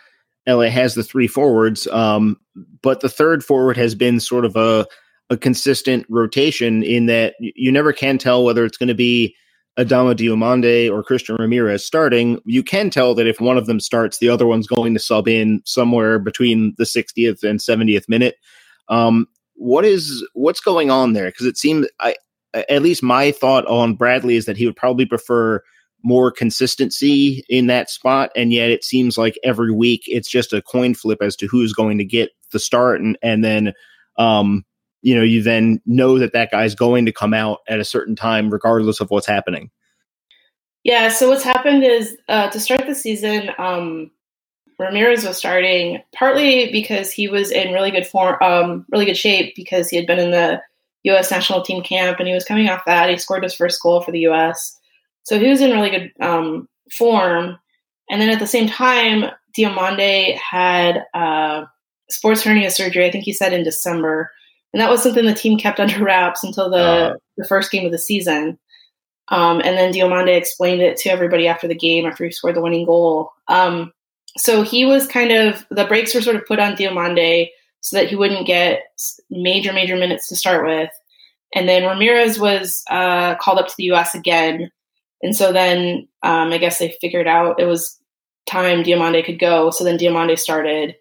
LA 0.45 0.67
has 0.67 0.93
the 0.93 1.03
three 1.03 1.27
forwards, 1.27 1.87
um, 1.87 2.37
but 2.81 2.99
the 2.99 3.07
third 3.07 3.45
forward 3.45 3.77
has 3.77 3.95
been 3.95 4.19
sort 4.19 4.43
of 4.43 4.57
a 4.57 4.85
a 5.29 5.37
consistent 5.37 6.05
rotation 6.09 6.83
in 6.83 7.07
that 7.07 7.35
you 7.39 7.71
never 7.71 7.91
can 7.91 8.17
tell 8.17 8.43
whether 8.43 8.63
it's 8.63 8.77
going 8.77 8.87
to 8.87 8.93
be 8.93 9.35
Adama 9.77 10.15
Diomande 10.15 10.89
or 10.89 11.03
Christian 11.03 11.35
Ramirez 11.37 11.85
starting. 11.85 12.39
You 12.45 12.63
can 12.63 12.89
tell 12.89 13.13
that 13.15 13.27
if 13.27 13.41
one 13.41 13.57
of 13.57 13.65
them 13.65 13.79
starts, 13.79 14.19
the 14.19 14.29
other 14.29 14.47
one's 14.47 14.67
going 14.67 14.93
to 14.93 14.99
sub 14.99 15.27
in 15.27 15.61
somewhere 15.65 16.19
between 16.19 16.73
the 16.77 16.85
60th 16.85 17.43
and 17.43 17.59
70th 17.59 18.07
minute. 18.07 18.35
Um, 18.87 19.27
what 19.55 19.83
is 19.85 20.25
what's 20.33 20.59
going 20.59 20.91
on 20.91 21.13
there? 21.13 21.27
Because 21.27 21.45
it 21.45 21.57
seems 21.57 21.87
I 21.99 22.15
at 22.69 22.81
least 22.81 23.03
my 23.03 23.31
thought 23.31 23.65
on 23.65 23.95
Bradley 23.95 24.35
is 24.35 24.45
that 24.45 24.57
he 24.57 24.65
would 24.65 24.75
probably 24.75 25.05
prefer 25.05 25.61
more 26.03 26.31
consistency 26.31 27.43
in 27.49 27.67
that 27.67 27.89
spot, 27.89 28.31
and 28.35 28.53
yet 28.53 28.69
it 28.69 28.83
seems 28.83 29.17
like 29.17 29.39
every 29.43 29.71
week 29.71 30.03
it's 30.05 30.29
just 30.29 30.53
a 30.53 30.61
coin 30.61 30.93
flip 30.93 31.19
as 31.21 31.35
to 31.37 31.47
who's 31.47 31.73
going 31.73 31.97
to 31.97 32.05
get 32.05 32.29
the 32.51 32.59
start, 32.59 33.01
and 33.01 33.17
and 33.21 33.43
then 33.43 33.73
um, 34.17 34.63
you 35.05 35.15
know, 35.15 35.21
you 35.21 35.43
then 35.43 35.79
know 35.85 36.17
that 36.17 36.33
that 36.33 36.49
guy's 36.49 36.73
going 36.73 37.05
to 37.05 37.11
come 37.11 37.31
out 37.31 37.59
at 37.69 37.79
a 37.79 37.85
certain 37.85 38.15
time, 38.15 38.49
regardless 38.49 38.99
of 38.99 39.11
what's 39.11 39.27
happening. 39.27 39.69
Yeah. 40.83 41.09
So 41.09 41.29
what's 41.29 41.43
happened 41.43 41.83
is 41.83 42.17
uh, 42.27 42.49
to 42.49 42.59
start 42.59 42.87
the 42.87 42.95
season, 42.95 43.51
um, 43.59 44.09
Ramirez 44.79 45.23
was 45.23 45.37
starting 45.37 46.01
partly 46.15 46.71
because 46.71 47.11
he 47.11 47.27
was 47.27 47.51
in 47.51 47.71
really 47.71 47.91
good 47.91 48.07
form, 48.07 48.41
um, 48.41 48.83
really 48.89 49.05
good 49.05 49.15
shape 49.15 49.55
because 49.55 49.89
he 49.89 49.95
had 49.95 50.07
been 50.07 50.17
in 50.17 50.31
the 50.31 50.59
U.S. 51.03 51.29
national 51.29 51.61
team 51.61 51.83
camp 51.83 52.17
and 52.17 52.27
he 52.27 52.33
was 52.33 52.43
coming 52.43 52.67
off 52.67 52.85
that. 52.87 53.07
He 53.07 53.17
scored 53.17 53.43
his 53.43 53.53
first 53.53 53.79
goal 53.83 54.01
for 54.01 54.11
the 54.11 54.21
U.S. 54.21 54.75
So 55.21 55.37
he 55.37 55.47
was 55.47 55.61
in 55.61 55.69
really 55.69 55.91
good 55.91 56.13
um, 56.19 56.67
form. 56.91 57.59
And 58.09 58.19
then 58.19 58.31
at 58.31 58.39
the 58.39 58.47
same 58.47 58.67
time, 58.67 59.25
Diomande 59.55 60.35
had 60.37 61.03
uh, 61.13 61.65
sports 62.09 62.43
hernia 62.43 62.71
surgery. 62.71 63.05
I 63.05 63.11
think 63.11 63.23
he 63.23 63.33
said 63.33 63.53
in 63.53 63.63
December 63.63 64.31
and 64.75 64.81
that 64.81 64.89
was 64.89 65.01
something 65.01 65.25
the 65.25 65.33
team 65.33 65.57
kept 65.57 65.79
under 65.79 66.03
wraps 66.03 66.43
until 66.43 66.69
the 66.69 66.77
uh, 66.77 67.15
the 67.37 67.47
first 67.47 67.71
game 67.71 67.85
of 67.85 67.93
the 67.93 67.97
season. 67.97 68.59
Um, 69.29 69.61
and 69.63 69.77
then 69.77 69.93
Diomande 69.93 70.37
explained 70.37 70.81
it 70.81 70.97
to 70.97 71.09
everybody 71.09 71.47
after 71.47 71.67
the 71.67 71.73
game 71.73 72.05
after 72.05 72.25
he 72.25 72.31
scored 72.31 72.55
the 72.55 72.61
winning 72.61 72.85
goal. 72.85 73.31
Um, 73.47 73.91
so 74.37 74.61
he 74.63 74.85
was 74.85 75.07
kind 75.07 75.31
of 75.31 75.65
the 75.71 75.85
brakes 75.85 76.13
were 76.13 76.21
sort 76.21 76.35
of 76.35 76.45
put 76.45 76.59
on 76.59 76.75
Diomande 76.75 77.49
so 77.79 77.95
that 77.95 78.09
he 78.09 78.17
wouldn't 78.17 78.45
get 78.45 78.83
major 79.29 79.71
major 79.71 79.95
minutes 79.95 80.27
to 80.27 80.35
start 80.35 80.65
with. 80.65 80.89
And 81.55 81.69
then 81.69 81.85
Ramirez 81.85 82.37
was 82.37 82.83
uh, 82.89 83.35
called 83.35 83.59
up 83.59 83.69
to 83.69 83.75
the 83.77 83.85
U.S. 83.85 84.13
again, 84.13 84.69
and 85.21 85.33
so 85.33 85.53
then 85.53 86.09
um, 86.21 86.51
I 86.51 86.57
guess 86.57 86.79
they 86.79 86.97
figured 86.99 87.27
out 87.27 87.61
it 87.61 87.65
was 87.65 87.97
time 88.45 88.83
Diomande 88.83 89.23
could 89.23 89.39
go. 89.39 89.71
So 89.71 89.85
then 89.85 89.97
Diomande 89.97 90.37
started, 90.37 90.95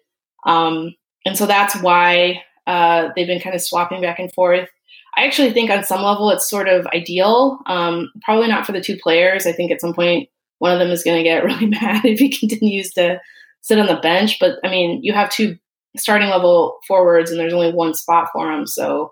um, 0.45 0.95
and 1.25 1.37
so 1.37 1.45
that's 1.45 1.75
why 1.81 2.41
uh, 2.67 3.09
they've 3.15 3.27
been 3.27 3.41
kind 3.41 3.55
of 3.55 3.61
swapping 3.61 4.01
back 4.01 4.19
and 4.19 4.33
forth. 4.33 4.69
I 5.17 5.25
actually 5.25 5.51
think 5.51 5.69
on 5.69 5.83
some 5.83 6.03
level 6.03 6.29
it's 6.29 6.49
sort 6.49 6.67
of 6.67 6.85
ideal. 6.87 7.59
Um, 7.67 8.11
probably 8.23 8.47
not 8.47 8.65
for 8.65 8.73
the 8.73 8.81
two 8.81 8.97
players. 8.97 9.45
I 9.45 9.53
think 9.53 9.71
at 9.71 9.81
some 9.81 9.93
point 9.93 10.29
one 10.59 10.71
of 10.71 10.79
them 10.79 10.89
is 10.89 11.03
going 11.03 11.17
to 11.17 11.23
get 11.23 11.43
really 11.43 11.67
mad 11.67 12.05
if 12.05 12.19
he 12.19 12.29
continues 12.29 12.91
to 12.93 13.19
sit 13.61 13.79
on 13.79 13.87
the 13.87 13.95
bench. 13.95 14.39
But 14.39 14.59
I 14.63 14.69
mean, 14.69 14.99
you 15.03 15.13
have 15.13 15.29
two 15.29 15.57
starting 15.97 16.29
level 16.29 16.77
forwards, 16.87 17.31
and 17.31 17.39
there's 17.39 17.53
only 17.53 17.71
one 17.71 17.93
spot 17.93 18.29
for 18.33 18.51
them, 18.51 18.67
so 18.67 19.11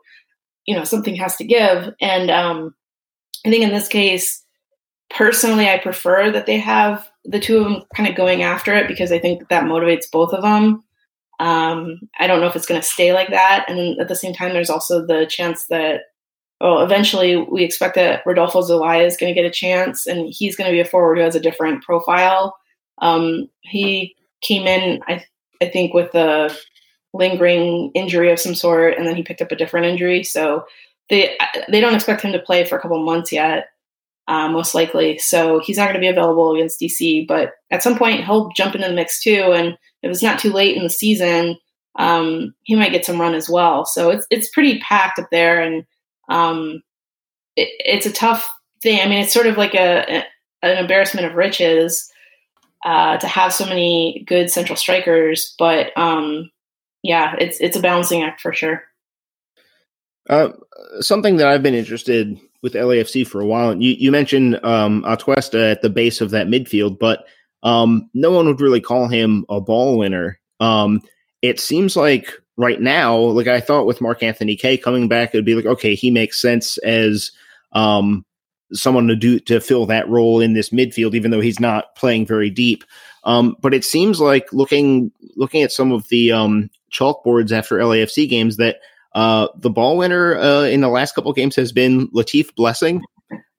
you 0.66 0.76
know 0.76 0.84
something 0.84 1.16
has 1.16 1.36
to 1.38 1.46
give. 1.46 1.94
And 2.02 2.30
um, 2.30 2.76
I 3.46 3.50
think 3.50 3.64
in 3.64 3.72
this 3.72 3.88
case, 3.88 4.44
personally, 5.10 5.70
I 5.70 5.78
prefer 5.78 6.32
that 6.32 6.46
they 6.46 6.60
have 6.60 7.10
the 7.26 7.40
two 7.40 7.58
of 7.58 7.64
them 7.64 7.84
kind 7.96 8.10
of 8.10 8.16
going 8.16 8.44
after 8.44 8.76
it 8.76 8.88
because 8.88 9.12
I 9.12 9.20
think 9.20 9.48
that 9.50 9.64
motivates 9.64 10.12
both 10.12 10.34
of 10.34 10.42
them. 10.42 10.84
Um, 11.40 12.00
I 12.20 12.28
don't 12.28 12.40
know 12.40 12.48
if 12.48 12.56
it's 12.56 12.66
going 12.66 12.80
to 12.80 12.88
stay 12.88 13.14
like 13.14 13.30
that. 13.30 13.66
And 13.68 14.00
at 14.00 14.08
the 14.08 14.16
same 14.16 14.34
time, 14.34 14.54
there's 14.54 14.70
also 14.70 15.06
the 15.06 15.26
chance 15.26 15.66
that, 15.68 16.02
well, 16.62 16.82
eventually 16.82 17.38
we 17.38 17.64
expect 17.64 17.96
that 17.96 18.22
Rodolfo 18.26 18.62
Zelaya 18.62 19.06
is 19.06 19.18
going 19.18 19.34
to 19.34 19.40
get 19.40 19.48
a 19.48 19.54
chance 19.54 20.08
and 20.08 20.28
he's 20.30 20.56
going 20.56 20.70
to 20.70 20.74
be 20.74 20.80
a 20.80 20.86
forward 20.86 21.18
who 21.18 21.24
has 21.24 21.36
a 21.36 21.40
different 21.40 21.84
profile. 21.84 22.56
Um, 23.02 23.50
he 23.62 24.16
came 24.42 24.68
in, 24.68 25.02
I, 25.08 25.26
I 25.62 25.70
think, 25.70 25.94
with 25.94 26.14
a 26.16 26.56
lingering 27.14 27.92
injury 27.94 28.32
of 28.32 28.40
some 28.40 28.56
sort, 28.56 28.98
and 28.98 29.08
then 29.08 29.16
he 29.16 29.24
picked 29.24 29.42
up 29.42 29.52
a 29.52 29.56
different 29.56 29.86
injury. 29.86 30.24
So 30.24 30.66
they 31.10 31.38
they 31.70 31.80
don't 31.80 31.96
expect 31.96 32.22
him 32.22 32.32
to 32.32 32.40
play 32.40 32.66
for 32.66 32.78
a 32.78 32.82
couple 32.82 33.04
months 33.04 33.32
yet, 33.32 33.68
uh, 34.28 34.48
most 34.50 34.74
likely. 34.74 35.18
So 35.18 35.60
he's 35.60 35.78
not 35.78 35.86
going 35.86 35.96
to 35.96 36.00
be 36.00 36.08
available 36.08 36.54
against 36.56 36.80
DC. 36.80 37.28
But 37.28 37.54
at 37.72 37.84
some 37.84 37.98
point, 37.98 38.26
he'll 38.26 38.50
jump 38.56 38.76
into 38.76 38.88
the 38.88 38.94
mix 38.94 39.22
too, 39.22 39.52
and 39.54 39.78
if 40.04 40.12
it's 40.12 40.22
not 40.22 40.40
too 40.40 40.52
late 40.52 40.78
in 40.78 40.84
the 40.84 40.90
season, 40.90 41.58
um, 41.98 42.54
he 42.64 42.76
might 42.76 42.92
get 42.92 43.06
some 43.06 43.20
run 43.20 43.34
as 43.34 43.50
well. 43.50 43.86
So 43.86 44.10
it's 44.10 44.28
it's 44.30 44.50
pretty 44.50 44.80
packed 44.80 45.20
up 45.20 45.30
there, 45.32 45.62
and 45.62 45.86
um, 46.30 46.84
it, 47.56 47.70
it's 47.80 48.06
a 48.06 48.12
tough 48.12 48.48
thing. 48.82 49.00
I 49.00 49.08
mean, 49.08 49.24
it's 49.24 49.34
sort 49.34 49.48
of 49.48 49.58
like 49.58 49.74
a, 49.74 50.18
a 50.18 50.24
an 50.62 50.78
embarrassment 50.78 51.28
of 51.28 51.36
riches 51.36 52.12
uh, 52.86 53.18
to 53.18 53.28
have 53.28 53.54
so 53.54 53.66
many 53.66 54.24
good 54.28 54.50
central 54.50 54.76
strikers, 54.76 55.56
but 55.58 55.98
um, 55.98 56.52
yeah, 57.02 57.36
it's 57.40 57.60
it's 57.60 57.78
a 57.78 57.82
balancing 57.82 58.24
act 58.24 58.42
for 58.42 58.54
sure. 58.54 58.84
Uh, 60.30 60.50
something 61.02 61.38
that 61.38 61.48
I've 61.48 61.64
been 61.64 61.74
interested 61.74 62.40
with 62.62 62.74
LAFC 62.74 63.28
for 63.28 63.42
a 63.42 63.46
while. 63.46 63.76
You 63.76 63.96
you 63.98 64.12
mentioned 64.12 64.64
um, 64.64 65.04
Atuesta 65.04 65.72
at 65.72 65.82
the 65.82 65.90
base 65.90 66.22
of 66.22 66.32
that 66.32 66.48
midfield, 66.48 66.98
but 66.98 67.26
um, 67.64 68.10
no 68.14 68.32
one 68.32 68.46
would 68.46 68.62
really 68.62 68.82
call 68.82 69.08
him 69.08 69.46
a 69.50 69.60
ball 69.60 69.98
winner. 69.98 70.40
Um, 70.60 71.02
it 71.42 71.60
seems 71.60 71.96
like 71.96 72.32
right 72.58 72.80
now, 72.80 73.18
like 73.18 73.48
I 73.48 73.60
thought 73.60 73.86
with 73.86 74.02
Mark 74.02 74.22
Anthony 74.22 74.56
Kaye 74.56 74.78
coming 74.78 75.08
back, 75.08 75.34
it'd 75.34 75.46
be 75.46 75.56
like, 75.56 75.66
okay, 75.66 75.96
he 75.96 76.12
makes 76.12 76.42
sense 76.42 76.78
as 76.80 77.32
um, 77.72 78.26
someone 78.74 79.08
to 79.08 79.16
do 79.16 79.40
to 79.42 79.60
fill 79.60 79.86
that 79.88 80.08
role 80.10 80.42
in 80.42 80.54
this 80.54 80.70
midfield, 80.70 81.16
even 81.16 81.32
though 81.32 81.42
he's 81.42 81.60
not 81.60 81.96
playing 81.96 82.26
very 82.26 82.50
deep. 82.50 82.84
Um, 83.24 83.56
but 83.62 83.74
it 83.74 83.86
seems 83.86 84.20
like 84.20 84.52
looking 84.52 85.12
looking 85.36 85.64
at 85.64 85.72
some 85.72 85.92
of 85.92 86.08
the 86.10 86.32
um, 86.32 86.70
chalkboards 86.92 87.52
after 87.52 87.78
LAFC 87.78 88.30
games 88.30 88.58
that 88.58 88.78
uh, 89.16 89.48
the 89.56 89.70
ball 89.70 89.98
winner 89.98 90.36
uh, 90.38 90.64
in 90.64 90.82
the 90.82 90.90
last 90.90 91.16
couple 91.16 91.32
games 91.34 91.56
has 91.56 91.72
been 91.72 92.10
Latif 92.10 92.54
Blessing. 92.56 93.02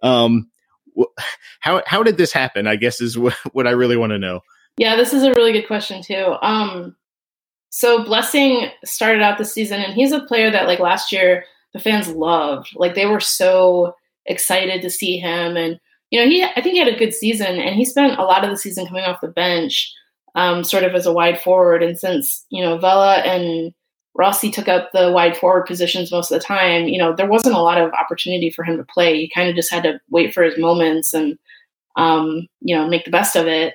Um, 0.02 0.50
how 1.60 1.82
how 1.86 2.02
did 2.02 2.16
this 2.16 2.32
happen? 2.32 2.66
I 2.66 2.76
guess 2.76 3.00
is 3.00 3.18
what, 3.18 3.34
what 3.52 3.66
I 3.66 3.70
really 3.70 3.96
want 3.96 4.10
to 4.10 4.18
know. 4.18 4.40
Yeah, 4.76 4.96
this 4.96 5.12
is 5.12 5.22
a 5.22 5.32
really 5.32 5.52
good 5.52 5.66
question 5.66 6.02
too. 6.02 6.34
Um, 6.42 6.96
so 7.70 8.04
Blessing 8.04 8.68
started 8.84 9.22
out 9.22 9.38
the 9.38 9.44
season, 9.44 9.80
and 9.80 9.94
he's 9.94 10.12
a 10.12 10.24
player 10.24 10.50
that 10.50 10.66
like 10.66 10.80
last 10.80 11.12
year 11.12 11.44
the 11.72 11.80
fans 11.80 12.08
loved. 12.08 12.70
Like 12.76 12.94
they 12.94 13.06
were 13.06 13.20
so 13.20 13.96
excited 14.26 14.82
to 14.82 14.90
see 14.90 15.18
him, 15.18 15.56
and 15.56 15.80
you 16.10 16.20
know 16.20 16.26
he 16.28 16.44
I 16.44 16.60
think 16.60 16.74
he 16.74 16.78
had 16.78 16.88
a 16.88 16.98
good 16.98 17.14
season, 17.14 17.58
and 17.58 17.74
he 17.74 17.84
spent 17.84 18.18
a 18.18 18.24
lot 18.24 18.44
of 18.44 18.50
the 18.50 18.56
season 18.56 18.86
coming 18.86 19.04
off 19.04 19.20
the 19.20 19.28
bench, 19.28 19.92
um, 20.34 20.64
sort 20.64 20.84
of 20.84 20.94
as 20.94 21.06
a 21.06 21.12
wide 21.12 21.40
forward. 21.40 21.82
And 21.82 21.98
since 21.98 22.44
you 22.50 22.62
know 22.62 22.78
Vela 22.78 23.16
and 23.18 23.72
Rossi 24.16 24.50
took 24.50 24.68
up 24.68 24.92
the 24.92 25.10
wide 25.10 25.36
forward 25.36 25.66
positions 25.66 26.12
most 26.12 26.30
of 26.30 26.38
the 26.38 26.44
time, 26.44 26.86
you 26.86 26.98
know, 26.98 27.14
there 27.14 27.28
wasn't 27.28 27.56
a 27.56 27.60
lot 27.60 27.80
of 27.80 27.92
opportunity 27.92 28.50
for 28.50 28.62
him 28.62 28.76
to 28.76 28.84
play. 28.84 29.18
He 29.18 29.28
kind 29.28 29.48
of 29.48 29.56
just 29.56 29.72
had 29.72 29.82
to 29.82 30.00
wait 30.08 30.32
for 30.32 30.42
his 30.42 30.56
moments 30.56 31.12
and, 31.12 31.36
um, 31.96 32.46
you 32.60 32.76
know, 32.76 32.86
make 32.86 33.04
the 33.04 33.10
best 33.10 33.34
of 33.34 33.46
it. 33.46 33.74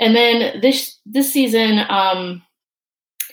And 0.00 0.16
then 0.16 0.60
this 0.60 0.98
this 1.04 1.32
season, 1.32 1.80
um, 1.88 2.42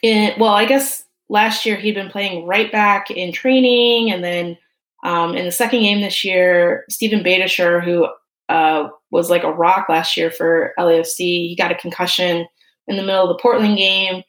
well, 0.04 0.54
I 0.54 0.66
guess 0.66 1.04
last 1.30 1.66
year 1.66 1.78
he'd 1.78 1.96
been 1.96 2.10
playing 2.10 2.46
right 2.46 2.72
back 2.72 3.10
in 3.10 3.32
training, 3.32 4.12
and 4.12 4.24
then 4.24 4.58
um, 5.04 5.36
in 5.36 5.46
the 5.46 5.52
second 5.52 5.80
game 5.80 6.02
this 6.02 6.26
year, 6.26 6.84
Steven 6.90 7.24
Beitashour, 7.24 7.84
who 7.84 8.08
uh, 8.50 8.90
was 9.10 9.30
like 9.30 9.44
a 9.44 9.52
rock 9.52 9.88
last 9.88 10.18
year 10.18 10.32
for 10.32 10.74
LAFC, 10.78 11.18
he 11.18 11.56
got 11.58 11.72
a 11.72 11.76
concussion 11.76 12.46
in 12.88 12.98
the 12.98 13.04
middle 13.04 13.24
of 13.24 13.30
the 13.30 13.42
Portland 13.42 13.78
game 13.78 14.24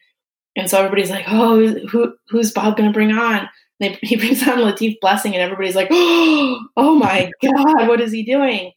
and 0.61 0.69
so 0.69 0.77
everybody's 0.77 1.11
like, 1.11 1.25
oh, 1.27 1.67
who, 1.89 2.15
who's 2.29 2.53
Bob 2.53 2.77
going 2.77 2.89
to 2.89 2.93
bring 2.93 3.13
on? 3.13 3.49
They, 3.79 3.99
he 4.03 4.17
brings 4.17 4.47
on 4.47 4.59
Latif 4.59 5.01
Blessing, 5.01 5.35
and 5.35 5.43
everybody's 5.43 5.75
like, 5.75 5.89
oh, 5.91 6.61
oh 6.77 6.95
my 6.97 7.31
God, 7.43 7.89
what 7.89 8.01
is 8.01 8.13
he 8.13 8.23
doing? 8.23 8.73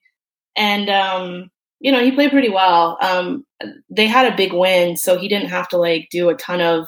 And, 0.56 0.90
um, 0.90 1.52
you 1.82 1.92
know, 1.92 2.02
he 2.02 2.12
played 2.12 2.32
pretty 2.32 2.50
well. 2.50 2.98
Um, 3.02 3.46
they 3.90 4.08
had 4.08 4.32
a 4.32 4.38
big 4.38 4.54
win, 4.54 4.96
so 4.96 5.18
he 5.18 5.28
didn't 5.28 5.50
have 5.50 5.68
to 5.70 5.78
like 5.78 6.08
do 6.10 6.30
a 6.30 6.36
ton 6.36 6.62
of 6.62 6.88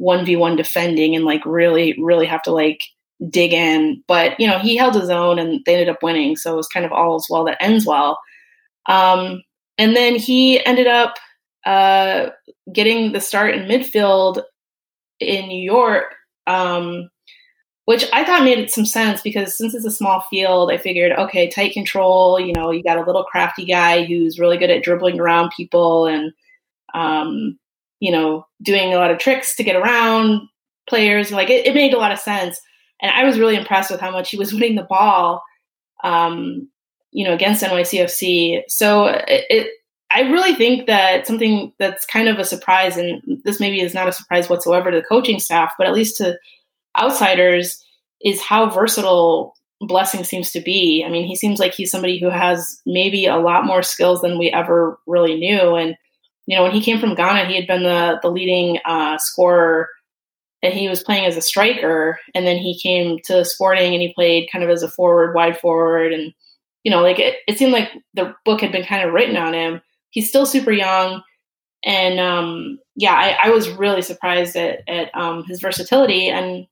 1v1 0.00 0.56
defending 0.56 1.14
and 1.14 1.26
like 1.26 1.44
really, 1.44 1.94
really 2.00 2.24
have 2.24 2.42
to 2.44 2.50
like 2.50 2.80
dig 3.28 3.52
in. 3.52 4.02
But, 4.08 4.40
you 4.40 4.46
know, 4.46 4.58
he 4.58 4.76
held 4.76 4.94
his 4.94 5.10
own 5.10 5.38
and 5.38 5.60
they 5.66 5.74
ended 5.74 5.90
up 5.90 6.02
winning. 6.02 6.36
So 6.36 6.54
it 6.54 6.56
was 6.56 6.68
kind 6.68 6.86
of 6.86 6.92
all 6.92 7.16
as 7.16 7.26
well 7.28 7.44
that 7.44 7.62
ends 7.62 7.84
well. 7.84 8.18
Um, 8.86 9.42
and 9.76 9.94
then 9.94 10.14
he 10.14 10.64
ended 10.64 10.86
up 10.86 11.16
uh, 11.64 12.30
getting 12.72 13.12
the 13.12 13.20
start 13.20 13.54
in 13.54 13.68
midfield 13.68 14.42
in 15.18 15.48
New 15.48 15.62
York, 15.62 16.14
um, 16.46 17.10
which 17.84 18.06
I 18.12 18.24
thought 18.24 18.44
made 18.44 18.70
some 18.70 18.86
sense 18.86 19.20
because 19.20 19.56
since 19.56 19.74
it's 19.74 19.84
a 19.84 19.90
small 19.90 20.22
field, 20.30 20.70
I 20.70 20.78
figured, 20.78 21.12
okay, 21.12 21.48
tight 21.48 21.72
control, 21.72 22.38
you 22.40 22.52
know, 22.52 22.70
you 22.70 22.82
got 22.82 22.98
a 22.98 23.04
little 23.04 23.24
crafty 23.24 23.64
guy 23.64 24.04
who's 24.04 24.38
really 24.38 24.56
good 24.56 24.70
at 24.70 24.82
dribbling 24.82 25.20
around 25.20 25.52
people 25.56 26.06
and, 26.06 26.32
um, 26.94 27.58
you 28.00 28.10
know, 28.10 28.46
doing 28.62 28.92
a 28.92 28.96
lot 28.96 29.10
of 29.10 29.18
tricks 29.18 29.56
to 29.56 29.64
get 29.64 29.76
around 29.76 30.48
players. 30.88 31.30
Like 31.30 31.50
it, 31.50 31.66
it 31.66 31.74
made 31.74 31.92
a 31.92 31.98
lot 31.98 32.12
of 32.12 32.18
sense. 32.18 32.60
And 33.02 33.10
I 33.10 33.24
was 33.24 33.38
really 33.38 33.56
impressed 33.56 33.90
with 33.90 34.00
how 34.00 34.10
much 34.10 34.30
he 34.30 34.38
was 34.38 34.52
winning 34.54 34.76
the 34.76 34.82
ball, 34.82 35.42
um, 36.04 36.68
you 37.10 37.24
know, 37.24 37.34
against 37.34 37.62
NYCFC. 37.62 38.62
So 38.68 39.06
it, 39.06 39.44
it 39.50 39.70
I 40.10 40.22
really 40.22 40.54
think 40.54 40.86
that 40.86 41.26
something 41.26 41.72
that's 41.78 42.04
kind 42.04 42.28
of 42.28 42.38
a 42.38 42.44
surprise, 42.44 42.96
and 42.96 43.22
this 43.44 43.60
maybe 43.60 43.80
is 43.80 43.94
not 43.94 44.08
a 44.08 44.12
surprise 44.12 44.48
whatsoever 44.48 44.90
to 44.90 44.96
the 44.96 45.06
coaching 45.06 45.38
staff, 45.38 45.72
but 45.78 45.86
at 45.86 45.92
least 45.92 46.16
to 46.16 46.36
outsiders, 46.98 47.82
is 48.22 48.42
how 48.42 48.68
versatile 48.68 49.54
Blessing 49.82 50.24
seems 50.24 50.50
to 50.50 50.60
be. 50.60 51.02
I 51.06 51.10
mean, 51.10 51.26
he 51.26 51.34
seems 51.34 51.58
like 51.58 51.72
he's 51.72 51.90
somebody 51.90 52.20
who 52.20 52.28
has 52.28 52.82
maybe 52.84 53.24
a 53.24 53.38
lot 53.38 53.64
more 53.64 53.82
skills 53.82 54.20
than 54.20 54.38
we 54.38 54.50
ever 54.50 54.98
really 55.06 55.38
knew. 55.38 55.74
And 55.74 55.96
you 56.44 56.54
know, 56.54 56.62
when 56.62 56.72
he 56.72 56.82
came 56.82 57.00
from 57.00 57.14
Ghana, 57.14 57.46
he 57.46 57.56
had 57.56 57.66
been 57.66 57.84
the 57.84 58.18
the 58.20 58.30
leading 58.30 58.78
uh, 58.84 59.16
scorer, 59.16 59.88
and 60.62 60.74
he 60.74 60.90
was 60.90 61.02
playing 61.02 61.24
as 61.24 61.38
a 61.38 61.40
striker. 61.40 62.18
And 62.34 62.46
then 62.46 62.58
he 62.58 62.78
came 62.78 63.20
to 63.24 63.42
Sporting, 63.42 63.94
and 63.94 64.02
he 64.02 64.12
played 64.12 64.50
kind 64.52 64.62
of 64.62 64.68
as 64.68 64.82
a 64.82 64.90
forward, 64.90 65.34
wide 65.34 65.58
forward, 65.58 66.12
and 66.12 66.34
you 66.84 66.90
know, 66.90 67.00
like 67.00 67.18
it, 67.18 67.36
it 67.48 67.56
seemed 67.56 67.72
like 67.72 67.88
the 68.12 68.34
book 68.44 68.60
had 68.60 68.72
been 68.72 68.84
kind 68.84 69.08
of 69.08 69.14
written 69.14 69.38
on 69.38 69.54
him 69.54 69.80
he's 70.10 70.28
still 70.28 70.46
super 70.46 70.72
young. 70.72 71.22
And 71.84 72.20
um, 72.20 72.78
yeah, 72.94 73.14
I, 73.14 73.48
I, 73.48 73.50
was 73.50 73.70
really 73.70 74.02
surprised 74.02 74.54
at, 74.54 74.86
at 74.86 75.14
um, 75.16 75.44
his 75.44 75.60
versatility. 75.60 76.28
And 76.28 76.66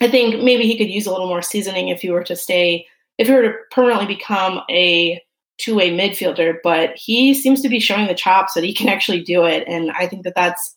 I 0.00 0.08
think 0.08 0.44
maybe 0.44 0.64
he 0.64 0.78
could 0.78 0.88
use 0.88 1.06
a 1.06 1.10
little 1.10 1.26
more 1.26 1.42
seasoning 1.42 1.88
if 1.88 2.02
he 2.02 2.10
were 2.10 2.22
to 2.24 2.36
stay, 2.36 2.86
if 3.18 3.26
he 3.26 3.32
were 3.32 3.42
to 3.42 3.54
permanently 3.72 4.06
become 4.06 4.60
a 4.70 5.20
two 5.58 5.74
way 5.74 5.90
midfielder. 5.90 6.58
But 6.62 6.94
he 6.94 7.34
seems 7.34 7.62
to 7.62 7.68
be 7.68 7.80
showing 7.80 8.06
the 8.06 8.14
chops 8.14 8.54
that 8.54 8.62
he 8.62 8.72
can 8.72 8.88
actually 8.88 9.22
do 9.22 9.44
it. 9.44 9.64
And 9.66 9.90
I 9.90 10.06
think 10.06 10.22
that 10.22 10.36
that's 10.36 10.76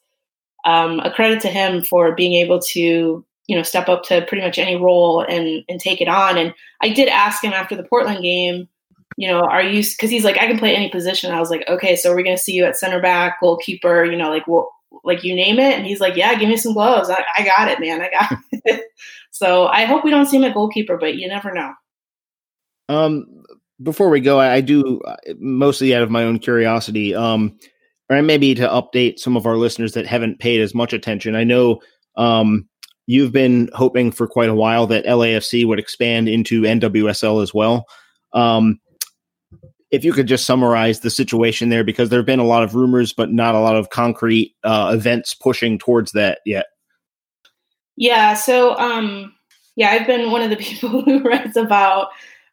um, 0.65 0.99
a 1.01 1.11
credit 1.11 1.41
to 1.41 1.49
him 1.49 1.83
for 1.83 2.15
being 2.15 2.33
able 2.33 2.59
to 2.59 3.23
you 3.47 3.55
know 3.57 3.63
step 3.63 3.89
up 3.89 4.03
to 4.03 4.25
pretty 4.27 4.43
much 4.43 4.57
any 4.57 4.75
role 4.75 5.21
and 5.21 5.63
and 5.67 5.79
take 5.79 5.99
it 5.99 6.07
on 6.07 6.37
and 6.37 6.53
i 6.81 6.87
did 6.87 7.09
ask 7.09 7.43
him 7.43 7.51
after 7.51 7.75
the 7.75 7.83
portland 7.83 8.23
game 8.23 8.69
you 9.17 9.27
know, 9.27 9.41
are 9.41 9.61
you, 9.61 9.83
cause 9.99 10.09
he's 10.09 10.23
like, 10.23 10.37
I 10.37 10.47
can 10.47 10.57
play 10.57 10.75
any 10.75 10.89
position. 10.89 11.31
I 11.31 11.39
was 11.39 11.49
like, 11.49 11.67
okay, 11.67 11.95
so 11.95 12.11
we're 12.11 12.23
going 12.23 12.35
to 12.35 12.41
see 12.41 12.53
you 12.53 12.65
at 12.65 12.77
center 12.77 13.01
back, 13.01 13.39
goalkeeper, 13.41 14.05
you 14.05 14.17
know, 14.17 14.29
like, 14.29 14.47
well, 14.47 14.71
like 15.03 15.23
you 15.23 15.35
name 15.35 15.59
it. 15.59 15.77
And 15.77 15.85
he's 15.85 15.99
like, 15.99 16.15
yeah, 16.15 16.35
give 16.35 16.49
me 16.49 16.57
some 16.57 16.73
gloves. 16.73 17.09
I, 17.09 17.23
I 17.37 17.43
got 17.43 17.67
it, 17.69 17.79
man. 17.79 18.01
I 18.01 18.09
got 18.09 18.37
it. 18.51 18.85
so 19.31 19.67
I 19.67 19.85
hope 19.85 20.03
we 20.03 20.11
don't 20.11 20.25
see 20.25 20.37
him 20.37 20.43
at 20.43 20.53
goalkeeper, 20.53 20.97
but 20.97 21.15
you 21.15 21.27
never 21.27 21.53
know. 21.53 21.73
Um, 22.89 23.25
before 23.81 24.09
we 24.09 24.19
go, 24.19 24.39
I, 24.39 24.55
I 24.55 24.61
do 24.61 24.99
uh, 25.01 25.15
mostly 25.39 25.95
out 25.95 26.03
of 26.03 26.11
my 26.11 26.23
own 26.23 26.39
curiosity, 26.39 27.15
um, 27.15 27.57
or 28.09 28.21
maybe 28.21 28.53
to 28.55 28.67
update 28.67 29.19
some 29.19 29.37
of 29.37 29.45
our 29.45 29.55
listeners 29.55 29.93
that 29.93 30.05
haven't 30.05 30.39
paid 30.39 30.61
as 30.61 30.75
much 30.75 30.93
attention. 30.93 31.35
I 31.35 31.43
know, 31.43 31.79
um, 32.17 32.67
you've 33.07 33.31
been 33.31 33.69
hoping 33.73 34.11
for 34.11 34.27
quite 34.27 34.49
a 34.49 34.55
while 34.55 34.87
that 34.87 35.05
LAFC 35.05 35.65
would 35.65 35.79
expand 35.79 36.27
into 36.27 36.61
NWSL 36.61 37.41
as 37.41 37.53
well. 37.53 37.85
Um, 38.33 38.79
if 39.91 40.05
you 40.05 40.13
could 40.13 40.27
just 40.27 40.45
summarize 40.45 41.01
the 41.01 41.09
situation 41.09 41.69
there, 41.69 41.83
because 41.83 42.09
there 42.09 42.19
have 42.19 42.25
been 42.25 42.39
a 42.39 42.45
lot 42.45 42.63
of 42.63 42.75
rumors, 42.75 43.13
but 43.13 43.31
not 43.31 43.55
a 43.55 43.59
lot 43.59 43.75
of 43.75 43.89
concrete 43.89 44.55
uh, 44.63 44.91
events 44.93 45.33
pushing 45.33 45.77
towards 45.77 46.13
that 46.13 46.39
yet. 46.45 46.67
Yeah. 47.97 48.33
So, 48.33 48.77
um, 48.77 49.33
yeah, 49.75 49.89
I've 49.89 50.07
been 50.07 50.31
one 50.31 50.41
of 50.41 50.49
the 50.49 50.55
people 50.63 51.01
who 51.01 51.19
writes 51.19 51.55
about 51.55 52.07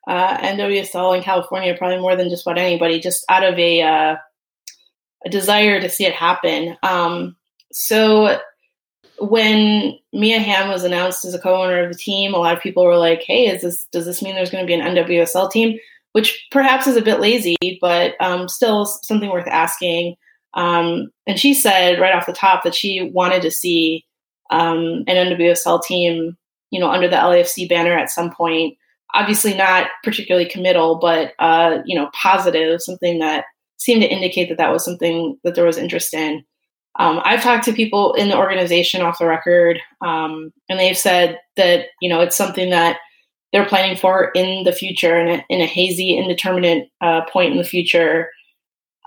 uh, 0.09 0.39
NWSL 0.39 1.17
in 1.17 1.23
California 1.23 1.77
probably 1.77 2.01
more 2.01 2.17
than 2.17 2.29
just 2.29 2.47
about 2.47 2.59
anybody, 2.59 2.99
just 2.99 3.25
out 3.29 3.45
of 3.45 3.59
a 3.59 3.83
uh, 3.83 4.17
a 5.27 5.31
desire 5.31 5.81
to 5.81 5.89
see 5.89 6.07
it 6.07 6.15
happen. 6.15 6.77
Um, 6.83 7.37
so 7.73 8.39
when 9.21 9.99
Mia 10.13 10.39
Hamm 10.39 10.71
was 10.71 10.85
announced 10.85 11.25
as 11.25 11.35
a 11.35 11.39
co-owner 11.39 11.85
of 11.85 11.93
the 11.93 11.99
team, 11.99 12.35
a 12.35 12.39
lot 12.39 12.57
of 12.57 12.63
people 12.63 12.85
were 12.85 12.97
like, 12.97 13.23
"Hey, 13.23 13.47
is 13.47 13.63
this 13.63 13.87
does 13.93 14.07
this 14.07 14.23
mean 14.23 14.35
there's 14.35 14.51
going 14.51 14.65
to 14.65 14.67
be 14.67 14.75
an 14.75 14.97
NWSL 14.97 15.51
team?" 15.51 15.79
Which 16.13 16.47
perhaps 16.51 16.87
is 16.87 16.97
a 16.97 17.03
bit 17.03 17.21
lazy, 17.21 17.57
but 17.81 18.15
um, 18.21 18.49
still 18.49 18.87
something 18.87 19.31
worth 19.31 19.47
asking. 19.47 20.17
Um, 20.55 21.11
and 21.27 21.39
she 21.39 21.55
said 21.55 22.01
right 22.01 22.15
off 22.15 22.27
the 22.27 22.33
top 22.33 22.65
that 22.65 22.75
she 22.75 23.11
wanted 23.13 23.43
to 23.43 23.51
see 23.51 24.05
um, 24.51 25.05
an 25.07 25.37
NWSL 25.37 25.83
team, 25.83 26.37
you 26.71 26.81
know, 26.81 26.91
under 26.91 27.09
the 27.09 27.17
LAFC 27.17 27.69
banner 27.69 27.97
at 27.97 28.11
some 28.11 28.33
point. 28.33 28.77
Obviously, 29.15 29.55
not 29.55 29.89
particularly 30.05 30.49
committal, 30.49 30.99
but 30.99 31.33
uh, 31.39 31.79
you 31.85 31.99
know, 31.99 32.11
positive, 32.13 32.83
something 32.83 33.19
that 33.21 33.45
seemed 33.79 34.03
to 34.03 34.09
indicate 34.09 34.49
that 34.49 34.59
that 34.59 34.73
was 34.73 34.85
something 34.85 35.39
that 35.45 35.55
there 35.55 35.65
was 35.65 35.79
interest 35.79 36.13
in. 36.13 36.45
Um, 36.99 37.21
I've 37.25 37.43
talked 37.43 37.65
to 37.65 37.73
people 37.73 38.13
in 38.15 38.29
the 38.29 38.37
organization 38.37 39.03
off 39.03 39.21
the 39.21 39.27
record, 39.27 39.81
um, 40.01 40.53
and 40.69 40.79
they've 40.79 40.99
said 40.99 41.39
that 41.57 41.87
you 42.03 42.09
know 42.09 42.21
it's 42.21 42.37
something 42.37 42.71
that 42.71 42.99
they're 43.53 43.67
planning 43.67 43.97
for 43.97 44.31
in 44.35 44.65
the 44.65 44.73
future, 44.73 45.19
in 45.19 45.41
a, 45.41 45.45
in 45.49 45.61
a 45.61 45.67
hazy, 45.67 46.17
indeterminate 46.17 46.91
uh, 47.01 47.23
point 47.27 47.53
in 47.53 47.59
the 47.59 47.65
future. 47.65 48.31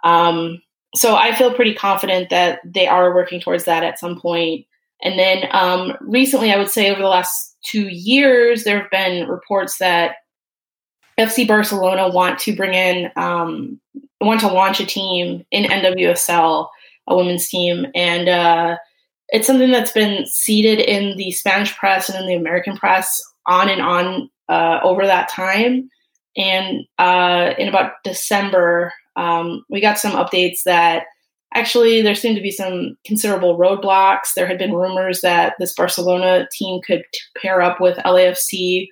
Um, 0.04 0.62
so 0.96 1.16
I 1.16 1.34
feel 1.34 1.54
pretty 1.54 1.74
confident 1.74 2.30
that 2.30 2.60
they 2.66 2.88
are 2.88 3.14
working 3.14 3.40
towards 3.40 3.66
that 3.66 3.84
at 3.84 4.00
some 4.00 4.20
point. 4.20 4.66
And 5.04 5.18
then 5.18 5.48
um, 5.52 5.96
recently, 6.02 6.52
I 6.52 6.58
would 6.58 6.70
say 6.70 6.92
over 6.92 7.02
the 7.02 7.08
last 7.08 7.56
two 7.64 7.88
years, 7.88 8.64
there 8.64 8.82
have 8.82 8.92
been 8.92 9.28
reports 9.28 9.78
that 9.78 10.16
FC 11.18 11.48
Barcelona 11.48 12.10
want 12.10 12.40
to 12.40 12.56
bring 12.56 12.74
in, 12.74 13.12
um, 13.16 13.80
want 14.20 14.40
to 14.42 14.48
launch 14.48 14.80
a 14.80 14.86
team 14.86 15.46
in 15.52 15.66
NWSL, 15.66 16.68
a 17.08 17.16
women's 17.16 17.48
team, 17.48 17.88
and 17.94 18.30
uh, 18.30 18.78
it's 19.30 19.48
something 19.48 19.72
that's 19.72 19.92
been 19.92 20.26
seeded 20.26 20.80
in 20.80 21.18
the 21.18 21.32
Spanish 21.32 21.76
press 21.78 22.10
and 22.10 22.20
in 22.20 22.28
the 22.28 22.36
American 22.36 22.76
press 22.76 23.22
on 23.48 23.70
and 23.70 23.82
on 23.82 24.30
uh, 24.50 24.80
over 24.84 25.06
that 25.06 25.30
time. 25.30 25.90
And 26.38 26.86
uh, 26.98 27.54
in 27.58 27.68
about 27.68 27.94
December, 28.04 28.94
um, 29.16 29.64
we 29.70 29.82
got 29.82 30.00
some 30.00 30.14
updates 30.14 30.64
that 30.66 31.04
actually 31.54 32.02
there 32.02 32.16
seemed 32.16 32.38
to 32.38 32.42
be 32.42 32.52
some 32.52 32.96
considerable 33.06 33.58
roadblocks. 33.58 34.34
There 34.36 34.48
had 34.48 34.58
been 34.58 34.74
rumors 34.74 35.22
that 35.22 35.54
this 35.60 35.74
Barcelona 35.74 36.48
team 36.52 36.82
could 36.86 37.04
pair 37.38 37.62
up 37.62 37.82
with 37.82 37.98
LAFC, 37.98 38.88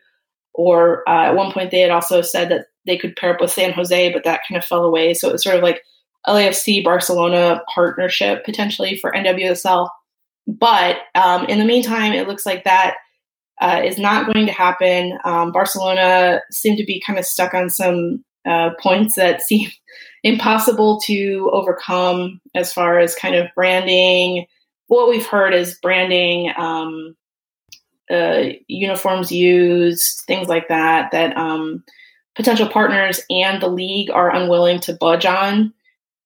or 0.53 1.07
uh, 1.07 1.27
at 1.27 1.35
one 1.35 1.51
point 1.51 1.71
they 1.71 1.80
had 1.80 1.91
also 1.91 2.21
said 2.21 2.49
that 2.49 2.65
they 2.85 2.97
could 2.97 3.15
pair 3.15 3.34
up 3.34 3.41
with 3.41 3.51
San 3.51 3.71
Jose, 3.71 4.11
but 4.11 4.23
that 4.23 4.41
kind 4.47 4.57
of 4.57 4.65
fell 4.65 4.84
away. 4.84 5.13
So 5.13 5.30
it 5.30 5.34
was 5.34 5.43
sort 5.43 5.55
of 5.55 5.63
like 5.63 5.81
LAFC 6.27 6.84
Barcelona 6.84 7.61
partnership 7.73 8.43
potentially 8.43 8.97
for 8.97 9.11
NWSL. 9.11 9.89
But 10.47 10.97
um, 11.15 11.45
in 11.45 11.59
the 11.59 11.65
meantime, 11.65 12.13
it 12.13 12.27
looks 12.27 12.45
like 12.45 12.63
that 12.63 12.95
uh, 13.60 13.81
is 13.84 13.98
not 13.98 14.31
going 14.31 14.45
to 14.45 14.52
happen. 14.52 15.18
Um, 15.23 15.52
Barcelona 15.52 16.41
seem 16.52 16.77
to 16.77 16.86
be 16.86 17.02
kind 17.06 17.19
of 17.19 17.26
stuck 17.26 17.53
on 17.53 17.69
some 17.69 18.23
uh, 18.45 18.72
points 18.80 19.15
that 19.15 19.41
seem 19.48 19.69
impossible 20.23 20.99
to 21.02 21.49
overcome 21.53 22.41
as 22.56 22.73
far 22.73 22.99
as 22.99 23.15
kind 23.15 23.36
of 23.36 23.48
branding. 23.56 24.45
What 24.88 25.10
we've 25.10 25.26
heard 25.26 25.53
is 25.53 25.77
branding, 25.81 26.52
um, 26.57 27.15
uh, 28.10 28.49
uniforms 28.68 29.31
used, 29.31 30.23
things 30.26 30.48
like 30.48 30.68
that, 30.69 31.11
that 31.11 31.38
um, 31.38 31.84
potential 32.36 32.68
partners 32.68 33.22
and 33.30 33.61
the 33.61 33.68
league 33.68 34.10
are 34.10 34.34
unwilling 34.34 34.80
to 34.80 34.94
budge 34.94 35.26
on. 35.26 35.73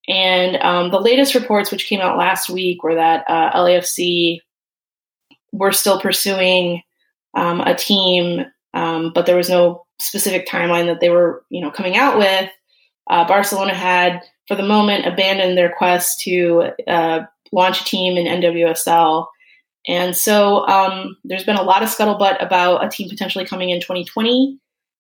And 0.08 0.58
um, 0.58 0.92
the 0.92 1.00
latest 1.00 1.36
reports, 1.36 1.72
which 1.72 1.88
came 1.88 2.02
out 2.02 2.18
last 2.18 2.50
week, 2.50 2.84
were 2.84 2.96
that 2.96 3.26
uh, 3.28 3.52
LAFC 3.54 4.40
were 5.52 5.72
still 5.72 6.00
pursuing 6.00 6.82
um, 7.34 7.62
a 7.62 7.76
team, 7.76 8.46
um, 8.74 9.12
but 9.14 9.26
there 9.26 9.36
was 9.36 9.50
no 9.50 9.86
specific 10.00 10.48
timeline 10.48 10.86
that 10.86 11.00
they 11.00 11.10
were, 11.10 11.44
you 11.50 11.62
know, 11.62 11.72
coming 11.72 11.96
out 11.96 12.18
with. 12.18 12.50
Uh, 13.10 13.28
Barcelona 13.28 13.74
had, 13.74 14.22
for 14.48 14.56
the 14.56 14.64
moment, 14.64 15.06
abandoned 15.06 15.58
their 15.58 15.74
quest 15.78 16.22
to 16.22 16.70
uh, 16.88 17.22
launch 17.52 17.82
a 17.82 17.86
team 17.86 18.18
in 18.18 18.42
NWSL. 18.42 19.28
And 19.88 20.16
so 20.16 20.66
um, 20.68 21.18
there's 21.24 21.44
been 21.44 21.58
a 21.58 21.64
lot 21.64 21.84
of 21.84 21.90
scuttlebutt 21.90 22.44
about 22.44 22.86
a 22.86 22.90
team 22.90 23.10
potentially 23.10 23.46
coming 23.46 23.70
in 23.70 23.82
2020, 23.82 24.58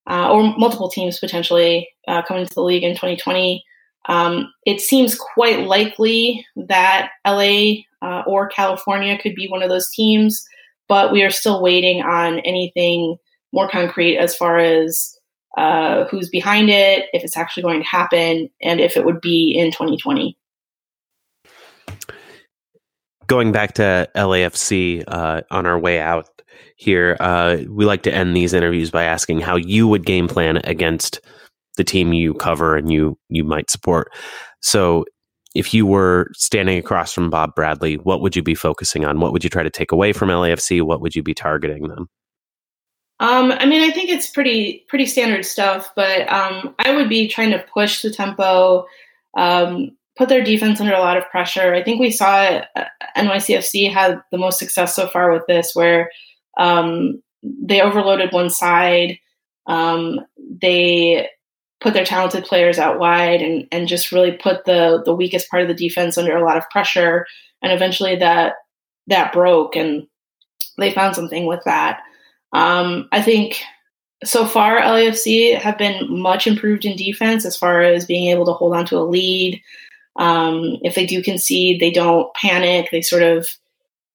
uh, 0.09 0.29
or 0.31 0.43
multiple 0.57 0.89
teams 0.89 1.19
potentially 1.19 1.89
uh, 2.07 2.21
coming 2.21 2.45
to 2.45 2.53
the 2.53 2.61
league 2.61 2.83
in 2.83 2.91
2020. 2.91 3.63
Um, 4.09 4.51
it 4.65 4.81
seems 4.81 5.15
quite 5.15 5.65
likely 5.65 6.45
that 6.67 7.11
LA 7.25 7.83
uh, 8.01 8.23
or 8.27 8.49
California 8.49 9.17
could 9.17 9.35
be 9.35 9.47
one 9.47 9.63
of 9.63 9.69
those 9.69 9.89
teams, 9.91 10.45
but 10.87 11.11
we 11.11 11.23
are 11.23 11.29
still 11.29 11.61
waiting 11.61 12.01
on 12.01 12.39
anything 12.39 13.17
more 13.51 13.69
concrete 13.69 14.17
as 14.17 14.35
far 14.35 14.57
as 14.57 15.17
uh, 15.57 16.05
who's 16.05 16.29
behind 16.29 16.69
it, 16.69 17.07
if 17.13 17.23
it's 17.23 17.37
actually 17.37 17.63
going 17.63 17.81
to 17.81 17.87
happen, 17.87 18.49
and 18.61 18.79
if 18.79 18.97
it 18.97 19.05
would 19.05 19.21
be 19.21 19.51
in 19.55 19.71
2020. 19.71 20.37
Going 23.27 23.51
back 23.51 23.73
to 23.75 24.09
LAFC 24.15 25.03
uh, 25.07 25.41
on 25.51 25.65
our 25.65 25.79
way 25.79 25.99
out 25.99 26.27
here, 26.75 27.15
uh, 27.19 27.57
we 27.69 27.85
like 27.85 28.03
to 28.03 28.13
end 28.13 28.35
these 28.35 28.53
interviews 28.53 28.91
by 28.91 29.03
asking 29.03 29.39
how 29.39 29.55
you 29.55 29.87
would 29.87 30.05
game 30.05 30.27
plan 30.27 30.57
against 30.63 31.21
the 31.77 31.83
team 31.83 32.13
you 32.13 32.33
cover 32.33 32.75
and 32.75 32.91
you 32.91 33.17
you 33.29 33.43
might 33.43 33.71
support. 33.71 34.11
So, 34.61 35.05
if 35.53 35.73
you 35.73 35.85
were 35.85 36.27
standing 36.33 36.77
across 36.77 37.13
from 37.13 37.29
Bob 37.29 37.53
Bradley, 37.55 37.95
what 37.95 38.21
would 38.21 38.35
you 38.35 38.41
be 38.41 38.55
focusing 38.55 39.05
on? 39.05 39.19
What 39.19 39.33
would 39.33 39.43
you 39.43 39.49
try 39.49 39.63
to 39.63 39.69
take 39.69 39.91
away 39.91 40.13
from 40.13 40.29
LAFC? 40.29 40.81
What 40.81 41.01
would 41.01 41.15
you 41.15 41.23
be 41.23 41.33
targeting 41.33 41.87
them? 41.87 42.09
Um, 43.19 43.51
I 43.51 43.65
mean, 43.65 43.81
I 43.83 43.93
think 43.93 44.09
it's 44.09 44.29
pretty 44.29 44.83
pretty 44.89 45.05
standard 45.05 45.45
stuff, 45.45 45.91
but 45.95 46.31
um, 46.31 46.75
I 46.79 46.95
would 46.95 47.07
be 47.07 47.27
trying 47.27 47.51
to 47.51 47.63
push 47.73 48.01
the 48.01 48.09
tempo, 48.09 48.85
um, 49.37 49.91
put 50.17 50.29
their 50.29 50.43
defense 50.43 50.81
under 50.81 50.93
a 50.93 50.99
lot 50.99 51.17
of 51.17 51.29
pressure. 51.29 51.73
I 51.73 51.83
think 51.83 51.99
we 51.99 52.09
saw 52.09 52.61
uh, 52.75 52.85
NYCFC 53.15 53.91
had 53.91 54.21
the 54.31 54.37
most 54.37 54.59
success 54.59 54.95
so 54.95 55.07
far 55.07 55.31
with 55.31 55.43
this, 55.47 55.75
where 55.75 56.09
um, 56.57 57.21
they 57.43 57.81
overloaded 57.81 58.33
one 58.33 58.49
side, 58.49 59.19
um, 59.67 60.19
they 60.61 61.29
put 61.83 61.93
their 61.93 62.05
talented 62.05 62.45
players 62.45 62.79
out 62.79 62.97
wide, 62.97 63.41
and 63.41 63.67
and 63.71 63.87
just 63.87 64.11
really 64.11 64.31
put 64.31 64.65
the 64.65 65.03
the 65.05 65.13
weakest 65.13 65.49
part 65.49 65.61
of 65.61 65.67
the 65.67 65.73
defense 65.73 66.17
under 66.17 66.35
a 66.35 66.43
lot 66.43 66.57
of 66.57 66.69
pressure, 66.69 67.27
and 67.61 67.71
eventually 67.71 68.15
that 68.15 68.55
that 69.07 69.33
broke, 69.33 69.75
and 69.75 70.07
they 70.77 70.91
found 70.91 71.15
something 71.15 71.45
with 71.45 71.61
that. 71.65 72.01
Um, 72.53 73.09
I 73.11 73.21
think 73.21 73.61
so 74.23 74.45
far 74.45 74.79
LAFC 74.79 75.57
have 75.57 75.77
been 75.77 76.07
much 76.09 76.47
improved 76.47 76.85
in 76.85 76.95
defense 76.95 77.45
as 77.45 77.57
far 77.57 77.81
as 77.81 78.05
being 78.05 78.29
able 78.29 78.45
to 78.45 78.53
hold 78.53 78.75
on 78.75 78.85
to 78.85 78.97
a 78.97 79.03
lead. 79.03 79.61
Um, 80.15 80.77
if 80.83 80.95
they 80.95 81.05
do 81.05 81.21
concede, 81.21 81.81
they 81.81 81.91
don't 81.91 82.33
panic. 82.35 82.89
They 82.91 83.01
sort 83.01 83.23
of, 83.23 83.49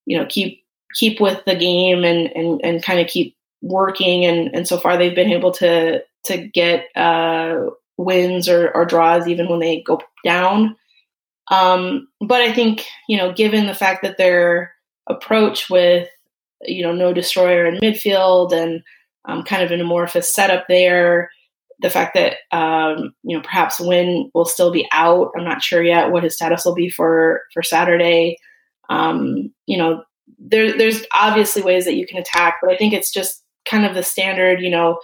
you 0.06 0.16
know, 0.16 0.26
keep 0.26 0.64
keep 0.94 1.20
with 1.20 1.44
the 1.44 1.54
game 1.54 2.04
and 2.04 2.34
and, 2.34 2.60
and 2.64 2.82
kind 2.82 3.00
of 3.00 3.08
keep 3.08 3.36
working. 3.60 4.24
And 4.24 4.54
and 4.54 4.66
so 4.66 4.78
far 4.78 4.96
they've 4.96 5.14
been 5.14 5.30
able 5.30 5.52
to 5.54 6.02
to 6.28 6.48
get 6.48 6.86
uh, 6.96 7.66
wins 7.96 8.48
or, 8.48 8.70
or 8.74 8.84
draws 8.84 9.26
even 9.28 9.48
when 9.48 9.60
they 9.60 9.82
go 9.82 10.00
down. 10.24 10.76
Um, 11.50 12.08
but 12.20 12.40
I 12.40 12.52
think 12.52 12.86
you 13.08 13.16
know, 13.16 13.32
given 13.32 13.66
the 13.66 13.74
fact 13.74 14.02
that 14.02 14.18
their 14.18 14.72
approach 15.08 15.70
with 15.70 16.08
you 16.62 16.82
know, 16.82 16.92
no 16.92 17.12
destroyer 17.12 17.66
in 17.66 17.76
midfield 17.76 18.52
and 18.52 18.82
um, 19.24 19.42
kind 19.42 19.62
of 19.62 19.70
an 19.70 19.80
amorphous 19.80 20.32
setup 20.32 20.66
there. 20.68 21.30
The 21.80 21.90
fact 21.90 22.14
that 22.14 22.38
um, 22.50 23.14
you 23.22 23.36
know 23.36 23.42
perhaps 23.42 23.78
Win 23.78 24.30
will 24.34 24.44
still 24.44 24.72
be 24.72 24.88
out. 24.90 25.30
I'm 25.36 25.44
not 25.44 25.62
sure 25.62 25.82
yet 25.82 26.10
what 26.10 26.24
his 26.24 26.34
status 26.34 26.64
will 26.64 26.74
be 26.74 26.88
for 26.88 27.42
for 27.54 27.62
Saturday. 27.62 28.36
Um, 28.88 29.52
you 29.66 29.78
know, 29.78 30.02
there, 30.38 30.76
there's 30.76 31.04
obviously 31.14 31.62
ways 31.62 31.84
that 31.84 31.94
you 31.94 32.06
can 32.06 32.18
attack, 32.18 32.56
but 32.60 32.72
I 32.72 32.76
think 32.76 32.94
it's 32.94 33.12
just 33.12 33.44
kind 33.64 33.84
of 33.86 33.94
the 33.94 34.02
standard. 34.02 34.60
You 34.60 34.70
know, 34.70 34.98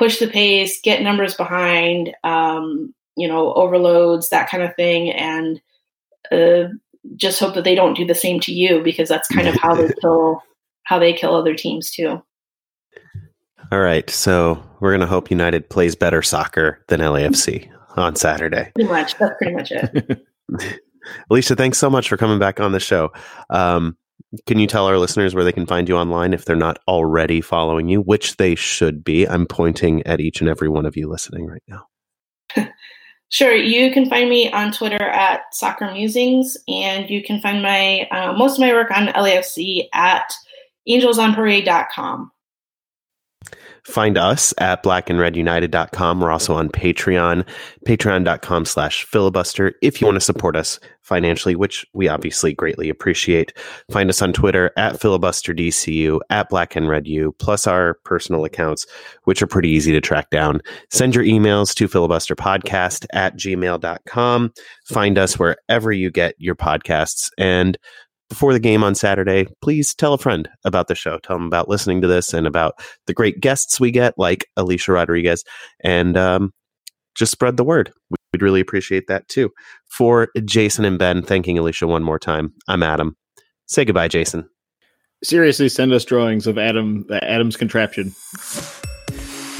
push 0.00 0.18
the 0.18 0.26
pace, 0.26 0.80
get 0.80 1.02
numbers 1.02 1.34
behind. 1.34 2.14
Um, 2.24 2.94
you 3.16 3.28
know, 3.28 3.52
overloads 3.52 4.30
that 4.30 4.48
kind 4.48 4.62
of 4.62 4.74
thing, 4.74 5.10
and 5.10 5.60
uh, 6.32 6.72
just 7.16 7.38
hope 7.38 7.54
that 7.54 7.64
they 7.64 7.74
don't 7.74 7.96
do 7.96 8.06
the 8.06 8.14
same 8.14 8.40
to 8.40 8.52
you 8.52 8.82
because 8.82 9.10
that's 9.10 9.28
kind 9.28 9.46
of 9.46 9.54
how 9.56 9.74
they 9.74 9.92
kill 10.00 10.42
how 10.84 10.98
they 10.98 11.12
kill 11.12 11.34
other 11.34 11.54
teams 11.54 11.90
too. 11.90 12.22
All 13.70 13.80
right, 13.80 14.08
so 14.08 14.62
we're 14.80 14.92
gonna 14.92 15.06
hope 15.06 15.30
United 15.30 15.68
plays 15.68 15.94
better 15.94 16.22
soccer 16.22 16.82
than 16.88 17.00
LAFC 17.00 17.70
on 17.96 18.16
Saturday. 18.16 18.72
Pretty 18.74 18.88
much. 18.88 19.18
That's 19.18 19.34
pretty 19.36 19.54
much 19.54 19.70
it. 19.70 20.26
Alicia, 21.30 21.56
thanks 21.56 21.76
so 21.76 21.90
much 21.90 22.08
for 22.08 22.16
coming 22.16 22.38
back 22.38 22.58
on 22.58 22.72
the 22.72 22.80
show. 22.80 23.12
Um, 23.50 23.98
can 24.46 24.58
you 24.58 24.66
tell 24.66 24.86
our 24.86 24.98
listeners 24.98 25.34
where 25.34 25.44
they 25.44 25.52
can 25.52 25.66
find 25.66 25.88
you 25.88 25.96
online 25.96 26.32
if 26.32 26.44
they're 26.44 26.56
not 26.56 26.78
already 26.88 27.40
following 27.40 27.88
you, 27.88 28.00
which 28.00 28.36
they 28.36 28.54
should 28.54 29.04
be? 29.04 29.26
I'm 29.26 29.46
pointing 29.46 30.06
at 30.06 30.20
each 30.20 30.40
and 30.40 30.48
every 30.48 30.68
one 30.68 30.86
of 30.86 30.96
you 30.96 31.08
listening 31.08 31.46
right 31.46 31.62
now. 31.68 31.86
Sure, 33.32 33.54
you 33.54 33.92
can 33.92 34.10
find 34.10 34.28
me 34.28 34.50
on 34.50 34.72
Twitter 34.72 35.00
at 35.00 35.42
Soccer 35.52 35.92
Musings, 35.92 36.56
and 36.66 37.08
you 37.08 37.22
can 37.22 37.40
find 37.40 37.62
my 37.62 38.08
uh, 38.10 38.32
most 38.32 38.54
of 38.54 38.58
my 38.58 38.72
work 38.72 38.90
on 38.90 39.06
LAFC 39.06 39.84
at 39.94 40.32
angelsonparade.com. 40.88 42.32
Find 43.90 44.16
us 44.16 44.54
at 44.58 44.82
blackandredunited.com. 44.82 46.20
We're 46.20 46.30
also 46.30 46.54
on 46.54 46.68
Patreon, 46.68 47.44
patreon.com 47.86 48.64
slash 48.64 49.04
filibuster 49.04 49.74
if 49.82 50.00
you 50.00 50.06
want 50.06 50.16
to 50.16 50.20
support 50.20 50.54
us 50.56 50.78
financially, 51.02 51.56
which 51.56 51.84
we 51.92 52.08
obviously 52.08 52.54
greatly 52.54 52.88
appreciate. 52.88 53.52
Find 53.90 54.08
us 54.08 54.22
on 54.22 54.32
Twitter 54.32 54.70
at 54.76 55.00
filibusterdcu, 55.00 56.20
at 56.30 56.48
black 56.48 56.76
and 56.76 56.88
red 56.88 57.08
u, 57.08 57.34
plus 57.40 57.66
our 57.66 57.94
personal 58.04 58.44
accounts, 58.44 58.86
which 59.24 59.42
are 59.42 59.48
pretty 59.48 59.70
easy 59.70 59.92
to 59.92 60.00
track 60.00 60.30
down. 60.30 60.60
Send 60.90 61.14
your 61.14 61.24
emails 61.24 61.74
to 61.74 61.88
filibusterpodcast 61.88 63.06
at 63.12 63.36
gmail.com. 63.36 64.52
Find 64.86 65.18
us 65.18 65.38
wherever 65.38 65.90
you 65.90 66.10
get 66.10 66.34
your 66.38 66.54
podcasts 66.54 67.30
and 67.36 67.76
before 68.30 68.54
the 68.54 68.60
game 68.60 68.82
on 68.82 68.94
Saturday, 68.94 69.46
please 69.60 69.94
tell 69.94 70.14
a 70.14 70.18
friend 70.18 70.48
about 70.64 70.88
the 70.88 70.94
show. 70.94 71.18
Tell 71.18 71.36
them 71.36 71.46
about 71.46 71.68
listening 71.68 72.00
to 72.00 72.06
this 72.06 72.32
and 72.32 72.46
about 72.46 72.74
the 73.06 73.12
great 73.12 73.40
guests 73.40 73.78
we 73.78 73.90
get, 73.90 74.14
like 74.16 74.46
Alicia 74.56 74.92
Rodriguez, 74.92 75.44
and 75.84 76.16
um, 76.16 76.52
just 77.14 77.32
spread 77.32 77.58
the 77.58 77.64
word. 77.64 77.92
We'd 78.32 78.40
really 78.40 78.60
appreciate 78.60 79.08
that 79.08 79.28
too. 79.28 79.50
For 79.90 80.28
Jason 80.44 80.86
and 80.86 80.98
Ben, 80.98 81.22
thanking 81.22 81.58
Alicia 81.58 81.86
one 81.86 82.04
more 82.04 82.18
time. 82.18 82.54
I'm 82.68 82.82
Adam. 82.82 83.16
Say 83.66 83.84
goodbye, 83.84 84.08
Jason. 84.08 84.48
Seriously, 85.22 85.68
send 85.68 85.92
us 85.92 86.04
drawings 86.06 86.46
of 86.46 86.56
Adam 86.56 87.04
uh, 87.10 87.18
Adam's 87.22 87.56
contraption 87.56 88.14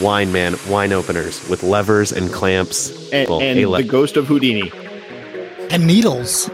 Wine 0.00 0.32
man, 0.32 0.56
wine 0.68 0.92
openers 0.92 1.46
with 1.50 1.62
levers 1.62 2.10
and 2.10 2.32
clamps. 2.32 2.90
and, 3.12 3.28
Well, 3.28 3.42
and 3.42 3.58
the 3.58 3.82
ghost 3.82 4.16
of 4.16 4.26
Houdini. 4.26 4.72
And 5.70 5.86
needles. 5.86 6.48